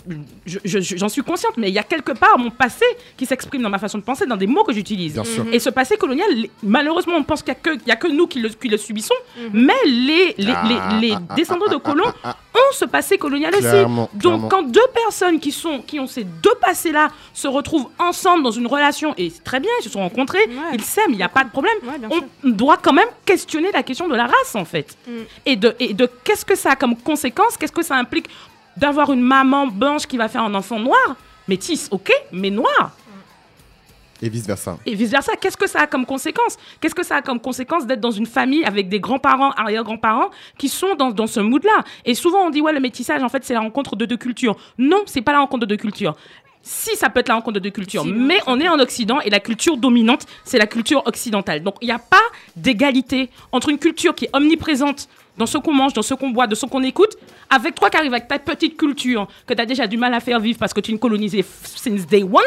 je- 0.46 0.60
je- 0.66 0.80
je- 0.80 0.96
j'en 0.98 1.10
suis 1.10 1.22
consciente, 1.22 1.58
mais 1.58 1.68
il 1.68 1.74
y 1.74 1.78
a 1.80 1.84
quelque 1.84 2.14
part 2.14 2.38
mon 2.40 2.50
passé 2.50 2.86
qui 3.18 3.26
s'exprime 3.26 3.62
dans 3.62 3.70
ma 3.70 3.80
façon 3.80 3.98
de 3.98 4.04
penser, 4.04 4.26
dans 4.26 4.38
des 4.38 4.48
mots 4.48 4.64
que 4.64 4.74
j'utilise. 4.74 5.22
Et 5.52 5.60
ce 5.60 5.70
passé 5.70 5.98
colonial, 5.98 6.28
malheureusement, 6.64 7.16
on 7.18 7.24
pense 7.24 7.44
qu'il 7.44 7.54
n'y 7.54 7.58
a, 7.60 7.62
que- 7.62 7.82
il 7.86 7.88
y 7.88 7.92
a 7.92 7.96
que 7.98 8.08
nous 8.08 8.28
qui 8.28 8.40
le, 8.40 8.50
qui 8.50 8.70
le 8.70 8.78
subissons, 8.78 9.14
Mhm. 9.38 9.50
mais 9.54 9.74
les, 9.86 10.36
les, 10.38 10.54
Ah, 10.56 10.64
les, 11.00 11.08
les 11.10 11.14
ah, 11.14 11.22
ah, 11.30 11.36
descendants 11.36 11.66
ah, 11.70 11.74
de 11.74 11.78
colons 11.78 12.12
ont 12.26 12.72
ce 12.74 12.86
passé 12.86 13.18
colonial 13.18 13.54
aussi. 13.54 13.64
Donc 13.64 14.20
clairement. 14.22 14.48
quand 14.48 14.64
deux 14.64 14.88
personnes 14.94 15.40
qui, 15.40 15.52
sont, 15.52 15.80
qui 15.86 16.00
ont 16.00 16.08
ces 16.08 16.24
deux 16.24 16.56
passés-là 16.62 17.10
se 17.34 17.48
retrouvent 17.48 17.90
ensemble 18.00 18.44
dans 18.44 18.52
une 18.52 18.68
relation, 18.68 19.14
et 19.18 19.30
c'est 19.30 19.44
très 19.44 19.60
bien, 19.60 19.70
ils 19.82 19.84
se 19.84 19.90
sont 19.90 20.00
rencontrés, 20.00 20.40
Ouais. 20.48 20.74
ils 20.74 20.84
s'aiment, 20.84 21.12
il 21.12 21.18
n'y 21.18 21.24
a 21.24 21.30
pas 21.30 21.44
de 21.44 21.50
problème, 21.50 21.76
Ouais, 21.84 22.00
bien 22.00 22.10
sûr. 22.10 22.24
on 22.46 22.50
doit 22.50 22.78
quand 22.78 22.94
même 22.94 23.10
questionner 23.26 23.72
la 23.74 23.84
question 23.84 24.08
de 24.08 24.16
la 24.16 24.26
race 24.28 24.56
en 24.56 24.66
fait. 24.66 24.98
Mm. 25.08 25.12
Et 25.46 25.56
de, 25.56 25.76
et 25.80 25.94
de 25.94 26.10
qu'est-ce 26.24 26.46
que 26.46 26.56
ça 26.56 26.72
a 26.72 26.76
comme 26.76 26.96
conséquence, 26.96 27.58
qu'est-ce 27.58 27.72
que 27.72 27.84
ça 27.84 27.96
implique 27.96 28.28
d'avoir 28.78 29.12
une 29.12 29.22
maman 29.22 29.68
blanche 29.68 30.06
qui 30.06 30.18
va 30.18 30.28
faire 30.28 30.44
un 30.44 30.54
enfant 30.54 30.80
noir, 30.80 31.16
métis, 31.48 31.88
ok, 31.92 32.12
mais 32.32 32.50
noir. 32.50 32.92
Et 34.22 34.30
vice 34.30 34.48
versa. 34.48 34.78
Et 34.86 34.96
vice-versa, 34.96 35.34
qu'est-ce 35.40 35.58
que 35.58 35.68
ça 35.68 35.82
a 35.82 35.88
comme 35.88 36.06
conséquence? 36.06 36.58
Qu'est-ce 36.80 36.96
que 36.96 37.04
ça 37.04 37.18
a 37.18 37.22
comme 37.22 37.40
conséquence 37.40 37.86
d'être 37.86 38.00
dans 38.00 38.12
une 38.12 38.26
famille 38.26 38.66
avec 38.66 38.90
des 38.90 39.00
grands-parents, 39.00 39.52
arrière-grands-parents 39.52 40.32
qui 40.58 40.70
sont 40.70 40.96
dans, 40.96 41.12
dans 41.12 41.28
ce 41.28 41.40
mood-là? 41.40 41.84
Et 42.04 42.16
souvent, 42.16 42.48
on 42.48 42.50
dit, 42.50 42.62
ouais, 42.62 42.74
le 42.74 42.80
métissage, 42.80 43.22
en 43.22 43.30
fait, 43.30 43.44
c'est 43.44 43.54
la 43.54 43.60
rencontre 43.60 43.96
de 43.96 44.06
deux 44.06 44.18
cultures. 44.18 44.56
Non, 44.80 45.04
c'est 45.06 45.22
pas 45.22 45.34
la 45.34 45.40
rencontre 45.40 45.62
de 45.62 45.66
deux 45.68 45.78
cultures. 45.78 46.16
Si, 46.64 46.96
ça 46.96 47.10
peut 47.10 47.20
être 47.20 47.30
la 47.30 47.36
rencontre 47.36 47.56
de 47.56 47.60
deux 47.60 47.70
cultures. 47.70 48.02
Si, 48.02 48.12
mais 48.12 48.40
on 48.48 48.60
est 48.60 48.68
en 48.68 48.80
Occident 48.80 49.20
et 49.22 49.30
la 49.30 49.40
culture 49.40 49.78
dominante, 49.78 50.26
c'est 50.44 50.58
la 50.58 50.68
culture 50.68 51.04
occidentale. 51.06 51.62
Donc, 51.62 51.76
il 51.82 51.86
n'y 51.86 51.94
a 51.94 52.00
pas 52.00 52.18
d'égalité 52.56 53.30
entre 53.52 53.70
une 53.70 53.78
culture 53.78 54.16
qui 54.16 54.26
est 54.26 54.30
omniprésente 54.34 55.08
dans 55.38 55.46
ce 55.46 55.60
qu'on 55.60 55.74
mange, 55.74 55.94
dans 55.94 56.02
ce 56.02 56.16
qu'on 56.16 56.32
boit, 56.32 56.48
de 56.48 56.56
ce 56.56 56.66
qu'on 56.66 56.82
écoute, 56.82 57.16
avec 57.50 57.76
toi 57.76 57.90
qui 57.90 57.98
arrives 57.98 58.14
avec 58.14 58.28
ta 58.28 58.40
petite 58.40 58.78
culture 58.78 59.28
que 59.46 59.54
tu 59.54 59.62
as 59.62 59.66
déjà 59.66 59.88
du 59.88 59.98
mal 59.98 60.14
à 60.14 60.20
faire 60.20 60.40
vivre 60.40 60.60
parce 60.60 60.74
que 60.74 60.82
tu 60.82 60.92
ne 60.94 60.98
colonisais 60.98 61.40
f- 61.42 61.46
since 61.76 62.06
day 62.08 62.24
one. 62.24 62.42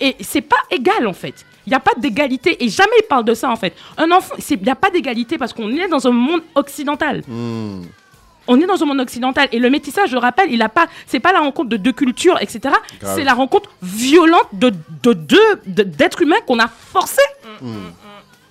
Et 0.00 0.16
c'est 0.20 0.40
pas 0.42 0.56
égal, 0.70 1.06
en 1.06 1.12
fait. 1.12 1.44
Il 1.66 1.70
n'y 1.70 1.76
a 1.76 1.80
pas 1.80 1.92
d'égalité. 1.96 2.62
Et 2.64 2.68
jamais 2.68 2.96
il 3.00 3.06
parle 3.06 3.24
de 3.24 3.34
ça, 3.34 3.48
en 3.50 3.56
fait. 3.56 3.74
Un 3.96 4.10
enfant, 4.10 4.34
il 4.50 4.62
n'y 4.62 4.68
a 4.70 4.74
pas 4.74 4.90
d'égalité 4.90 5.38
parce 5.38 5.52
qu'on 5.52 5.70
est 5.70 5.88
dans 5.88 6.06
un 6.06 6.10
monde 6.10 6.42
occidental. 6.54 7.22
Hmm. 7.28 7.82
On 8.48 8.60
est 8.60 8.66
dans 8.66 8.82
un 8.82 8.86
monde 8.86 9.00
occidental 9.00 9.48
et 9.52 9.60
le 9.60 9.70
métissage, 9.70 10.08
je 10.10 10.14
le 10.14 10.20
rappelle, 10.20 10.50
il 10.52 10.60
a 10.62 10.68
pas, 10.68 10.86
c'est 11.06 11.20
pas 11.20 11.32
la 11.32 11.38
rencontre 11.38 11.68
de 11.68 11.76
deux 11.76 11.92
cultures, 11.92 12.38
etc. 12.40 12.74
C'est 13.14 13.22
la 13.22 13.34
rencontre 13.34 13.70
violente 13.80 14.48
de, 14.52 14.72
de 15.04 15.12
deux 15.12 15.60
de- 15.64 15.84
d'êtres 15.84 16.22
humains 16.22 16.40
qu'on 16.44 16.58
a 16.58 16.66
forcés. 16.66 17.22
Hmm. 17.60 17.72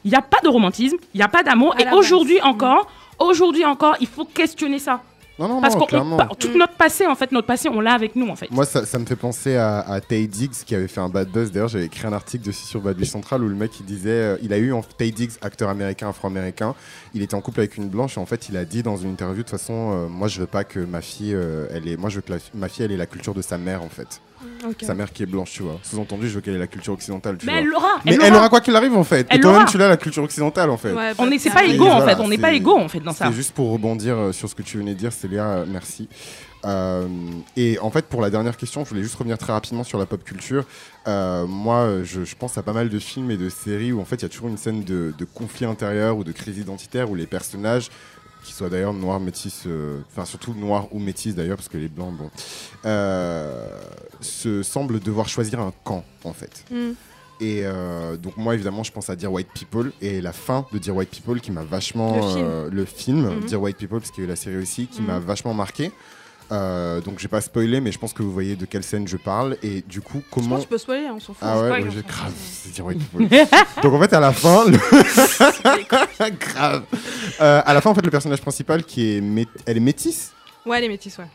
Il 0.05 0.11
n'y 0.11 0.15
a 0.17 0.21
pas 0.21 0.39
de 0.41 0.47
romantisme, 0.47 0.95
il 1.13 1.17
n'y 1.17 1.23
a 1.23 1.27
pas 1.27 1.43
d'amour. 1.43 1.75
Et 1.77 1.83
aujourd'hui 1.93 2.39
encore, 2.41 2.89
aujourd'hui 3.19 3.65
encore, 3.65 3.97
il 3.99 4.07
faut 4.07 4.23
questionner 4.25 4.79
ça. 4.79 5.01
Non, 5.39 5.47
non, 5.47 5.61
Parce 5.61 5.73
non, 5.75 5.81
que 5.81 5.89
clairement. 5.89 6.17
tout 6.39 6.55
notre 6.57 6.73
passé, 6.75 7.07
en 7.07 7.15
fait, 7.15 7.31
notre 7.31 7.47
passé, 7.47 7.67
on 7.69 7.79
l'a 7.81 7.93
avec 7.93 8.15
nous, 8.15 8.27
en 8.29 8.35
fait. 8.35 8.51
Moi, 8.51 8.65
ça, 8.65 8.85
ça 8.85 8.99
me 8.99 9.05
fait 9.05 9.15
penser 9.15 9.55
à, 9.55 9.79
à 9.79 9.99
Tay 9.99 10.27
Diggs 10.27 10.51
qui 10.65 10.75
avait 10.75 10.87
fait 10.87 10.99
un 11.01 11.09
bad 11.09 11.29
buzz. 11.29 11.51
D'ailleurs, 11.51 11.69
j'avais 11.69 11.85
écrit 11.85 12.05
un 12.05 12.13
article 12.13 12.45
dessus 12.45 12.65
sur 12.67 12.79
Bad 12.81 13.03
Central 13.05 13.43
où 13.43 13.47
le 13.47 13.55
mec 13.55 13.71
il 13.79 13.85
disait, 13.85 14.09
euh, 14.09 14.37
il 14.43 14.53
a 14.53 14.57
eu 14.57 14.71
en 14.73 14.81
Tay 14.83 15.09
Diggs, 15.11 15.31
acteur 15.41 15.69
américain, 15.69 16.09
afro-américain. 16.09 16.75
Il 17.15 17.21
était 17.23 17.33
en 17.35 17.41
couple 17.41 17.61
avec 17.61 17.77
une 17.77 17.89
blanche 17.89 18.17
et 18.17 18.19
en 18.19 18.25
fait, 18.27 18.49
il 18.49 18.57
a 18.57 18.65
dit 18.65 18.83
dans 18.83 18.97
une 18.97 19.11
interview 19.11 19.37
de 19.37 19.41
toute 19.49 19.57
façon, 19.57 19.91
euh, 19.93 20.07
moi, 20.07 20.27
je 20.27 20.39
veux 20.41 20.47
pas 20.47 20.63
que 20.63 20.79
ma 20.79 21.01
fille, 21.01 21.33
euh, 21.33 21.65
elle 21.73 21.87
est, 21.87 21.97
moi, 21.97 22.09
je 22.09 22.17
veux 22.17 22.21
que 22.21 22.33
la- 22.33 22.39
ma 22.53 22.67
fille, 22.67 22.85
elle 22.85 22.91
ait 22.91 22.97
la 22.97 23.07
culture 23.07 23.33
de 23.33 23.41
sa 23.41 23.57
mère 23.57 23.81
en 23.83 23.89
fait. 23.89 24.21
Sa 24.81 24.93
mère 24.93 25.11
qui 25.11 25.23
est 25.23 25.25
blanche, 25.25 25.51
tu 25.51 25.63
vois. 25.63 25.79
Sous-entendu, 25.83 26.27
je 26.29 26.35
veux 26.35 26.41
qu'elle 26.41 26.55
ait 26.55 26.59
la 26.59 26.67
culture 26.67 26.93
occidentale, 26.93 27.37
tu 27.37 27.45
Mais 27.45 27.51
vois. 27.53 27.61
elle 27.61 27.67
l'aura. 27.67 27.87
Mais 28.05 28.17
elle 28.21 28.33
aura 28.33 28.49
quoi 28.49 28.61
qu'il 28.61 28.75
arrive 28.75 28.95
en 28.95 29.03
fait. 29.03 29.25
Elle 29.29 29.37
Et 29.37 29.41
toi-même, 29.41 29.65
tu 29.65 29.77
l'as 29.77 29.87
la 29.89 29.97
culture 29.97 30.23
occidentale 30.23 30.69
en 30.69 30.77
fait. 30.77 30.91
Ouais, 30.93 31.11
On 31.17 31.27
bah, 31.27 31.35
est, 31.35 31.39
c'est 31.39 31.49
ça 31.49 31.55
pas 31.55 31.65
égaux, 31.65 31.87
en 31.87 32.01
fait. 32.05 32.17
On 32.19 32.27
n'est 32.27 32.37
pas 32.37 32.53
égaux, 32.53 32.77
en 32.77 32.87
fait, 32.87 32.99
dans 32.99 33.13
ça. 33.13 33.27
C'est 33.27 33.33
juste 33.33 33.53
pour 33.53 33.71
rebondir 33.71 34.15
euh, 34.17 34.31
sur 34.31 34.49
ce 34.49 34.55
que 34.55 34.61
tu 34.61 34.77
venais 34.77 34.93
de 34.93 34.99
dire, 34.99 35.11
Célia, 35.11 35.63
merci. 35.67 36.07
Euh, 36.63 37.07
et 37.57 37.79
en 37.79 37.89
fait, 37.89 38.05
pour 38.05 38.21
la 38.21 38.29
dernière 38.29 38.55
question, 38.55 38.83
je 38.83 38.89
voulais 38.89 39.01
juste 39.01 39.15
revenir 39.15 39.37
très 39.37 39.51
rapidement 39.51 39.83
sur 39.83 39.97
la 39.97 40.05
pop 40.05 40.23
culture. 40.23 40.63
Euh, 41.07 41.47
moi, 41.47 42.03
je, 42.03 42.23
je 42.23 42.35
pense 42.35 42.57
à 42.57 42.63
pas 42.63 42.73
mal 42.73 42.89
de 42.89 42.99
films 42.99 43.31
et 43.31 43.37
de 43.37 43.49
séries 43.49 43.91
où 43.91 43.99
en 43.99 44.05
fait, 44.05 44.17
il 44.17 44.21
y 44.23 44.25
a 44.25 44.29
toujours 44.29 44.47
une 44.47 44.57
scène 44.57 44.83
de, 44.83 45.13
de 45.17 45.25
conflit 45.25 45.65
intérieur 45.65 46.17
ou 46.17 46.23
de 46.23 46.31
crise 46.31 46.59
identitaire 46.59 47.09
où 47.09 47.15
les 47.15 47.25
personnages, 47.25 47.89
qui 48.51 48.57
soient 48.57 48.69
d'ailleurs 48.69 48.93
noirs, 48.93 49.19
métis, 49.21 49.63
euh, 49.65 50.01
enfin 50.11 50.25
surtout 50.25 50.53
noirs 50.53 50.87
ou 50.91 50.99
métis 50.99 51.33
d'ailleurs, 51.33 51.55
parce 51.55 51.69
que 51.69 51.77
les 51.77 51.87
blancs, 51.87 52.13
bon, 52.17 52.29
euh, 52.85 53.67
se 54.19 54.61
semblent 54.63 54.99
devoir 54.99 55.29
choisir 55.29 55.59
un 55.61 55.73
camp 55.83 56.03
en 56.23 56.33
fait. 56.33 56.65
Mm. 56.71 56.91
Et 57.39 57.61
euh, 57.63 58.17
donc 58.17 58.37
moi 58.37 58.53
évidemment 58.53 58.83
je 58.83 58.91
pense 58.91 59.09
à 59.09 59.15
Dear 59.15 59.31
White 59.31 59.47
People 59.55 59.91
et 60.01 60.21
la 60.21 60.31
fin 60.33 60.67
de 60.73 60.77
Dear 60.77 60.95
White 60.97 61.09
People 61.09 61.39
qui 61.41 61.51
m'a 61.51 61.63
vachement 61.63 62.15
Le 62.15 62.21
film. 62.21 62.45
euh, 62.45 62.69
le 62.71 62.85
film 62.85 63.29
Mhm. 63.39 63.45
Dear 63.47 63.61
White 63.61 63.77
People 63.77 63.99
parce 63.99 64.11
qu'il 64.11 64.23
y 64.23 64.25
a 64.25 64.27
eu 64.27 64.29
la 64.29 64.35
série 64.35 64.57
aussi 64.57 64.85
qui 64.87 65.01
Mhm. 65.01 65.07
m'a 65.07 65.19
vachement 65.19 65.53
marqué. 65.53 65.91
Euh, 66.51 66.99
donc 66.99 67.17
je 67.17 67.23
vais 67.23 67.29
pas 67.29 67.39
spoiler 67.39 67.79
mais 67.79 67.93
je 67.93 67.97
pense 67.97 68.11
que 68.11 68.21
vous 68.23 68.31
voyez 68.33 68.57
de 68.57 68.65
quelle 68.65 68.83
scène 68.83 69.07
je 69.07 69.15
parle 69.15 69.55
et 69.63 69.81
du 69.87 70.01
coup 70.01 70.21
Je 70.25 70.33
comment 70.33 70.49
pense 70.49 70.57
que 70.59 70.63
tu 70.63 70.69
peux 70.69 70.77
spoiler, 70.77 71.05
hein, 71.05 71.13
on 71.15 71.19
s'en 71.21 71.33
fout. 71.33 71.37
ah 71.41 71.61
ouais, 71.61 71.83
j'ai 71.89 72.01
grave 72.01 72.33
donc 73.83 73.93
en 73.93 73.99
fait 74.01 74.11
à 74.13 74.19
la 74.19 74.33
fin 74.33 74.65
le- 74.65 74.77
grave 76.37 76.83
Euh, 77.39 77.61
à 77.65 77.73
la 77.73 77.79
fin 77.81 77.89
en 77.91 77.95
fait 77.95 78.01
le 78.05 78.11
personnage 78.11 78.41
principal 78.41 78.83
qui 78.83 79.15
est 79.15 79.21
mé- 79.21 79.47
elle 79.65 79.77
est 79.77 79.81
métisse 79.81 80.33
Ouais, 80.65 80.81
les 80.81 80.89
métis, 80.89 81.17
ouais. 81.17 81.25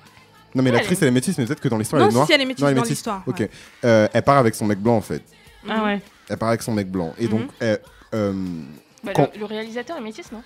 non 0.55 0.63
mais 0.63 0.71
Ouais, 0.71 0.77
l'actrice 0.77 1.01
elle 1.03 1.09
est 1.09 1.13
métisse 1.13 1.39
mais 1.39 1.47
peut-être 1.47 1.61
que 1.61 1.69
dans 1.69 1.79
l'histoire 1.79 2.03
elle 2.03 2.09
est 2.11 2.13
noire 2.13 2.27
si 2.27 2.33
elle 2.35 2.41
est 2.43 2.45
métisse 2.45 2.63
Non, 2.63 2.69
elle 2.69 2.73
est 2.73 2.75
dans 2.77 2.83
métisse. 2.83 2.99
l'histoire. 2.99 3.23
ok 3.27 3.39
ouais. 3.41 3.51
Euh, 3.85 4.09
elle 4.13 4.23
part 4.23 4.37
avec 4.39 4.55
son 4.55 4.67
mec 4.67 4.79
blanc 4.79 4.97
en 4.97 5.01
fait 5.01 5.23
Ah 5.69 5.83
ouais. 5.85 6.01
elle 6.29 6.37
part 6.37 6.51
avec 6.51 6.63
son 6.63 6.73
mec 6.73 6.91
blanc 6.91 7.15
et 7.19 7.25
Mhm. 7.25 7.31
donc 7.31 7.49
elle- 7.61 7.81
euh, 8.15 8.33
Bah, 9.03 9.13
Quand- 9.15 9.31
le, 9.35 9.41
le 9.41 9.45
réalisateur 9.47 9.97
est 9.97 10.01
métis, 10.01 10.31
non? 10.33 10.43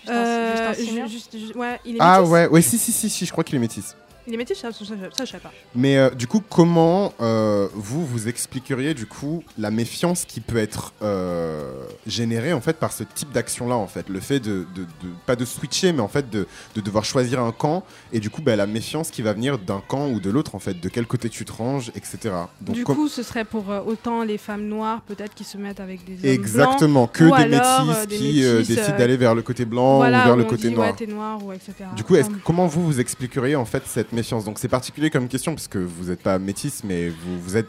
Juste 0.00 0.10
un- 0.10 0.14
Euh, 0.14 0.74
ju- 1.06 1.38
ju- 1.46 1.52
ouais, 1.54 1.78
il 1.84 1.94
est 1.96 1.98
Ah 2.00 2.18
métis. 2.20 2.32
ouais, 2.32 2.46
ouais, 2.48 2.62
si, 2.62 2.76
si, 2.78 2.90
si, 2.92 3.08
si, 3.10 3.24
je 3.26 3.30
crois 3.32 3.44
qu'il 3.44 3.54
est 3.56 3.58
métis. 3.60 3.94
Il 4.26 4.34
est 4.34 4.36
métis, 4.36 4.58
ça, 4.58 4.70
ça, 4.70 4.84
ça, 4.84 4.94
ça, 5.16 5.24
je 5.24 5.30
sais 5.30 5.38
pas. 5.38 5.50
Mais 5.74 5.96
euh, 5.96 6.10
du 6.10 6.26
coup, 6.26 6.42
comment 6.48 7.12
euh, 7.20 7.68
vous 7.74 8.04
vous 8.06 8.28
expliqueriez 8.28 8.94
du 8.94 9.06
coup 9.06 9.42
la 9.58 9.70
méfiance 9.70 10.24
qui 10.24 10.40
peut 10.40 10.58
être 10.58 10.92
euh, 11.02 11.72
générée 12.06 12.52
en 12.52 12.60
fait 12.60 12.74
par 12.76 12.92
ce 12.92 13.02
type 13.02 13.32
d'action-là 13.32 13.74
en 13.76 13.86
fait, 13.86 14.08
le 14.08 14.20
fait 14.20 14.38
de, 14.40 14.66
de- 14.74 14.82
de- 14.82 15.12
pas 15.26 15.36
de 15.36 15.44
switcher, 15.44 15.92
mais 15.92 16.00
en 16.00 16.08
fait 16.08 16.30
de, 16.30 16.46
de 16.74 16.80
devoir 16.80 17.04
choisir 17.04 17.40
un 17.40 17.52
camp 17.52 17.84
et 18.12 18.20
du 18.20 18.30
coup 18.30 18.42
bah, 18.42 18.56
la 18.56 18.66
méfiance 18.66 19.10
qui 19.10 19.22
va 19.22 19.32
venir 19.32 19.58
d'un 19.58 19.80
camp 19.86 20.08
ou 20.08 20.20
de 20.20 20.30
l'autre 20.30 20.54
en 20.54 20.58
fait, 20.60 20.78
de 20.80 20.88
quel 20.88 21.06
côté 21.06 21.28
tu 21.28 21.44
te 21.44 21.52
ranges, 21.52 21.90
etc. 21.96 22.18
Donc 22.60 22.76
du 22.76 22.84
coup, 22.84 23.08
ce 23.08 23.22
serait 23.22 23.44
pour 23.44 23.70
euh, 23.70 23.80
autant 23.86 24.22
les 24.22 24.38
femmes 24.38 24.66
noires, 24.68 25.00
peut-être, 25.02 25.34
qui 25.34 25.44
se 25.44 25.56
mettent 25.58 25.80
avec 25.80 26.04
des 26.04 26.12
hommes 26.14 26.20
blancs. 26.20 26.32
exactement 26.32 27.06
que 27.08 27.24
ou 27.24 27.36
des 27.36 27.46
métis 27.46 28.18
qui 28.18 28.44
euh, 28.44 28.58
métis, 28.58 28.68
décident 28.76 28.94
euh, 28.94 28.98
d'aller 28.98 29.16
vers 29.16 29.34
le 29.34 29.42
côté 29.42 29.64
blanc 29.64 29.96
voilà, 29.96 30.22
ou 30.22 30.26
vers 30.26 30.36
le 30.36 30.44
côté 30.44 30.68
dit, 30.68 30.74
noir. 30.74 30.88
Ouais, 30.90 30.94
t'es 30.96 31.06
noir, 31.06 31.44
ou 31.44 31.52
etc. 31.52 31.72
Du 31.96 32.04
coup, 32.04 32.14
comment 32.44 32.66
vous 32.66 32.84
vous 32.86 33.00
expliqueriez 33.00 33.56
en 33.56 33.64
fait 33.64 33.82
cette 33.86 34.12
méfiance 34.12 34.19
Donc 34.44 34.58
c'est 34.58 34.68
particulier 34.68 35.10
comme 35.10 35.28
question 35.28 35.54
parce 35.54 35.68
que 35.68 35.78
vous 35.78 36.10
n'êtes 36.10 36.22
pas 36.22 36.38
métis, 36.38 36.82
mais 36.84 37.08
vous, 37.08 37.40
vous 37.40 37.56
êtes 37.56 37.68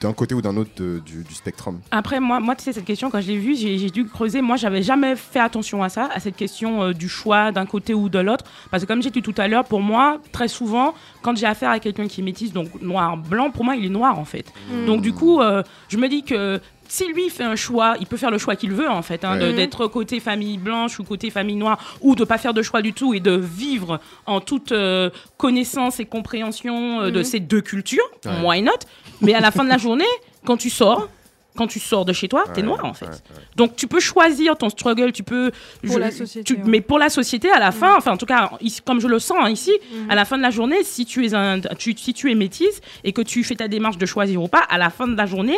d'un 0.00 0.12
côté 0.12 0.34
ou 0.34 0.42
d'un 0.42 0.54
autre 0.58 0.70
de- 0.76 0.98
du, 1.06 1.24
du 1.24 1.34
spectrum. 1.34 1.80
Après, 1.90 2.20
moi, 2.20 2.38
moi, 2.38 2.54
tu 2.54 2.64
sais, 2.64 2.74
cette 2.74 2.84
question, 2.84 3.08
quand 3.10 3.22
je 3.22 3.28
l'ai 3.28 3.38
vue, 3.38 3.56
j'ai 3.56 3.78
j'ai 3.78 3.88
dû 3.88 4.04
creuser. 4.04 4.42
Moi, 4.42 4.56
j'avais 4.56 4.82
jamais 4.82 5.16
fait 5.16 5.40
attention 5.40 5.82
à 5.82 5.88
ça, 5.88 6.10
à 6.12 6.20
cette 6.20 6.36
question 6.36 6.82
euh, 6.82 6.92
du 6.92 7.08
choix 7.08 7.50
d'un 7.50 7.64
côté 7.64 7.94
ou 7.94 8.10
de 8.10 8.18
l'autre. 8.18 8.44
Parce 8.70 8.82
que, 8.82 8.88
comme 8.88 9.02
j'ai 9.02 9.08
dit 9.10 9.22
tout 9.22 9.34
à 9.38 9.48
l'heure, 9.48 9.64
pour 9.64 9.80
moi, 9.80 10.18
très 10.32 10.48
souvent, 10.48 10.92
quand 11.22 11.34
j'ai 11.34 11.46
affaire 11.46 11.70
à 11.70 11.78
quelqu'un 11.78 12.08
qui 12.08 12.20
est 12.20 12.24
métisse, 12.24 12.52
donc 12.52 12.68
noir, 12.82 13.16
blanc, 13.16 13.50
pour 13.50 13.64
moi, 13.64 13.74
il 13.74 13.86
est 13.86 13.88
noir, 13.88 14.18
en 14.18 14.26
fait. 14.26 14.52
Mm. 14.70 14.84
Donc, 14.86 15.00
du 15.00 15.14
coup, 15.14 15.40
euh, 15.40 15.62
je 15.88 15.96
me 15.96 16.08
dis 16.10 16.24
que 16.24 16.60
si 16.88 17.06
lui 17.12 17.28
fait 17.30 17.44
un 17.44 17.56
choix, 17.56 17.94
il 18.00 18.06
peut 18.06 18.16
faire 18.16 18.30
le 18.30 18.38
choix 18.38 18.56
qu'il 18.56 18.72
veut, 18.72 18.88
en 18.88 19.02
fait, 19.02 19.24
hein, 19.24 19.38
Ouais. 19.38 19.52
d'être 19.52 19.86
côté 19.86 20.20
famille 20.20 20.58
blanche 20.58 20.98
ou 20.98 21.04
côté 21.04 21.30
famille 21.30 21.56
noire, 21.56 21.78
ou 22.00 22.14
de 22.14 22.24
pas 22.24 22.38
faire 22.38 22.54
de 22.54 22.62
choix 22.62 22.82
du 22.82 22.92
tout 22.92 23.14
et 23.14 23.20
de 23.20 23.32
vivre 23.36 24.00
en 24.26 24.40
toute 24.40 24.72
euh, 24.72 25.10
connaissance 25.36 26.00
et 26.00 26.04
compréhension 26.04 27.00
euh, 27.02 27.10
de 27.10 27.18
Mhm. 27.18 27.24
ces 27.24 27.40
deux 27.40 27.60
cultures, 27.60 28.04
Ouais. 28.24 28.32
why 28.42 28.62
not? 28.62 28.72
Mais 29.20 29.34
à 29.34 29.40
la 29.40 29.50
fin 29.50 29.64
de 29.64 29.68
la 29.68 29.78
journée, 29.78 30.04
quand 30.44 30.56
tu 30.56 30.70
sors, 30.70 31.08
quand 31.56 31.66
tu 31.66 31.80
sors 31.80 32.04
de 32.04 32.12
chez 32.12 32.28
toi, 32.28 32.44
t'es 32.54 32.62
noir 32.62 32.84
en 32.84 32.94
fait. 32.94 33.06
ouais, 33.06 33.10
ouais. 33.12 33.42
Donc 33.56 33.76
tu 33.76 33.86
peux 33.86 34.00
choisir 34.00 34.56
ton 34.56 34.68
struggle, 34.68 35.12
tu 35.12 35.22
peux. 35.22 35.50
Pour 35.86 35.98
la 35.98 36.10
société, 36.10 36.44
tu- 36.54 36.60
ouais. 36.60 36.66
Mais 36.68 36.80
pour 36.80 36.98
la 36.98 37.08
société, 37.08 37.50
à 37.50 37.58
la 37.58 37.72
fin, 37.72 37.96
enfin 37.96 38.12
en 38.12 38.16
tout 38.16 38.26
cas, 38.26 38.50
ici, 38.60 38.80
comme 38.84 39.00
je 39.00 39.08
le 39.08 39.18
sens 39.18 39.38
hein, 39.40 39.50
ici, 39.50 39.72
Mhm. 39.92 40.10
à 40.10 40.14
la 40.14 40.24
fin 40.24 40.36
de 40.36 40.42
la 40.42 40.50
journée, 40.50 40.84
si 40.84 41.04
tu 41.06 41.24
es 41.26 41.34
un, 41.34 41.60
tu, 41.78 41.94
si 41.96 42.12
tu 42.14 42.30
es 42.30 42.34
métisse 42.34 42.80
et 43.04 43.12
que 43.12 43.22
tu 43.22 43.42
fais 43.44 43.54
ta 43.56 43.68
démarche 43.68 43.98
de 43.98 44.06
choisir 44.06 44.42
ou 44.42 44.48
pas, 44.48 44.60
à 44.68 44.78
la 44.78 44.90
fin 44.90 45.08
de 45.08 45.16
la 45.16 45.26
journée, 45.26 45.56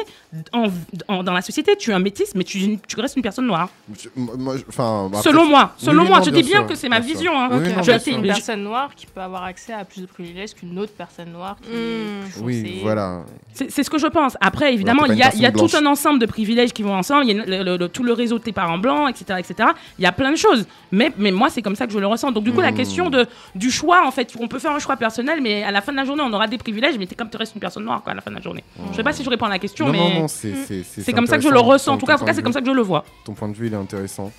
en- 0.52 0.68
en- 1.08 1.22
dans 1.22 1.32
la 1.32 1.42
société, 1.42 1.76
tu 1.76 1.90
es 1.90 1.94
un 1.94 1.98
métisse, 1.98 2.34
mais 2.34 2.44
tu, 2.44 2.78
tu 2.86 3.00
restes 3.00 3.16
une 3.16 3.22
personne 3.22 3.46
noire. 3.46 3.68
Moi, 4.16 4.56
enfin, 4.68 5.10
Selon 5.22 5.46
moi, 5.46 5.74
selon 5.76 6.02
oui, 6.02 6.08
moi, 6.08 6.18
non, 6.18 6.24
je 6.24 6.30
dis 6.30 6.42
bien 6.42 6.58
sûr, 6.60 6.66
que 6.66 6.74
c'est 6.74 6.88
ma 6.88 7.02
sûr. 7.02 7.14
vision. 7.14 7.32
hein. 7.38 7.48
Oui, 7.50 7.72
non, 7.74 7.82
Je- 7.82 7.98
sûr. 7.98 8.16
une 8.16 8.22
personne 8.22 8.62
noire 8.62 8.94
qui 8.94 9.06
peut 9.06 9.20
avoir 9.20 9.42
accès 9.44 9.72
à 9.72 9.84
plus 9.84 10.02
de 10.02 10.06
privilèges 10.06 10.54
qu'une 10.54 10.78
autre 10.78 10.92
personne 10.96 11.32
noire 11.32 11.56
qui 11.62 11.70
est 11.70 11.74
Mm. 11.74 12.30
plus 12.32 12.42
Oui, 12.42 12.78
voilà. 12.82 13.24
C'est 13.52 13.82
ce 13.82 13.90
que 13.90 13.98
je 13.98 14.06
pense. 14.06 14.36
Après, 14.40 14.72
évidemment, 14.72 15.04
il 15.06 15.14
y 15.16 15.22
a, 15.22 15.34
y 15.34 15.52
tout 15.52 15.68
un 15.76 15.86
ensemble 15.88 16.18
de 16.18 16.26
privilèges 16.26 16.72
qui 16.72 16.82
vont 16.82 16.94
ensemble. 16.94 17.24
Il 17.26 17.36
y 17.36 17.40
a 17.40 17.44
le- 17.44 17.64
le- 17.64 17.76
le- 17.76 17.88
tout 17.88 18.02
le 18.04 18.12
réseau 18.12 18.38
de 18.38 18.44
tes 18.44 18.52
parents 18.52 18.78
blancs, 18.78 19.08
etc., 19.10 19.38
etc. 19.38 19.70
Il 19.98 20.02
y 20.02 20.06
a 20.06 20.12
plein 20.12 20.30
de 20.30 20.36
choses. 20.36 20.66
Mais, 20.92 21.12
mais 21.18 21.30
moi, 21.32 21.48
c'est 21.50 21.62
comme 21.62 21.76
ça 21.76 21.86
que 21.86 21.92
je 21.92 21.98
le 21.98 22.06
ressens. 22.06 22.32
Donc, 22.32 22.44
du 22.44 22.52
coup, 22.52 22.60
la 22.60 22.72
Mm. 22.72 22.74
question 22.76 23.10
de, 23.10 23.26
du 23.54 23.70
choix, 23.70 24.06
en 24.06 24.10
fait, 24.10 24.32
on 24.40 24.48
peut 24.48 24.58
faire 24.58 24.72
un 24.72 24.78
choix 24.78 24.96
personnel, 24.96 25.40
mais 25.42 25.62
à 25.62 25.70
la 25.70 25.80
fin 25.80 25.92
de 25.92 25.96
la 25.96 26.04
journée, 26.04 26.22
on 26.24 26.32
aura 26.32 26.46
des 26.46 26.58
privilèges, 26.58 26.98
mais 26.98 27.06
t'es 27.06 27.14
comme 27.14 27.30
tu 27.30 27.36
restes 27.36 27.54
une 27.54 27.60
personne 27.60 27.84
noire, 27.84 28.02
quoi, 28.02 28.12
à 28.12 28.14
la 28.14 28.20
fin 28.20 28.30
de 28.30 28.36
la 28.36 28.42
journée. 28.42 28.64
Je 28.92 28.96
sais 28.96 29.02
pas 29.02 29.12
si 29.12 29.24
je 29.24 29.30
réponds 29.30 29.46
à 29.46 29.50
la 29.50 29.58
question, 29.58 29.86
Non, 29.86 29.92
mais 29.92 29.98
non, 29.98 30.20
non, 30.20 30.28
c'est 30.28 30.54
c'est- 30.66 30.82
c'est 30.84 31.12
comme 31.12 31.26
ça 31.26 31.36
que 31.36 31.42
je 31.42 31.48
le 31.48 31.58
ressens. 31.58 31.92
En 31.94 31.96
tout 31.98 32.06
cas, 32.06 32.12
en 32.12 32.16
ton 32.16 32.20
tout 32.20 32.24
cas, 32.26 32.32
point 32.32 32.34
c'est 32.36 32.42
comme 32.42 32.52
ça 32.52 32.60
que 32.60 32.66
je 32.66 32.72
le 32.72 32.82
vois. 32.82 33.04
Ton 33.24 33.34
point 33.34 33.48
de 33.48 33.54
vue, 33.54 33.66
il 33.68 33.72
est 33.72 33.76
intéressant. 33.76 34.30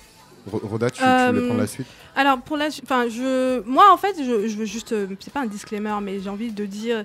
Ro- 0.50 0.60
Roda, 0.64 0.88
tu, 0.88 0.98
tu 1.02 1.04
Euh, 1.06 1.26
voulais 1.32 1.46
prendre 1.46 1.60
la 1.60 1.66
suite? 1.66 1.86
Alors 2.16 2.38
pour 2.40 2.56
la, 2.56 2.68
enfin 2.82 3.04
je, 3.10 3.60
moi 3.68 3.84
en 3.92 3.98
fait 3.98 4.14
je, 4.18 4.48
je 4.48 4.56
veux 4.56 4.64
juste, 4.64 4.92
euh, 4.92 5.06
c'est 5.20 5.30
pas 5.32 5.40
un 5.40 5.46
disclaimer 5.46 5.92
mais 6.02 6.18
j'ai 6.18 6.30
envie 6.30 6.50
de 6.50 6.64
dire 6.64 7.04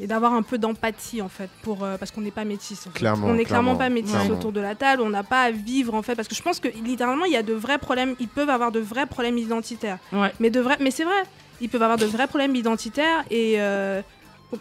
et 0.00 0.06
d'avoir 0.06 0.32
un 0.34 0.42
peu 0.42 0.58
d'empathie 0.58 1.22
en 1.22 1.28
fait 1.28 1.48
pour 1.62 1.84
euh, 1.84 1.96
parce 1.96 2.10
qu'on 2.10 2.20
n'est 2.20 2.30
pas 2.30 2.44
métis. 2.44 2.86
en 2.86 2.90
fait. 2.90 2.98
Clairement, 2.98 3.28
on 3.28 3.34
n'est 3.34 3.44
clairement, 3.44 3.74
clairement, 3.74 3.78
pas 3.78 3.88
métis 3.88 4.12
clairement. 4.12 4.34
autour 4.34 4.52
de 4.52 4.60
la 4.60 4.74
table. 4.74 5.02
On 5.02 5.10
n'a 5.10 5.22
pas 5.22 5.42
à 5.42 5.50
vivre 5.50 5.94
en 5.94 6.02
fait 6.02 6.14
parce 6.14 6.28
que 6.28 6.34
je 6.34 6.42
pense 6.42 6.60
que 6.60 6.68
littéralement 6.68 7.24
il 7.24 7.32
y 7.32 7.36
a 7.36 7.42
de 7.42 7.54
vrais 7.54 7.78
problèmes. 7.78 8.14
Ils 8.20 8.28
peuvent 8.28 8.50
avoir 8.50 8.72
de 8.72 8.80
vrais 8.80 9.06
problèmes 9.06 9.38
identitaires. 9.38 9.98
Ouais. 10.12 10.32
Mais 10.40 10.50
de 10.50 10.60
vrais, 10.60 10.76
mais 10.80 10.90
c'est 10.90 11.04
vrai. 11.04 11.22
Ils 11.60 11.70
peuvent 11.70 11.82
avoir 11.82 11.98
de 11.98 12.04
vrais 12.04 12.26
problèmes 12.26 12.54
identitaires 12.54 13.24
et 13.30 13.54
euh, 13.58 14.02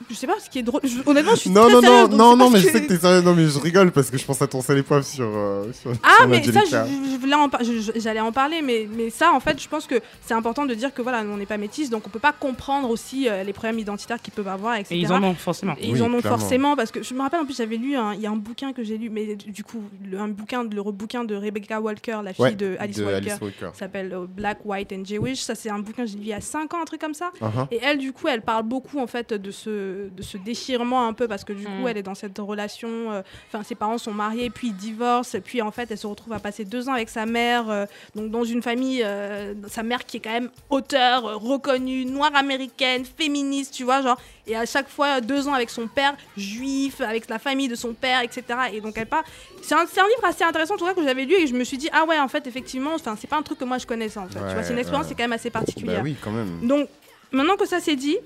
je 0.10 0.16
sais 0.16 0.28
pas 0.28 0.40
ce 0.40 0.50
qui 0.50 0.60
est 0.60 0.64
drôle. 0.64 0.82
Je- 0.84 1.00
honnêtement 1.06 1.36
je 1.36 1.42
suis 1.42 1.50
Non, 1.50 1.64
très 1.66 1.74
non, 1.74 1.82
sérieuse, 1.82 2.10
non, 2.10 2.18
non, 2.18 2.36
non, 2.38 2.50
mais 2.50 2.60
ce 2.60 2.68
je 2.68 2.72
sais 2.72 2.82
que 2.84 2.88
t'es 2.88 2.98
sérieux. 2.98 3.22
Non, 3.22 3.34
mais 3.36 3.48
je 3.48 3.60
rigole 3.60 3.92
parce 3.92 4.10
que 4.10 4.18
je 4.18 4.26
pense 4.26 4.42
à 4.42 4.48
ton 4.48 4.62
sel 4.62 4.78
et 4.78 4.84
poivre 4.84 5.04
sur. 5.06 5.26
euh, 5.28 5.72
sur 5.74 5.92
Ah, 6.04 6.16
sur 6.20 6.28
mais 6.28 6.44
ça, 6.44 6.62
en 7.38 7.48
j'allais 7.96 8.20
en 8.20 8.32
parler, 8.32 8.62
mais, 8.62 8.88
mais 8.92 9.10
ça, 9.10 9.32
en 9.32 9.40
fait, 9.40 9.62
je 9.62 9.68
pense 9.68 9.86
que 9.88 9.96
c'est 10.26 10.34
important 10.34 10.66
de 10.66 10.74
dire 10.74 10.94
que 10.94 11.02
voilà, 11.02 11.24
nous, 11.24 11.32
on 11.34 11.38
n'est 11.38 11.46
pas 11.46 11.58
métis, 11.58 11.90
donc 11.90 12.04
on 12.08 12.10
peut 12.10 12.20
pas 12.20 12.34
comprendre 12.34 12.90
aussi 12.90 13.28
euh, 13.30 13.44
les 13.44 13.54
problèmes 13.54 13.80
identitaires 13.80 14.22
qu'ils 14.22 14.34
peuvent 14.34 14.48
avoir, 14.48 14.76
etc. 14.76 14.96
Et 14.96 15.00
ils 15.00 15.12
en 15.12 15.24
ont 15.24 15.36
forcément. 15.36 15.76
Et 15.80 15.88
ils 15.88 15.94
Oui, 15.94 16.02
en 16.02 16.14
ont 16.14 16.20
clairement. 16.20 16.38
forcément, 16.38 16.76
parce 16.76 16.92
que 16.92 17.04
je 17.04 17.14
me 17.14 17.22
rappelle 17.22 17.40
en 17.42 17.46
plus, 17.46 17.58
j'avais 17.58 17.78
lu, 17.78 17.96
il 18.16 18.22
y 18.22 18.26
a 18.28 18.32
un 18.32 18.36
bouquin 18.36 18.74
que 18.74 18.84
j'ai 18.84 18.98
lu, 18.98 19.10
mais 19.10 19.36
du 19.36 19.64
coup, 19.64 19.82
le, 20.10 20.20
un 20.20 20.28
bouquin, 20.30 20.64
le 20.64 20.84
bouquin 20.92 21.24
de 21.24 21.36
Rebecca 21.36 21.80
Walker, 21.82 22.20
la 22.24 22.34
fille 22.34 22.44
Ouais, 22.46 22.54
de 22.56 22.76
Alice 22.80 22.98
de 22.98 23.06
Walker, 23.06 23.34
Walker. 23.42 23.70
s'appelle 23.74 24.14
euh, 24.14 24.26
Black, 24.28 24.60
White 24.66 24.92
and 24.94 25.06
Jewish. 25.06 25.40
Ça, 25.42 25.56
c'est 25.56 25.70
un 25.70 25.80
bouquin 25.80 26.04
que 26.04 26.10
j'ai 26.10 26.16
lu 26.18 26.24
il 26.24 26.28
y 26.30 26.34
a 26.34 26.42
5 26.42 26.74
ans, 26.74 26.82
un 26.82 26.86
truc 26.86 27.02
comme 27.02 27.14
ça. 27.14 27.32
Uh-huh. 27.42 27.68
Et 27.72 27.80
elle, 27.84 27.98
du 27.98 28.12
coup, 28.14 28.28
elle 28.28 28.42
parle 28.42 28.64
beaucoup 28.64 29.00
en 29.00 29.08
fait 29.08 29.34
de 29.34 29.52
ce, 29.52 29.85
de 30.12 30.22
ce 30.22 30.38
déchirement 30.38 31.08
un 31.08 31.14
peu 31.14 31.28
parce 31.28 31.44
que 31.44 31.54
du 31.54 31.64
coup, 31.66 31.72
Mm. 31.84 31.88
elle 31.88 31.98
est 31.98 32.04
dans 32.04 32.16
cette 32.16 32.38
relation. 32.40 33.12
euh, 33.12 33.22
Enfin, 33.48 33.64
ses 33.64 33.76
parents 33.76 33.98
sont 33.98 34.14
mariés, 34.14 34.50
puis 34.50 34.68
ils 34.68 34.76
divorcent, 34.76 35.38
puis 35.44 35.62
en 35.62 35.72
fait, 35.72 35.90
elle 35.92 35.98
se 35.98 36.08
retrouve 36.08 36.34
à 36.34 36.40
passer 36.40 36.66
deux 36.66 36.90
ans 36.90 36.94
avec 36.94 37.10
sa 37.10 37.26
mère, 37.26 37.70
euh, 37.70 37.86
donc 38.16 38.32
dans 38.32 38.44
une 38.44 38.62
famille, 38.62 39.02
euh, 39.04 39.54
sa 39.68 39.84
mère 39.84 40.06
qui 40.06 40.18
est 40.18 40.20
quand 40.20 40.32
même 40.32 40.50
auteure, 40.70 41.26
euh, 41.26 41.36
reconnue, 41.36 42.06
noire 42.06 42.32
américaine, 42.36 43.04
féministe, 43.06 43.74
tu 43.74 43.84
vois, 43.84 44.02
genre. 44.02 44.20
Et 44.48 44.56
à 44.56 44.66
chaque 44.66 44.90
fois, 44.90 45.22
deux 45.22 45.48
ans 45.48 45.54
avec 45.54 45.70
son 45.70 45.88
père, 45.88 46.16
juif, 46.38 47.02
avec 47.02 47.30
la 47.30 47.40
famille 47.40 47.68
de 47.68 47.76
son 47.76 47.94
père, 47.94 48.22
etc. 48.22 48.44
Et 48.74 48.82
donc 48.82 48.94
elle 48.98 49.08
part. 49.08 49.24
C'est 49.62 49.74
un, 49.76 49.86
c'est 49.92 50.00
un 50.00 50.04
livre 50.08 50.26
assez 50.26 50.44
intéressant, 50.44 50.76
en 50.76 50.78
tout 50.78 50.86
cas, 50.86 50.94
que 50.94 51.04
j'avais 51.04 51.26
lu 51.26 51.34
et 51.34 51.48
je 51.48 51.54
me 51.56 51.64
suis 51.64 51.78
dit, 51.78 51.90
ah 51.92 52.06
ouais, 52.06 52.20
en 52.20 52.28
fait, 52.28 52.46
effectivement, 52.46 52.92
enfin, 52.94 53.16
c'est 53.20 53.28
pas 53.28 53.38
un 53.38 53.42
truc 53.42 53.58
que 53.58 53.66
moi 53.66 53.78
je 53.80 53.88
connaissais 53.88 54.20
en 54.20 54.28
fait. 54.28 54.40
tu 54.40 54.54
vois, 54.54 54.64
c'est 54.64 54.74
une 54.74 54.80
expérience 54.80 55.06
ouais. 55.08 55.08
qui 55.10 55.14
est 55.14 55.24
quand 55.24 55.30
même 55.30 55.34
assez 55.34 55.50
particulière. 55.50 55.98
Bah 55.98 56.04
oui, 56.04 56.16
quand 56.22 56.32
même. 56.32 56.68
Donc, 56.68 56.88
maintenant 57.32 57.56
que 57.56 57.66
ça 57.66 57.80
c'est 57.80 57.96
dit, 57.96 58.18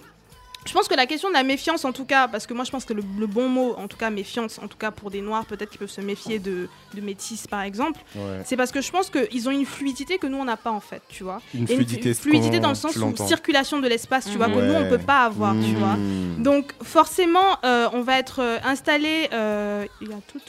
je 0.65 0.73
pense 0.73 0.87
que 0.87 0.93
la 0.95 1.05
question 1.07 1.29
de 1.29 1.33
la 1.33 1.43
méfiance, 1.43 1.83
en 1.85 1.91
tout 1.93 2.05
cas, 2.05 2.27
parce 2.27 2.45
que 2.45 2.53
moi 2.53 2.63
je 2.65 2.69
pense 2.71 2.85
que 2.85 2.93
le, 2.93 3.01
le 3.17 3.27
bon 3.27 3.47
mot, 3.49 3.73
en 3.77 3.87
tout 3.87 3.97
cas 3.97 4.09
méfiance, 4.09 4.59
en 4.61 4.67
tout 4.67 4.77
cas 4.77 4.91
pour 4.91 5.09
des 5.09 5.21
noirs, 5.21 5.45
peut-être 5.45 5.69
qu'ils 5.69 5.79
peuvent 5.79 5.89
se 5.89 6.01
méfier 6.01 6.37
de, 6.37 6.67
de 6.93 7.01
métis 7.01 7.47
par 7.47 7.61
exemple, 7.61 7.99
Ouais. 8.15 8.41
c'est 8.45 8.57
parce 8.57 8.71
que 8.71 8.81
je 8.81 8.91
pense 8.91 9.09
qu'ils 9.09 9.47
ont 9.47 9.51
une 9.51 9.65
fluidité 9.65 10.17
que 10.17 10.27
nous 10.27 10.37
on 10.37 10.45
n'a 10.45 10.57
pas 10.57 10.71
en 10.71 10.81
fait, 10.81 11.01
tu 11.09 11.23
vois. 11.23 11.41
Une 11.55 11.63
Et 11.63 11.75
fluidité, 11.75 12.13
fu- 12.13 12.29
fluidité 12.29 12.59
dans 12.59 12.69
le 12.69 12.75
sens 12.75 12.95
où 12.97 13.15
circulation 13.27 13.79
de 13.79 13.87
l'espace, 13.87 14.25
tu 14.29 14.37
vois, 14.37 14.47
que 14.47 14.59
nous 14.59 14.73
on 14.73 14.87
peut 14.89 14.97
pas 14.99 15.23
avoir, 15.25 15.53
tu 15.53 15.73
vois. 15.75 15.95
Mmh. 15.95 16.43
Donc 16.43 16.73
forcément, 16.83 17.57
euh, 17.63 17.87
on 17.93 18.01
va 18.01 18.19
être 18.19 18.39
euh, 18.41 18.57
installé. 18.63 19.29
euh, 19.33 19.85
il 20.01 20.09
y 20.09 20.13
a 20.13 20.17
tout. 20.31 20.39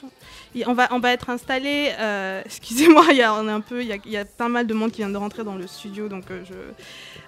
On 0.67 0.73
va, 0.75 0.89
on 0.91 0.99
va 0.99 1.13
être 1.13 1.31
installé. 1.31 1.93
euh, 1.99 2.43
Excusez-moi, 2.45 3.05
il 3.11 3.17
y 3.19 3.23
a, 3.23 3.33
on 3.35 3.49
est 3.49 3.53
un 3.53 3.61
peu, 3.61 3.83
il 3.83 3.89
y 3.89 3.93
a, 3.93 3.97
il 4.05 4.11
y 4.11 4.17
a 4.17 4.25
pas 4.25 4.49
mal 4.49 4.67
de 4.67 4.75
monde 4.75 4.91
qui 4.91 4.99
vient 4.99 5.09
de 5.09 5.17
rentrer 5.17 5.45
dans 5.45 5.55
le 5.55 5.67
studio, 5.67 6.09
donc 6.09 6.25
euh, 6.31 6.43
je. 6.49 6.55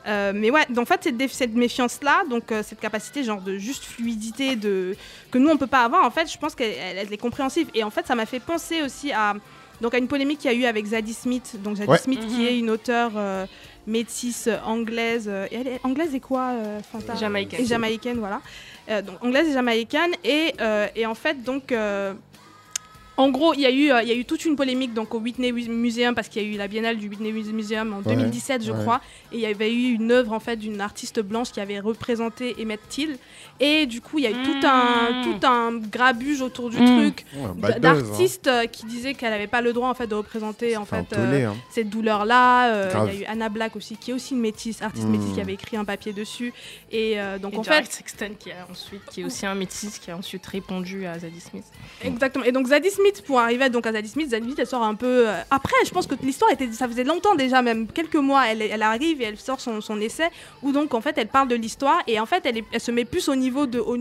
euh, 0.08 0.32
mais 0.34 0.50
ouais, 0.50 0.66
donc, 0.70 0.82
en 0.82 0.86
fait, 0.86 1.00
cette, 1.04 1.30
cette 1.32 1.54
méfiance-là, 1.54 2.22
donc 2.28 2.50
euh, 2.50 2.62
cette 2.64 2.80
capacité 2.80 3.22
genre 3.22 3.40
de 3.40 3.56
juste 3.58 3.84
fluidité 3.84 4.56
de 4.56 4.96
que 5.30 5.38
nous 5.38 5.48
on 5.50 5.56
peut 5.56 5.66
pas 5.68 5.84
avoir, 5.84 6.04
en 6.04 6.10
fait, 6.10 6.30
je 6.30 6.36
pense 6.38 6.54
qu'elle 6.54 6.72
elle- 6.72 6.98
elle 6.98 7.12
est 7.12 7.16
compréhensive. 7.16 7.68
Et 7.74 7.84
en 7.84 7.90
fait, 7.90 8.06
ça 8.06 8.14
m'a 8.14 8.26
fait 8.26 8.40
penser 8.40 8.82
aussi 8.82 9.12
à 9.12 9.34
donc 9.80 9.94
à 9.94 9.98
une 9.98 10.06
polémique 10.08 10.38
qu'il 10.40 10.50
y 10.52 10.54
a 10.54 10.56
eu 10.56 10.64
avec 10.64 10.84
Zadie 10.86 11.14
Smith. 11.14 11.56
Donc 11.62 11.76
Zadie 11.76 11.90
Ouais. 11.90 11.98
Smith, 11.98 12.20
qui 12.28 12.40
Mhm. 12.42 12.46
est 12.46 12.58
une 12.58 12.70
auteure 12.70 13.12
euh, 13.16 13.46
métisse 13.86 14.48
anglaise. 14.64 15.26
euh, 15.28 15.46
et 15.50 15.56
elle 15.56 15.66
est 15.68 15.80
anglaise 15.84 16.14
et 16.14 16.20
quoi, 16.20 16.50
euh, 16.50 16.80
Fanta? 16.92 17.14
Jamaïcaine. 17.16 17.60
Et 17.60 17.66
jamaïcaine, 17.66 18.18
voilà. 18.18 18.40
Euh, 18.90 19.02
donc 19.02 19.16
anglaise 19.22 19.48
et 19.48 19.52
jamaïcaine. 19.52 20.12
Et, 20.24 20.54
euh, 20.60 20.86
et 20.96 21.06
en 21.06 21.14
fait, 21.14 21.42
donc. 21.42 21.72
En 23.18 23.28
gros, 23.30 23.52
il 23.54 23.60
y, 23.60 23.66
a 23.66 23.70
eu, 23.70 23.90
euh, 23.92 24.02
il 24.02 24.08
y 24.08 24.12
a 24.12 24.14
eu 24.14 24.24
toute 24.24 24.44
une 24.46 24.56
polémique 24.56 24.94
donc, 24.94 25.14
au 25.14 25.18
Whitney 25.18 25.52
Mu- 25.52 25.68
Museum 25.68 26.14
parce 26.14 26.28
qu'il 26.28 26.42
y 26.42 26.46
a 26.46 26.48
eu 26.48 26.56
la 26.56 26.66
biennale 26.66 26.96
du 26.96 27.08
Whitney 27.08 27.30
Museum 27.30 27.92
en 27.92 28.00
2017, 28.00 28.64
je 28.64 28.72
ouais. 28.72 28.78
crois. 28.80 29.00
Et 29.32 29.36
il 29.36 29.40
y 29.40 29.46
avait 29.46 29.72
eu 29.72 29.92
une 29.92 30.10
œuvre 30.12 30.32
en 30.32 30.40
fait 30.40 30.56
d'une 30.56 30.80
artiste 30.80 31.20
blanche 31.20 31.52
qui 31.52 31.60
avait 31.60 31.78
représenté 31.78 32.56
Emmett 32.60 32.80
Till. 32.88 33.18
Et 33.60 33.84
du 33.86 34.00
coup, 34.00 34.18
il 34.18 34.24
y 34.24 34.26
a 34.26 34.30
eu 34.30 34.42
tout, 34.42 34.66
un, 34.66 35.10
Mm. 35.12 35.22
tout 35.40 35.46
un 35.46 35.72
grabuge 35.78 36.40
autour 36.40 36.70
du 36.70 36.78
Mm. 36.80 36.86
truc 36.98 37.26
Ouais, 37.36 37.74
hein. 37.74 37.78
d'artistes 37.80 38.46
euh, 38.48 38.64
qui 38.66 38.86
disaient 38.86 39.14
qu'elle 39.14 39.30
n'avait 39.30 39.46
pas 39.46 39.60
le 39.60 39.72
droit 39.72 39.88
en 39.88 39.94
fait 39.94 40.06
de 40.06 40.14
représenter 40.14 40.76
en 40.76 40.82
un 40.82 40.84
fait 40.86 41.04
tollé, 41.04 41.42
euh, 41.42 41.50
hein. 41.50 41.56
cette 41.70 41.90
douleur-là. 41.90 42.72
Euh. 42.72 42.92
Il 43.12 43.14
y 43.14 43.16
a 43.18 43.20
eu 43.20 43.24
Anna 43.32 43.48
Black 43.50 43.76
aussi, 43.76 43.96
qui 43.96 44.10
est 44.10 44.14
aussi 44.14 44.32
une 44.34 44.40
métisse, 44.40 44.80
artiste 44.82 45.06
Mm. 45.06 45.10
métisse, 45.10 45.34
qui 45.34 45.40
avait 45.40 45.54
écrit 45.54 45.76
un 45.76 45.84
papier 45.84 46.12
dessus. 46.14 46.52
Et 46.90 47.20
euh, 47.20 47.38
donc 47.38 47.52
Et 47.54 47.58
en 47.58 47.62
Jarrett 47.62 47.86
fait, 47.86 47.92
Sexton 47.92 48.30
qui 48.38 48.50
a 48.50 48.66
ensuite 48.70 49.02
qui 49.10 49.20
est 49.20 49.24
aussi 49.24 49.44
un 49.46 49.54
métis 49.54 49.98
qui 49.98 50.10
a 50.10 50.16
ensuite 50.16 50.46
répondu 50.46 51.04
à 51.06 51.18
Zadie 51.18 51.40
Smith. 51.40 51.64
exactement. 52.02 52.44
Et 52.44 52.52
donc 52.52 52.66
Zadie 52.68 52.90
Smith, 52.90 53.01
pour 53.26 53.40
arriver 53.40 53.68
donc 53.70 53.86
à 53.86 53.92
Zadie 53.92 54.08
Smith, 54.08 54.30
Zadie 54.30 54.44
Smith, 54.46 54.58
elle 54.58 54.66
sort 54.66 54.82
un 54.82 54.94
peu. 54.94 55.28
euh, 55.28 55.40
Après, 55.50 55.74
je 55.84 55.90
pense 55.90 56.06
que 56.06 56.14
l'histoire 56.22 56.50
était, 56.50 56.70
ça 56.72 56.86
faisait 56.88 57.04
longtemps 57.04 57.34
déjà, 57.34 57.62
même 57.62 57.86
quelques 57.86 58.16
mois. 58.16 58.46
Elle, 58.48 58.62
elle 58.62 58.82
arrive 58.82 59.20
et 59.20 59.24
elle 59.24 59.38
sort 59.38 59.60
son, 59.60 59.80
son 59.80 60.00
essai 60.00 60.28
où 60.62 60.72
donc 60.72 60.94
en 60.94 61.00
fait 61.00 61.16
elle 61.18 61.28
parle 61.28 61.48
de 61.48 61.54
l'histoire 61.56 62.00
et 62.06 62.18
en 62.20 62.26
fait 62.26 62.44
elle, 62.46 62.58
est- 62.58 62.64
elle 62.72 62.80
se 62.80 62.90
met 62.90 63.04
plus 63.04 63.28
au 63.28 63.34
niveau 63.34 63.66
de 63.66 63.78
au, 63.80 63.96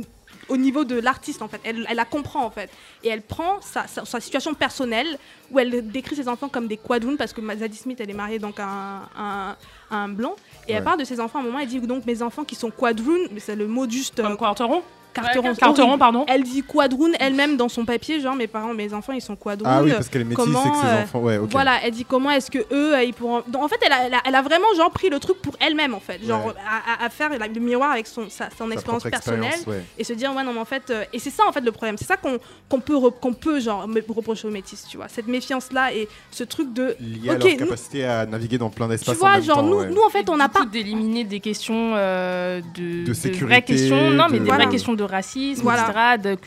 au 0.49 0.57
niveau 0.57 0.83
de 0.83 0.99
l'artiste 0.99 1.41
en 1.41 1.47
fait. 1.47 1.59
Elle, 1.63 1.85
elle 1.89 1.95
la 1.95 2.05
comprend 2.05 2.43
en 2.45 2.49
fait. 2.51 2.69
Et 3.03 3.09
elle 3.09 3.21
prend 3.21 3.59
sa, 3.61 3.87
sa, 3.87 4.05
sa 4.05 4.19
situation 4.19 4.53
personnelle 4.53 5.17
où 5.51 5.59
elle 5.59 5.87
décrit 5.89 6.15
ses 6.15 6.27
enfants 6.27 6.49
comme 6.49 6.67
des 6.67 6.77
quadroons 6.77 7.17
parce 7.17 7.33
que 7.33 7.41
Zadie 7.57 7.77
Smith 7.77 7.99
elle 8.01 8.09
est 8.09 8.13
mariée 8.13 8.39
donc 8.39 8.59
à 8.59 8.65
un, 8.67 9.01
un- 9.17 9.55
à 9.89 9.95
un 9.95 10.09
blanc. 10.09 10.35
Et 10.67 10.71
Ouais. 10.73 10.77
elle 10.77 10.83
parle 10.83 10.99
de 10.99 11.05
ses 11.05 11.19
enfants 11.19 11.39
à 11.39 11.41
un 11.41 11.45
moment, 11.45 11.59
elle 11.59 11.67
dit 11.67 11.79
donc 11.79 12.05
mes 12.05 12.21
enfants 12.21 12.43
qui 12.43 12.55
sont 12.55 12.71
quadroons, 12.71 13.27
mais 13.31 13.39
c'est 13.39 13.55
le 13.55 13.67
mot 13.67 13.89
juste. 13.89 14.19
euh, 14.19 14.23
Comme 14.23 14.37
quarteron? 14.37 14.81
Carteron, 15.13 15.49
Ouais, 15.49 15.55
Carteron, 15.55 15.87
horrible. 15.87 15.99
pardon. 15.99 16.25
Elle 16.27 16.43
dit 16.43 16.63
quadroon 16.63 17.11
elle-même 17.19 17.57
dans 17.57 17.69
son 17.69 17.85
papier, 17.85 18.19
genre 18.21 18.35
mes 18.35 18.47
parents, 18.47 18.73
mes 18.73 18.93
enfants, 18.93 19.13
ils 19.13 19.21
sont 19.21 19.35
quadroon. 19.35 19.69
Ah 19.71 19.83
oui, 19.83 19.91
parce 19.91 20.09
qu'elle 20.09 20.21
est 20.21 20.25
métisse 20.25 20.43
et 20.45 20.47
que 20.47 20.53
comment, 20.53 20.81
ses 20.81 20.87
euh, 20.87 21.03
enfants. 21.03 21.19
Ouais, 21.19 21.37
ok. 21.37 21.49
Voilà, 21.51 21.73
elle 21.83 21.91
dit 21.91 22.05
comment 22.05 22.31
est-ce 22.31 22.49
que 22.49 22.59
eux, 22.59 22.95
euh, 22.95 23.03
ils 23.03 23.13
pourront. 23.13 23.43
Donc, 23.47 23.63
en 23.63 23.67
fait, 23.67 23.79
elle 23.85 23.91
a, 23.91 24.05
elle, 24.07 24.13
a, 24.13 24.21
elle 24.25 24.35
a 24.35 24.41
vraiment 24.41 24.67
genre 24.77 24.91
pris 24.91 25.09
le 25.09 25.19
truc 25.19 25.41
pour 25.41 25.55
elle-même 25.59 25.93
en 25.93 25.99
fait, 25.99 26.25
genre 26.25 26.45
Ouais. 26.45 26.53
à, 26.67 27.03
à- 27.03 27.05
à 27.05 27.09
faire 27.09 27.29
le 27.29 27.59
miroir 27.59 27.91
avec 27.91 28.07
son 28.07 28.29
sa, 28.29 28.49
son 28.57 28.67
Sa 28.67 28.73
expérience 28.73 29.03
personnelle 29.03 29.59
ouais. 29.67 29.83
et 29.97 30.03
se 30.03 30.13
dire 30.13 30.33
ouais 30.35 30.43
non 30.43 30.53
mais 30.53 30.59
en 30.59 30.65
fait 30.65 30.89
euh, 30.89 31.03
et 31.13 31.19
c'est 31.19 31.29
ça 31.29 31.43
en 31.47 31.51
fait 31.51 31.61
le 31.61 31.71
problème, 31.71 31.97
c'est 31.97 32.05
ça 32.05 32.17
qu'on 32.17 32.37
qu'on 32.69 32.79
peut 32.79 32.95
re- 32.95 33.13
qu'on 33.19 33.33
peut 33.33 33.59
genre 33.59 33.87
reprocher 34.09 34.47
aux 34.47 34.51
métis, 34.51 34.85
tu 34.89 34.97
vois, 34.97 35.07
cette 35.09 35.27
méfiance 35.27 35.71
là 35.71 35.93
et 35.93 36.07
ce 36.31 36.43
truc 36.43 36.73
de 36.73 36.95
Lié 36.99 37.29
à 37.29 37.33
Ok, 37.33 37.43
leur 37.43 37.51
nous- 37.51 37.57
capacité 37.57 38.05
à 38.05 38.25
naviguer 38.25 38.57
dans 38.57 38.69
plein 38.69 38.85
tu 38.85 38.91
d'espaces 38.91 39.15
en 39.15 39.19
vois 39.19 39.31
même 39.33 39.43
genre 39.43 39.57
temps, 39.57 39.63
nous 39.63 39.77
ouais. 39.79 39.89
nous 39.89 40.01
en 40.01 40.09
fait 40.09 40.29
on 40.29 40.37
n'a 40.37 40.49
pas 40.49 40.65
d'éliminer 40.65 41.23
des 41.23 41.39
questions 41.39 41.93
euh, 41.95 42.61
de, 42.75 43.05
De 43.05 43.13
sécurité, 43.13 43.45
vraies 43.45 43.61
questions, 43.61 44.09
non 44.11 44.25
mais 44.29 44.37
de- 44.39 44.43
des 44.43 44.45
Voilà. 44.49 44.63
vraies 44.63 44.71
questions 44.73 44.93
de 44.93 45.00
racisme, 45.03 45.61
Voilà. 45.63 46.17
etc., 46.17 46.35
de 46.35 46.37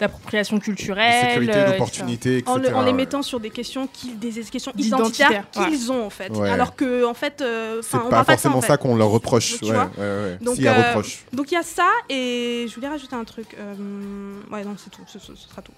d'appropriation 0.00 0.56
De 0.56 0.62
culturelle, 0.62 1.28
sécurité, 1.28 1.52
euh, 1.56 1.70
d'opportunité, 1.72 2.38
etc. 2.38 2.50
en, 2.52 2.56
le- 2.58 2.74
en 2.74 2.82
les 2.82 2.92
mettant 2.92 3.22
sur 3.22 3.40
des 3.40 3.50
questions 3.50 3.86
qui 3.86 4.14
des 4.14 4.30
questions 4.44 4.72
identitaires 4.76 5.44
qu'ils 5.50 5.90
ont 5.92 6.04
en 6.06 6.10
fait, 6.10 6.30
Ouais. 6.30 6.50
alors 6.50 6.74
que 6.76 7.04
en 7.04 7.14
fait 7.14 7.40
euh, 7.40 7.80
C'est 7.82 7.98
pas 7.98 8.04
pas 8.08 8.20
de 8.22 8.26
ça, 8.26 8.32
forcément 8.32 8.58
en 8.58 8.62
ça, 8.62 8.76
qu'on 8.76 8.96
leur 8.96 9.08
reproche. 9.08 9.58
Tu 9.58 9.64
ouais, 9.66 9.70
vois 9.72 9.90
ouais, 9.98 10.04
ouais. 10.04 10.38
Donc, 10.40 10.54
S'il 10.56 10.64
y 10.64 10.68
a 10.68 10.74
euh, 10.74 10.88
reproche. 10.88 11.24
Donc 11.32 11.50
il 11.50 11.54
y 11.54 11.58
a 11.58 11.62
ça 11.62 11.88
et 12.08 12.66
je 12.68 12.74
voulais 12.74 12.88
rajouter 12.88 13.14
un 13.16 13.24
truc. 13.24 13.56
euh, 13.58 13.74
ouais 14.50 14.64
non 14.64 14.74
c'est 14.76 14.90
tout, 14.90 15.02
ce, 15.06 15.18
ce- 15.18 15.34
ce 15.34 15.48
sera 15.48 15.62
tout. 15.62 15.72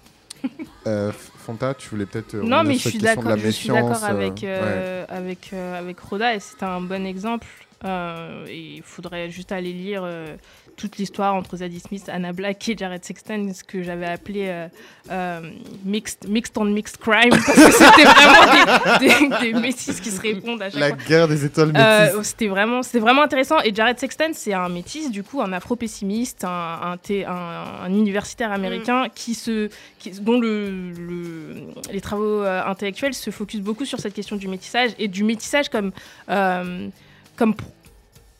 Euh, 0.85 1.11
Fanta, 1.45 1.73
tu 1.73 1.89
voulais 1.89 2.05
peut-être. 2.05 2.35
euh, 2.35 2.43
Non, 2.43 2.63
mais 2.63 2.75
je 2.75 2.89
suis 2.89 2.99
de 2.99 3.03
d'accord. 3.03 3.23
la 3.23 3.37
Je 3.37 3.49
suis 3.49 3.69
d'accord 3.69 4.03
euh, 4.03 4.07
avec 4.07 4.41
ouais. 4.43 5.05
avec 5.09 5.49
euh, 5.53 5.79
avec 5.79 5.99
Rhoda 5.99 6.35
et 6.35 6.39
c'est 6.39 6.61
un 6.63 6.81
bon 6.81 7.03
exemple. 7.05 7.47
Euh, 7.85 8.45
et 8.49 8.77
il 8.77 8.81
faudrait 8.83 9.29
juste 9.29 9.51
aller 9.51 9.71
lire 9.71 10.01
euh, 10.03 10.35
toute 10.75 10.97
l'histoire 10.97 11.35
entre 11.35 11.57
Zadie 11.57 11.79
Smith, 11.79 12.09
Anna 12.11 12.33
Black 12.33 12.67
et 12.67 12.75
Jared 12.75 13.03
Sexton, 13.05 13.51
ce 13.53 13.63
que 13.63 13.83
j'avais 13.83 14.07
appelé 14.07 14.47
euh, 14.47 14.67
euh, 15.11 15.39
mixed, 15.85 16.27
mixed 16.27 16.57
on 16.57 16.65
mixed 16.65 16.97
crime, 16.97 17.29
parce 17.29 17.45
que 17.45 17.71
c'était 17.71 18.03
vraiment 18.03 18.97
des, 18.99 19.07
des, 19.45 19.53
des 19.53 19.59
métis 19.59 19.99
qui 20.01 20.09
se 20.09 20.19
répondent 20.19 20.61
à 20.63 20.69
chaque 20.71 20.79
La 20.79 20.87
fois. 20.89 20.97
guerre 21.07 21.27
des 21.27 21.45
étoiles 21.45 21.71
Euh, 21.75 22.13
métisses. 22.13 22.29
c'était 22.29 22.47
vraiment, 22.47 22.81
c'était 22.81 22.99
vraiment 22.99 23.21
intéressant. 23.21 23.59
Et 23.63 23.73
Jared 23.73 23.99
Sexton, 23.99 24.31
c'est 24.33 24.53
un 24.53 24.67
métis, 24.69 25.11
du 25.11 25.21
coup, 25.23 25.41
un 25.41 25.53
afro-pessimiste, 25.53 26.43
un, 26.43 26.79
un, 26.81 26.97
thé- 26.97 27.25
un- 27.25 27.83
un 27.85 27.93
universitaire 27.93 28.51
américain 28.51 29.07
qui 29.13 29.35
se, 29.35 29.69
qui- 29.99 30.11
dont 30.19 30.39
le, 30.39 30.69
le- 30.91 31.61
les 31.93 32.01
travaux 32.01 32.41
intellectuels 32.41 33.13
se 33.13 33.29
focusent 33.29 33.61
beaucoup 33.61 33.85
sur 33.85 33.99
cette 33.99 34.13
question 34.13 34.35
du 34.37 34.47
métissage 34.47 34.91
et 34.97 35.07
du 35.07 35.23
métissage 35.23 35.69
comme, 35.69 35.91
euh, 36.29 36.87
comme 37.35 37.55
pro- 37.55 37.67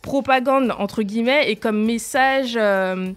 propagande, 0.02 0.74
entre 0.78 1.02
guillemets, 1.04 1.50
et 1.50 1.56
comme 1.56 1.84
message 1.86 2.54
euh, 2.58 3.12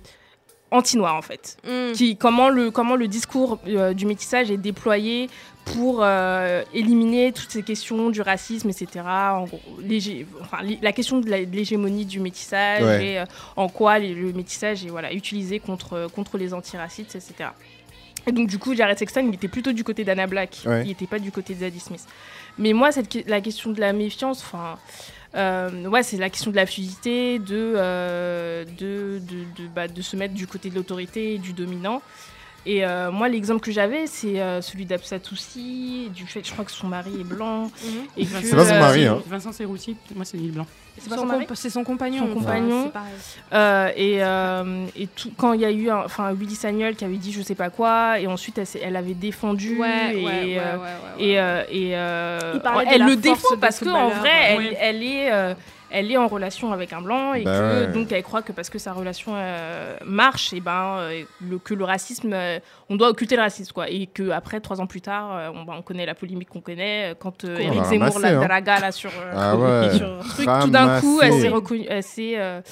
anti-noir, 0.71 1.15
en 1.17 1.23
fait 1.23 1.57
qui, 1.95 2.17
comment, 2.17 2.49
le, 2.49 2.71
comment 2.71 2.97
le 2.97 3.09
discours 3.09 3.59
euh, 3.67 3.93
du 3.95 4.07
métissage 4.07 4.51
est 4.51 4.57
déployé 4.57 5.29
pour 5.67 6.01
euh, 6.03 6.63
éliminer 6.73 7.31
toutes 7.33 7.51
ces 7.51 7.63
questions 7.63 8.09
du 8.09 8.23
racisme, 8.23 8.71
etc. 8.71 8.89
En 9.07 9.45
gros, 9.45 9.61
l'hégé- 9.83 10.25
enfin, 10.41 10.59
la 10.81 10.93
question 10.93 11.21
de 11.21 11.29
l'hégémonie 11.29 12.07
du 12.07 12.21
métissage 12.21 12.83
Ouais. 12.83 13.07
et 13.07 13.19
euh, 13.19 13.25
en 13.57 13.69
quoi 13.69 13.99
les- 13.99 14.15
le 14.15 14.33
métissage 14.33 14.85
est 14.87 14.89
voilà, 14.89 15.13
utilisé 15.13 15.59
contre, 15.61 16.09
contre 16.15 16.39
les 16.39 16.55
antiracistes, 16.55 17.17
etc. 17.17 17.51
Et 18.27 18.33
donc, 18.33 18.49
du 18.49 18.59
coup, 18.59 18.75
Jared 18.75 18.99
Sexton, 18.99 19.27
il 19.29 19.35
était 19.35 19.49
plutôt 19.49 19.73
du 19.73 19.85
côté 19.85 20.05
d'Anna 20.05 20.27
Black. 20.27 20.59
Ouais. 20.67 20.83
Il 20.85 20.89
n'était 20.89 21.07
pas 21.07 21.19
du 21.19 21.31
côté 21.33 21.55
de 21.55 21.61
Zadie 21.61 21.81
Smith. 21.81 22.05
Mais 22.59 22.73
moi, 22.73 22.91
cette, 22.93 23.27
la 23.27 23.41
question 23.43 23.71
de 23.71 23.81
la 23.81 23.93
méfiance, 23.93 24.43
enfin. 24.43 24.77
Euh, 25.35 25.87
ouais, 25.87 26.03
c'est 26.03 26.17
la 26.17 26.31
question 26.31 26.51
de 26.51 26.57
la 26.57 26.67
fluidité, 26.67 27.39
de, 27.39 27.75
euh, 27.77 28.65
de, 28.65 29.21
de, 29.21 29.63
de, 29.63 29.69
bah, 29.75 29.89
de 29.89 30.03
se 30.03 30.17
mettre 30.17 30.35
du 30.35 30.47
côté 30.47 30.71
de 30.71 30.75
l'autorité 30.75 31.35
et 31.35 31.39
du 31.39 31.53
dominant. 31.53 32.03
Et 32.67 32.85
euh, 32.85 33.11
moi, 33.11 33.29
l'exemple 33.29 33.61
que 33.61 33.71
j'avais, 33.71 34.07
c'est 34.07 34.41
euh, 34.41 34.61
celui 34.61 34.85
d'Absatoussi, 34.85 36.11
du 36.15 36.27
fait, 36.27 36.47
je 36.47 36.53
crois 36.53 36.65
que 36.65 36.71
son 36.71 36.87
mari 36.87 37.13
est 37.21 37.25
blanc. 37.25 37.71
et 38.17 38.27
que, 38.27 38.31
C'est 38.43 38.57
pas 38.57 38.67
son 38.67 38.75
euh, 38.75 38.81
mari, 38.81 39.07
hein. 39.07 39.23
Vincent 39.27 39.53
Serrouti, 39.53 39.97
moi 40.15 40.25
c'est 40.25 40.37
Lille 40.37 40.53
Blanc. 40.53 40.67
C'est 41.55 41.71
Son 41.71 41.85
compagnon. 41.85 42.27
Son 42.27 42.35
compagnon. 42.35 42.93
Euh, 43.53 43.91
et, 43.97 44.23
euh, 44.23 44.87
et 44.97 45.07
tout, 45.07 45.31
quand 45.37 45.53
il 45.53 45.61
y 45.61 45.65
a 45.65 45.71
eu 45.71 45.91
enfin 45.91 46.33
Willy 46.33 46.55
Sagnol 46.55 46.95
qui 46.95 47.05
avait 47.05 47.17
dit 47.17 47.33
je 47.33 47.43
sais 47.43 47.55
pas 47.55 47.71
quoi 47.71 48.21
et 48.21 48.27
ensuite 48.27 48.61
elle, 48.83 48.97
avait 48.97 49.15
défendu 49.15 49.79
Ouais, 49.79 50.15
et, 50.15 50.17
ouais, 50.17 50.25
ouais, 50.25 50.59
euh, 50.59 50.77
ouais, 50.77 50.83
ouais, 50.83 50.89
ouais. 51.19 51.25
et, 51.25 51.41
euh, 51.41 51.63
et, 51.71 51.97
euh, 51.97 52.53
Il 52.55 52.61
parlait 52.61 52.87
de 52.87 52.91
elle 52.93 53.05
le 53.05 53.17
défend 53.17 53.57
parce 53.61 53.81
que 53.81 53.89
en 53.89 54.11
footballeurs, 54.11 54.19
vrai 54.21 54.31
elle, 54.49 54.77
elle 54.81 55.03
est 55.03 55.33
euh, 55.33 55.55
elle 55.91 56.11
est 56.13 56.17
en 56.17 56.27
relation 56.29 56.73
avec 56.73 56.93
un 56.93 57.01
blanc 57.01 57.35
et 57.35 57.45
Bah 57.45 57.59
que 57.59 57.87
ouais. 57.87 57.93
donc 57.93 58.13
elle 58.13 58.23
croit 58.23 58.43
que 58.43 58.53
parce 58.53 58.69
que 58.71 58.79
sa 58.79 58.93
relation 58.93 59.33
euh, 59.35 59.97
marche 60.05 60.53
et 60.53 60.61
ben 60.61 60.97
euh, 60.99 61.23
le, 61.41 61.59
que 61.59 61.75
le 61.75 61.85
racisme 61.85 62.33
euh, 62.33 62.59
on 62.91 62.97
doit 62.97 63.09
occulter 63.09 63.37
le 63.37 63.43
racisme 63.43 63.73
quoi 63.73 63.89
et 63.89 64.07
que 64.07 64.31
après 64.31 64.61
trois 64.61 64.81
ans 64.81 64.87
plus 64.87 65.01
tard 65.01 65.53
on, 65.55 65.65
bah, 65.65 65.75
on 65.79 65.83
connaît 65.83 66.07
la 66.07 66.15
polémique 66.15 66.49
qu'on 66.51 66.61
connaît 66.61 67.15
quand 67.19 67.43
Qu'on 67.43 67.57
Eric 67.57 67.81
a 67.81 67.85
Zemmour 67.85 68.09
ramassé, 68.15 68.23
la 68.35 68.39
hein. 68.41 68.45
draga 68.47 68.81
là 68.81 68.93
sur, 68.93 69.11
Ah 69.35 69.57
ouais. 69.57 69.91
sur 69.97 70.19
truc 70.29 70.49
tout 70.63 70.71
d'un 70.71 71.01
coup 71.01 71.21
elle 71.23 71.29
Ramassé. 71.31 71.43
s'est 71.43 71.49
reconnue 71.49 71.87
elle 71.89 72.03
s'est 72.03 72.31
elle, 72.33 72.63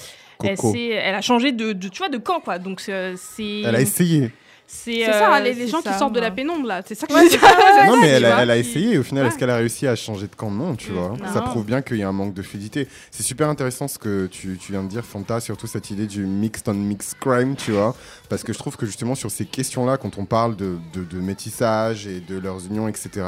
Coco. 0.56 0.72
s'est- 0.72 0.88
elle 0.90 1.14
a 1.14 1.22
changé 1.22 1.52
de, 1.52 1.72
de 1.72 1.88
tu 1.88 1.98
vois 1.98 2.08
de 2.10 2.18
camp 2.18 2.40
quoi 2.40 2.58
donc 2.58 2.80
c'est 2.80 3.14
Elle 3.62 3.74
a 3.74 3.80
essayé. 3.80 4.30
C'est 4.66 5.04
ça, 5.04 5.36
euh, 5.36 5.40
les, 5.40 5.54
les 5.54 5.68
gens 5.68 5.80
ça, 5.80 5.92
qui 5.92 5.98
sortent 5.98 6.12
de 6.14 6.20
la 6.20 6.30
pénombre 6.30 6.66
là, 6.66 6.82
c'est 6.84 6.94
ça 6.94 7.06
que 7.06 7.12
Ouais, 7.14 7.28
je 7.30 7.38
ça, 7.38 7.86
Non, 7.86 8.00
mais 8.00 8.08
elle 8.08 8.24
a, 8.24 8.42
elle 8.42 8.50
essayé. 8.58 8.98
Au 8.98 9.02
final, 9.02 9.24
Ouais. 9.24 9.28
est-ce 9.30 9.38
qu'elle 9.38 9.50
a 9.50 9.56
réussi 9.56 9.86
à 9.86 9.94
changer 9.96 10.26
de 10.26 10.34
camp 10.34 10.50
Non, 10.50 10.74
tu 10.74 10.90
vois. 10.92 11.10
Non. 11.10 11.32
Ça 11.32 11.40
prouve 11.40 11.64
bien 11.64 11.82
qu'il 11.82 11.98
y 11.98 12.02
a 12.02 12.08
un 12.08 12.12
manque 12.12 12.34
de 12.34 12.42
fluidité. 12.42 12.88
C'est 13.10 13.22
super 13.22 13.48
intéressant 13.48 13.86
ce 13.88 13.98
que 13.98 14.26
tu, 14.26 14.58
tu 14.60 14.72
viens 14.72 14.82
de 14.82 14.88
dire, 14.88 15.04
Fanta, 15.04 15.40
surtout 15.40 15.66
cette 15.66 15.90
idée 15.90 16.06
du 16.06 16.26
mixed 16.26 16.68
on 16.68 16.74
mixed 16.74 17.14
crime, 17.20 17.54
tu 17.56 17.72
vois. 17.72 17.94
Parce 18.28 18.42
que 18.42 18.52
je 18.52 18.58
trouve 18.58 18.76
que 18.76 18.86
justement, 18.86 19.14
sur 19.14 19.30
ces 19.30 19.44
questions-là, 19.44 19.96
quand 19.96 20.18
on 20.18 20.24
parle 20.24 20.56
de, 20.56 20.76
de, 20.92 21.04
de 21.04 21.18
métissage 21.20 22.06
et 22.06 22.20
de 22.20 22.38
leurs 22.38 22.66
unions, 22.66 22.88
etc., 22.88 23.26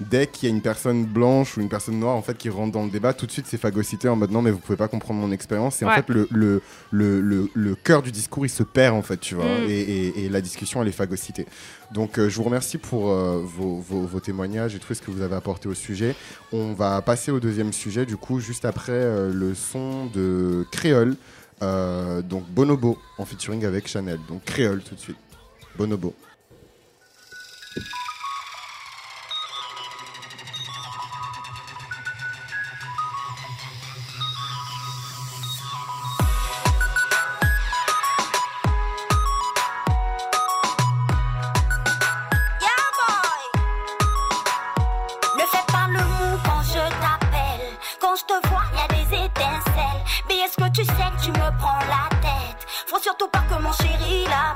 dès 0.00 0.26
qu'il 0.26 0.48
y 0.48 0.52
a 0.52 0.54
une 0.54 0.62
personne 0.62 1.04
blanche 1.04 1.56
ou 1.56 1.60
une 1.60 1.68
personne 1.68 1.98
noire 1.98 2.16
en 2.16 2.22
fait 2.22 2.36
qui 2.36 2.48
rentre 2.48 2.72
dans 2.72 2.84
le 2.84 2.90
débat, 2.90 3.12
tout 3.12 3.26
de 3.26 3.32
suite 3.32 3.46
c'est 3.48 3.58
phagocyté 3.58 4.08
en 4.08 4.16
mode 4.16 4.30
non, 4.30 4.42
mais 4.42 4.50
vous 4.50 4.58
pouvez 4.58 4.76
pas 4.76 4.88
comprendre 4.88 5.20
mon 5.20 5.32
expérience. 5.32 5.80
Et 5.82 5.84
en 5.84 5.90
fait, 5.90 6.08
le, 6.08 6.28
le, 6.30 6.62
le, 6.90 7.20
le, 7.20 7.50
le 7.52 7.74
cœur 7.74 8.02
du 8.02 8.12
discours 8.12 8.44
il 8.46 8.50
se 8.50 8.62
perd 8.62 8.94
en 8.96 9.02
fait, 9.02 9.18
tu 9.18 9.34
vois. 9.34 9.44
Mm. 9.44 9.68
Et, 9.68 9.80
et, 9.80 10.24
et 10.24 10.28
la 10.28 10.40
discussion 10.40 10.82
elle 10.82 10.88
est 10.88 10.92
phagocytée. 10.92 11.46
Donc 11.92 12.18
euh, 12.18 12.28
je 12.28 12.36
vous 12.36 12.42
remercie 12.42 12.78
pour 12.78 13.10
euh, 13.10 13.42
vos, 13.44 13.76
vos, 13.80 14.02
vos 14.02 14.20
témoignages 14.20 14.74
et 14.74 14.78
tout 14.78 14.92
ce 14.94 15.00
que 15.00 15.10
vous 15.10 15.22
avez 15.22 15.36
apporté 15.36 15.68
au 15.68 15.74
sujet. 15.74 16.16
On 16.52 16.72
va 16.72 17.00
passer 17.02 17.30
au 17.30 17.40
deuxième 17.40 17.72
sujet, 17.72 18.06
du 18.06 18.16
coup, 18.16 18.40
juste 18.40 18.64
après 18.64 18.92
euh, 18.92 19.32
le 19.32 19.54
son 19.54 20.06
de 20.06 20.66
Créole. 20.70 21.16
Euh, 21.62 22.22
donc 22.22 22.44
Bonobo 22.48 22.98
en 23.18 23.24
featuring 23.24 23.64
avec 23.64 23.88
Chanel. 23.88 24.18
Donc 24.28 24.44
Créole 24.44 24.82
tout 24.82 24.94
de 24.94 25.00
suite. 25.00 25.16
Bonobo. 25.76 26.14
Surtout 53.18 53.30
pas 53.30 53.44
que 53.48 53.62
mon 53.62 53.72
chéri 53.72 54.24
la 54.24 54.53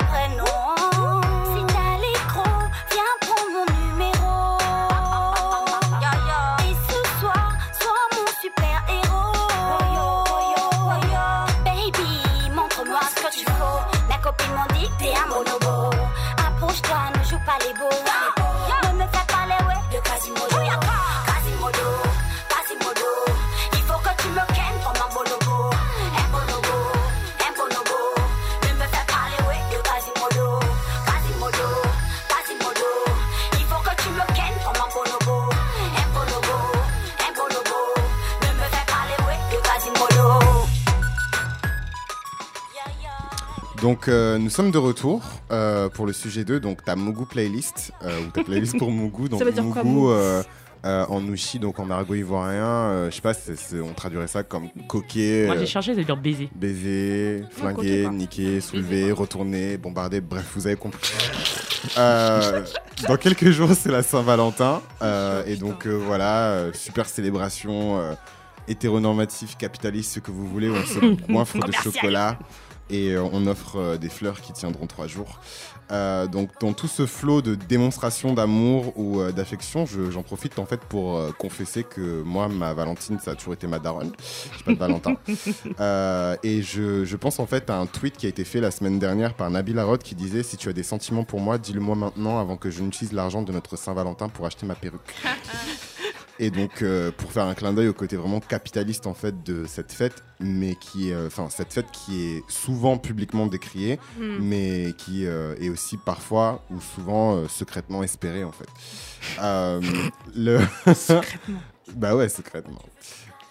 Donc, 43.88 44.06
euh, 44.08 44.36
nous 44.36 44.50
sommes 44.50 44.70
de 44.70 44.76
retour 44.76 45.22
euh, 45.50 45.88
pour 45.88 46.04
le 46.04 46.12
sujet 46.12 46.44
2. 46.44 46.60
Donc, 46.60 46.84
ta 46.84 46.94
Mugu 46.94 47.24
playlist, 47.24 47.90
euh, 48.04 48.20
ou 48.20 48.30
ta 48.30 48.44
playlist 48.44 48.76
pour 48.76 48.92
Mugu. 48.92 49.28
Donc, 49.30 49.38
Ça 49.38 49.46
veut 49.46 49.52
dire 49.52 49.64
quoi, 49.64 49.82
euh, 49.82 50.42
euh, 50.84 51.06
en 51.08 51.22
Nushi, 51.22 51.58
donc 51.58 51.78
en 51.80 51.90
argot 51.90 52.14
ivoirien. 52.14 52.66
euh, 52.66 53.10
je 53.10 53.14
sais 53.16 53.22
pas, 53.22 53.32
on 53.82 53.94
traduirait 53.94 54.26
ça 54.26 54.42
comme 54.42 54.68
coquer, 54.86 55.46
Moi, 55.46 55.56
j'ai 55.56 55.64
cherché, 55.64 55.92
ça 55.92 55.98
veut 56.00 56.04
dire 56.04 56.18
baiser. 56.18 56.50
baiser, 56.54 57.44
flinguer, 57.50 58.10
niquer, 58.12 58.60
soulever, 58.60 59.10
retourner, 59.10 59.78
bombarder. 59.78 60.20
Bref, 60.20 60.44
vous 60.54 60.66
avez 60.66 60.76
compris. 60.76 61.10
Euh, 61.96 62.62
dans 63.08 63.16
quelques 63.16 63.48
jours, 63.52 63.70
c'est 63.72 63.90
la 63.90 64.02
Saint-Valentin. 64.02 64.82
euh, 65.00 65.44
et 65.46 65.56
donc, 65.56 65.86
euh, 65.86 65.94
voilà, 65.96 66.50
euh, 66.50 66.72
super 66.74 67.06
célébration 67.06 67.98
euh, 67.98 68.12
hétéronormative, 68.68 69.56
capitaliste, 69.56 70.12
ce 70.16 70.20
que 70.20 70.30
vous 70.30 70.46
voulez. 70.46 70.68
On 70.68 70.84
se 70.84 70.98
coinfre 71.32 71.58
de 71.66 71.72
chocolat 71.72 72.38
et 72.90 73.12
euh, 73.12 73.22
on 73.32 73.46
offre 73.46 73.76
euh, 73.76 73.96
des 73.98 74.08
fleurs 74.08 74.40
qui 74.40 74.52
tiendront 74.52 74.86
trois 74.86 75.06
jours. 75.06 75.40
Euh, 75.90 76.26
donc 76.26 76.50
dans 76.60 76.74
tout 76.74 76.86
ce 76.86 77.06
flot 77.06 77.40
de 77.40 77.54
démonstration 77.54 78.34
d'amour 78.34 78.92
ou 78.98 79.20
euh, 79.20 79.32
d'affection, 79.32 79.86
je- 79.86 80.10
j'en 80.10 80.22
profite 80.22 80.58
en 80.58 80.66
fait 80.66 80.80
pour 80.80 81.16
euh, 81.16 81.30
confesser 81.38 81.82
que 81.82 82.20
moi, 82.22 82.48
ma 82.48 82.74
Valentine, 82.74 83.18
ça 83.18 83.30
a 83.30 83.34
toujours 83.34 83.54
été 83.54 83.66
ma 83.66 83.78
daronne. 83.78 84.12
J'ai 84.58 84.64
pas 84.64 84.72
de 84.74 84.78
Valentin. 84.78 85.14
Et 86.42 86.62
je, 86.62 87.04
je 87.06 87.16
pense 87.16 87.38
en 87.40 87.46
fait 87.46 87.70
à 87.70 87.76
un 87.78 87.86
tweet 87.86 88.16
qui 88.18 88.26
a 88.26 88.28
été 88.28 88.44
fait 88.44 88.60
la 88.60 88.70
semaine 88.70 88.98
dernière 88.98 89.32
par 89.34 89.50
Nabil 89.50 89.78
Arod 89.78 90.02
qui 90.02 90.14
disait 90.14 90.42
si 90.42 90.56
tu 90.58 90.68
as 90.68 90.72
des 90.74 90.82
sentiments 90.82 91.24
pour 91.24 91.40
moi, 91.40 91.56
dis-le 91.56 91.80
moi 91.80 91.96
maintenant 91.96 92.38
avant 92.38 92.56
que 92.58 92.70
je 92.70 92.82
n'utilise 92.82 93.12
l'argent 93.12 93.40
de 93.42 93.52
notre 93.52 93.76
Saint-Valentin 93.76 94.28
pour 94.28 94.44
acheter 94.44 94.66
ma 94.66 94.74
perruque. 94.74 95.14
Et 96.40 96.50
donc, 96.50 96.82
euh, 96.82 97.10
pour 97.10 97.32
faire 97.32 97.44
un 97.46 97.54
clin 97.54 97.72
d'œil 97.72 97.88
au 97.88 97.92
côté 97.92 98.16
vraiment 98.16 98.40
capitaliste 98.40 99.06
en 99.06 99.14
fait 99.14 99.42
de 99.44 99.64
cette 99.66 99.90
fête, 99.92 100.22
mais 100.38 100.76
qui, 100.76 101.10
est, 101.10 101.14
euh, 101.14 101.26
enfin, 101.26 101.48
cette 101.50 101.72
fête 101.72 101.90
qui 101.90 102.22
est 102.26 102.42
souvent 102.48 102.96
publiquement 102.96 103.46
décriée, 103.46 103.98
Hmm. 104.18 104.38
mais 104.40 104.94
qui 104.96 105.26
euh, 105.26 105.54
est 105.60 105.68
aussi 105.68 105.96
parfois 105.96 106.62
ou 106.70 106.80
souvent 106.80 107.46
secrètement 107.48 108.02
espérée 108.02 108.44
en 108.44 108.52
fait. 108.52 108.68
Le 110.36 110.60
Secrètement. 110.94 111.58
bah 111.96 112.14
ouais, 112.14 112.28
secrètement. 112.28 112.82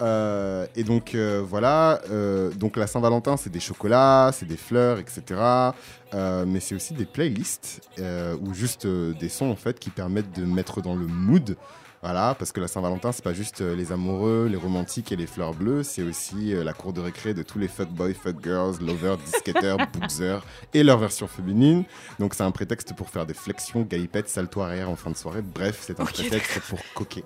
Euh, 0.01 0.67
et 0.75 0.83
donc 0.83 1.15
euh, 1.15 1.43
voilà, 1.47 2.01
euh, 2.11 2.51
donc 2.51 2.77
la 2.77 2.85
Saint-Valentin, 2.85 3.35
c'est 3.35 3.49
des 3.49 3.59
chocolats, 3.59 4.29
c'est 4.31 4.45
des 4.45 4.57
fleurs, 4.57 4.99
etc. 4.99 5.23
Mais 6.13 6.59
c'est 6.59 6.75
aussi 6.75 6.93
des 6.93 7.05
playlists 7.05 7.81
ou 8.41 8.53
juste 8.53 8.87
des 8.87 9.29
sons 9.29 9.49
en 9.49 9.55
fait 9.55 9.79
qui 9.79 9.89
permettent 9.89 10.37
de 10.39 10.45
mettre 10.45 10.81
dans 10.81 10.95
le 10.95 11.05
mood. 11.07 11.57
Voilà, 12.09 12.35
parce 12.35 12.53
que 12.53 12.61
la 12.61 12.69
Saint-Valentin, 12.69 13.11
c'est 13.11 13.21
pas 13.21 13.33
juste 13.33 13.59
euh, 13.59 13.75
les 13.75 13.91
amoureux, 13.91 14.47
les 14.49 14.55
romantiques 14.55 15.11
et 15.11 15.17
les 15.17 15.27
fleurs 15.27 15.53
bleues, 15.53 15.83
c'est 15.83 16.03
aussi 16.03 16.53
euh, 16.53 16.63
la 16.63 16.71
cour 16.71 16.93
de 16.93 17.01
récré 17.01 17.33
de 17.33 17.43
tous 17.43 17.59
les 17.59 17.67
fuckboys, 17.67 18.13
fuckgirls, 18.13 18.77
lovers, 18.79 19.17
disquetteurs, 19.17 19.77
boozers 19.93 20.41
et 20.73 20.83
leur 20.83 20.99
version 20.99 21.27
féminine. 21.27 21.83
Donc 22.17 22.33
c'est 22.33 22.43
un 22.43 22.51
prétexte 22.51 22.95
pour 22.95 23.09
faire 23.09 23.25
des 23.25 23.33
flexions, 23.33 23.81
galipettes, 23.81 24.29
salto 24.29 24.61
arrière 24.61 24.89
en 24.89 24.95
fin 24.95 25.11
de 25.11 25.17
soirée. 25.17 25.41
Bref, 25.41 25.79
c'est 25.81 25.99
un 25.99 26.05
prétexte 26.05 26.61
pour 26.61 26.79
coquer. 26.93 27.25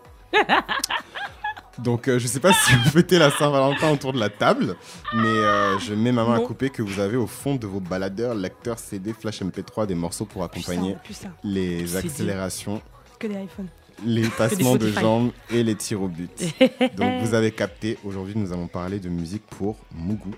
Donc 1.77 2.07
euh, 2.07 2.17
je 2.17 2.25
sais 2.25 2.39
pas 2.39 2.51
si 2.51 2.73
vous 2.73 2.89
fêtez 2.89 3.19
la 3.19 3.29
Saint-Valentin 3.29 3.91
autour 3.91 4.13
de 4.13 4.19
la 4.19 4.29
table, 4.29 4.75
mais 5.13 5.27
euh, 5.27 5.77
je 5.77 5.93
mets 5.93 6.11
ma 6.11 6.23
main 6.23 6.37
à 6.37 6.39
couper 6.39 6.71
que 6.71 6.81
vous 6.81 6.99
avez 6.99 7.17
au 7.17 7.27
fond 7.27 7.53
de 7.53 7.67
vos 7.67 7.81
baladeurs, 7.81 8.33
lecteurs, 8.33 8.79
CD, 8.79 9.13
flash 9.13 9.43
MP3 9.43 9.85
des 9.85 9.93
morceaux 9.93 10.25
pour 10.25 10.43
accompagner 10.43 10.97
les 11.43 11.95
accélérations, 11.95 12.81
que 13.19 13.27
des 13.27 13.43
iPhones. 13.43 13.67
Les 14.05 14.27
passements 14.37 14.75
de 14.75 14.89
jambes 14.91 15.31
et 15.49 15.63
les 15.63 15.75
tirs 15.75 16.01
au 16.01 16.07
but. 16.07 16.31
Donc 16.97 17.21
vous 17.23 17.33
avez 17.33 17.51
capté, 17.51 17.97
aujourd'hui 18.03 18.33
nous 18.35 18.51
allons 18.53 18.67
parler 18.67 18.99
de 18.99 19.09
musique 19.09 19.43
pour 19.47 19.77
Mugu. 19.95 20.31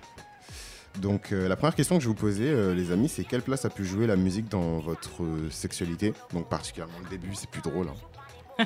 Donc 0.99 1.31
euh, 1.31 1.47
la 1.47 1.55
première 1.55 1.73
question 1.75 1.97
que 1.97 2.03
je 2.03 2.07
vais 2.07 2.13
vous 2.13 2.19
poser 2.19 2.49
euh, 2.49 2.73
les 2.75 2.91
amis, 2.91 3.09
c'est 3.09 3.23
quelle 3.23 3.41
place 3.41 3.65
a 3.65 3.69
pu 3.69 3.83
jouer 3.83 4.05
la 4.05 4.15
musique 4.15 4.47
dans 4.49 4.77
votre 4.79 5.23
euh, 5.23 5.49
sexualité? 5.49 6.13
Donc 6.33 6.47
particulièrement 6.49 6.99
le 7.03 7.09
début, 7.09 7.33
c'est 7.33 7.49
plus 7.49 7.61
drôle. 7.61 7.87
hein. 8.59 8.65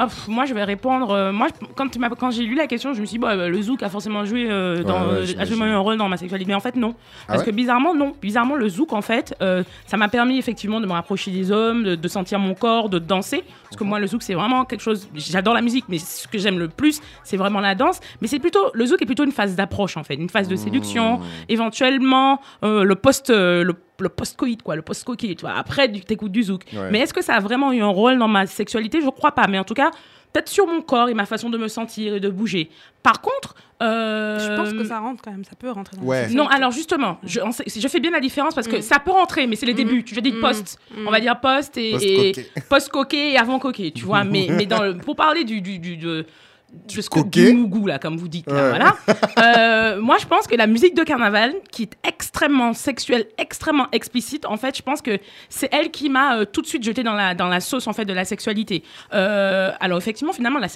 Ah, 0.00 0.06
pff, 0.06 0.28
moi, 0.28 0.44
je 0.46 0.54
vais 0.54 0.62
répondre. 0.62 1.10
euh, 1.10 1.32
moi, 1.32 1.48
quand, 1.74 2.30
j'ai 2.30 2.44
lu 2.44 2.54
la 2.54 2.68
question, 2.68 2.94
je 2.94 3.00
me 3.00 3.04
suis 3.04 3.14
dit, 3.14 3.18
bah, 3.18 3.48
le 3.48 3.60
zouk 3.62 3.82
a 3.82 3.88
forcément 3.88 4.24
joué, 4.24 4.46
euh, 4.48 4.84
dans, 4.84 5.02
Ouais, 5.08 5.08
ouais, 5.22 5.34
euh, 5.36 5.40
a 5.40 5.44
joué 5.44 5.66
un 5.66 5.78
rôle 5.78 5.96
dans 5.96 6.08
ma 6.08 6.16
sexualité. 6.16 6.48
Mais 6.48 6.54
en 6.54 6.60
fait, 6.60 6.76
non. 6.76 6.94
Ah 6.96 7.24
Parce 7.32 7.40
ouais 7.40 7.46
que 7.46 7.50
bizarrement, 7.50 7.94
non. 7.96 8.14
Bizarrement, 8.22 8.54
le 8.54 8.68
zouk, 8.68 8.92
en 8.92 9.02
fait, 9.02 9.34
euh, 9.42 9.64
ça 9.86 9.96
m'a 9.96 10.08
permis 10.08 10.38
effectivement 10.38 10.80
de 10.80 10.86
me 10.86 10.92
rapprocher 10.92 11.32
des 11.32 11.50
hommes, 11.50 11.82
de, 11.82 11.94
de 11.96 12.08
sentir 12.08 12.38
mon 12.38 12.54
corps, 12.54 12.88
de 12.88 13.00
danser. 13.00 13.42
Parce 13.64 13.74
que 13.76 13.82
Mhm. 13.82 13.90
moi, 13.90 13.98
le 13.98 14.06
zouk, 14.06 14.22
c'est 14.22 14.34
vraiment 14.34 14.64
quelque 14.64 14.82
chose. 14.82 15.08
J'adore 15.16 15.54
la 15.54 15.62
musique, 15.62 15.86
mais 15.88 15.98
ce 15.98 16.28
que 16.28 16.38
j'aime 16.38 16.60
le 16.60 16.68
plus, 16.68 17.00
c'est 17.24 17.36
vraiment 17.36 17.58
la 17.60 17.74
danse. 17.74 17.98
Mais 18.22 18.28
c'est 18.28 18.38
plutôt. 18.38 18.70
Le 18.74 18.86
zouk 18.86 19.02
est 19.02 19.06
plutôt 19.06 19.24
une 19.24 19.32
phase 19.32 19.56
d'approche, 19.56 19.96
en 19.96 20.04
fait. 20.04 20.14
Une 20.14 20.30
phase 20.30 20.46
de 20.46 20.54
séduction. 20.54 21.18
Mmh. 21.18 21.22
Éventuellement, 21.48 22.40
le 22.62 22.94
post. 22.94 23.30
le 23.30 23.74
le 24.00 24.08
post-coït, 24.08 24.62
quoi, 24.62 24.76
le 24.76 24.82
post-coquille, 24.82 25.36
tu 25.36 25.42
vois. 25.42 25.54
Après, 25.54 25.90
tu 25.90 26.00
t'écoutes 26.00 26.32
du 26.32 26.42
zouk. 26.44 26.62
Ouais. 26.72 26.90
Mais 26.90 27.00
est-ce 27.00 27.12
que 27.14 27.22
ça 27.22 27.34
a 27.34 27.40
vraiment 27.40 27.72
eu 27.72 27.80
un 27.82 27.86
rôle 27.88 28.18
dans 28.18 28.28
ma 28.28 28.46
sexualité? 28.46 29.00
Je 29.02 29.08
crois 29.08 29.32
pas. 29.32 29.46
Mais 29.48 29.58
en 29.58 29.64
tout 29.64 29.74
cas, 29.74 29.90
peut-être 30.32 30.48
sur 30.48 30.66
mon 30.66 30.82
corps 30.82 31.08
et 31.08 31.14
ma 31.14 31.26
façon 31.26 31.50
de 31.50 31.58
me 31.58 31.68
sentir 31.68 32.14
et 32.14 32.20
de 32.20 32.28
bouger. 32.28 32.70
Par 33.02 33.20
contre, 33.20 33.54
euh, 33.82 34.38
Je 34.38 34.56
pense 34.56 34.72
que 34.72 34.84
ça 34.84 34.98
rentre 34.98 35.22
quand 35.22 35.30
même, 35.30 35.44
ça 35.44 35.54
peut 35.56 35.70
rentrer 35.70 35.96
dans 35.96 36.02
Ouais. 36.02 36.28
non, 36.30 36.46
alors 36.48 36.70
justement, 36.72 37.18
je, 37.24 37.40
fais 37.88 38.00
bien 38.00 38.10
la 38.10 38.20
différence 38.20 38.54
parce 38.54 38.66
que 38.68 38.76
Mm. 38.78 38.82
ça 38.82 38.98
peut 38.98 39.10
rentrer, 39.12 39.46
mais 39.46 39.56
c'est 39.56 39.66
les 39.66 39.72
Mm. 39.72 39.76
débuts. 39.76 40.04
Tu 40.04 40.14
veux 40.14 40.20
dire 40.20 40.34
Mm. 40.34 40.40
post, 40.40 40.78
Mm. 40.96 41.06
on 41.06 41.10
va 41.10 41.20
dire 41.20 41.40
post 41.40 41.76
et 41.76 41.92
Post-coquet. 41.92 42.50
et 42.56 42.60
post-coquet 42.68 43.30
et 43.32 43.38
avant 43.38 43.58
coquet, 43.58 43.92
tu 43.94 44.04
vois. 44.04 44.24
mais 44.24 44.46
mais 44.50 44.66
dans 44.66 44.82
le, 44.82 44.96
pour 44.98 45.16
parler 45.16 45.44
du, 45.44 45.60
du, 45.60 45.78
du 45.78 45.96
de, 45.96 46.26
du 46.84 47.52
mougou 47.54 47.86
là, 47.86 47.98
comme 47.98 48.16
vous 48.16 48.28
dites, 48.28 48.46
là, 48.50 48.54
Ouais. 48.54 48.68
voilà. 48.70 48.96
Euh, 49.38 50.00
moi, 50.00 50.16
je 50.20 50.26
pense 50.26 50.46
que 50.46 50.56
la 50.56 50.66
musique 50.66 50.94
de 50.96 51.02
carnaval, 51.04 51.54
qui 51.70 51.84
est 51.84 51.92
extrêmement 52.06 52.72
sexuelle, 52.74 53.26
extrêmement 53.38 53.86
explicite, 53.92 54.44
en 54.46 54.56
fait, 54.56 54.76
je 54.76 54.82
pense 54.82 55.00
que 55.00 55.18
c'est 55.48 55.72
elle 55.72 55.90
qui 55.90 56.08
m'a 56.10 56.38
euh, 56.38 56.44
tout 56.44 56.60
de 56.60 56.66
suite 56.66 56.82
jeté 56.82 57.02
dans 57.04 57.14
la 57.14 57.34
dans 57.34 57.46
la 57.46 57.60
sauce 57.60 57.86
en 57.86 57.92
fait 57.92 58.04
de 58.04 58.12
la 58.12 58.24
sexualité. 58.24 58.82
Euh, 59.14 59.70
alors 59.80 59.98
effectivement, 59.98 60.32
finalement, 60.32 60.58
la 60.58 60.66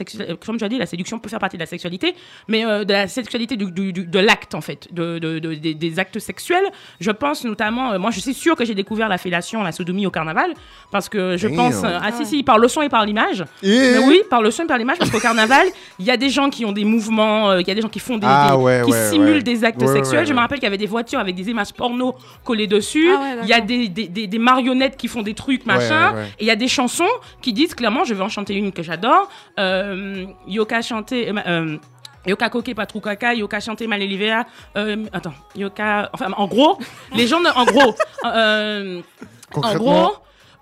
comme 0.44 0.56
tu 0.58 0.64
as 0.64 0.68
dit, 0.68 0.78
la 0.78 0.86
séduction 0.86 1.18
peut 1.18 1.28
faire 1.28 1.38
partie 1.40 1.56
de 1.56 1.62
la 1.62 1.66
sexualité, 1.66 2.14
mais 2.48 2.62
de 2.62 2.92
la 2.92 3.08
sexualité 3.08 3.56
du, 3.56 3.70
du- 3.70 3.92
du- 3.92 4.06
de 4.06 4.18
l'acte 4.18 4.54
en 4.54 4.60
fait, 4.60 4.88
de, 4.92 5.18
de- 5.18 5.38
de- 5.40 5.54
des, 5.54 5.98
actes 5.98 6.18
sexuels. 6.18 6.64
Je 7.00 7.10
pense 7.10 7.44
notamment, 7.44 7.98
moi, 7.98 8.10
je 8.10 8.20
suis 8.20 8.34
sûre 8.34 8.54
que 8.56 8.64
j'ai 8.64 8.74
découvert 8.74 9.08
la 9.08 9.18
fellation, 9.18 9.62
la 9.62 9.72
sodomie 9.72 10.06
au 10.06 10.10
carnaval, 10.10 10.54
parce 10.90 11.08
que 11.08 11.36
je 11.36 11.48
pense, 11.48 11.82
ah 11.84 12.12
si 12.12 12.24
si, 12.26 12.42
par 12.44 12.58
le 12.58 12.68
son 12.68 12.82
et 12.82 12.88
par 12.88 13.04
l'image. 13.04 13.44
Et- 13.62 13.98
oui, 14.06 14.22
par 14.30 14.40
le 14.42 14.50
son 14.50 14.62
et 14.64 14.66
par 14.66 14.78
l'image, 14.78 14.98
parce 14.98 15.10
qu'au 15.10 15.20
carnaval, 15.20 15.66
il 15.98 16.04
y 16.04 16.10
a 16.10 16.16
des 16.16 16.28
gens 16.30 16.50
qui 16.50 16.64
ont 16.64 16.72
des 16.72 16.84
mouvements, 16.84 17.50
euh, 17.50 17.60
il 17.60 17.68
y 17.68 17.70
a 17.70 17.74
des 17.74 17.80
gens 17.82 17.88
qui 17.88 17.98
font 17.98 18.18
des, 18.18 18.26
Ah 18.28 18.48
des- 18.50 18.56
ouais, 18.62 18.82
qui 18.84 18.90
ouais, 18.92 19.10
simulent 19.10 19.34
ouais. 19.36 19.42
des 19.42 19.64
actes 19.64 19.80
Ouais, 19.82 19.88
sexuels. 19.92 20.20
ouais, 20.20 20.26
Je 20.26 20.32
me 20.32 20.38
rappelle 20.38 20.58
qu'il 20.58 20.64
y 20.66 20.68
avait 20.68 20.76
des 20.78 20.86
voitures 20.86 21.20
avec 21.20 21.34
des 21.34 21.48
images 21.50 21.72
porno 21.72 22.14
collées 22.44 22.66
dessus. 22.66 23.08
Ah 23.14 23.20
ouais, 23.20 23.36
il 23.42 23.48
y 23.48 23.52
a 23.52 23.60
des, 23.60 23.88
des, 23.88 24.08
des- 24.08 24.26
des 24.26 24.38
marionnettes 24.38 24.96
qui 24.96 25.08
font 25.08 25.22
des 25.22 25.34
trucs, 25.34 25.66
machin. 25.66 26.12
ouais, 26.12 26.16
ouais. 26.20 26.26
Et 26.38 26.44
il 26.44 26.46
y 26.46 26.50
a 26.50 26.56
des 26.56 26.68
chansons 26.68 27.08
qui 27.40 27.52
disent 27.52 27.74
clairement, 27.74 28.04
je 28.04 28.14
vais 28.14 28.22
en 28.22 28.28
chanter 28.28 28.54
une 28.54 28.72
que 28.72 28.82
j'adore. 28.82 29.28
Euh, 29.58 30.24
Yoka 30.46 30.82
chanter. 30.82 31.28
euh, 31.30 31.34
euh, 31.46 31.76
Yoka 32.24 32.48
Koke 32.50 32.72
Patrou 32.74 33.00
Kaka, 33.00 33.34
Yoka 33.34 33.58
chanter 33.58 33.88
Malelivea. 33.88 34.44
Euh, 34.76 35.04
attends, 35.12 35.34
Yoka. 35.56 36.08
Enfin, 36.12 36.28
en 36.36 36.46
gros, 36.46 36.78
les 37.16 37.26
gens. 37.26 37.40
ne- 37.40 37.48
En 37.50 37.64
gros. 37.64 37.96
euh, 38.24 39.00
en 39.54 39.74
gros, 39.74 40.12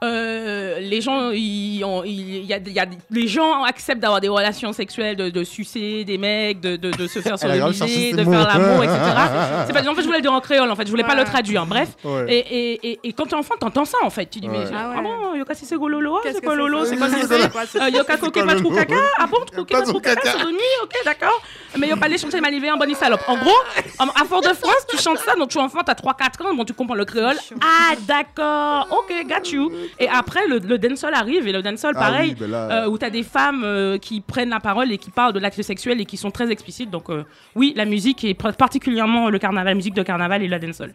euh, 0.03 0.79
les 0.81 1.01
gens, 1.01 1.31
ils 1.31 1.85
ont- 1.85 2.03
il 2.05 2.21
il 2.41 2.45
y 2.47 2.55
a, 2.55 2.59
y 2.59 2.79
a- 2.79 2.87
les 3.11 3.27
gens 3.29 3.65
acceptent 3.65 4.01
d'avoir 4.01 4.21
des 4.21 4.29
relations 4.29 4.73
sexuelles, 4.73 5.17
de, 5.17 5.29
de 5.31 5.45
sucer 5.45 6.05
des 6.05 6.17
mecs, 6.19 6.61
de, 6.61 6.77
de, 6.77 6.91
de 6.91 7.07
se 7.07 7.21
faire 7.21 7.39
ses 7.39 7.47
de 7.49 8.25
faire 8.25 8.47
l'amour, 8.49 8.83
etc. 8.85 8.99
C'est 9.67 9.73
pas, 9.73 9.89
en 9.89 9.95
fait, 9.95 10.01
je 10.01 10.07
voulais 10.07 10.19
le 10.19 10.23
dire 10.23 10.33
en 10.33 10.41
créole, 10.41 10.71
en 10.71 10.77
fait, 10.77 10.87
je 10.87 10.91
voulais 10.91 11.03
pas 11.05 11.11
Ouais. 11.15 11.21
le 11.21 11.25
traduire. 11.25 11.67
Bref, 11.67 11.91
Ouais. 12.05 12.25
et, 12.29 12.39
et, 12.39 12.91
et, 12.93 13.01
et 13.05 13.13
quand 13.13 13.27
t'es 13.27 13.35
enfant, 13.35 13.55
t'entends 13.61 13.85
ça, 13.85 13.99
en 14.03 14.11
fait. 14.11 14.27
Tu 14.27 14.41
dis, 14.41 14.49
mais 14.49 14.59
Ouais. 14.59 14.65
ah, 14.75 14.93
Ah 14.95 14.97
ouais. 14.99 15.03
bon, 15.03 15.35
Yoka 15.35 15.55
si 15.55 15.67
c'est 15.67 15.77
gololo, 15.77 16.19
Qu'est-ce 16.23 16.37
c'est 16.37 16.41
quoi 16.45 16.53
c'est 16.53 16.59
lolo, 16.59 16.85
c'est 16.85 16.97
quoi 16.97 17.09
C'est 17.09 17.21
c'est 17.27 17.51
quoi, 17.51 17.65
quoi, 17.67 17.83
euh, 17.83 17.89
Yoka 17.91 18.15
C'est 18.15 18.21
coque 18.21 18.33
quoi 18.35 18.47
pas 18.47 18.55
lolo 18.55 18.69
trou 18.69 18.75
caca 18.77 18.95
Ah 19.19 19.27
bon, 19.27 19.39
trou 19.53 19.65
Pas 19.65 19.83
trou 19.83 20.01
caca, 20.01 20.33
sodomie, 20.33 20.57
ok, 20.85 20.95
d'accord. 21.05 21.43
Mais 21.79 21.89
y'a 21.89 21.97
pas 21.97 22.09
les 22.09 22.19
chanter 22.19 22.41
malivé 22.41 22.71
en 22.71 22.77
bonne 22.77 22.95
salope. 22.95 23.21
En 23.29 23.37
gros, 23.37 23.51
à 23.99 24.25
Fort-de-France, 24.25 24.87
tu 24.89 24.97
chantes 24.99 25.19
ça, 25.19 25.35
donc 25.37 25.51
tu 25.51 25.59
es 25.59 25.61
enfant, 25.61 25.81
t'as 25.85 25.95
3-4 25.95 26.47
ans, 26.47 26.55
bon, 26.55 26.65
tu 26.65 26.73
comprends 26.73 26.95
le 26.95 27.05
créole. 27.05 27.37
Ah, 27.63 27.95
d'accord, 28.09 28.89
ok, 28.91 29.27
got 29.29 29.49
you. 29.51 29.71
Et 29.99 30.09
après, 30.09 30.47
le, 30.49 30.59
le 30.59 30.79
dancehall 30.79 31.15
arrive, 31.15 31.47
et 31.47 31.53
le 31.53 31.63
dancehall, 31.63 31.95
Ah 31.97 32.01
pareil, 32.01 32.31
oui, 32.31 32.37
ben 32.41 32.51
là- 32.51 32.85
euh, 32.85 32.89
où 32.89 32.97
t'as 32.99 33.11
des 33.11 33.23
femmes 33.23 33.63
euh, 33.65 33.99
qui 33.99 34.21
prennent 34.21 34.51
la 34.51 34.61
parole 34.61 34.93
et 34.93 34.99
qui 34.99 35.11
parlent 35.11 35.33
de 35.33 35.39
l'acte 35.41 35.61
sexuel 35.63 36.01
et 36.01 36.05
qui 36.05 36.17
sont 36.17 36.31
très 36.31 36.51
explicites. 36.51 36.91
Donc, 36.91 37.11
euh, 37.11 37.25
oui, 37.55 37.73
la 37.77 37.85
musique, 37.85 38.25
et 38.25 38.35
particulièrement 38.35 39.31
le 39.31 39.39
carnaval, 39.39 39.67
la 39.69 39.75
musique 39.75 39.95
de 39.95 40.03
carnaval 40.03 40.43
et 40.43 40.49
la 40.49 40.59
dancehall. 40.59 40.93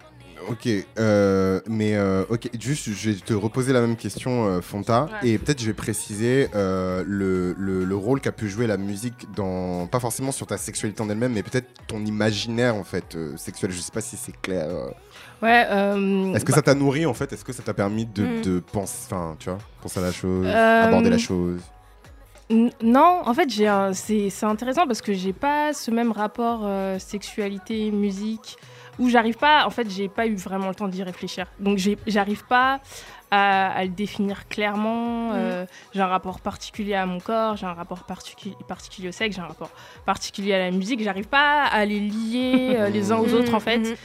Ok, 0.47 0.67
euh, 0.99 1.59
mais 1.67 1.95
euh, 1.95 2.23
ok, 2.29 2.49
juste 2.59 2.89
je 2.91 3.09
vais 3.09 3.15
te 3.15 3.33
reposer 3.33 3.73
la 3.73 3.81
même 3.81 3.95
question, 3.95 4.45
euh, 4.45 4.61
Fonta, 4.61 5.05
Ouais. 5.23 5.29
et 5.29 5.37
peut-être 5.39 5.59
je 5.59 5.65
vais 5.65 5.73
préciser 5.73 6.49
euh, 6.53 7.03
le, 7.07 7.55
le- 7.57 7.83
le 7.83 7.95
rôle 7.95 8.21
qu'a 8.21 8.31
pu 8.31 8.47
jouer 8.47 8.67
la 8.67 8.77
musique 8.77 9.25
dans, 9.35 9.87
pas 9.87 9.99
forcément 9.99 10.31
sur 10.31 10.45
ta 10.45 10.57
sexualité 10.57 11.01
en 11.01 11.09
elle-même, 11.09 11.33
mais 11.33 11.41
peut-être 11.41 11.69
ton 11.87 12.05
imaginaire 12.05 12.75
en 12.75 12.83
fait 12.83 13.15
euh, 13.15 13.35
sexuel. 13.37 13.71
Je 13.71 13.79
sais 13.79 13.91
pas 13.91 14.01
si 14.01 14.17
c'est 14.17 14.39
clair. 14.39 14.67
Euh. 15.43 15.45
Ouais. 15.45 15.65
euh, 15.69 16.33
Est-ce 16.33 16.45
que 16.45 16.53
ça 16.53 16.61
t'a 16.61 16.73
nourri 16.75 17.05
en 17.05 17.13
fait? 17.13 17.31
Est-ce 17.33 17.43
que 17.45 17.53
ça 17.53 17.63
t'a 17.63 17.73
permis 17.73 18.05
de, 18.05 18.23
Mm. 18.23 18.41
de 18.41 18.59
penser, 18.59 19.07
enfin, 19.11 19.35
tu 19.39 19.49
vois, 19.49 19.59
penser 19.81 19.99
à 19.99 20.03
la 20.03 20.11
chose, 20.11 20.45
Euh, 20.47 20.83
aborder 20.87 21.09
la 21.09 21.17
chose? 21.17 21.61
N- 22.49 22.69
Non, 22.83 23.21
en 23.25 23.33
fait, 23.33 23.49
un- 23.65 23.93
c'est 23.93 24.29
c'est 24.29 24.45
intéressant 24.45 24.85
parce 24.85 25.01
que 25.01 25.13
j'ai 25.13 25.33
pas 25.33 25.73
ce 25.73 25.89
même 25.91 26.11
rapport 26.11 26.61
euh, 26.63 26.99
sexualité, 26.99 27.91
musique. 27.91 28.57
où 28.97 29.09
j'arrive 29.09 29.35
pas, 29.35 29.65
en 29.65 29.69
fait, 29.71 29.89
j'ai 29.91 30.07
pas 30.07 30.25
eu 30.25 30.35
vraiment 30.37 30.69
le 30.69 30.73
temps 30.75 30.87
d'y 30.87 31.03
réfléchir. 31.03 31.47
Donc, 31.59 31.77
j'arrive 32.07 32.45
pas 32.45 32.79
à, 33.35 33.71
à 33.71 33.83
le 33.83 33.89
définir 33.89 34.47
clairement. 34.47 35.31
euh, 35.33 35.65
j'ai 35.93 36.01
un 36.01 36.07
rapport 36.07 36.39
particulier 36.39 36.93
à 36.95 37.05
mon 37.05 37.19
corps, 37.19 37.57
j'ai 37.57 37.65
un 37.65 37.73
rapport 37.73 38.03
particulier, 38.03 38.55
particulier 38.67 39.09
au 39.09 39.11
sexe, 39.11 39.35
j'ai 39.35 39.41
un 39.41 39.47
rapport 39.47 39.71
particulier 40.05 40.53
à 40.53 40.59
la 40.59 40.71
musique. 40.71 41.01
J'arrive 41.03 41.27
pas 41.27 41.63
à 41.63 41.85
les 41.85 41.99
lier 41.99 42.75
euh, 42.77 42.89
les 42.95 43.11
uns 43.11 43.17
aux 43.17 43.33
autres, 43.33 43.53
en 43.53 43.59
fait. 43.59 43.79
Mhm. 43.79 43.95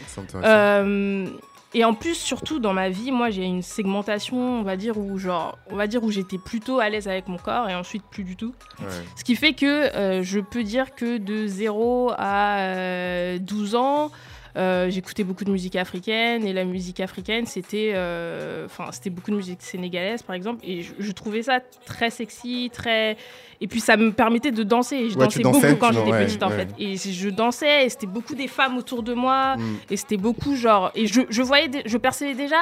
Euh, 0.44 1.27
et 1.73 1.85
en 1.85 1.94
plus, 1.94 2.15
surtout 2.16 2.59
dans 2.59 2.73
ma 2.73 2.89
vie, 2.89 3.12
moi 3.12 3.31
j'ai 3.31 3.44
une 3.44 3.62
segmentation, 3.62 4.36
on 4.36 4.62
va 4.62 4.77
dire, 4.77 4.98
où 4.98 5.19
genre, 5.19 5.57
on 5.70 5.77
va 5.77 5.86
dire 5.86 6.02
où 6.02 6.11
j'étais 6.11 6.39
plutôt 6.39 6.81
à 6.81 6.89
l'aise 6.89 7.07
avec 7.07 7.28
mon 7.28 7.39
corps 7.39 7.69
et 7.69 7.74
ensuite 7.77 8.02
plus 8.11 8.24
du 8.24 8.35
tout. 8.35 8.52
Ouais. 8.81 8.86
Ce 9.15 9.23
qui 9.23 9.36
fait 9.36 9.52
que 9.52 9.94
euh, 9.94 10.23
je 10.24 10.40
peux 10.40 10.65
dire 10.65 10.97
que 10.97 11.19
de 11.19 11.47
0 11.47 12.12
à 12.19 12.59
euh, 12.59 13.39
12 13.39 13.77
ans, 13.77 14.11
euh, 14.57 14.91
j'écoutais 14.91 15.23
beaucoup 15.25 15.45
de 15.45 15.51
musique 15.51 15.77
africaine 15.77 16.45
et 16.47 16.53
la 16.53 16.65
musique 16.65 17.01
africaine 17.01 17.47
c'était 17.47 17.93
euh, 17.95 18.65
enfin 18.67 18.87
c'était 18.91 19.11
beaucoup 19.11 19.31
de 19.31 19.37
musique 19.37 19.63
sénégalaise 19.63 20.23
par 20.23 20.35
exemple 20.35 20.61
et 20.65 20.83
je, 20.83 20.93
je 20.99 21.13
trouvais 21.13 21.43
ça 21.43 21.61
très 21.87 22.11
sexy 22.11 22.69
très 22.73 23.17
et 23.63 23.67
puis 23.69 23.79
ça 23.81 23.97
me 23.97 24.11
permettait 24.11 24.51
de 24.51 24.63
danser 24.63 24.97
et 24.97 25.11
je 25.11 25.17
Ouais, 25.19 25.25
dansais 25.27 25.43
beaucoup 25.43 25.77
quand 25.79 25.93
j'étais 25.93 26.11
ouais, 26.11 26.25
petite 26.27 26.43
en 26.43 26.49
ouais. 26.51 26.57
fait 26.57 26.69
et 26.79 26.97
je 26.97 27.29
dansais 27.29 27.87
et 27.87 27.89
c'était 27.91 28.07
beaucoup 28.07 28.35
des 28.35 28.49
femmes 28.49 28.77
autour 28.79 29.03
de 29.03 29.15
moi 29.15 29.57
Mm. 29.57 29.77
et 29.91 29.97
c'était 29.97 30.17
beaucoup 30.17 30.57
genre 30.57 30.91
et 30.95 31.07
je, 31.07 31.21
je 31.29 31.43
voyais 31.43 31.69
je 31.87 31.97
percevais 31.97 32.35
déjà 32.35 32.57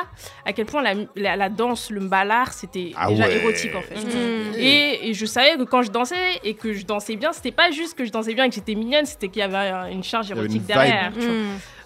à 0.44 0.52
quel 0.52 0.66
point 0.66 0.82
la, 0.82 0.94
la, 1.16 1.36
la 1.36 1.48
danse 1.48 1.90
le 1.90 2.00
mbalard 2.00 2.52
c'était 2.52 2.92
Ah 2.96 3.08
déjà 3.08 3.26
ouais. 3.28 3.36
érotique 3.36 3.74
en 3.74 3.82
fait 3.82 3.94
Mhm. 3.96 4.54
et, 4.58 5.08
et 5.08 5.14
je 5.14 5.24
savais 5.26 5.56
que 5.56 5.62
quand 5.64 5.82
je 5.82 5.90
dansais 5.90 6.16
et 6.44 6.54
que 6.54 6.72
je 6.72 6.84
dansais 6.84 7.16
bien, 7.16 7.32
c'était 7.32 7.52
pas 7.52 7.70
juste 7.70 7.96
que 7.96 8.04
je 8.04 8.10
dansais 8.10 8.34
bien 8.34 8.44
et 8.44 8.48
que 8.48 8.54
j'étais 8.54 8.74
mignonne, 8.74 9.06
c'était 9.06 9.28
qu'il 9.28 9.40
y 9.40 9.42
avait 9.42 9.92
une 9.92 10.02
charge 10.04 10.30
une 10.30 10.36
érotique 10.38 10.66
derrière. 10.66 11.12
tu 11.14 11.20
vois. 11.26 11.34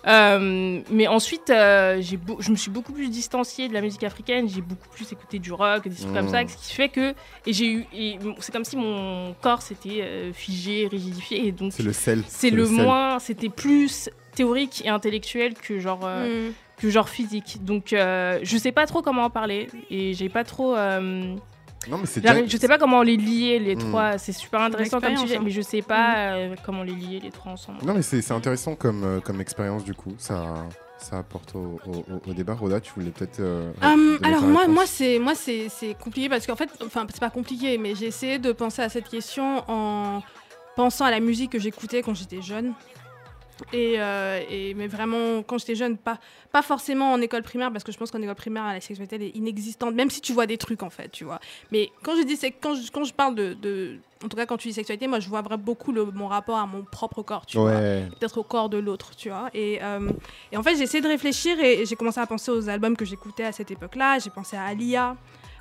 Euh, 0.06 0.80
mais 0.90 1.06
ensuite, 1.06 1.50
euh, 1.50 2.02
beau- 2.26 2.36
je 2.40 2.50
me 2.50 2.56
suis 2.56 2.70
beaucoup 2.70 2.92
plus 2.92 3.08
distanciée 3.08 3.68
de 3.68 3.74
la 3.74 3.80
musique 3.80 4.02
africaine, 4.02 4.48
j'ai 4.48 4.60
beaucoup 4.60 4.88
plus 4.88 5.10
écouté 5.12 5.38
du 5.38 5.52
rock, 5.52 5.86
des 5.88 5.94
trucs 5.94 6.12
comme 6.12 6.28
ça, 6.28 6.42
Mm. 6.42 6.48
ce 6.48 6.56
qui 6.68 6.74
fait 6.74 6.88
que. 6.88 7.14
Et 7.46 7.52
j'ai 7.52 7.66
eu. 7.72 7.86
C'est 8.40 8.52
comme 8.52 8.64
si 8.64 8.76
mon 8.76 9.34
corps 9.40 9.62
s'était 9.62 10.00
euh, 10.02 10.32
figé, 10.32 10.88
rigidifié, 10.90 11.46
et 11.46 11.52
donc 11.52 11.72
C'est 11.72 11.82
le 11.84 11.92
sel. 11.92 12.22
c'est 12.26 12.50
le, 12.50 12.66
sel. 12.66 12.74
moins. 12.74 13.18
C'était 13.20 13.48
plus 13.48 14.10
théorique 14.34 14.82
et 14.84 14.88
intellectuel 14.88 15.54
que 15.54 15.78
genre. 15.78 16.00
euh, 16.04 16.46
Mhm. 16.48 16.52
que 16.78 16.90
genre 16.90 17.08
physique. 17.08 17.58
Donc 17.64 17.92
euh, 17.92 18.40
je 18.42 18.56
sais 18.56 18.72
pas 18.72 18.86
trop 18.86 19.02
comment 19.02 19.22
en 19.26 19.30
parler 19.30 19.68
et 19.88 20.14
j'ai 20.14 20.28
pas 20.28 20.42
trop. 20.42 20.74
Non, 21.88 21.98
mais 21.98 22.06
c'est 22.06 22.22
J'arrive- 22.22 22.44
déjà- 22.44 22.56
Je 22.56 22.60
sais 22.60 22.68
pas 22.68 22.78
comment 22.78 23.02
les 23.02 23.16
lier 23.16 23.58
les 23.58 23.74
Mm. 23.76 23.78
trois. 23.78 24.18
C'est 24.18 24.32
super 24.32 24.60
intéressant 24.60 24.98
comme 25.00 25.08
L'expérience, 25.10 25.20
sujet, 25.22 25.36
hein. 25.38 25.42
mais 25.44 25.50
je 25.50 25.60
sais 25.62 25.82
pas 25.82 26.34
euh, 26.34 26.54
comment 26.64 26.82
les 26.82 26.94
lier 26.94 27.20
les 27.20 27.30
trois 27.30 27.52
ensemble. 27.52 27.78
Non, 27.84 27.94
mais 27.94 28.02
c'est 28.02 28.22
c'est 28.22 28.34
intéressant 28.34 28.74
comme, 28.74 29.04
euh, 29.04 29.20
comme 29.20 29.40
expérience 29.40 29.84
du 29.84 29.94
coup. 29.94 30.12
Ça, 30.18 30.54
ça 30.98 31.18
apporte 31.18 31.54
au, 31.56 31.80
au- 31.86 31.90
au- 32.12 32.30
au 32.30 32.32
débat. 32.34 32.54
Roda, 32.54 32.80
tu 32.80 32.92
voulais 32.94 33.10
peut-être. 33.10 33.40
euh, 33.40 33.72
Hum, 33.82 34.18
donner 34.18 34.26
alors 34.28 34.40
ta 34.40 34.46
moi, 34.46 34.60
réponse 34.62 34.74
moi 34.74 34.84
c'est 34.86 35.18
moi 35.18 35.34
c'est 35.34 35.68
c'est 35.68 35.94
compliqué 35.94 36.28
parce 36.28 36.46
qu'en 36.46 36.56
fait, 36.56 36.70
enfin 36.86 37.06
c'est 37.12 37.20
pas 37.20 37.30
compliqué, 37.30 37.76
mais 37.78 37.94
j'ai 37.96 38.06
essayé 38.06 38.38
de 38.38 38.52
penser 38.52 38.82
à 38.82 38.88
cette 38.88 39.08
question 39.08 39.64
en 39.68 40.22
pensant 40.76 41.04
à 41.04 41.10
la 41.10 41.20
musique 41.20 41.50
que 41.52 41.58
j'écoutais 41.58 42.02
quand 42.02 42.14
j'étais 42.14 42.40
jeune. 42.42 42.72
Et, 43.72 43.94
euh, 44.00 44.40
et- 44.50 44.74
mais 44.74 44.86
vraiment 44.86 45.42
quand 45.42 45.58
j'étais 45.58 45.74
jeune, 45.74 45.96
pas 45.96 46.18
pas 46.52 46.62
forcément 46.62 47.12
en 47.12 47.20
école 47.20 47.42
primaire 47.42 47.70
parce 47.72 47.84
que 47.84 47.92
je 47.92 47.96
pense 47.98 48.10
qu'en 48.10 48.20
école 48.20 48.34
primaire 48.34 48.66
la 48.66 48.80
sexualité 48.80 49.16
elle 49.16 49.22
est 49.22 49.36
inexistante, 49.36 49.94
même 49.94 50.10
si 50.10 50.20
tu 50.20 50.32
vois 50.32 50.46
des 50.46 50.58
trucs 50.58 50.82
en 50.82 50.90
fait, 50.90 51.08
tu 51.10 51.24
vois. 51.24 51.40
Mais 51.70 51.90
quand 52.02 52.16
je 52.16 52.22
dis 52.22 52.36
c'est 52.36 52.50
quand 52.50 52.74
je, 52.74 52.90
quand 52.90 53.04
je 53.04 53.14
parle 53.14 53.34
de, 53.34 53.54
de- 53.54 53.96
en 54.24 54.28
tout 54.28 54.36
cas 54.36 54.44
quand 54.46 54.56
tu 54.58 54.68
dis 54.68 54.74
sexualité, 54.74 55.06
moi 55.06 55.18
je 55.20 55.28
vois 55.28 55.40
vraiment 55.42 55.62
beaucoup 55.62 55.92
le, 55.92 56.04
mon 56.04 56.28
rapport 56.28 56.58
à 56.58 56.66
mon 56.66 56.82
propre 56.84 57.22
corps, 57.22 57.46
tu 57.46 57.56
vois 57.58 57.72
peut-être 58.18 58.38
au 58.38 58.42
corps 58.44 58.68
de 58.68 58.78
l'autre, 58.78 59.16
tu 59.16 59.30
vois. 59.30 59.48
Et, 59.54 59.78
euh, 59.82 60.10
et 60.52 60.56
en 60.56 60.62
fait, 60.62 60.76
j'ai 60.76 60.82
essayé 60.82 61.00
de 61.02 61.08
réfléchir 61.08 61.58
et, 61.60 61.80
et 61.82 61.86
j'ai 61.86 61.96
commencé 61.96 62.20
à 62.20 62.26
penser 62.26 62.50
aux 62.50 62.68
albums 62.68 62.96
que 62.96 63.04
j'écoutais 63.04 63.44
à 63.44 63.52
cette 63.52 63.70
époque-là. 63.70 64.18
J'ai 64.18 64.30
pensé 64.30 64.56
à 64.56 64.64
Alia, 64.64 65.16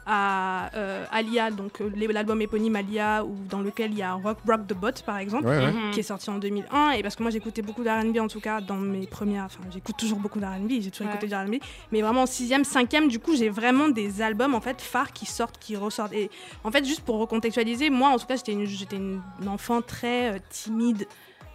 à 0.06 0.70
euh, 0.76 1.06
Alia, 1.12 1.52
donc 1.52 1.80
euh, 1.82 1.90
l'album 2.12 2.42
éponyme 2.42 2.76
Alia, 2.76 3.24
où, 3.24 3.36
dans 3.50 3.62
lequel 3.62 3.92
il 3.92 3.98
y 4.00 4.02
a 4.02 4.14
Rock 4.14 4.40
Rock 4.48 4.68
the 4.68 4.74
Bot, 4.74 4.92
par 5.06 5.18
exemple. 5.18 5.46
Ouais, 5.48 5.58
ouais. 5.58 5.72
Mhm. 5.72 5.92
qui 5.92 6.00
est 6.00 6.04
sorti 6.04 6.30
en 6.30 6.38
2001 6.38 6.92
et 6.92 7.04
parce 7.04 7.16
que 7.16 7.24
moi 7.24 7.32
j'écoutais 7.32 7.62
beaucoup 7.62 7.84
d'R&B 7.84 8.18
en 8.20 8.28
tout 8.28 8.40
cas 8.40 8.62
dans 8.62 8.78
mes 8.78 9.06
premières 9.08 9.46
enfin 9.46 9.60
j'écoute 9.72 9.96
toujours 9.98 10.20
beaucoup 10.20 10.40
d'R&B 10.40 10.70
j'ai 10.80 10.90
toujours 10.92 11.08
Ouais. 11.08 11.14
écouté 11.14 11.28
du 11.28 11.36
R&B 11.36 11.56
mais 11.92 12.02
vraiment 12.02 12.22
en 12.24 12.26
sixième 12.26 12.64
cinquième 12.64 13.08
du 13.08 13.20
coup 13.20 13.36
j'ai 13.36 13.50
vraiment 13.50 13.90
des 13.90 14.22
albums 14.22 14.56
en 14.56 14.62
fait 14.62 14.82
phares 14.82 15.12
qui 15.12 15.26
sortent 15.26 15.58
qui 15.60 15.76
ressortent 15.76 16.14
et 16.14 16.30
en 16.64 16.72
fait 16.72 16.86
juste 16.86 17.02
pour 17.02 17.18
recontextualiser 17.18 17.90
moi 17.90 18.10
en 18.10 18.18
tout 18.18 18.26
cas 18.26 18.36
j'étais 18.38 18.54
une, 18.54 18.66
j'étais 18.66 18.96
une 18.98 19.22
enfant 19.48 19.82
très 19.82 20.34
euh, 20.36 20.40
timide 20.50 21.08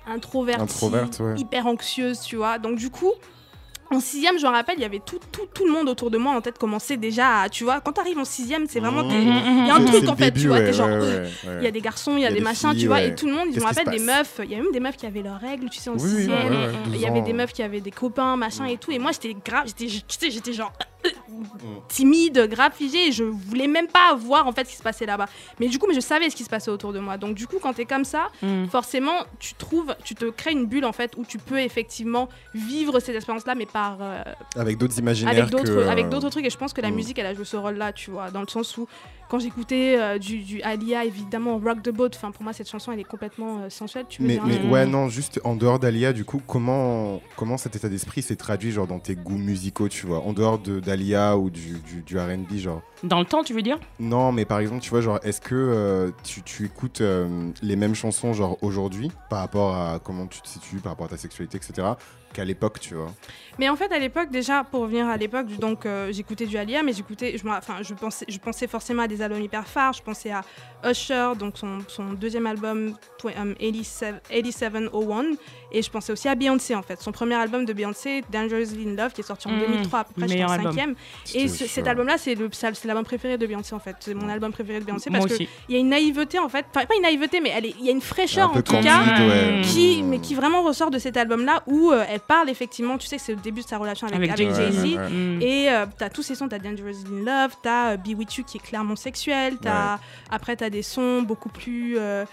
introvertie 0.06 0.62
Introverte, 0.62 1.20
ouais. 1.20 1.34
hyper 1.38 1.66
anxieuse 1.66 2.20
tu 2.20 2.36
vois 2.36 2.58
donc 2.58 2.76
du 2.76 2.90
coup 2.90 3.12
en 3.90 4.00
sixième, 4.00 4.38
je 4.38 4.46
me 4.46 4.50
rappelle, 4.50 4.76
il 4.78 4.82
y 4.82 4.84
avait 4.84 4.98
tout, 5.04 5.18
tout, 5.32 5.46
tout 5.54 5.64
le 5.66 5.72
monde 5.72 5.88
autour 5.88 6.10
de 6.10 6.18
moi 6.18 6.32
en 6.34 6.40
tête 6.40 6.58
commençait 6.58 6.96
déjà 6.96 7.42
à, 7.42 7.48
tu 7.48 7.64
vois, 7.64 7.80
quand 7.80 7.92
t'arrives 7.92 8.18
en 8.18 8.24
sixième, 8.24 8.66
c'est 8.68 8.80
vraiment, 8.80 9.04
Mmh. 9.04 9.08
t'es- 9.08 9.22
il 9.22 9.66
y 9.66 9.70
a 9.70 9.74
un 9.76 9.84
truc 9.84 10.08
en 10.08 10.16
fait, 10.16 10.24
début, 10.26 10.40
tu 10.42 10.48
vois, 10.48 10.58
ouais, 10.58 10.64
t'es 10.66 10.72
genre, 10.72 10.88
ouais, 10.88 10.98
ouais. 10.98 11.30
il 11.60 11.64
y 11.64 11.66
a 11.66 11.70
des 11.70 11.80
garçons, 11.80 12.12
il 12.16 12.20
y 12.22 12.26
a 12.26 12.28
Il 12.28 12.30
y 12.30 12.30
a 12.30 12.30
des 12.30 12.38
des 12.38 12.44
machins, 12.44 12.70
filles, 12.72 12.80
tu 12.80 12.86
vois, 12.88 13.00
et 13.02 13.14
tout 13.14 13.26
le 13.26 13.32
monde, 13.32 13.48
je 13.54 13.60
me 13.60 13.64
rappelle 13.64 13.88
des 13.90 13.98
meufs, 13.98 14.40
il 14.44 14.50
y 14.50 14.54
a 14.54 14.58
même 14.58 14.72
des 14.72 14.80
meufs 14.80 14.96
qui 14.96 15.06
avaient 15.06 15.22
leurs 15.22 15.40
règles, 15.40 15.68
tu 15.70 15.78
sais, 15.78 15.90
en 15.90 15.94
Oui, 15.94 16.00
sixième. 16.00 16.52
Il 16.86 16.92
12 16.92 17.00
y 17.02 17.06
avait 17.06 17.20
des 17.22 17.32
meufs 17.32 17.52
qui 17.52 17.62
avaient 17.62 17.80
des 17.80 17.90
copains, 17.92 18.36
machin 18.36 18.66
et 18.66 18.76
tout. 18.76 18.90
Et 18.90 18.98
moi, 18.98 19.12
j'étais 19.12 19.34
grave, 19.44 19.64
j'étais, 19.66 19.86
tu 19.86 20.00
sais, 20.18 20.30
j'étais 20.30 20.52
genre. 20.52 20.72
Timide, 21.88 22.46
grave 22.50 22.72
figée. 22.74 23.08
Et 23.08 23.12
je 23.12 23.24
voulais 23.24 23.66
même 23.66 23.86
pas 23.88 24.14
voir 24.14 24.46
en 24.46 24.52
fait 24.52 24.64
ce 24.64 24.70
qui 24.70 24.76
se 24.76 24.82
passait 24.82 25.06
là-bas. 25.06 25.26
Mais 25.60 25.68
du 25.68 25.78
coup, 25.78 25.86
mais 25.88 25.94
je 25.94 26.00
savais 26.00 26.30
ce 26.30 26.36
qui 26.36 26.44
se 26.44 26.48
passait 26.50 26.70
autour 26.70 26.92
de 26.92 26.98
moi. 26.98 27.16
Donc 27.16 27.34
du 27.34 27.46
coup, 27.46 27.56
quand 27.60 27.72
t'es 27.72 27.84
comme 27.84 28.04
ça, 28.04 28.28
Mm. 28.42 28.66
forcément, 28.66 29.24
tu 29.38 29.54
trouves, 29.54 29.94
tu 30.04 30.14
te 30.14 30.26
crées 30.26 30.52
une 30.52 30.66
bulle 30.66 30.84
en 30.84 30.92
fait 30.92 31.12
où 31.16 31.24
tu 31.24 31.38
peux 31.38 31.58
effectivement 31.60 32.28
vivre 32.54 33.00
ces 33.00 33.14
expériences-là, 33.14 33.54
mais 33.54 33.66
par 33.66 33.98
euh, 34.00 34.22
Avec 34.56 34.78
d'autres 34.78 34.98
imaginaires. 34.98 35.32
avec 35.36 35.50
d'autres, 35.50 35.64
que, 35.64 35.70
euh, 35.70 35.90
avec 35.90 36.08
d'autres 36.08 36.28
trucs. 36.30 36.44
Et 36.46 36.50
je 36.50 36.56
pense 36.58 36.72
que 36.72 36.80
la 36.80 36.90
mm. 36.90 36.94
musique, 36.94 37.18
elle 37.18 37.26
a 37.26 37.34
joué 37.34 37.44
ce 37.44 37.56
rôle-là, 37.56 37.92
tu 37.92 38.10
vois, 38.10 38.30
dans 38.30 38.40
le 38.40 38.48
sens 38.48 38.76
où 38.76 38.86
quand 39.28 39.40
j'écoutais 39.40 39.96
euh, 39.98 40.18
du, 40.18 40.38
du 40.44 40.62
Alia, 40.62 41.04
évidemment, 41.04 41.58
Rock 41.58 41.82
the 41.82 41.90
Boat. 41.90 42.10
Enfin, 42.14 42.30
pour 42.30 42.44
moi, 42.44 42.52
cette 42.52 42.70
chanson, 42.70 42.92
elle 42.92 43.00
est 43.00 43.04
complètement 43.04 43.58
euh, 43.62 43.70
sensuelle. 43.70 44.04
Tu 44.08 44.22
veux 44.22 44.28
Mais, 44.28 44.34
dire 44.34 44.44
mais 44.46 44.58
Mm. 44.60 44.70
ouais, 44.70 44.86
non, 44.86 45.08
juste 45.08 45.40
en 45.42 45.56
dehors 45.56 45.80
d'Alia, 45.80 46.12
du 46.12 46.24
coup, 46.24 46.40
comment, 46.46 47.20
comment 47.36 47.56
cet 47.56 47.74
état 47.74 47.88
d'esprit 47.88 48.22
s'est 48.22 48.36
traduit 48.36 48.70
genre 48.70 48.86
dans 48.86 49.00
tes 49.00 49.16
goûts 49.16 49.36
musicaux, 49.38 49.88
tu 49.88 50.06
vois? 50.06 50.20
En 50.20 50.32
dehors 50.32 50.58
de 50.60 50.78
d'Alia 50.78 51.25
ou 51.34 51.50
du, 51.50 51.78
du, 51.80 52.02
du 52.02 52.18
RB, 52.18 52.58
genre 52.58 52.82
Dans 53.02 53.20
le 53.20 53.26
temps, 53.26 53.44
tu 53.44 53.52
veux 53.52 53.62
dire? 53.62 53.78
Non, 54.00 54.32
mais 54.32 54.44
par 54.44 54.58
exemple, 54.58 54.80
tu 54.80 54.90
vois, 54.90 55.00
genre, 55.00 55.18
est-ce 55.22 55.40
que 55.40 55.54
euh, 55.54 56.10
tu, 56.24 56.42
tu 56.42 56.64
écoutes 56.64 57.00
euh, 57.02 57.50
les 57.62 57.76
mêmes 57.76 57.94
chansons, 57.94 58.32
genre, 58.32 58.56
aujourd'hui, 58.62 59.10
par 59.30 59.40
rapport 59.40 59.74
à 59.76 59.98
comment 60.02 60.26
tu 60.26 60.40
te 60.40 60.48
situes, 60.48 60.78
par 60.78 60.92
rapport 60.92 61.06
à 61.06 61.10
ta 61.10 61.16
sexualité, 61.16 61.56
etc., 61.58 61.88
qu'à 62.32 62.44
l'époque, 62.44 62.80
tu 62.80 62.94
vois? 62.94 63.12
Mais 63.58 63.68
en 63.70 63.76
fait, 63.76 63.90
à 63.92 63.98
l'époque, 63.98 64.30
déjà, 64.30 64.62
pour 64.64 64.82
revenir 64.82 65.06
à 65.08 65.16
l'époque, 65.16 65.46
donc 65.58 65.86
euh, 65.86 66.12
j'écoutais 66.12 66.44
du 66.44 66.58
Alia, 66.58 66.82
mais 66.82 66.92
j'écoutais, 66.92 67.38
je, 67.38 67.48
enfin, 67.48 67.76
je 67.82 67.94
pensais, 67.94 68.26
je 68.28 68.38
pensais 68.38 68.66
forcément 68.66 69.02
à 69.04 69.08
des 69.08 69.22
albums 69.22 69.40
hyper 69.40 69.66
phares. 69.66 69.94
Je 69.94 70.02
pensais 70.02 70.30
à 70.30 70.42
Usher, 70.84 71.32
donc 71.38 71.56
son, 71.56 71.78
son 71.88 72.12
deuxième 72.12 72.46
album, 72.46 72.94
tw- 73.22 73.32
um, 73.40 73.54
87, 73.54 74.16
8701, 74.30 75.36
et 75.72 75.80
je 75.80 75.90
pensais 75.90 76.12
aussi 76.12 76.28
à 76.28 76.34
Beyoncé, 76.34 76.74
en 76.74 76.82
fait, 76.82 77.00
son 77.00 77.12
premier 77.12 77.36
album 77.36 77.64
de 77.64 77.72
Beyoncé, 77.72 78.22
Dangerously 78.30 78.86
in 78.88 78.94
Love, 79.02 79.12
qui 79.14 79.22
est 79.22 79.24
sorti 79.24 79.48
en 79.48 79.52
Mmh, 79.52 79.60
2003, 79.60 79.98
à 80.00 80.04
peu 80.04 80.12
près, 80.14 80.28
j'étais 80.28 80.44
en 80.44 80.48
meilleur 80.48 80.50
album. 80.50 80.72
cinquième. 80.72 80.94
Et 81.34 81.48
ce- 81.48 81.66
cet 81.66 81.86
album-là, 81.86 82.18
c'est 82.18 82.34
le, 82.34 82.50
ça- 82.52 82.74
c'est 82.86 82.88
l'album 82.88 83.04
préféré 83.04 83.36
de 83.38 83.46
Beyoncé, 83.46 83.74
en 83.74 83.78
fait. 83.78 83.96
C'est 84.00 84.14
mon 84.14 84.28
album 84.28 84.52
préféré 84.52 84.80
de 84.80 84.84
Beyoncé 84.84 85.10
parce 85.10 85.26
qu'il 85.26 85.48
y 85.68 85.74
a 85.74 85.78
une 85.78 85.88
naïveté, 85.88 86.38
en 86.38 86.48
fait, 86.48 86.64
enfin, 86.74 86.86
pas 86.86 86.94
une 86.94 87.02
naïveté, 87.02 87.40
mais 87.40 87.52
elle 87.56 87.66
est- 87.66 87.74
il 87.78 87.84
y 87.84 87.88
a 87.88 87.92
une 87.92 88.00
fraîcheur, 88.00 88.50
Un 88.54 88.58
en 88.58 88.62
tout 88.62 88.72
candide, 88.72 88.84
cas 88.90 89.26
ouais. 89.26 89.62
qui, 89.64 90.02
mais 90.02 90.18
qui 90.18 90.34
vraiment 90.34 90.62
ressort 90.62 90.90
de 90.90 90.98
cet 90.98 91.16
album-là 91.16 91.62
où 91.66 91.90
euh, 91.92 92.04
elle 92.08 92.20
parle 92.20 92.48
effectivement, 92.50 92.98
tu 92.98 93.06
sais, 93.06 93.16
que 93.16 93.22
c'est 93.22 93.34
le 93.34 93.40
début 93.40 93.62
de 93.62 93.66
sa 93.66 93.78
relation 93.78 94.06
avec, 94.06 94.18
Avec 94.18 94.30
avec 94.30 94.54
Jay-Z. 94.54 94.72
Jay-Z. 94.82 94.94
Ouais, 94.94 94.98
ouais. 94.98 95.38
Et 95.44 95.70
euh, 95.70 95.86
t'as 95.98 96.08
tous 96.10 96.22
ces 96.22 96.34
sons, 96.34 96.48
t'as 96.48 96.58
Dangerous 96.58 97.04
in 97.10 97.24
Love, 97.24 97.56
t'as 97.62 97.92
euh, 97.92 97.96
Be 97.96 98.16
With 98.16 98.34
You 98.36 98.44
qui 98.44 98.58
est 98.58 98.60
clairement 98.60 98.96
sexuel, 98.96 99.56
t'as 99.60 99.98
après 100.30 100.56
t'as 100.56 100.70
des 100.70 100.82
sons 100.82 101.22
beaucoup 101.22 101.48
plus 101.48 101.96
euh, 101.98 102.24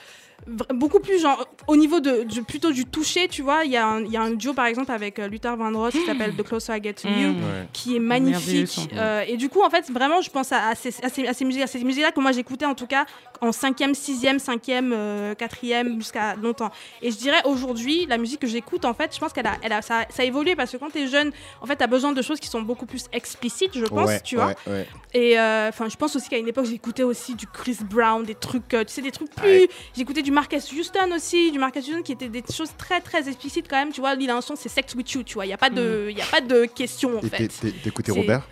beaucoup 0.74 1.00
plus 1.00 1.22
genre 1.22 1.48
au 1.68 1.76
niveau 1.76 2.00
de, 2.00 2.24
de- 2.24 2.42
plutôt 2.42 2.72
du 2.72 2.86
toucher, 2.86 3.28
tu 3.28 3.42
vois, 3.42 3.64
il 3.66 3.72
y, 3.72 3.78
a 3.78 3.88
un- 3.88 4.02
il 4.04 4.12
y 4.12 4.18
a 4.18 4.22
un 4.22 4.32
duo 4.32 4.54
par 4.54 4.66
exemple 4.66 4.92
avec 4.92 5.20
euh, 5.20 5.28
Luther 5.28 5.56
Vandross 5.56 5.94
qui 5.94 6.06
s'appelle 6.06 6.34
The 6.38 6.44
Closer 6.44 6.78
I 6.78 6.84
Get 6.84 6.94
to 6.96 7.08
You 7.08 7.30
Mm. 7.34 7.36
Ouais. 7.38 7.68
qui 7.72 7.96
est 7.96 8.00
magnifique. 8.00 8.90
Euh, 8.96 9.24
et 9.28 9.38
du 9.38 9.50
coup, 9.50 9.62
en 9.62 9.70
fait, 9.70 9.90
vraiment, 9.92 10.22
je 10.22 10.30
pense 10.30 10.52
à, 10.52 10.68
à 10.70 10.76
ces, 10.76 10.94
à 11.04 11.10
ces, 11.10 11.28
à 11.28 11.34
ces 11.34 11.46
musiques, 11.46 11.64
à 11.64 11.68
ces 11.68 11.84
musiques-là 11.84 12.12
que 12.12 12.20
moi 12.20 12.32
j'écoutais 12.32 12.66
en 12.66 12.76
tout 12.76 12.88
cas 12.88 13.06
en 13.44 13.52
cinquième, 13.52 13.94
sixième, 13.94 14.40
cinquième, 14.40 14.94
euh, 14.96 15.36
quatrième, 15.36 15.98
jusqu'à 16.00 16.36
longtemps. 16.36 16.72
Et 17.02 17.12
je 17.12 17.18
dirais 17.18 17.42
aujourd'hui, 17.44 18.06
la 18.08 18.18
musique 18.18 18.40
que 18.40 18.48
j'écoute, 18.48 18.86
en 18.86 18.94
fait, 18.94 19.14
je 19.14 19.20
pense 19.20 19.34
qu'elle 19.34 19.48
a, 19.48 19.58
elle 19.62 19.74
a, 19.74 19.82
ça, 19.82 20.06
ça 20.10 20.24
a 20.24 20.26
évolué 20.26 20.56
parce 20.56 20.72
que 20.72 20.78
quand 20.78 20.90
t'es 20.90 21.08
jeune, 21.08 21.32
en 21.62 21.66
fait, 21.66 21.76
t'as 21.76 21.88
besoin 21.88 22.14
de 22.14 22.22
choses 22.22 22.40
qui 22.40 22.48
sont 22.48 22.62
beaucoup 22.62 22.86
plus 22.86 23.06
explicites, 23.12 23.78
je 23.78 23.84
pense, 23.86 24.08
Ouais, 24.08 24.22
tu 24.22 24.36
vois. 24.38 24.48
ouais, 24.48 24.56
ouais. 24.68 24.88
Et 25.14 25.38
euh, 25.38 25.68
enfin, 25.70 25.90
je 25.90 25.96
pense 25.98 26.16
aussi 26.16 26.30
qu'à 26.30 26.38
une 26.38 26.48
époque, 26.48 26.66
j'écoutais 26.66 27.04
aussi 27.04 27.36
du 27.36 27.46
Chris 27.46 27.78
Brown, 27.84 28.24
des 28.24 28.36
trucs, 28.36 28.74
euh, 28.74 28.86
tu 28.86 28.94
sais, 28.94 29.02
des 29.02 29.12
trucs 29.12 29.30
plus. 29.36 29.46
Ouais. 29.46 29.70
J'écoutais 29.96 30.22
du 30.22 30.32
Marcus 30.32 30.72
Houston 30.72 31.12
aussi, 31.14 31.52
du 31.52 31.60
Marcus 31.60 31.86
Houston 31.88 32.02
qui 32.02 32.14
étaient 32.14 32.30
des 32.30 32.44
choses 32.50 32.72
très 32.78 33.02
très 33.02 33.28
explicites 33.28 33.68
quand 33.70 33.76
même. 33.78 33.92
Tu 33.92 34.00
vois, 34.00 34.14
il 34.14 34.30
a 34.30 34.38
un 34.38 34.42
son, 34.42 34.56
c'est 34.56 34.70
Sex 34.70 34.96
with 34.96 35.12
You, 35.12 35.24
tu 35.24 35.34
vois. 35.34 35.46
Il 35.46 35.50
y 35.50 35.54
a 35.54 35.58
pas 35.58 35.70
de, 35.70 36.10
y 36.16 36.22
a 36.22 36.26
pas 36.26 36.40
de 36.42 36.64
question 36.66 37.18
en 37.18 37.22
Et 37.22 37.28
fait. 37.30 37.50
t'écoutais 37.84 38.14
Robert? 38.14 38.48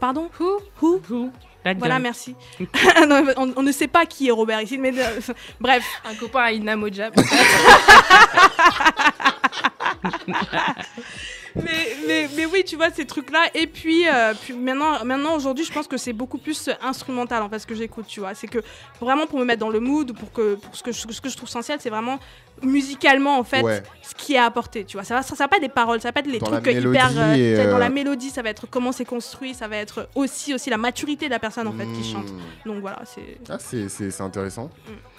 Pardon? 0.00 0.28
Who? 0.38 0.60
Who? 0.82 1.00
Who? 1.10 1.30
Voilà, 1.78 1.98
merci. 1.98 2.34
Non, 3.08 3.24
on, 3.36 3.52
on 3.56 3.62
ne 3.62 3.72
sait 3.72 3.88
pas 3.88 4.06
qui 4.06 4.28
est 4.28 4.30
Robert 4.30 4.60
ici, 4.62 4.78
mais 4.78 4.92
euh, 4.98 5.20
bref. 5.60 5.84
Un 6.04 6.14
copain 6.14 6.40
à 6.40 6.52
Ina 6.52 6.76
Mojab. 6.76 7.14
Mais, 11.64 11.96
mais, 12.06 12.28
mais 12.36 12.46
oui, 12.46 12.62
tu 12.64 12.76
vois, 12.76 12.90
ces 12.90 13.04
trucs-là. 13.04 13.40
Et 13.54 13.66
puis, 13.66 14.06
euh, 14.08 14.32
puis 14.40 14.54
maintenant, 14.54 15.04
maintenant 15.04 15.34
aujourd'hui, 15.36 15.64
je 15.64 15.72
pense 15.72 15.86
que 15.88 15.96
c'est 15.96 16.12
beaucoup 16.12 16.38
plus 16.38 16.70
instrumental 16.82 17.42
en 17.42 17.48
fait 17.48 17.58
ce 17.58 17.66
que 17.66 17.74
j'écoute, 17.74 18.06
tu 18.08 18.20
vois. 18.20 18.34
C'est 18.34 18.46
que 18.48 18.58
vraiment 19.00 19.26
pour 19.26 19.38
me 19.38 19.44
mettre 19.44 19.60
dans 19.60 19.70
le 19.70 19.80
mood, 19.80 20.16
pour 20.16 20.32
que, 20.32 20.54
pour 20.54 20.74
ce, 20.76 20.82
que 20.82 20.92
je, 20.92 20.98
ce 21.10 21.20
que 21.20 21.28
je 21.28 21.36
trouve 21.36 21.48
essentiel, 21.48 21.78
c'est 21.80 21.90
vraiment 21.90 22.18
musicalement 22.62 23.38
en 23.38 23.44
fait 23.44 23.62
Ouais. 23.62 23.82
ce 24.02 24.14
qui 24.16 24.34
est 24.34 24.38
apporté, 24.38 24.84
tu 24.84 24.96
vois. 24.96 25.04
Ça 25.04 25.14
va, 25.16 25.22
ça, 25.22 25.36
ça 25.36 25.44
va 25.44 25.48
pas 25.48 25.56
être 25.56 25.62
des 25.62 25.68
paroles, 25.68 26.00
ça 26.00 26.08
va 26.08 26.12
pas 26.12 26.20
être 26.20 26.26
les 26.26 26.38
Dans 26.40 26.50
la 26.50 26.60
trucs 26.60 26.74
euh, 26.74 26.80
hyper. 26.80 27.10
mélodie 27.12 27.40
et, 27.40 27.50
tu 27.54 27.56
sais, 27.62 27.66
Dans 27.68 27.76
euh, 27.76 27.78
la 27.78 27.88
mélodie, 27.88 28.30
ça 28.30 28.42
va 28.42 28.50
être 28.50 28.66
comment 28.68 28.90
c'est 28.90 29.04
construit, 29.04 29.54
ça 29.54 29.68
va 29.68 29.76
être 29.76 30.08
aussi, 30.16 30.54
aussi 30.54 30.68
la 30.70 30.76
maturité 30.76 31.26
de 31.26 31.30
la 31.30 31.38
personne 31.38 31.68
en 31.68 31.72
fait 31.72 31.84
qui 31.86 32.00
Hmm. 32.00 32.12
chante. 32.12 32.26
Donc 32.66 32.80
voilà, 32.80 33.00
c'est. 33.04 33.38
Ah, 33.48 33.56
c'est 33.60 33.88
c'est- 33.88 34.10
c'est 34.10 34.22
intéressant. 34.22 34.70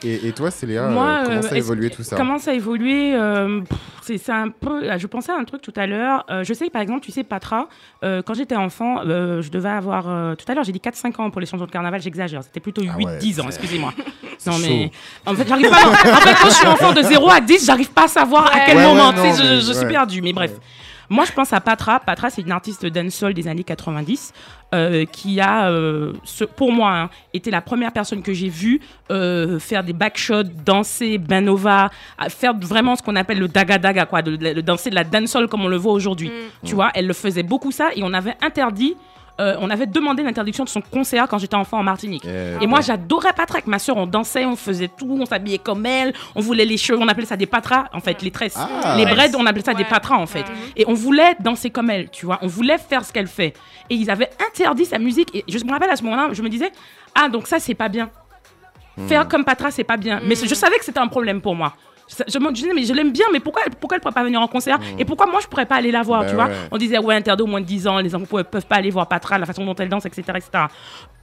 Et, 0.03 0.27
et 0.27 0.31
toi, 0.33 0.51
Célia, 0.51 0.87
Moi, 0.87 1.03
euh, 1.05 1.23
comment 1.25 1.37
euh, 1.37 1.41
ça 1.41 1.55
a 1.55 1.57
évolué 1.57 1.89
tout 1.89 2.03
ça? 2.03 2.15
Comment 2.17 2.37
ça 2.39 2.51
a 2.51 2.53
évolué 2.53 3.13
euh, 3.15 3.61
c'est 4.03 4.29
un 4.29 4.49
peu. 4.49 4.81
Je 4.97 5.07
pensais 5.07 5.31
à 5.31 5.35
un 5.35 5.43
truc 5.45 5.61
tout 5.61 5.73
à 5.75 5.87
l'heure. 5.87 6.25
Euh, 6.29 6.43
je 6.43 6.53
sais 6.53 6.69
par 6.69 6.81
exemple, 6.81 7.01
tu 7.01 7.11
sais, 7.11 7.23
Patra, 7.23 7.67
euh, 8.03 8.21
quand 8.21 8.33
j'étais 8.33 8.55
enfant, 8.55 9.01
euh, 9.05 9.41
je 9.41 9.49
devais 9.49 9.69
avoir. 9.69 10.07
euh, 10.07 10.35
tout 10.35 10.45
à 10.51 10.53
l'heure, 10.55 10.63
j'ai 10.63 10.71
dit 10.71 10.79
4-5 10.79 11.19
ans 11.19 11.29
pour 11.31 11.41
les 11.41 11.47
chansons 11.47 11.65
de 11.65 11.71
carnaval, 11.71 12.01
j'exagère. 12.01 12.43
C'était 12.43 12.59
plutôt 12.59 12.81
8-10 12.83 12.89
Ah 12.91 13.07
ouais, 13.07 13.41
ans, 13.41 13.47
excusez-moi. 13.47 13.93
Non, 14.47 14.57
mais. 14.59 14.89
En 15.25 15.35
fait, 15.35 15.45
j'arrive 15.45 15.69
pas. 15.69 15.89
en 15.89 15.93
fait, 16.21 16.33
quand 16.41 16.47
je 16.47 16.53
suis 16.53 16.67
enfant 16.67 16.93
de 16.93 17.01
0 17.01 17.29
à 17.29 17.41
10, 17.41 17.65
j'arrive 17.65 17.91
pas 17.91 18.05
à 18.05 18.07
savoir 18.07 18.45
à 18.55 18.61
quel 18.65 18.77
Ouais, 18.77 18.85
moment. 18.87 19.09
ouais, 19.09 19.13
tu 19.15 19.19
sais, 19.35 19.43
non, 19.43 19.49
je, 19.59 19.65
je 19.65 19.73
suis 19.73 19.83
ouais. 19.83 19.89
perdue. 19.91 20.21
Mais 20.21 20.31
bref. 20.31 20.51
Moi, 21.09 21.25
je 21.25 21.31
pense 21.31 21.53
à 21.53 21.59
Patra. 21.59 21.99
Patra, 21.99 22.29
c'est 22.29 22.41
une 22.41 22.51
artiste 22.51 22.85
dancehall 22.85 23.33
des 23.33 23.47
années 23.47 23.63
90 23.63 24.33
euh, 24.75 25.05
qui 25.05 25.39
a, 25.41 25.69
euh, 25.69 26.13
ce- 26.23 26.43
pour 26.43 26.71
moi, 26.71 26.91
hein, 26.91 27.09
été 27.33 27.49
la 27.49 27.61
première 27.61 27.91
personne 27.91 28.21
que 28.21 28.31
j'ai 28.33 28.49
vue 28.49 28.79
euh, 29.11 29.57
faire 29.59 29.83
des 29.83 29.93
backshots, 29.93 30.43
danser 30.43 31.17
Benova, 31.17 31.89
à 32.17 32.29
faire 32.29 32.53
vraiment 32.55 32.95
ce 32.95 33.01
qu'on 33.01 33.15
appelle 33.15 33.39
le 33.39 33.47
daga 33.47 33.77
daga, 33.79 34.05
quoi, 34.05 34.21
de, 34.21 34.35
de- 34.35 34.53
de 34.53 34.61
danser 34.61 34.89
de 34.91 34.95
la 34.95 35.03
dancehall 35.03 35.47
comme 35.47 35.61
on 35.65 35.67
le 35.67 35.77
voit 35.77 35.93
aujourd'hui. 35.93 36.29
Tu 36.63 36.75
vois, 36.75 36.91
elle 36.93 37.07
le 37.07 37.13
faisait 37.13 37.43
beaucoup 37.43 37.71
ça 37.71 37.89
et 37.95 38.03
on 38.03 38.13
avait 38.13 38.35
interdit. 38.41 38.95
Euh, 39.39 39.55
on 39.59 39.69
avait 39.69 39.85
demandé 39.85 40.21
l'interdiction 40.23 40.63
de 40.63 40.69
son 40.69 40.81
concert 40.81 41.27
quand 41.27 41.37
j'étais 41.37 41.55
enfant 41.55 41.79
en 41.79 41.83
Martinique. 41.83 42.23
Eh, 42.25 42.63
Et 42.63 42.67
moi, 42.67 42.81
j'adorais 42.81 43.33
Patra 43.33 43.55
avec 43.55 43.67
ma 43.67 43.79
soeur. 43.79 43.97
On 43.97 44.05
dansait, 44.05 44.45
on 44.45 44.55
faisait 44.55 44.89
tout, 44.89 45.17
on 45.19 45.25
s'habillait 45.25 45.57
comme 45.59 45.85
elle. 45.85 46.13
On 46.35 46.41
voulait 46.41 46.65
les 46.65 46.77
cheveux, 46.77 46.99
on 46.99 47.07
appelait 47.07 47.25
ça 47.25 47.37
des 47.37 47.45
patras, 47.45 47.85
en 47.93 47.99
fait, 47.99 48.21
les 48.21 48.31
tresses. 48.31 48.57
Ah. 48.57 48.95
Les 48.97 49.05
braids, 49.05 49.31
on 49.37 49.45
appelait 49.45 49.63
ça 49.63 49.73
des 49.73 49.85
patras, 49.85 50.17
en 50.17 50.27
fait. 50.27 50.45
Et 50.75 50.85
on 50.87 50.93
voulait 50.93 51.35
danser 51.39 51.69
comme 51.69 51.89
elle, 51.89 52.09
tu 52.09 52.25
vois. 52.25 52.39
On 52.41 52.47
voulait 52.47 52.77
faire 52.77 53.05
ce 53.05 53.13
qu'elle 53.13 53.27
fait. 53.27 53.53
Et 53.89 53.95
ils 53.95 54.09
avaient 54.11 54.29
interdit 54.47 54.85
sa 54.85 54.99
musique. 54.99 55.33
Et 55.33 55.43
je 55.47 55.63
me 55.63 55.71
rappelle 55.71 55.89
à 55.89 55.95
ce 55.95 56.03
moment-là, 56.03 56.29
je 56.33 56.41
me 56.41 56.49
disais, 56.49 56.71
ah, 57.15 57.29
donc 57.29 57.47
ça, 57.47 57.59
c'est 57.59 57.75
pas 57.75 57.89
bien. 57.89 58.09
Faire 59.07 59.27
comme 59.29 59.45
Patra, 59.45 59.71
c'est 59.71 59.85
pas 59.85 59.95
bien. 59.95 60.19
Mais 60.25 60.35
je 60.35 60.53
savais 60.53 60.77
que 60.77 60.83
c'était 60.83 60.99
un 60.99 61.07
problème 61.07 61.39
pour 61.39 61.55
moi. 61.55 61.73
Je, 62.27 62.39
me 62.39 62.51
disais, 62.51 62.71
mais 62.73 62.83
je 62.83 62.93
l'aime 62.93 63.11
bien, 63.11 63.25
mais 63.31 63.39
pourquoi, 63.39 63.61
elle- 63.65 63.75
pourquoi 63.75 63.95
elle 63.97 64.01
pourrait 64.01 64.13
pas 64.13 64.23
venir 64.23 64.41
en 64.41 64.47
concert 64.47 64.79
Et 64.97 65.05
pourquoi 65.05 65.27
moi, 65.27 65.39
je 65.41 65.47
pourrais 65.47 65.65
pas 65.65 65.75
aller 65.75 65.91
la 65.91 66.01
voir, 66.01 66.21
Bah 66.23 66.29
tu 66.29 66.35
vois. 66.35 66.49
On 66.71 66.77
disait, 66.77 66.97
ouais, 66.97 67.15
interdit 67.15 67.43
au 67.43 67.47
moins 67.47 67.61
de 67.61 67.65
10 67.65 67.87
ans, 67.87 67.99
les 67.99 68.15
enfants 68.15 68.37
ne 68.37 68.43
peuvent 68.43 68.65
pas 68.65 68.77
aller 68.77 68.89
voir 68.89 69.07
Patra, 69.07 69.37
la 69.37 69.45
façon 69.45 69.63
dont 69.65 69.75
elle 69.75 69.89
danse, 69.89 70.05
etc. 70.05 70.23
etc. 70.35 70.65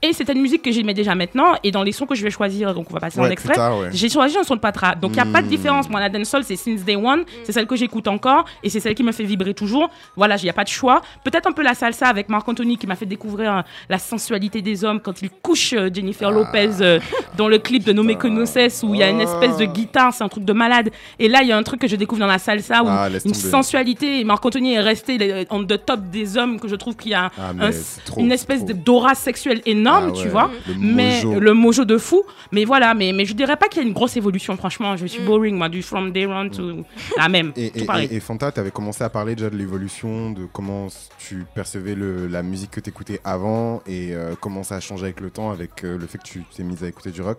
Et 0.01 0.13
c'était 0.13 0.33
une 0.33 0.41
musique 0.41 0.61
que 0.61 0.71
j'aimais 0.71 0.93
déjà 0.93 1.15
maintenant. 1.15 1.55
Et 1.63 1.71
dans 1.71 1.83
les 1.83 1.91
sons 1.91 2.05
que 2.05 2.13
je 2.15 2.23
vais 2.23 2.29
choisir, 2.29 2.73
donc 2.73 2.87
on 2.89 2.93
va 2.93 2.99
passer 2.99 3.19
en 3.19 3.23
Ouais, 3.23 3.31
extrait, 3.31 3.57
ouais. 3.57 3.89
j'ai 3.91 4.09
choisi 4.09 4.37
un 4.37 4.43
son 4.43 4.55
de 4.55 4.59
Patra. 4.59 4.93
Donc 4.95 5.11
il 5.11 5.15
n'y 5.15 5.19
a 5.21 5.25
pas 5.25 5.41
de 5.41 5.47
Mm. 5.47 5.49
différence. 5.49 5.89
Moi, 5.89 5.99
la 5.99 6.09
dancehall, 6.09 6.43
c'est 6.43 6.55
Since 6.55 6.83
Day 6.85 6.95
One. 6.95 7.23
C'est 7.43 7.51
celle 7.51 7.65
que 7.67 7.75
j'écoute 7.75 8.07
encore. 8.07 8.45
Et 8.63 8.69
c'est 8.69 8.79
celle 8.79 8.93
qui 8.95 9.03
me 9.03 9.11
fait 9.11 9.23
vibrer 9.23 9.53
toujours. 9.55 9.89
Voilà, 10.15 10.35
il 10.37 10.43
n'y 10.43 10.49
a 10.49 10.53
pas 10.53 10.63
de 10.63 10.69
choix. 10.69 11.01
Peut-être 11.23 11.47
un 11.47 11.51
peu 11.51 11.63
la 11.63 11.73
salsa 11.73 12.07
avec 12.07 12.29
Marc 12.29 12.47
Anthony 12.47 12.77
qui 12.77 12.85
m'a 12.87 12.95
fait 12.95 13.05
découvrir 13.07 13.57
euh, 13.57 13.61
la 13.89 13.97
sensualité 13.97 14.61
des 14.61 14.85
hommes 14.85 14.99
quand 15.01 15.21
il 15.21 15.29
couche 15.31 15.73
euh, 15.73 15.89
Jennifer 15.91 16.29
Lopez 16.31 16.69
euh, 16.81 16.99
dans 17.35 17.47
le 17.47 17.57
clip 17.57 17.83
de 17.83 17.91
No 17.91 18.03
Me 18.03 18.13
Conoces 18.13 18.83
où 18.83 18.93
il 18.93 18.99
y 18.99 19.03
a 19.03 19.09
une 19.09 19.21
espèce 19.21 19.57
de 19.57 19.65
guitare. 19.65 20.13
C'est 20.13 20.23
un 20.23 20.29
truc 20.29 20.45
de 20.45 20.53
malade. 20.53 20.76
Et 21.19 21.27
là, 21.27 21.41
il 21.41 21.47
y 21.47 21.51
a 21.51 21.57
un 21.57 21.63
truc 21.63 21.81
que 21.81 21.87
je 21.87 21.95
découvre 21.95 22.19
dans 22.19 22.27
la 22.27 22.39
salsa 22.39 22.83
où 22.83 22.87
Ah, 22.89 23.09
une 23.09 23.19
tomber. 23.19 23.33
sensualité. 23.35 24.23
Marc 24.23 24.45
Anthony 24.45 24.73
est 24.73 24.79
resté 24.81 25.45
on 25.49 25.63
the 25.65 25.83
top 25.85 26.01
des 26.11 26.37
hommes 26.37 26.59
que 26.59 26.67
je 26.67 26.75
trouve 26.75 26.95
qu'il 26.95 27.11
y 27.11 27.15
a 27.15 27.31
Ah, 27.37 27.51
un- 27.59 27.71
trop, 28.05 28.21
une 28.21 28.31
espèce 28.31 28.65
de 28.65 28.73
d'aura 28.73 29.15
sexuelle 29.15 29.61
énorme, 29.65 30.09
Ah 30.09 30.11
tu 30.15 30.23
ouais, 30.23 30.29
vois. 30.29 30.51
le 30.67 30.73
mais 30.79 31.23
mojo. 31.23 31.39
le 31.39 31.53
mojo 31.53 31.85
de 31.85 31.97
fou. 31.97 32.23
Mais 32.51 32.65
voilà, 32.65 32.93
mais, 32.93 33.11
mais 33.13 33.25
je 33.25 33.33
dirais 33.33 33.57
pas 33.57 33.67
qu'il 33.67 33.81
y 33.81 33.85
a 33.85 33.87
une 33.87 33.93
grosse 33.93 34.15
évolution, 34.17 34.55
franchement. 34.57 34.95
Je 34.97 35.05
suis 35.05 35.21
boring, 35.23 35.55
moi, 35.57 35.69
du 35.69 35.81
From 35.81 36.11
Day 36.11 36.25
One 36.25 36.49
to 36.51 36.83
la 37.17 37.29
même. 37.29 37.51
Et, 37.55 37.69
tout 37.71 37.79
et, 37.79 37.85
pareil. 37.85 38.07
et- 38.11 38.15
et 38.15 38.19
Fanta, 38.19 38.51
tu 38.51 38.59
avais 38.59 38.71
commencé 38.71 39.03
à 39.03 39.09
parler 39.09 39.35
déjà 39.35 39.49
de 39.49 39.57
l'évolution, 39.57 40.31
de 40.31 40.45
comment 40.51 40.87
tu 41.17 41.45
percevais 41.55 41.95
le- 41.95 42.27
la 42.27 42.43
musique 42.43 42.71
que 42.71 42.79
tu 42.79 42.89
écoutais 42.89 43.19
avant 43.23 43.81
et 43.87 44.09
euh, 44.13 44.35
comment 44.39 44.63
ça 44.63 44.75
a 44.75 44.79
changé 44.79 45.03
avec 45.05 45.19
le 45.21 45.29
temps, 45.29 45.51
avec 45.51 45.83
euh, 45.83 45.97
le 45.97 46.07
fait 46.07 46.17
que 46.17 46.23
tu 46.23 46.43
t'es 46.55 46.63
mise 46.63 46.83
à 46.83 46.87
écouter 46.87 47.11
du 47.11 47.21
rock. 47.21 47.37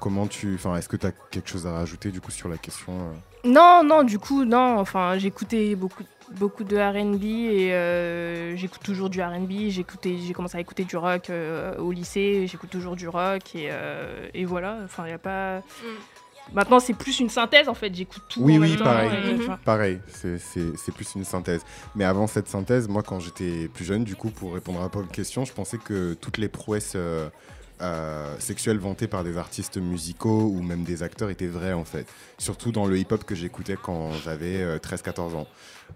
Comment 0.00 0.26
tu. 0.26 0.54
Enfin, 0.54 0.76
est-ce 0.76 0.88
que 0.88 0.96
tu 0.96 1.06
as 1.06 1.12
quelque 1.30 1.48
chose 1.48 1.66
à 1.66 1.72
rajouter 1.72 2.10
du 2.10 2.20
coup 2.20 2.30
sur 2.30 2.48
la 2.48 2.58
question 2.58 2.92
euh 2.92 3.48
Non, 3.48 3.82
non, 3.84 4.02
du 4.04 4.18
coup, 4.18 4.44
non. 4.44 4.78
Enfin, 4.78 5.16
j'écoutais 5.18 5.74
beaucoup, 5.74 6.04
beaucoup 6.32 6.64
de 6.64 6.76
R&B 6.76 7.24
et 7.24 7.72
euh, 7.72 8.56
j'écoute 8.56 8.82
toujours 8.82 9.08
du 9.08 9.22
R&B. 9.22 9.68
J'écoutais, 9.68 10.16
j'ai 10.18 10.32
commencé 10.34 10.58
à 10.58 10.60
écouter 10.60 10.84
du 10.84 10.96
rock 10.96 11.30
euh, 11.30 11.76
au 11.78 11.92
lycée. 11.92 12.46
J'écoute 12.46 12.70
toujours 12.70 12.94
du 12.96 13.08
rock 13.08 13.54
et, 13.54 13.68
euh, 13.70 14.28
et 14.34 14.44
voilà. 14.44 14.78
Enfin, 14.84 15.04
il 15.06 15.10
y 15.10 15.14
a 15.14 15.18
pas. 15.18 15.62
Maintenant, 16.52 16.78
c'est 16.78 16.94
plus 16.94 17.18
une 17.18 17.28
synthèse 17.28 17.68
en 17.68 17.74
fait. 17.74 17.92
J'écoute 17.92 18.22
tout. 18.28 18.40
Oui, 18.42 18.56
en 18.58 18.60
oui, 18.60 18.76
même 18.76 19.58
pareil. 19.64 20.00
c'est- 20.08 20.38
c'est 20.38 20.76
c'est 20.76 20.92
plus 20.94 21.14
une 21.16 21.24
synthèse. 21.24 21.62
Mais 21.96 22.04
avant 22.04 22.28
cette 22.28 22.46
synthèse, 22.48 22.86
moi, 22.86 23.02
quand 23.02 23.18
j'étais 23.18 23.66
plus 23.68 23.84
jeune, 23.84 24.04
du 24.04 24.14
coup, 24.14 24.30
pour 24.30 24.54
répondre 24.54 24.80
à 24.80 24.86
votre 24.88 25.10
question, 25.10 25.44
je 25.44 25.52
pensais 25.52 25.78
que 25.78 26.14
toutes 26.14 26.38
les 26.38 26.48
prouesses 26.48 26.96
euh, 27.80 28.26
euh, 28.26 28.38
sexuelles 28.38 28.78
vantées 28.78 29.06
par 29.06 29.24
des 29.24 29.38
artistes 29.38 29.78
musicaux 29.78 30.52
ou 30.54 30.62
même 30.62 30.84
des 30.84 31.02
acteurs 31.02 31.30
étaient 31.30 31.46
vraies, 31.46 31.72
en 31.72 31.84
fait. 31.84 32.06
Surtout 32.38 32.72
dans 32.72 32.86
le 32.86 32.98
hip-hop 32.98 33.24
que 33.24 33.34
j'écoutais 33.34 33.76
quand 33.80 34.12
j'avais 34.12 34.62
euh, 34.62 34.78
13-14 34.78 35.34
ans. 35.34 35.46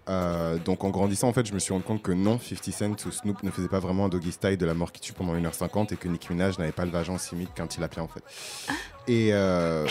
Euh, 0.09 0.57
donc 0.57 0.83
en 0.83 0.89
grandissant, 0.89 1.27
en 1.29 1.33
fait, 1.33 1.45
je 1.45 1.53
me 1.53 1.59
suis 1.59 1.71
rendu 1.73 1.85
compte 1.85 2.01
que 2.01 2.11
non, 2.11 2.39
50 2.39 2.73
Cent 2.73 3.05
ou 3.07 3.11
Snoop 3.11 3.43
ne 3.43 3.51
faisait 3.51 3.67
pas 3.67 3.79
vraiment 3.79 4.05
un 4.05 4.09
doggy 4.09 4.31
style 4.31 4.57
de 4.57 4.65
la 4.65 4.73
mort 4.73 4.91
qui 4.91 4.99
tue 4.99 5.13
pendant 5.13 5.35
1h50 5.35 5.93
et 5.93 5.95
que 5.95 6.07
Nicki 6.07 6.27
Minaj 6.31 6.57
n'avait 6.57 6.71
pas 6.71 6.85
le 6.85 6.91
vagin 6.91 7.15
mythe 7.33 7.53
qu'un 7.53 7.67
tilapia, 7.67 8.01
en 8.03 8.07
fait. 8.07 8.23
Et, 9.07 9.29
euh, 9.31 9.85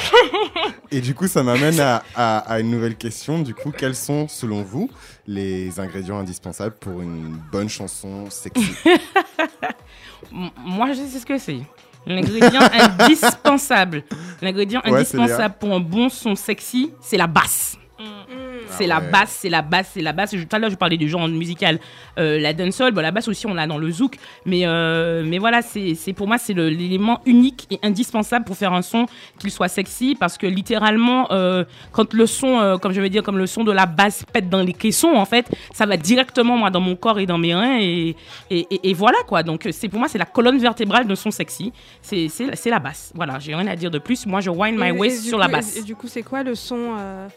et 0.91 1.01
du 1.01 1.15
coup, 1.15 1.29
ça 1.29 1.43
m'amène 1.43 1.79
à, 1.81 2.03
à- 2.17 2.39
à 2.39 2.61
une 2.61 2.71
nouvelle 2.71 2.97
question. 2.97 3.39
Du 3.41 3.55
coup, 3.55 3.71
quels 3.71 3.95
sont, 3.97 4.27
selon 4.29 4.63
vous, 4.63 4.91
les 5.27 5.79
ingrédients 5.81 6.19
indispensables 6.19 6.75
pour 6.75 7.01
une 7.01 7.37
bonne 7.53 7.69
chanson 7.69 8.29
sexy? 8.31 8.73
Moi, 10.33 10.89
je 10.93 11.03
sais 11.07 11.19
ce 11.21 11.27
que 11.27 11.39
c'est. 11.39 11.61
L'ingrédient 12.07 12.61
indispensable. 13.01 14.05
L'ingrédient 14.43 14.81
Ouais, 14.85 14.93
indispensable 14.95 15.55
pour 15.61 15.73
un 15.75 15.81
bon 15.81 16.09
son 16.09 16.35
sexy, 16.35 16.93
c'est 17.01 17.17
la 17.17 17.27
basse. 17.27 17.77
C'est 18.77 18.87
la 18.87 18.97
Ah 18.97 19.01
basse, 19.01 19.39
c'est 19.41 19.49
la 19.49 19.63
basse, 19.63 19.91
c'est 19.95 20.03
la 20.03 20.13
basse. 20.13 20.35
Je- 20.37 20.43
Tout 20.45 20.57
à 20.57 20.59
l'heure, 20.59 20.71
je 20.71 20.77
parlais 20.77 20.97
du 20.97 21.09
genre 21.09 21.27
musical, 21.29 21.79
euh, 22.19 22.39
la 22.39 22.53
dancehall. 22.53 22.93
Bon, 22.93 23.01
la 23.01 23.11
basse 23.11 23.29
aussi, 23.29 23.47
on 23.47 23.55
l'a 23.55 23.67
dans 23.67 23.79
le 23.79 23.91
zouk. 23.91 24.17
Mais, 24.47 24.63
euh, 24.67 25.23
mais 25.27 25.39
voilà, 25.39 25.63
c'est 25.63 25.95
c'est- 25.95 26.13
pour 26.13 26.27
moi, 26.27 26.39
c'est 26.39 26.53
le- 26.55 26.69
l'élément 26.69 27.21
unique 27.27 27.67
et 27.71 27.79
indispensable 27.83 28.45
pour 28.45 28.57
faire 28.57 28.73
un 28.73 28.83
son 28.83 29.07
qu'il 29.39 29.51
soit 29.51 29.69
sexy. 29.69 30.17
Parce 30.19 30.37
que 30.39 30.47
littéralement, 30.47 31.31
euh, 31.33 31.65
quand 31.93 32.13
le 32.15 32.27
son, 32.27 32.59
euh, 32.61 32.77
comme 32.79 32.93
je 32.93 33.01
vais 33.01 33.11
dire, 33.11 33.23
comme 33.23 33.39
le 33.39 33.47
son 33.47 33.65
de 33.65 33.73
la 33.73 33.87
basse 33.87 34.25
pète 34.33 34.49
dans 34.49 34.63
les 34.63 34.73
caissons, 34.73 35.13
en 35.15 35.25
fait, 35.25 35.47
ça 35.75 35.87
va 35.87 35.97
directement, 35.97 36.57
moi, 36.57 36.71
dans 36.71 36.81
mon 36.81 36.97
corps 36.97 37.19
et 37.19 37.27
dans 37.27 37.39
mes 37.39 37.55
reins. 37.55 37.79
Et, 37.81 38.17
et, 38.51 38.67
et- 38.71 38.91
et 38.91 38.95
voilà, 38.95 39.19
quoi. 39.27 39.43
Donc, 39.43 39.69
c'est 39.73 39.89
pour 39.89 39.99
moi, 39.99 40.09
c'est 40.09 40.19
la 40.19 40.25
colonne 40.27 40.59
vertébrale 40.59 41.07
de 41.07 41.15
son 41.15 41.31
sexy. 41.31 41.73
C'est 42.03 42.29
c'est- 42.29 42.55
c'est 42.57 42.71
la 42.71 42.79
basse. 42.79 43.13
Voilà, 43.15 43.39
j'ai 43.39 43.55
rien 43.55 43.67
à 43.67 43.77
dire 43.77 43.91
de 43.91 43.99
plus. 43.99 44.27
Moi, 44.27 44.41
je 44.41 44.51
wind 44.51 44.79
my 44.79 44.91
waist 44.91 45.25
sur 45.25 45.35
coup- 45.35 45.39
la 45.41 45.49
basse. 45.49 45.77
Et, 45.77 45.83
du 45.83 45.95
coup, 45.97 46.07
c'est 46.09 46.23
quoi 46.23 46.43
le 46.43 46.55
son 46.55 46.95
euh, 46.99 47.29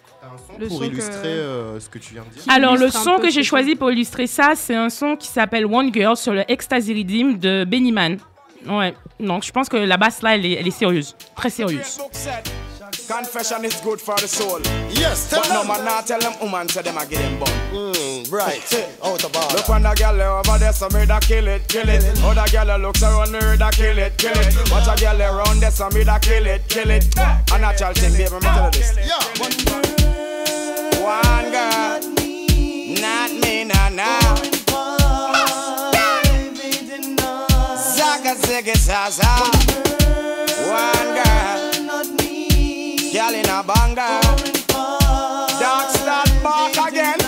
Le 0.59 0.67
pour 0.67 0.83
son 0.83 0.89
que- 0.89 0.95
illustrer 1.23 1.43
euh, 1.43 1.79
ce 1.79 1.89
que 1.89 1.97
tu 1.99 2.13
viens 2.13 2.23
de 2.23 2.33
dire. 2.33 2.43
Alors, 2.53 2.75
le 2.77 2.89
son 2.89 3.17
que 3.19 3.29
j'ai 3.29 3.43
choisi 3.43 3.75
pour 3.75 3.91
illustrer 3.91 4.27
ça, 4.27 4.53
c'est 4.55 4.75
un 4.75 4.89
son 4.89 5.15
qui 5.15 5.27
s'appelle 5.27 5.65
One 5.65 5.93
Girl 5.93 6.15
sur 6.17 6.33
le 6.33 6.49
Ecstasy 6.51 6.93
Redeem 6.93 7.37
de 7.37 7.65
Benny 7.65 7.91
Man. 7.91 8.17
Ouais, 8.67 8.93
donc 9.19 9.43
je 9.43 9.51
pense 9.51 9.67
que 9.67 9.75
la 9.77 9.97
basse 9.97 10.21
là, 10.21 10.35
elle 10.35 10.45
est, 10.45 10.53
elle 10.53 10.67
est 10.67 10.71
sérieuse, 10.71 11.15
très 11.35 11.49
sérieuse. 11.49 11.99
Confession 13.07 13.63
is 13.65 13.73
good 13.83 13.99
for 13.99 14.15
the 14.15 14.27
soul. 14.27 14.61
Yes, 14.91 15.27
tell 15.29 15.41
But 15.41 15.49
no 15.49 15.59
them. 15.59 15.67
man 15.67 15.83
not 15.85 16.05
tell 16.05 16.19
them 16.19 16.33
woman 16.41 16.69
say 16.69 16.83
them 16.83 16.97
a 16.97 17.05
give 17.05 17.19
them 17.19 17.39
bun. 17.39 17.49
Mm, 17.73 18.31
right. 18.31 18.61
Out 19.03 19.23
of 19.23 19.35
order. 19.35 19.55
Look 19.57 19.69
on 19.69 19.81
the 19.81 19.93
girl 19.95 20.21
over 20.21 20.57
there, 20.59 20.71
some 20.71 20.93
me 20.93 21.05
da 21.05 21.19
kill 21.19 21.47
it, 21.47 21.67
kill 21.67 21.89
it. 21.89 22.03
Other 22.23 22.45
girl 22.51 22.77
looks 22.79 23.01
around 23.03 23.31
me 23.31 23.57
da 23.57 23.71
kill 23.71 23.97
it, 23.97 24.17
kill 24.17 24.31
it. 24.31 24.71
Watch 24.71 24.87
a 24.87 25.03
girl 25.03 25.21
around 25.21 25.59
there, 25.59 25.71
some 25.71 25.93
me 25.93 26.03
da 26.03 26.19
kill 26.19 26.45
it, 26.45 26.61
kill 26.69 26.89
it. 26.91 27.05
A 27.17 27.57
natural 27.59 27.93
thing, 27.93 28.13
baby, 28.13 28.33
me 28.35 28.39
tell 28.39 28.65
you 28.65 28.71
this. 28.71 28.95
Yeah. 28.95 30.02
One 31.03 31.51
girl, 31.51 31.99
not 33.01 33.31
me, 33.41 33.65
nah, 33.65 33.89
nah. 33.89 34.35
Zaka 37.95 38.33
ziggy 38.43 38.75
zaza. 38.77 39.33
One 40.71 41.09
girl, 41.17 41.59
girl 43.11 43.33
in 43.35 43.49
a 43.49 43.63
banger. 43.67 44.21
Dark 45.59 45.89
start 45.89 46.31
back 46.41 46.77
again. 46.87 47.19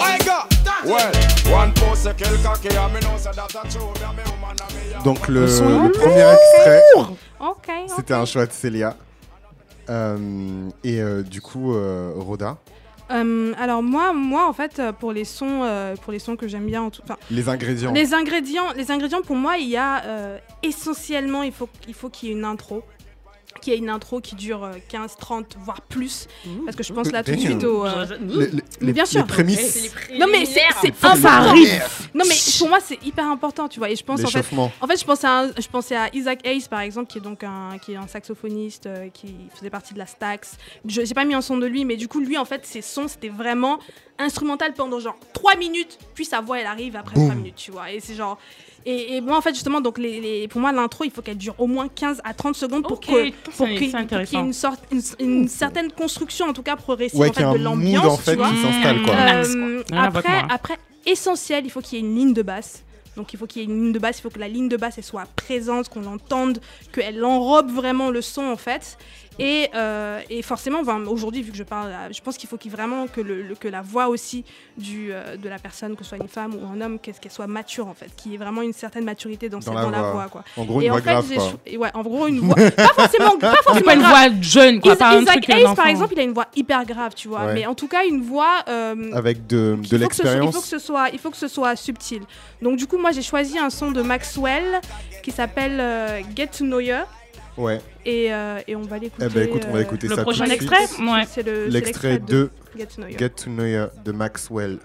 I 0.00 0.18
go. 0.24 0.38
Well, 0.84 1.12
one 1.50 1.72
post 1.74 2.06
a 2.06 2.14
kill 2.14 2.36
cocky, 2.44 2.68
and 2.68 2.94
me 2.94 3.00
Donc, 5.04 5.26
le, 5.26 5.46
le 5.46 5.90
premier 5.90 6.26
extrait, 6.32 6.82
c'était 7.96 8.14
un 8.14 8.24
choix 8.24 8.46
de 8.46 8.52
Célia. 8.52 8.94
Euh, 9.88 10.68
et 10.84 11.00
euh, 11.00 11.22
du 11.22 11.40
coup, 11.40 11.74
euh, 11.74 12.12
Roda, 12.16 12.56
Euh, 13.10 13.54
alors 13.58 13.82
moi, 13.82 14.12
moi 14.12 14.46
en 14.46 14.52
fait, 14.52 14.82
pour 15.00 15.12
les 15.12 15.24
sons, 15.24 15.62
euh, 15.62 15.96
pour 15.96 16.12
les 16.12 16.18
sons 16.18 16.36
que 16.36 16.46
j'aime 16.46 16.66
bien, 16.66 16.82
en 16.82 16.90
tout, 16.90 17.00
Les 17.30 17.48
ingrédients. 17.48 17.92
les 17.94 18.12
ingrédients, 18.12 18.72
les 18.76 18.90
ingrédients 18.90 19.22
pour 19.22 19.36
moi, 19.36 19.56
il 19.56 19.68
y 19.68 19.78
a 19.78 20.04
euh, 20.04 20.38
essentiellement, 20.62 21.42
il 21.42 21.52
faut, 21.52 21.70
il 21.86 21.94
faut 21.94 22.10
qu'il 22.10 22.28
y 22.28 22.32
ait 22.32 22.34
une 22.34 22.44
intro, 22.44 22.82
qu'il 23.60 23.72
y 23.72 23.76
ait 23.76 23.78
une 23.78 23.88
intro 23.90 24.20
qui 24.20 24.36
dure 24.36 24.62
euh, 24.62 24.72
15, 24.88 25.16
30, 25.18 25.56
voire 25.58 25.80
plus, 25.80 26.28
parce 26.64 26.76
que 26.76 26.82
je 26.84 26.92
pense 26.92 27.10
là 27.10 27.24
tout 27.24 27.32
de 27.32 27.38
suite 27.40 27.64
au. 27.64 27.84
euh, 27.84 28.06
Les, 28.20 28.46
les- 28.46 28.62
Mais 28.80 28.92
bien 28.92 29.02
les 29.04 29.08
sûr. 29.10 29.26
prémices. 29.26 29.90
Non 30.18 30.26
mais 30.30 30.44
c'est 30.44 30.62
important. 30.64 31.54
Non 32.14 32.24
mais 32.28 32.34
pour 32.58 32.68
moi 32.68 32.78
c'est 32.80 33.02
hyper 33.04 33.26
important, 33.26 33.66
tu 33.68 33.80
vois. 33.80 33.90
Et 33.90 33.96
je 33.96 34.04
pense 34.04 34.22
en 34.22 34.28
fait, 34.28 34.44
en 34.80 34.86
fait 34.86 35.00
je 35.00 35.04
pensais 35.04 35.26
à, 35.26 35.40
un- 35.40 35.48
je 35.58 35.68
pensais 35.68 35.96
à 35.96 36.14
Isaac 36.14 36.46
Hayes 36.46 36.66
par 36.70 36.80
exemple, 36.80 37.10
qui 37.10 37.18
est 37.18 37.22
donc 37.22 37.42
un, 37.42 37.78
qui 37.82 37.92
est 37.94 37.96
un 37.96 38.06
saxophoniste, 38.06 38.86
euh, 38.86 39.08
qui 39.12 39.34
faisait 39.54 39.70
partie 39.70 39.92
de 39.94 39.98
la 39.98 40.06
Stax. 40.06 40.56
Je 40.86 41.04
j'ai 41.04 41.14
pas 41.14 41.24
mis 41.24 41.34
un 41.34 41.40
son 41.42 41.56
de 41.56 41.66
lui, 41.66 41.84
mais 41.84 41.96
du 41.96 42.06
coup 42.06 42.20
lui 42.20 42.38
en 42.38 42.44
fait 42.44 42.64
ses 42.64 42.82
sons 42.82 43.08
c'était 43.08 43.28
vraiment 43.28 43.78
instrumental 44.18 44.74
pendant 44.74 44.98
genre 45.00 45.16
3 45.32 45.56
minutes, 45.56 45.98
puis 46.14 46.24
sa 46.24 46.40
voix 46.40 46.58
elle 46.60 46.66
arrive 46.66 46.96
après 46.96 47.14
Boum. 47.14 47.24
3 47.26 47.34
minutes, 47.36 47.54
tu 47.56 47.70
vois. 47.70 47.90
Et 47.92 48.00
c'est 48.00 48.14
genre 48.14 48.38
et, 48.86 49.16
et 49.16 49.20
moi 49.20 49.36
en 49.36 49.40
fait 49.40 49.54
justement 49.54 49.80
donc 49.80 49.98
les, 49.98 50.20
les- 50.20 50.48
pour 50.48 50.60
moi 50.60 50.70
l'intro 50.72 51.04
il 51.04 51.10
faut 51.10 51.20
qu'elle 51.20 51.36
dure 51.36 51.54
au 51.58 51.66
moins 51.66 51.88
15 51.88 52.20
à 52.24 52.32
30 52.32 52.54
secondes 52.56 52.82
pour 52.86 53.00
que 53.00 53.06
qu'il 53.06 53.16
y 53.88 54.36
ait 54.36 54.40
une 54.40 54.52
sorte 54.52 54.80
une, 54.92 55.02
une 55.18 55.48
certaine 55.48 55.90
construction 55.92 56.46
en 56.46 56.52
tout 56.52 56.62
cas 56.62 56.76
progressive 56.76 57.18
Ouais, 57.18 57.28
en 57.30 57.32
fait 57.32 57.42
de 57.58 57.58
l'ambiance, 57.64 58.04
en 58.06 58.16
tu 58.16 58.22
fait 58.22 58.36
vois. 58.36 58.48
qui 58.50 58.56
s'installe 58.62 59.02
quoi. 59.02 59.14
Euh, 59.14 59.82
après, 59.92 60.42
après, 60.48 60.78
essentiel, 61.06 61.64
il 61.64 61.70
faut 61.70 61.80
qu'il 61.80 61.98
y 61.98 62.00
ait 62.02 62.04
une 62.04 62.14
ligne 62.16 62.32
de 62.32 62.42
basse. 62.42 62.84
Donc 63.16 63.32
il 63.32 63.36
faut 63.38 63.46
qu'il 63.48 63.62
y 63.62 63.64
ait 63.64 63.68
une 63.68 63.82
ligne 63.82 63.92
de 63.92 63.98
basse, 63.98 64.18
il 64.20 64.22
faut 64.22 64.30
que 64.30 64.38
la 64.38 64.46
ligne 64.46 64.68
de 64.68 64.76
basse 64.76 64.94
elle 64.96 65.02
soit 65.04 65.24
présente, 65.34 65.88
qu'on 65.88 66.02
l'entende, 66.02 66.60
qu'elle 66.92 67.24
enrobe 67.24 67.70
vraiment 67.72 68.10
le 68.10 68.22
son 68.22 68.44
en 68.44 68.56
fait. 68.56 68.96
Et, 69.38 69.68
euh, 69.74 70.20
et 70.30 70.42
forcément, 70.42 70.80
enfin, 70.80 71.00
aujourd'hui, 71.06 71.42
vu 71.42 71.52
que 71.52 71.56
je 71.56 71.62
parle, 71.62 71.92
à- 71.92 72.10
je 72.10 72.20
pense 72.20 72.36
qu'il 72.36 72.48
faut 72.48 72.56
qu'il 72.56 72.72
vraiment 72.72 73.06
que, 73.06 73.20
le, 73.20 73.42
le- 73.42 73.54
que 73.54 73.68
la 73.68 73.82
voix 73.82 74.08
aussi 74.08 74.44
du, 74.76 75.08
euh, 75.12 75.36
de 75.36 75.48
la 75.48 75.58
personne, 75.58 75.94
que 75.94 76.02
ce 76.02 76.08
soit 76.10 76.18
une 76.18 76.28
femme 76.28 76.54
ou 76.54 76.66
un 76.66 76.80
homme, 76.80 76.98
qu'est-ce 76.98 77.20
qu'elle 77.20 77.30
soit 77.32 77.46
mature 77.46 77.86
en 77.86 77.94
fait, 77.94 78.10
qu'il 78.16 78.32
y 78.32 78.34
ait 78.34 78.38
vraiment 78.38 78.62
une 78.62 78.72
certaine 78.72 79.04
maturité 79.04 79.48
dans, 79.48 79.58
Dans 79.58 79.62
cette- 79.62 79.74
la 79.74 79.82
dans 79.82 79.90
la 79.90 80.10
voix. 80.10 80.26
quoi. 80.28 80.42
En 80.56 80.64
gros, 80.64 80.80
et 80.80 80.86
une 80.86 80.90
en 80.90 80.94
voix 80.94 81.02
fait, 81.22 81.36
grave 81.36 81.52
quoi. 81.66 81.78
ouais, 81.78 81.90
en 81.94 82.02
gros 82.02 82.26
une 82.26 82.40
voix, 82.40 82.54
pas 82.76 82.88
forcément, 82.94 83.38
pas 83.38 83.54
forcément 83.62 83.84
pas 83.86 83.94
une 83.94 84.00
grave. 84.00 84.30
voix 84.32 84.40
jeune, 84.42 84.80
quoi. 84.80 84.92
Isa- 84.94 84.98
pas 84.98 85.10
un 85.16 85.20
Isaac 85.22 85.34
truc 85.42 85.50
Hayes, 85.50 85.62
d'enfant. 85.62 85.74
par 85.76 85.86
exemple, 85.86 86.12
il 86.14 86.20
a 86.20 86.22
une 86.24 86.32
voix 86.34 86.46
hyper 86.56 86.84
grave, 86.84 87.12
tu 87.14 87.28
vois. 87.28 87.44
Ouais. 87.46 87.54
Mais 87.54 87.66
en 87.66 87.74
tout 87.74 87.86
cas, 87.88 88.04
une 88.06 88.22
voix. 88.22 88.64
euh, 88.68 89.12
Avec 89.12 89.46
de, 89.46 89.76
de 89.88 89.98
faut 89.98 90.08
que 90.08 90.16
ce 90.16 90.22
soit- 90.24 90.32
Il 90.32 90.36
faut 90.40 90.48
que 90.50 90.54
l'expérience. 90.56 90.64
ce 90.66 90.78
soit, 90.78 91.08
il 91.12 91.18
faut 91.20 91.30
que 91.30 91.36
ce 91.36 91.48
soit 91.48 91.76
subtil. 91.76 92.22
Donc 92.60 92.76
du 92.76 92.86
coup, 92.88 92.98
moi, 92.98 93.12
j'ai 93.12 93.22
choisi 93.22 93.56
un 93.58 93.70
son 93.70 93.92
de 93.92 94.02
Maxwell 94.02 94.80
qui 95.22 95.30
s'appelle 95.30 95.78
euh, 95.80 96.20
Get 96.36 96.48
to 96.48 96.64
Know 96.64 96.80
You 96.80 96.96
Ouais. 97.58 97.80
et, 98.06 98.32
euh, 98.32 98.60
et 98.66 98.76
on 98.76 98.82
va 98.82 98.98
l'écouter. 98.98 99.26
Eh 99.28 99.34
ben 99.34 99.48
écoute, 99.48 99.62
on 99.68 99.72
va 99.72 99.78
euh, 99.78 99.82
écouter 99.82 100.08
Le 100.08 100.14
ça 100.16 100.22
prochain 100.22 100.44
tout 100.46 100.52
extrait 100.52 100.86
Ouais. 101.00 101.24
C'est 101.28 101.42
le- 101.42 101.66
L'extrait 101.66 102.18
de 102.18 102.50
Get 102.76 102.86
to 102.86 103.02
Know. 103.02 103.08
Get 103.18 103.28
to 103.30 103.50
Know 103.50 103.86
de 104.04 104.12
Maxwell. 104.12 104.78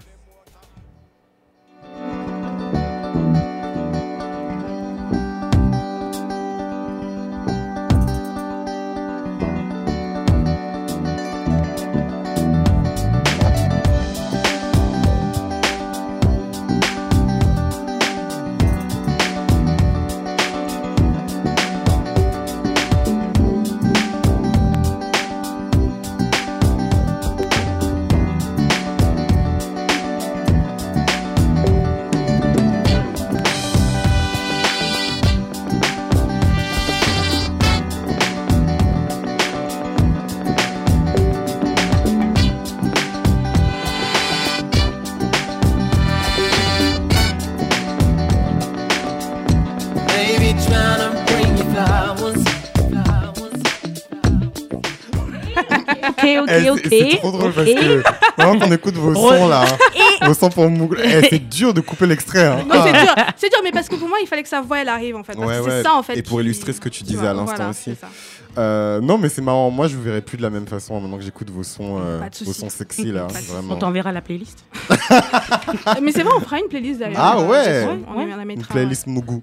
C'est- 56.76 56.86
ok. 57.02 57.08
C'est 57.12 57.16
trop 57.18 57.30
drôle 57.32 57.52
parce 57.52 57.68
ok. 57.68 57.74
que 57.74 58.02
vraiment 58.42 58.58
qu'on 58.66 58.72
écoute 58.72 58.94
vos 58.94 59.14
sons 59.14 59.48
là. 59.48 59.64
hein. 59.64 60.26
Vos 60.26 60.34
sons 60.34 60.48
pour 60.50 60.68
Mougl. 60.70 60.98
Eh, 61.02 61.26
c'est 61.30 61.38
dur 61.48 61.74
de 61.74 61.80
couper 61.80 62.06
l'extrait. 62.06 62.44
Hein. 62.46 62.64
Non, 62.68 62.82
c'est 62.84 62.92
dur, 62.92 63.14
c'est 63.36 63.48
dur, 63.50 63.58
mais 63.62 63.72
parce 63.72 63.88
que 63.88 63.96
pour 63.96 64.08
moi, 64.08 64.18
il 64.22 64.26
fallait 64.26 64.42
que 64.42 64.48
sa 64.48 64.60
voix 64.60 64.78
elle 64.80 64.88
arrive 64.88 65.16
en 65.16 65.24
fait. 65.24 65.34
Parce 65.34 65.46
Ouais, 65.46 65.56
que 65.58 65.62
ouais. 65.62 65.70
c'est 65.70 65.82
ça 65.82 65.94
en 65.94 66.02
fait. 66.02 66.16
Et 66.16 66.22
pour 66.22 66.38
qui- 66.38 66.44
illustrer 66.44 66.72
ce 66.72 66.80
que 66.80 66.88
tu 66.88 67.02
disais 67.04 67.18
vois, 67.18 67.30
à 67.30 67.34
l'instant 67.34 67.54
voilà, 67.56 67.70
aussi. 67.70 67.82
c'est 67.84 68.00
ça. 68.00 68.08
Euh, 68.56 69.00
non, 69.00 69.18
mais 69.18 69.28
c'est 69.28 69.42
marrant. 69.42 69.68
Moi, 69.70 69.88
je 69.88 69.96
vous 69.96 70.02
verrai 70.02 70.20
plus 70.20 70.36
de 70.36 70.42
la 70.42 70.50
même 70.50 70.66
façon 70.68 71.00
maintenant 71.00 71.16
que 71.16 71.24
j'écoute 71.24 71.50
vos 71.50 71.64
sons, 71.64 71.98
euh, 72.00 72.20
vos 72.44 72.52
sons 72.52 72.68
sexy 72.70 73.10
là. 73.10 73.26
Vraiment. 73.48 73.74
On 73.74 73.76
t'enverra 73.76 74.12
la 74.12 74.20
playlist. 74.20 74.64
mais 76.02 76.12
c'est 76.12 76.22
vrai, 76.22 76.32
on 76.36 76.40
fera 76.40 76.58
une 76.60 76.68
playlist 76.68 77.00
d'ailleurs. 77.00 77.18
Ah 77.20 77.40
ouais. 77.40 77.84
On, 77.84 78.16
Ouais. 78.16 78.26
la 78.26 78.42
Une 78.42 78.62
playlist 78.64 79.06
Mougou. 79.08 79.42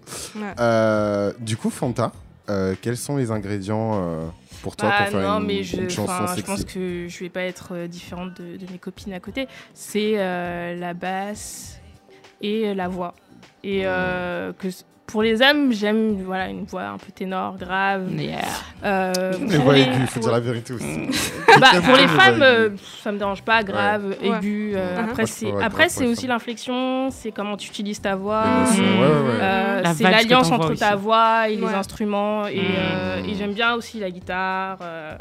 Euh, 0.59 1.33
du 1.39 1.57
coup, 1.57 1.69
Fanta, 1.69 2.11
euh, 2.49 2.73
quels 2.81 2.97
sont 2.97 3.17
les 3.17 3.31
ingrédients 3.31 3.91
euh, 3.95 4.27
pour 4.61 4.75
toi 4.75 4.89
Bah, 4.89 4.95
pour 5.03 5.19
faire 5.19 5.29
non, 5.29 5.39
une, 5.39 5.47
mais 5.47 5.63
je, 5.63 5.77
une 5.77 5.89
chanson 5.89 6.11
enfin, 6.11 6.35
je 6.35 6.41
pense 6.41 6.65
que 6.65 7.07
je 7.07 7.19
vais 7.19 7.29
pas 7.29 7.43
être 7.43 7.73
euh, 7.75 7.87
différente 7.87 8.39
de, 8.41 8.57
de 8.57 8.71
mes 8.71 8.77
copines 8.77 9.13
à 9.13 9.19
côté. 9.19 9.47
C'est 9.73 10.13
euh, 10.15 10.75
la 10.75 10.93
basse 10.93 11.79
et 12.41 12.73
la 12.73 12.87
voix. 12.87 13.13
Et 13.63 13.81
euh, 13.85 14.53
que 14.53 14.69
pour 15.11 15.21
les 15.23 15.41
hommes, 15.41 15.71
j'aime 15.73 16.21
voilà 16.23 16.47
une 16.47 16.63
voix 16.65 16.83
un 16.83 16.97
peu 16.97 17.11
ténor, 17.13 17.57
grave. 17.57 18.09
Yeah. 18.17 18.39
Euh, 18.83 19.33
pour 19.33 19.63
voix 19.63 19.73
les- 19.73 19.81
aiguës, 19.81 19.97
il 20.01 20.07
faut 20.07 20.19
dire 20.19 20.31
la 20.31 20.39
vérité 20.39 20.73
aussi. 20.73 21.07
bah, 21.59 21.67
pour 21.83 21.95
les 21.95 22.07
femmes, 22.07 22.41
euh, 22.41 22.69
ça 23.03 23.11
me 23.11 23.17
dérange 23.17 23.41
pas, 23.43 23.63
grave, 23.63 24.15
Ouais. 24.21 24.27
aigu. 24.39 24.73
euh, 24.75 25.01
Mhm. 25.01 25.09
Après, 25.09 25.25
c'est 25.25 25.51
après 25.61 25.89
c'est 25.89 26.05
aussi 26.07 26.27
l'inflexion, 26.27 27.09
c'est 27.11 27.31
comment 27.31 27.57
tu 27.57 27.67
utilises 27.69 28.01
ta 28.01 28.15
voix. 28.15 28.43
Ouais. 28.71 28.79
Euh, 28.79 29.81
La 29.81 29.93
c'est 29.93 30.03
l'alliance 30.03 30.51
entre 30.51 30.73
ta 30.75 30.95
voix 30.95 31.49
et 31.49 31.55
les 31.55 31.65
instruments 31.67 32.47
et, 32.47 32.55
Mm. 32.61 32.65
euh, 32.77 33.23
et 33.27 33.35
j'aime 33.35 33.53
bien 33.53 33.73
aussi 33.75 33.99
la 33.99 34.09
guitare 34.11 34.77
euh, 34.81 35.15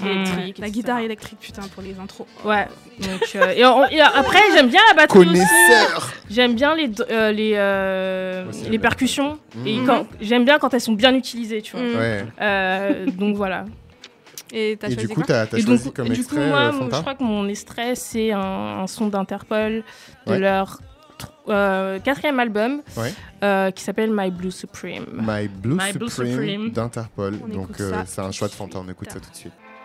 Ouais. 0.00 0.10
électrique 0.12 0.58
La 0.58 0.70
guitare 0.70 0.98
électrique, 1.00 1.38
putain, 1.40 1.62
pour 1.74 1.82
les 1.82 1.98
intros. 1.98 2.26
ouais 2.44 2.66
donc 3.00 3.22
euh, 3.36 3.50
et, 3.56 3.64
on- 3.64 3.86
et 3.88 4.00
après 4.00 4.38
j'aime 4.54 4.68
bien 4.68 4.80
la 4.90 4.94
batterie 4.96 5.18
aussi 5.20 5.28
Connaisseur 5.28 6.12
j'aime 6.30 6.54
bien 6.54 6.74
les 6.76 6.90
euh, 7.10 7.32
les 7.32 7.52
euh, 7.56 8.44
les 8.70 8.78
percussions 8.78 9.38
et 9.66 9.78
Mhm. 9.78 9.86
quand 9.86 10.06
j'aime 10.20 10.44
bien 10.44 10.58
quand 10.58 10.72
elles 10.74 10.80
sont 10.80 10.92
bien 10.92 11.14
utilisées 11.14 11.62
tu 11.62 11.76
vois 11.76 11.84
Mm. 11.86 11.96
Ouais. 11.96 12.24
Euh, 12.40 13.06
donc 13.06 13.36
voilà 13.36 13.64
Et 14.52 14.76
t'as 14.78 14.88
Et 14.88 14.92
choisi 14.92 15.06
du 15.08 15.14
coup, 15.14 15.22
t'as 15.22 15.46
t'as 15.46 15.56
et 15.56 15.62
choisi 15.62 15.84
donc, 15.86 15.96
comme 15.96 16.08
du 16.10 16.24
coup, 16.24 16.36
moi, 16.36 16.58
euh, 16.58 16.72
Fanta 16.72 16.96
je 16.96 17.00
crois 17.00 17.14
que 17.14 17.22
mon 17.24 17.48
extrait, 17.48 17.94
c'est 17.94 18.32
un, 18.32 18.82
un 18.82 18.86
son 18.86 19.06
d'Interpol 19.08 19.82
de 20.26 20.30
Ouais. 20.30 20.38
leur 20.38 20.78
tr- 21.18 21.28
euh, 21.48 21.98
quatrième 22.00 22.38
album 22.38 22.82
Ouais. 22.98 23.14
euh, 23.42 23.70
qui 23.70 23.82
s'appelle 23.82 24.10
My 24.12 24.30
Blue 24.30 24.50
Supreme. 24.50 25.06
My 25.14 25.48
Blue 25.48 25.76
My 25.76 25.92
Supreme, 25.92 26.10
Supreme. 26.10 26.70
d'Interpol. 26.70 27.38
On 27.42 27.48
Donc 27.48 27.80
euh, 27.80 28.02
c'est 28.04 28.20
un 28.20 28.30
choix 28.30 28.48
de 28.48 28.52
Fanta, 28.52 28.78
on 28.78 28.88
écoute 28.90 29.10
ça 29.10 29.20
tout 29.20 29.30
de 29.30 29.36
suite. 29.36 29.52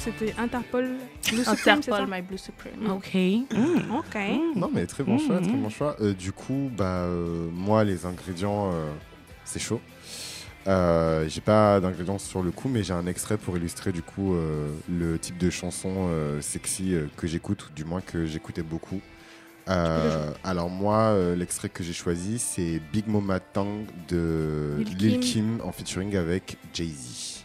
c'était 0.00 0.34
Interpol 0.38 0.96
Blue 1.30 1.44
Supreme, 1.44 1.78
Interpol, 1.78 2.08
My 2.10 2.22
Blue 2.22 2.38
Supreme. 2.38 2.90
Ok. 2.90 3.14
Mm. 3.14 3.94
Ok. 3.98 4.56
Non, 4.56 4.70
mais 4.72 4.86
très 4.86 5.04
bon 5.04 5.18
choix, 5.18 5.40
très 5.40 5.52
bon 5.52 5.68
choix. 5.68 5.96
Euh, 6.00 6.14
du 6.14 6.32
coup, 6.32 6.70
bah, 6.76 7.04
euh, 7.04 7.48
moi, 7.52 7.84
les 7.84 8.06
ingrédients, 8.06 8.70
euh, 8.72 8.90
c'est 9.44 9.60
chaud. 9.60 9.80
Euh, 10.66 11.26
j'ai 11.28 11.40
pas 11.40 11.80
d'ingrédients 11.80 12.18
sur 12.18 12.42
le 12.42 12.50
coup, 12.50 12.68
mais 12.68 12.82
j'ai 12.82 12.92
un 12.92 13.06
extrait 13.06 13.38
pour 13.38 13.56
illustrer 13.56 13.92
du 13.92 14.02
coup 14.02 14.34
euh, 14.34 14.68
le 14.90 15.18
type 15.18 15.38
de 15.38 15.48
chanson 15.48 16.08
euh, 16.08 16.40
sexy 16.40 16.94
euh, 16.94 17.06
que 17.16 17.26
j'écoute, 17.26 17.68
ou 17.68 17.72
du 17.74 17.84
moins 17.84 18.00
que 18.00 18.26
j'écoutais 18.26 18.62
beaucoup. 18.62 19.00
Euh, 19.68 20.30
alors 20.44 20.68
moi, 20.68 20.96
euh, 20.96 21.36
l'extrait 21.36 21.68
que 21.68 21.82
j'ai 21.84 21.92
choisi, 21.92 22.38
c'est 22.38 22.80
Big 22.92 23.06
Mama 23.06 23.40
Tang 23.40 23.86
de 24.08 24.76
Lil' 24.78 24.96
Lil 24.98 25.20
Kim. 25.20 25.58
Kim 25.58 25.60
en 25.64 25.72
featuring 25.72 26.16
avec 26.16 26.56
Jay-Z. 26.74 27.44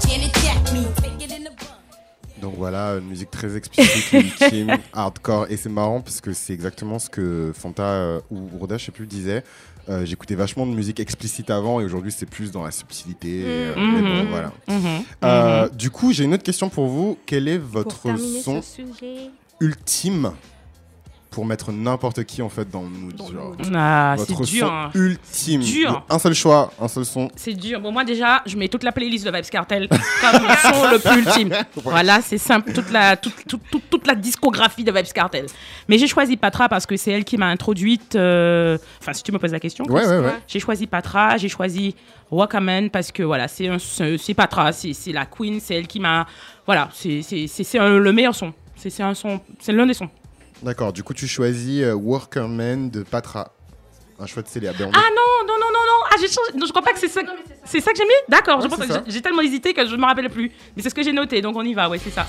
voilà, 2.61 2.97
une 2.99 3.07
musique 3.07 3.31
très 3.31 3.57
explicite, 3.57 4.35
Kim, 4.49 4.77
hardcore. 4.93 5.47
Et 5.49 5.57
c'est 5.57 5.67
marrant 5.69 6.01
parce 6.01 6.21
que 6.21 6.31
c'est 6.31 6.53
exactement 6.53 6.99
ce 6.99 7.09
que 7.09 7.51
Fanta 7.55 7.81
euh, 7.83 8.19
ou 8.29 8.47
Roda, 8.59 8.77
je 8.77 8.85
sais 8.85 8.91
plus, 8.91 9.07
disait. 9.07 9.43
Euh, 9.89 10.05
J'écoutais 10.05 10.35
vachement 10.35 10.67
de 10.67 10.71
musique 10.71 10.99
explicite 10.99 11.49
avant 11.49 11.81
et 11.81 11.85
aujourd'hui 11.85 12.11
c'est 12.11 12.27
plus 12.27 12.51
dans 12.51 12.63
la 12.63 12.69
subtilité. 12.69 13.39
et, 13.39 13.43
euh, 13.45 13.73
mais 13.77 14.01
bon, 14.01 14.23
Mhm. 14.23 14.27
voilà. 14.29 14.51
Mhm. 14.67 15.03
Euh, 15.23 15.69
Du 15.69 15.89
coup, 15.89 16.13
j'ai 16.13 16.23
une 16.25 16.35
autre 16.35 16.43
question 16.43 16.69
pour 16.69 16.85
vous. 16.87 17.17
Quel 17.25 17.47
est 17.47 17.57
votre 17.57 17.97
son 18.43 18.61
ultime? 19.59 20.31
Pour 21.31 21.45
mettre 21.45 21.71
n'importe 21.71 22.25
qui 22.25 22.41
en 22.41 22.49
fait 22.49 22.69
dans 22.69 22.81
le 22.81 22.89
mood 22.89 23.17
genre. 23.17 23.55
Ah, 23.73 24.15
Votre 24.17 24.43
dur. 24.43 24.67
son 24.67 24.71
hein. 24.73 24.89
ultime. 24.93 25.61
Dur. 25.61 26.03
Un 26.09 26.19
seul 26.19 26.33
choix, 26.33 26.73
un 26.79 26.89
seul 26.89 27.05
son. 27.05 27.29
C'est 27.37 27.53
dur. 27.53 27.79
Bon, 27.79 27.93
moi, 27.93 28.03
déjà, 28.03 28.41
je 28.45 28.57
mets 28.57 28.67
toute 28.67 28.83
la 28.83 28.91
playlist 28.91 29.25
de 29.25 29.31
Vibes 29.31 29.45
Cartel 29.49 29.87
comme 30.21 30.43
le 30.43 30.55
son 30.57 30.91
le 30.91 30.99
plus 30.99 31.19
ultime. 31.21 31.53
Voilà, 31.77 32.21
c'est 32.21 32.37
simple. 32.37 32.73
Toute 32.73 32.91
la, 32.91 33.15
toute, 33.15 33.33
toute, 33.47 33.61
toute, 33.71 33.89
toute 33.89 34.07
la 34.07 34.15
discographie 34.15 34.83
de 34.83 34.91
Vibes 34.91 35.05
Cartel. 35.13 35.45
Mais 35.87 35.97
j'ai 35.97 36.07
choisi 36.07 36.35
Patra 36.35 36.67
parce 36.67 36.85
que 36.85 36.97
c'est 36.97 37.11
elle 37.11 37.23
qui 37.23 37.37
m'a 37.37 37.47
introduite. 37.47 38.15
euh, 38.17 38.77
Enfin, 38.99 39.13
si 39.13 39.23
tu 39.23 39.31
me 39.31 39.39
poses 39.39 39.53
la 39.53 39.59
question. 39.61 39.85
Ouais, 39.85 40.05
ouais, 40.05 40.19
ouais. 40.19 40.33
J'ai 40.47 40.59
choisi 40.59 40.85
Patra, 40.85 41.37
j'ai 41.37 41.47
choisi 41.49 41.95
Wakaman 42.29 42.89
parce 42.89 43.09
que 43.11 43.23
voilà, 43.23 43.47
c'est 43.47 43.69
un- 43.69 43.79
c'est 43.79 44.17
c'est 44.17 44.33
Patra, 44.33 44.73
c'est 44.73 44.91
c'est 44.93 45.13
la 45.13 45.25
queen, 45.25 45.61
c'est 45.61 45.75
elle 45.75 45.87
qui 45.87 46.01
m'a. 46.01 46.27
Voilà, 46.65 46.89
c'est 46.93 47.21
c'est- 47.21 47.47
c'est- 47.47 47.63
c'est 47.63 47.79
un- 47.79 47.97
le 47.97 48.11
meilleur 48.11 48.35
son. 48.35 48.53
C'est 48.75 48.89
c'est 48.89 49.03
un 49.03 49.13
son, 49.13 49.39
c'est 49.59 49.71
l'un 49.71 49.85
des 49.85 49.93
sons. 49.93 50.09
D'accord, 50.61 50.93
du 50.93 51.03
coup 51.03 51.13
tu 51.13 51.27
choisis 51.27 51.81
euh, 51.83 51.93
Workerman 51.93 52.89
de 52.89 53.03
Patra. 53.03 53.51
Un 54.19 54.27
choix 54.27 54.43
de 54.43 54.47
Célia. 54.47 54.71
Ben, 54.73 54.85
on 54.87 54.91
Ah 54.93 55.01
non, 55.09 55.47
non, 55.47 55.53
non, 55.59 55.65
non, 55.73 55.79
non, 55.79 56.05
ah 56.11 56.15
j'ai 56.19 56.27
changé. 56.27 56.51
Non, 56.55 56.65
je 56.67 56.71
crois 56.71 56.83
pas 56.83 56.93
que 56.93 56.99
c'est 56.99 57.07
ça. 57.07 57.21
C'est 57.65 57.81
ça 57.81 57.91
que 57.91 57.97
j'ai 57.97 58.03
mis? 58.03 58.09
D'accord, 58.29 58.59
je 58.61 58.65
Ouais, 58.65 58.69
pense 58.69 58.79
c'est 58.81 58.87
que 58.87 58.93
ça. 58.93 59.03
j'ai- 59.07 59.13
j'ai 59.13 59.21
tellement 59.21 59.41
hésité 59.41 59.73
que 59.73 59.83
je 59.87 59.95
me 59.95 60.05
rappelle 60.05 60.29
plus. 60.29 60.51
Mais 60.75 60.83
c'est 60.83 60.91
ce 60.91 60.95
que 60.95 61.01
j'ai 61.01 61.11
noté, 61.13 61.41
donc 61.41 61.55
on 61.55 61.63
y 61.63 61.73
va, 61.73 61.89
ouais, 61.89 61.97
c'est 61.97 62.11
ça. 62.11 62.27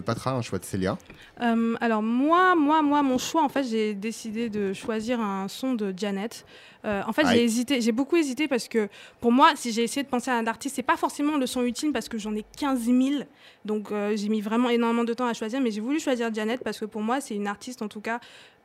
De 0.00 0.04
Patra, 0.04 0.32
un 0.32 0.42
choix 0.42 0.58
de 0.58 0.64
Célia. 0.64 0.98
Euh, 1.40 1.76
alors 1.80 2.02
moi, 2.02 2.54
moi, 2.56 2.82
moi, 2.82 3.02
mon 3.02 3.18
choix, 3.18 3.42
en 3.42 3.48
fait, 3.48 3.64
j'ai 3.64 3.94
décidé 3.94 4.48
de 4.50 4.72
choisir 4.72 5.20
un 5.20 5.48
son 5.48 5.74
de 5.74 5.94
Janet. 5.96 6.44
Euh, 6.84 7.02
en 7.06 7.12
fait, 7.12 7.26
j'ai 7.26 7.44
hésité, 7.44 7.80
j'ai 7.80 7.92
beaucoup 7.92 8.16
hésité 8.16 8.48
parce 8.48 8.66
que 8.66 8.88
pour 9.20 9.32
moi, 9.32 9.52
si 9.54 9.70
j'ai 9.72 9.82
essayé 9.82 10.02
de 10.02 10.08
penser 10.08 10.30
à 10.30 10.34
un 10.36 10.46
artiste, 10.46 10.76
c'est 10.76 10.82
pas 10.82 10.96
forcément 10.96 11.36
le 11.36 11.46
son 11.46 11.62
ultime 11.62 11.92
parce 11.92 12.08
que 12.08 12.16
j'en 12.18 12.34
ai 12.34 12.44
15 12.58 12.80
000. 12.84 12.98
Donc 13.66 13.92
euh, 13.92 14.16
j'ai 14.16 14.28
mis 14.30 14.40
vraiment 14.40 14.70
énormément 14.70 15.04
de 15.04 15.12
temps 15.12 15.26
à 15.26 15.34
choisir, 15.34 15.60
mais 15.60 15.70
j'ai 15.70 15.82
voulu 15.82 16.00
choisir 16.00 16.32
Janet 16.32 16.62
parce 16.64 16.78
que 16.80 16.86
pour 16.86 17.02
moi, 17.02 17.20
c'est 17.20 17.34
une 17.34 17.46
artiste 17.46 17.82
en 17.82 17.88
tout 17.88 18.00
cas 18.00 18.18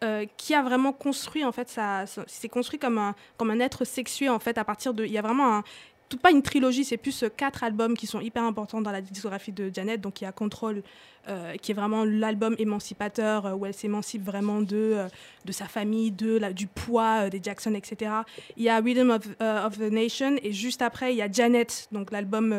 euh, 0.03 0.25
qui 0.37 0.53
a 0.53 0.61
vraiment 0.61 0.93
construit 0.93 1.43
en 1.43 1.51
fait, 1.51 1.67
ça, 1.69 2.05
ça- 2.05 2.23
c'est 2.27 2.47
construit 2.49 2.79
comme 2.79 2.97
un 2.97 3.15
comme 3.37 3.49
un 3.51 3.59
être 3.59 3.83
sexué 3.83 4.29
en 4.29 4.39
fait 4.39 4.57
à 4.57 4.63
partir 4.63 4.93
de, 4.93 5.03
il 5.05 5.11
y 5.11 5.17
a 5.17 5.21
vraiment 5.21 5.57
un 5.57 5.63
tout 6.07 6.17
pas 6.17 6.29
une 6.31 6.43
trilogie, 6.43 6.85
c'est 6.85 6.97
plus 6.97 7.25
quatre 7.35 7.63
albums 7.63 7.97
qui 7.97 8.05
sont 8.05 8.21
hyper 8.21 8.43
importants 8.43 8.79
dans 8.79 8.91
la 8.91 9.01
discographie 9.01 9.51
de 9.51 9.71
Janet. 9.73 9.99
Donc 9.99 10.21
il 10.21 10.25
y 10.25 10.27
a 10.27 10.31
Control, 10.31 10.83
euh, 11.27 11.55
qui 11.55 11.71
est 11.71 11.75
vraiment 11.75 12.03
l'album 12.05 12.55
émancipateur, 12.59 13.45
euh, 13.45 13.53
où 13.53 13.65
elle 13.65 13.73
s'émancipe 13.73 14.23
vraiment 14.23 14.61
de, 14.61 14.75
euh, 14.75 15.07
de 15.45 15.51
sa 15.51 15.65
famille, 15.65 16.11
de 16.11 16.37
la, 16.37 16.53
du 16.53 16.67
poids 16.67 17.29
des 17.29 17.39
Jackson, 17.41 17.73
etc. 17.73 18.11
Il 18.57 18.63
y 18.63 18.69
a 18.69 18.79
Rhythm 18.79 19.09
of, 19.11 19.21
of 19.39 19.77
the 19.77 19.91
Nation, 19.91 20.35
et 20.43 20.51
juste 20.51 20.81
après, 20.81 21.13
il 21.13 21.17
y 21.17 21.21
a 21.21 21.31
Janet, 21.31 21.87
donc 21.91 22.11
l'album 22.11 22.55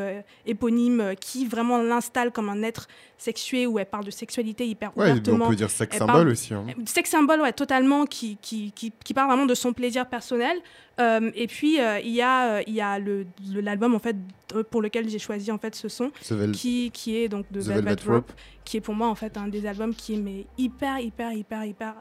éponyme, 0.47 1.15
qui 1.21 1.47
vraiment 1.47 1.79
l'installe 1.79 2.31
comme 2.33 2.49
un 2.49 2.63
être 2.63 2.89
sexué, 3.19 3.67
où 3.67 3.79
elle 3.79 3.87
parle 3.87 4.05
de 4.05 4.11
sexualité 4.11 4.67
hyper 4.67 4.97
Ouais, 4.97 5.11
ouvertement. 5.11 5.47
on 5.47 5.49
peut 5.49 5.57
dire 5.57 5.71
sex 5.71 5.91
Elle 5.95 5.99
symbol 6.01 6.15
parle- 6.15 6.29
aussi. 6.29 6.55
hein. 6.55 6.67
Sex 6.85 7.09
symbol, 7.11 7.41
ouais, 7.41 7.53
totalement, 7.53 8.05
qui, 8.05 8.37
qui, 8.43 8.73
qui, 8.73 8.93
qui 9.05 9.15
parle 9.15 9.29
vraiment 9.31 9.47
de 9.47 9.55
son 9.55 9.73
plaisir 9.73 10.07
personnel. 10.09 10.59
Et 10.99 11.47
puis, 11.47 11.79
il 12.05 12.11
y 12.13 12.23
a, 12.23 12.63
il 12.63 12.75
y 12.75 12.81
a 12.81 12.99
l'album, 13.63 13.95
en 13.95 13.99
fait, 13.99 14.17
pour 14.71 14.81
lequel 14.83 15.09
j'ai 15.09 15.19
choisi, 15.19 15.51
en 15.51 15.59
fait, 15.59 15.75
ce 15.75 15.89
son, 15.89 16.11
qui, 16.53 16.91
qui 16.93 17.17
est 17.17 17.29
donc 17.29 17.47
de 17.51 17.61
The 17.61 17.65
Velvet, 17.67 17.83
Velvet 17.95 18.03
Rope, 18.13 18.29
Rope. 18.31 18.33
qui 18.65 18.77
est 18.77 18.81
pour 18.81 18.95
moi, 18.95 19.09
en 19.09 19.15
fait, 19.15 19.37
un 19.37 19.49
des 19.49 19.67
albums 19.67 19.95
qui 19.95 20.15
est 20.15 20.19
mais, 20.19 20.47
hyper, 20.59 20.99
hyper, 21.01 21.33
hyper, 21.33 21.65
hyper 21.65 21.95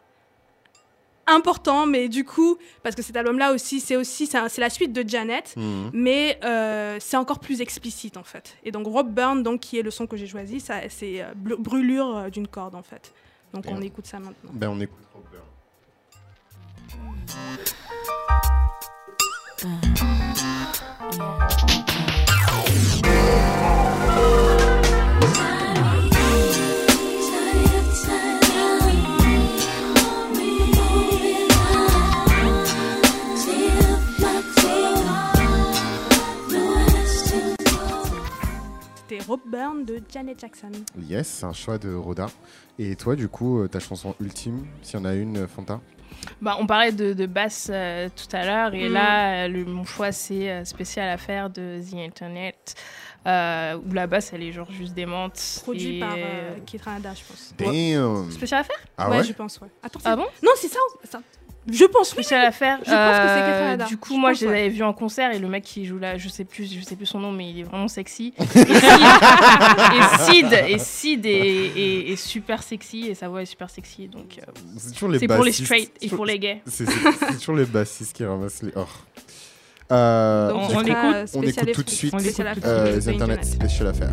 important. 1.28 1.88
Mais 1.88 2.08
du 2.08 2.24
coup, 2.24 2.56
parce 2.84 2.96
que 2.96 3.02
cet 3.02 3.16
album-là 3.18 3.52
aussi, 3.52 3.80
c'est 3.80 3.96
aussi, 3.96 4.28
c'est 4.28 4.38
un- 4.38 4.48
c'est 4.48 4.62
la 4.62 4.70
suite 4.70 4.94
de 4.94 5.04
Janet. 5.10 5.56
Mhm. 5.58 5.90
Mais 5.92 6.40
euh, 6.44 6.98
c'est 7.00 7.18
encore 7.18 7.40
plus 7.40 7.62
explicite 7.62 8.16
en 8.16 8.24
fait. 8.24 8.56
Et 8.64 8.72
donc 8.72 8.86
Rob 8.86 9.12
Burn, 9.12 9.42
donc 9.42 9.62
qui 9.62 9.80
est 9.80 9.82
le 9.82 9.90
son 9.90 10.06
que 10.06 10.18
j'ai 10.18 10.28
choisi, 10.28 10.60
ça 10.60 10.82
c'est 10.90 11.24
euh, 11.24 11.34
br- 11.34 11.58
brûlure 11.60 12.16
euh, 12.16 12.30
d'une 12.30 12.48
corde 12.48 12.76
en 12.76 12.84
fait. 12.84 13.12
Donc 13.56 13.66
on 13.68 13.82
écoute 13.82 14.06
ça 14.06 14.20
maintenant. 14.20 14.52
Ben 14.54 14.70
on 14.70 14.80
écoute 14.80 15.00
Robert. 15.16 15.42
C'était 21.58 22.15
Rob 39.28 39.40
Burn 39.46 39.86
de 39.86 40.02
Janet 40.14 40.40
Jackson. 40.40 40.72
Yes, 41.10 41.28
c'est 41.28 41.46
un 41.46 41.54
choix 41.54 41.78
de 41.80 41.94
Roda. 41.94 42.28
Et 42.78 42.96
toi, 42.96 43.16
du 43.16 43.28
coup, 43.28 43.60
euh, 43.62 43.68
ta 43.68 43.80
chanson 43.80 44.14
ultime, 44.20 44.66
s'il 44.84 45.00
y 45.00 45.02
en 45.02 45.06
a 45.06 45.14
une, 45.16 45.38
euh, 45.38 45.48
Fanta? 45.48 45.80
Bah, 46.42 46.58
on 46.60 46.68
parlait 46.68 46.92
de, 46.92 47.14
de 47.14 47.26
basse 47.26 47.70
euh, 47.74 48.08
tout 48.16 48.36
à 48.36 48.46
l'heure 48.46 48.74
et 48.76 48.90
Mm. 48.90 48.94
là, 48.94 49.48
le- 49.48 49.66
mon 49.66 49.84
choix 49.84 50.12
c'est 50.12 50.50
euh, 50.52 50.64
spécial 50.66 51.10
affaire 51.10 51.50
de 51.50 51.80
The 51.82 51.96
Internet 51.96 52.76
euh, 53.26 53.78
où 53.78 53.94
la 53.94 54.08
basse 54.08 54.32
elle 54.34 54.44
est 54.44 54.52
genre 54.52 54.72
juste 54.72 54.94
démente. 54.94 55.40
Produit 55.64 55.98
et, 55.98 56.00
par 56.00 56.14
euh, 56.18 56.56
Ranada, 56.84 57.14
je 57.16 57.22
pense. 57.28 57.54
Damn 57.58 58.32
Spécial 58.32 58.62
affaire 58.62 58.76
Ah 58.98 59.10
ouais, 59.10 59.18
ouais? 59.18 59.24
je 59.24 59.34
pense, 59.34 59.60
ouais. 59.62 59.68
Attends, 59.84 60.00
Ah 60.04 60.12
c'est- 60.12 60.16
bon? 60.18 60.28
Non, 60.44 60.52
c'est 60.56 60.68
ça, 60.68 60.80
ça. 61.04 61.22
Je 61.68 61.84
pense, 61.86 62.10
oui. 62.12 62.24
Spécial 62.24 62.46
affaire. 62.46 62.78
Je 62.78 62.84
pense 62.84 62.94
que 62.94 62.96
c'est 62.96 63.42
Euh, 63.42 63.60
Ranada. 63.62 63.86
Du 63.86 63.98
coup, 63.98 64.14
Je 64.14 64.20
moi, 64.20 64.30
pense, 64.30 64.40
je 64.40 64.46
les 64.46 64.52
ouais. 64.52 64.60
avais 64.60 64.70
vus 64.70 64.84
en 64.84 64.94
concert 64.94 65.32
et 65.34 65.40
le 65.40 65.48
mec 65.48 65.64
qui 65.64 65.84
joue 65.88 65.98
là, 65.98 66.16
je 66.16 66.30
sais 66.30 66.46
plus, 66.46 66.72
je 66.72 66.80
sais 66.82 66.96
plus 66.96 67.08
son 67.08 67.20
nom, 67.20 67.32
mais 67.32 67.50
il 67.50 67.60
est 67.62 67.64
vraiment 67.64 67.88
sexy. 67.88 68.36
Et 68.40 70.32
Sid, 70.32 70.54
et 70.68 70.78
Sid, 70.80 71.26
est, 71.26 71.30
est- 71.30 72.12
est 72.12 72.16
super 72.16 72.62
sexy 72.64 73.08
et 73.08 73.16
sa 73.16 73.28
voix 73.28 73.42
est 73.42 73.46
super 73.46 73.70
sexy, 73.70 74.08
donc 74.08 74.38
euh, 74.40 74.52
C'est 74.78 74.94
toujours 74.94 75.10
les 75.10 75.20
c'est 75.20 75.28
pour 75.28 75.44
les 75.44 75.52
straight 75.52 75.92
et 76.02 76.10
pour 76.10 76.26
les 76.26 76.40
gays. 76.40 76.62
C'est 76.68 76.86
toujours 77.40 77.56
les 77.56 77.66
bassistes 77.66 78.16
qui 78.16 78.26
ramassent 78.26 78.62
les 78.62 78.72
or. 78.76 78.90
Euh, 79.92 80.50
Donc, 80.50 80.62
on- 80.62 80.82
écoute 80.82 80.96
On 81.36 81.42
spécial 81.42 81.70
écoute 81.70 81.74
tout 81.76 81.84
de 81.84 81.90
suite 81.90 82.14
euh, 82.66 82.96
les 82.96 83.10
Internet. 83.10 83.46
Special 83.46 83.88
Affair. 83.90 84.10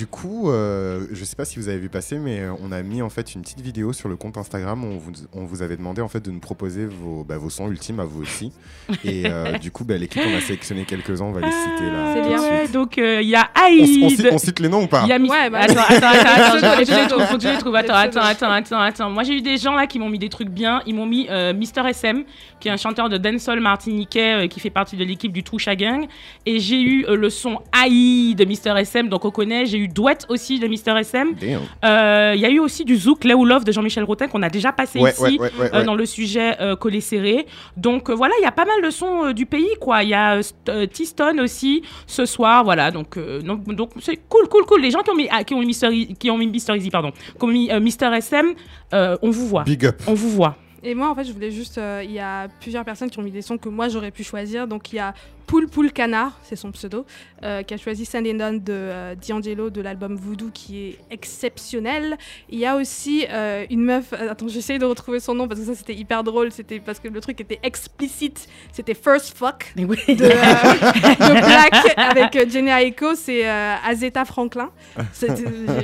Du 0.00 0.06
coup, 0.06 0.50
euh, 0.50 1.06
je 1.12 1.22
sais 1.26 1.36
pas 1.36 1.44
si 1.44 1.58
vous 1.58 1.68
avez 1.68 1.76
vu 1.76 1.90
passer, 1.90 2.18
mais 2.18 2.40
euh, 2.40 2.52
on 2.62 2.72
a 2.72 2.82
mis 2.82 3.02
en 3.02 3.10
fait 3.10 3.34
une 3.34 3.42
petite 3.42 3.60
vidéo 3.60 3.92
sur 3.92 4.08
le 4.08 4.16
compte 4.16 4.38
Instagram 4.38 4.82
où 4.82 4.86
on 4.86 4.96
vous, 4.96 5.12
on 5.34 5.44
vous 5.44 5.60
avait 5.60 5.76
demandé 5.76 6.00
en 6.00 6.08
fait 6.08 6.24
de 6.24 6.30
nous 6.30 6.40
proposer 6.40 6.86
vos, 6.86 7.22
bah, 7.22 7.36
vos 7.36 7.50
sons 7.50 7.70
ultimes 7.70 8.00
à 8.00 8.06
vous 8.06 8.22
aussi. 8.22 8.50
Et 9.04 9.24
euh, 9.26 9.58
du 9.58 9.70
coup, 9.70 9.84
bah, 9.84 9.98
l'équipe, 9.98 10.22
on 10.26 10.34
a 10.34 10.40
sélectionné 10.40 10.86
quelques-uns, 10.86 11.26
on 11.26 11.32
va 11.32 11.42
les 11.42 11.52
citer 11.52 11.84
là. 11.92 12.14
C'est 12.14 12.22
tout 12.22 12.28
de 12.30 12.34
bien. 12.62 12.72
donc 12.72 12.96
euh, 12.96 13.20
il 13.20 13.28
y 13.28 13.34
a 13.36 13.50
On, 13.54 13.66
s- 13.68 13.90
on 14.00 14.06
Aïd. 14.06 14.16
cite, 14.16 14.28
on 14.32 14.38
cite 14.38 14.60
les 14.60 14.70
noms 14.70 14.84
ou 14.84 14.86
pas 14.86 15.02
Il 15.04 15.08
y 15.10 15.12
a 15.12 15.18
mis... 15.18 15.28
Ouais, 15.28 15.50
bah, 15.50 15.58
attends, 15.64 15.80
attends, 15.86 16.06
attends, 16.08 16.56
attends, 16.56 16.56
Les 16.56 16.60
faut 16.60 16.60
que 16.60 16.62
je 16.62 16.78
les 16.78 16.84
pseudos. 16.86 17.08
trouve, 17.08 17.26
faut 17.26 17.36
que 17.36 17.42
je 17.42 17.48
les 17.48 17.58
trouve. 17.58 17.76
Attends, 17.76 17.92
Les 17.92 17.98
attends, 17.98 18.10
pseudos. 18.20 18.30
attends, 18.30 18.50
attends, 18.52 18.80
attends. 18.80 19.10
Moi, 19.10 19.22
j'ai 19.24 19.34
eu 19.34 19.42
des 19.42 19.58
gens 19.58 19.74
là 19.74 19.86
qui 19.86 19.98
m'ont 19.98 20.08
mis 20.08 20.18
des 20.18 20.30
trucs 20.30 20.48
bien. 20.48 20.80
Ils 20.86 20.94
m'ont 20.94 21.04
mis 21.04 21.26
euh, 21.28 21.52
Mister 21.52 21.82
SM, 21.86 22.24
qui 22.58 22.68
est 22.68 22.70
un 22.70 22.78
chanteur 22.78 23.10
de 23.10 23.18
dancehall 23.18 23.60
martiniquais 23.60 24.44
euh, 24.44 24.46
qui 24.48 24.60
fait 24.60 24.70
partie 24.70 24.96
de 24.96 25.04
l'équipe 25.04 25.32
du 25.32 25.42
Troucha 25.42 25.76
Gang. 25.76 26.06
Et 26.46 26.58
j'ai 26.58 26.80
eu 26.80 27.04
euh, 27.06 27.16
le 27.16 27.28
son 27.28 27.58
AI 27.76 28.34
de 28.34 28.44
Mister 28.46 28.72
SM, 28.78 29.10
donc 29.10 29.26
on 29.26 29.30
connaît. 29.30 29.66
J'ai 29.66 29.76
eu 29.78 29.88
Douette 29.92 30.26
aussi 30.28 30.58
de 30.58 30.66
Mister 30.66 30.92
SM. 30.98 31.34
Euh, 31.84 32.32
Il 32.34 32.40
y 32.40 32.44
a 32.46 32.50
eu 32.50 32.58
aussi 32.58 32.84
du 32.84 32.96
Zouk, 32.96 33.24
Léo 33.24 33.44
Love 33.44 33.64
de 33.64 33.72
Jean-Michel 33.72 34.04
Rotin 34.04 34.28
qu'on 34.28 34.42
a 34.42 34.48
déjà 34.50 34.72
passé 34.72 34.98
Ouais, 35.00 35.10
ici 35.10 35.22
ouais, 35.22 35.38
ouais, 35.38 35.50
ouais, 35.58 35.70
euh, 35.74 35.84
dans 35.84 35.94
le 35.94 36.06
sujet 36.06 36.56
euh, 36.60 36.76
collé 36.76 37.00
serré. 37.00 37.46
Donc 37.76 38.10
euh, 38.10 38.14
voilà, 38.14 38.34
il 38.40 38.42
y 38.42 38.46
a 38.46 38.52
pas 38.52 38.64
mal 38.64 38.82
de 38.82 38.90
sons 38.90 39.26
euh, 39.26 39.32
du 39.32 39.46
pays 39.46 39.70
quoi. 39.80 40.02
Il 40.02 40.10
y 40.10 40.14
a 40.14 40.40
St- 40.40 40.88
T-Stone 40.88 41.40
aussi 41.40 41.82
ce 42.06 42.24
soir, 42.24 42.64
voilà. 42.64 42.90
Donc 42.90 43.16
euh, 43.16 43.40
donc 43.40 43.64
donc 43.74 43.90
c'est 44.00 44.16
cool 44.28 44.48
cool 44.48 44.64
cool. 44.66 44.80
Les 44.80 44.90
gens 44.90 45.00
qui 45.02 45.10
ont 45.10 45.16
mis 45.16 45.28
ah, 45.30 45.44
qui 45.44 45.54
ont 45.54 45.60
mis 45.60 45.66
Mister 45.66 45.88
qui 46.18 46.30
ont 46.30 46.38
mis 46.38 46.46
Mister 46.46 46.74
Easy 46.76 46.90
pardon, 46.90 47.10
qui 47.12 47.44
ont 47.44 47.48
mis 47.48 47.70
euh, 47.70 47.80
Mister 47.80 48.10
SM, 48.12 48.54
euh, 48.94 49.16
on 49.22 49.30
vous 49.30 49.46
voit. 49.46 49.64
Big 49.64 49.84
up. 49.86 50.00
On 50.06 50.14
vous 50.14 50.30
voit. 50.30 50.56
Et 50.82 50.94
moi, 50.94 51.10
en 51.10 51.14
fait, 51.14 51.24
je 51.24 51.32
voulais 51.34 51.50
juste. 51.50 51.76
euh, 51.76 52.00
Il 52.02 52.10
y 52.12 52.18
a 52.18 52.48
plusieurs 52.58 52.86
personnes 52.86 53.10
qui 53.10 53.18
ont 53.18 53.22
mis 53.22 53.30
des 53.30 53.42
sons 53.42 53.58
que 53.58 53.68
moi 53.68 53.88
j'aurais 53.88 54.10
pu 54.10 54.24
choisir. 54.24 54.66
Donc 54.66 54.92
il 54.92 54.96
y 54.96 54.98
a 54.98 55.12
Poul 55.50 55.66
Poul 55.68 55.90
Canard, 55.90 56.38
c'est 56.44 56.54
son 56.54 56.70
pseudo, 56.70 57.04
euh, 57.42 57.64
qui 57.64 57.74
a 57.74 57.76
choisi 57.76 58.04
Sand 58.04 58.24
and 58.24 58.34
Down 58.34 58.58
de 58.60 58.72
euh, 58.72 59.14
D'Angelo 59.16 59.68
de 59.68 59.80
l'album 59.80 60.14
Voodoo, 60.14 60.50
qui 60.54 60.78
est 60.90 60.98
exceptionnel. 61.10 62.16
Il 62.50 62.60
y 62.60 62.66
a 62.66 62.76
aussi 62.76 63.26
euh, 63.28 63.64
une 63.68 63.82
meuf. 63.82 64.12
euh, 64.12 64.30
Attends, 64.30 64.46
j'essaye 64.46 64.78
de 64.78 64.84
retrouver 64.84 65.18
son 65.18 65.34
nom 65.34 65.48
parce 65.48 65.58
que 65.58 65.66
ça 65.66 65.74
c'était 65.74 65.94
hyper 65.94 66.22
drôle. 66.22 66.52
C'était 66.52 66.78
parce 66.78 67.00
que 67.00 67.08
le 67.08 67.20
truc 67.20 67.40
était 67.40 67.58
explicite. 67.64 68.46
C'était 68.72 68.94
First 68.94 69.36
Fuck 69.36 69.72
oui. 69.76 69.84
de, 70.14 70.24
euh, 70.24 70.28
de 70.28 71.40
Black 71.40 71.94
avec 71.96 72.48
Jenny 72.48 72.70
Aiko. 72.70 73.16
C'est 73.16 73.48
euh, 73.48 73.74
Azeta 73.84 74.24
Franklin. 74.24 74.70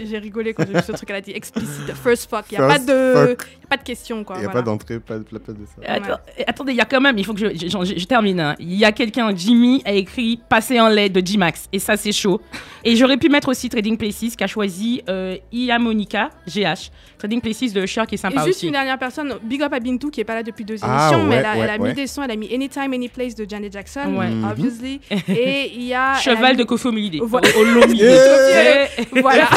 J'ai 0.05 0.19
rigolé 0.19 0.55
quand 0.55 0.65
j'ai 0.65 0.75
vu 0.75 0.81
ce 0.87 0.93
truc. 0.93 1.11
Elle 1.11 1.17
a 1.17 1.21
dit 1.21 1.33
explicite. 1.33 1.93
First 2.05 2.31
Fuck. 2.31 2.45
Il 2.53 2.59
n'y 2.59 2.65
a, 2.65 2.69
pas 2.69 2.79
de- 2.79 3.15
fuck. 3.31 3.49
y 3.61 3.65
a 3.65 3.69
pas 3.69 3.77
de 3.79 3.83
question. 3.83 4.23
Quoi, 4.23 4.37
Il 4.37 4.41
n'y 4.41 4.45
a 4.45 4.49
voilà. 4.51 4.63
pas 4.63 4.71
d'entrée, 4.71 5.01
pas 5.01 5.19
de 5.19 5.25
pas 5.25 5.53
de 5.53 5.59
ça. 5.67 5.93
Attends, 5.93 6.21
attendez, 6.47 6.73
il 6.73 6.77
y 6.77 6.81
a 6.81 6.85
quand 6.85 7.01
même, 7.01 7.19
il 7.19 7.25
faut 7.25 7.35
que 7.35 7.41
je, 7.41 7.49
je, 7.67 7.67
je- 7.69 7.99
je 7.99 8.07
termine. 8.07 8.39
hein. 8.39 8.55
Il 8.61 8.73
y 8.75 8.85
a 8.85 8.93
quelqu'un, 8.93 9.35
Jimmy, 9.35 9.56
a 9.85 9.93
écrit 9.93 10.41
Passer 10.49 10.81
en 10.81 10.89
lait 10.89 11.09
de 11.09 11.25
G-Max. 11.25 11.67
Et 11.73 11.79
ça, 11.79 11.97
c'est 11.97 12.13
chaud. 12.13 12.41
Et 12.85 12.95
j'aurais 12.97 13.17
pu 13.17 13.29
mettre 13.29 13.49
aussi 13.49 13.69
Trading 13.69 13.97
Places, 13.97 14.37
qui 14.37 14.45
a 14.45 14.47
choisi 14.47 15.03
euh, 15.09 15.37
Ia 15.53 15.79
Monica, 15.79 16.31
GH. 16.47 16.91
Trading 17.19 17.41
Places 17.41 17.73
de 17.73 17.83
Usher, 17.83 18.03
qui 18.07 18.15
est 18.15 18.19
Et 18.19 18.21
sympa 18.21 18.45
juste 18.45 18.59
aussi. 18.59 18.67
une 18.67 18.73
dernière 18.73 18.99
personne, 18.99 19.35
Big 19.43 19.63
Up 19.63 19.73
à 19.73 19.81
Bintou, 19.81 20.11
qui 20.11 20.21
est 20.21 20.25
pas 20.25 20.35
là 20.35 20.43
depuis 20.43 20.65
deux 20.65 20.77
Ah, 20.83 21.09
émissions, 21.11 21.27
mais 21.27 21.37
elle 21.37 21.45
a, 21.47 21.53
ouais, 21.55 21.61
elle 21.63 21.71
a 21.71 21.77
ouais. 21.79 21.89
mis 21.89 21.95
des 21.95 22.07
sons, 22.07 22.23
elle 22.23 22.31
a 22.31 22.37
mis 22.37 22.55
Anytime, 22.55 22.93
Anyplace 22.93 23.35
de 23.35 23.47
Janet 23.49 23.73
Jackson, 23.73 24.15
Ouais. 24.17 24.29
Mhm. 24.29 24.45
obviously. 24.51 25.01
Et 25.29 25.73
il 25.75 25.85
y 25.85 25.95
a. 25.95 26.15
Cheval 26.17 26.53
mis- 26.53 26.59
de 26.59 26.65
Kofi 26.65 26.87
Olomide. 26.89 27.21
Voilà. 27.23 27.49
Au- 27.57 27.61
Olomide. 27.61 27.97
Yeah. 27.99 28.87
Eh, 29.15 29.21
Voilà. 29.21 29.49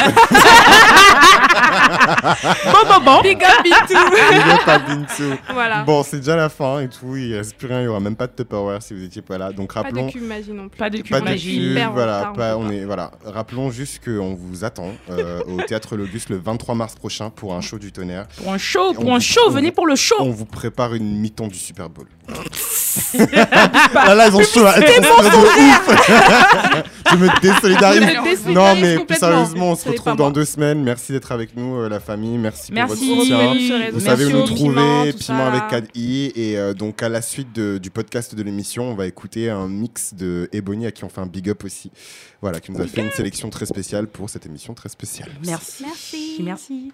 Bon, 2.66 2.88
bon, 2.88 3.06
bon. 3.06 3.22
Big 3.22 3.44
Up 3.44 3.64
Bintou. 3.64 4.10
Big 4.32 4.40
up 4.54 4.68
à 4.68 4.80
Bintou. 4.80 5.38
Voilà. 5.54 5.84
Bon, 5.84 6.04
c'est 6.04 6.18
déjà 6.18 6.36
la 6.36 6.50
fin 6.50 6.80
et 6.82 6.88
tout. 6.90 7.16
Il 7.16 7.36
reste 7.36 7.56
plus 7.58 7.68
rien. 7.68 7.82
Il 7.82 7.86
y 7.86 7.88
aura 7.88 8.00
même 8.00 8.16
pas 8.16 8.28
de 8.28 8.34
Tupperware 8.34 8.82
si 8.82 8.94
vous 8.94 9.04
étiez 9.04 9.22
pas 9.22 9.38
là. 9.38 9.52
Donc 9.52 9.74
Pas 9.74 9.89
rappelons. 9.90 10.08
de 10.08 10.12
cul 10.12 10.20
magie 10.22 10.52
non 10.52 10.70
plus. 10.70 10.78
Pas 10.78 10.90
de 10.90 10.98
cul 10.98 11.10
Pas 11.12 11.22
magie. 11.22 11.74
voilà, 11.94 12.18
retard, 12.20 12.32
on 12.32 12.36
pas- 12.36 12.68
pas. 12.68 12.74
est, 12.74 12.86
voilà. 12.86 13.12
Rappelons 13.26 13.72
juste 13.72 14.04
qu'on 14.04 14.36
vous 14.36 14.64
attend 14.64 14.92
euh, 15.10 15.42
au 15.48 15.62
Théâtre 15.62 15.96
Logus 15.96 16.30
le 16.30 16.38
23 16.38 16.76
mars 16.76 16.96
prochain 16.96 17.30
pour 17.30 17.54
un 17.54 17.62
show 17.62 17.78
du 17.80 17.92
tonnerre. 17.92 18.28
Pour 18.38 18.52
un 18.54 18.58
show, 18.58 18.94
pour 18.94 19.06
On 19.08 19.16
un 19.16 19.20
show, 19.20 19.50
venez 19.50 19.72
pour 19.72 19.88
le 19.88 19.96
show. 19.96 20.16
On 20.20 20.30
vous 20.32 20.46
prépare 20.46 20.94
une 20.96 21.18
mi-temps 21.20 21.48
du 21.48 21.58
Super 21.58 21.90
Bowl. 21.90 22.08
là, 23.94 24.16
là, 24.16 24.28
ils 24.28 24.36
ont 24.36 24.40
chaud. 24.40 24.66
Ils 24.78 25.06
sont 25.06 25.24
de 25.24 25.36
ouf. 25.38 26.90
Je 27.12 27.16
me 27.18 27.42
désolidarise. 27.42 28.46
Non, 28.48 28.76
mais 28.76 29.00
plus 29.00 29.16
sérieusement, 29.18 29.72
on 29.72 29.76
se 29.76 29.88
retrouve 29.90 30.06
pas 30.06 30.16
dans 30.16 30.32
deux 30.32 30.46
semaines. 30.46 30.84
Merci 30.84 31.12
d'être 31.12 31.32
avec 31.32 31.56
nous, 31.56 31.78
euh, 31.78 31.90
la 31.90 32.00
famille. 32.00 32.38
Merci, 32.38 32.72
Merci. 32.72 33.08
pour 33.08 33.16
votre 33.18 33.22
soutien. 33.28 33.90
Vous 33.92 34.00
savez 34.00 34.26
où 34.26 34.32
nous 34.32 34.44
trouver, 34.44 35.14
Piment, 35.14 35.46
avec 35.48 35.64
4i. 35.72 36.32
Et 36.36 36.58
euh, 36.58 36.74
donc, 36.74 37.02
à 37.04 37.10
la 37.10 37.22
suite 37.22 37.54
de- 37.54 37.78
du 37.78 37.90
podcast 37.90 38.36
de 38.36 38.44
l'émission, 38.44 38.92
on 38.92 38.96
va 38.96 39.08
écouter 39.08 39.50
un 39.50 39.79
mix 39.80 40.14
de 40.14 40.50
Ebony 40.52 40.86
à 40.86 40.92
qui 40.92 41.04
on 41.04 41.10
fait 41.10 41.22
un 41.22 41.26
big 41.26 41.50
up 41.50 41.64
aussi. 41.64 41.92
Voilà, 42.42 42.60
qui 42.60 42.72
nous 42.72 42.82
a 42.82 42.88
fait 42.88 43.02
une 43.02 43.12
sélection 43.12 43.50
très 43.50 43.66
spéciale 43.66 44.08
pour 44.08 44.30
cette 44.30 44.46
émission 44.46 44.74
très 44.74 44.90
spéciale. 44.90 45.32
Merci. 45.46 45.84
Merci. 45.84 46.38
Merci. 46.44 46.92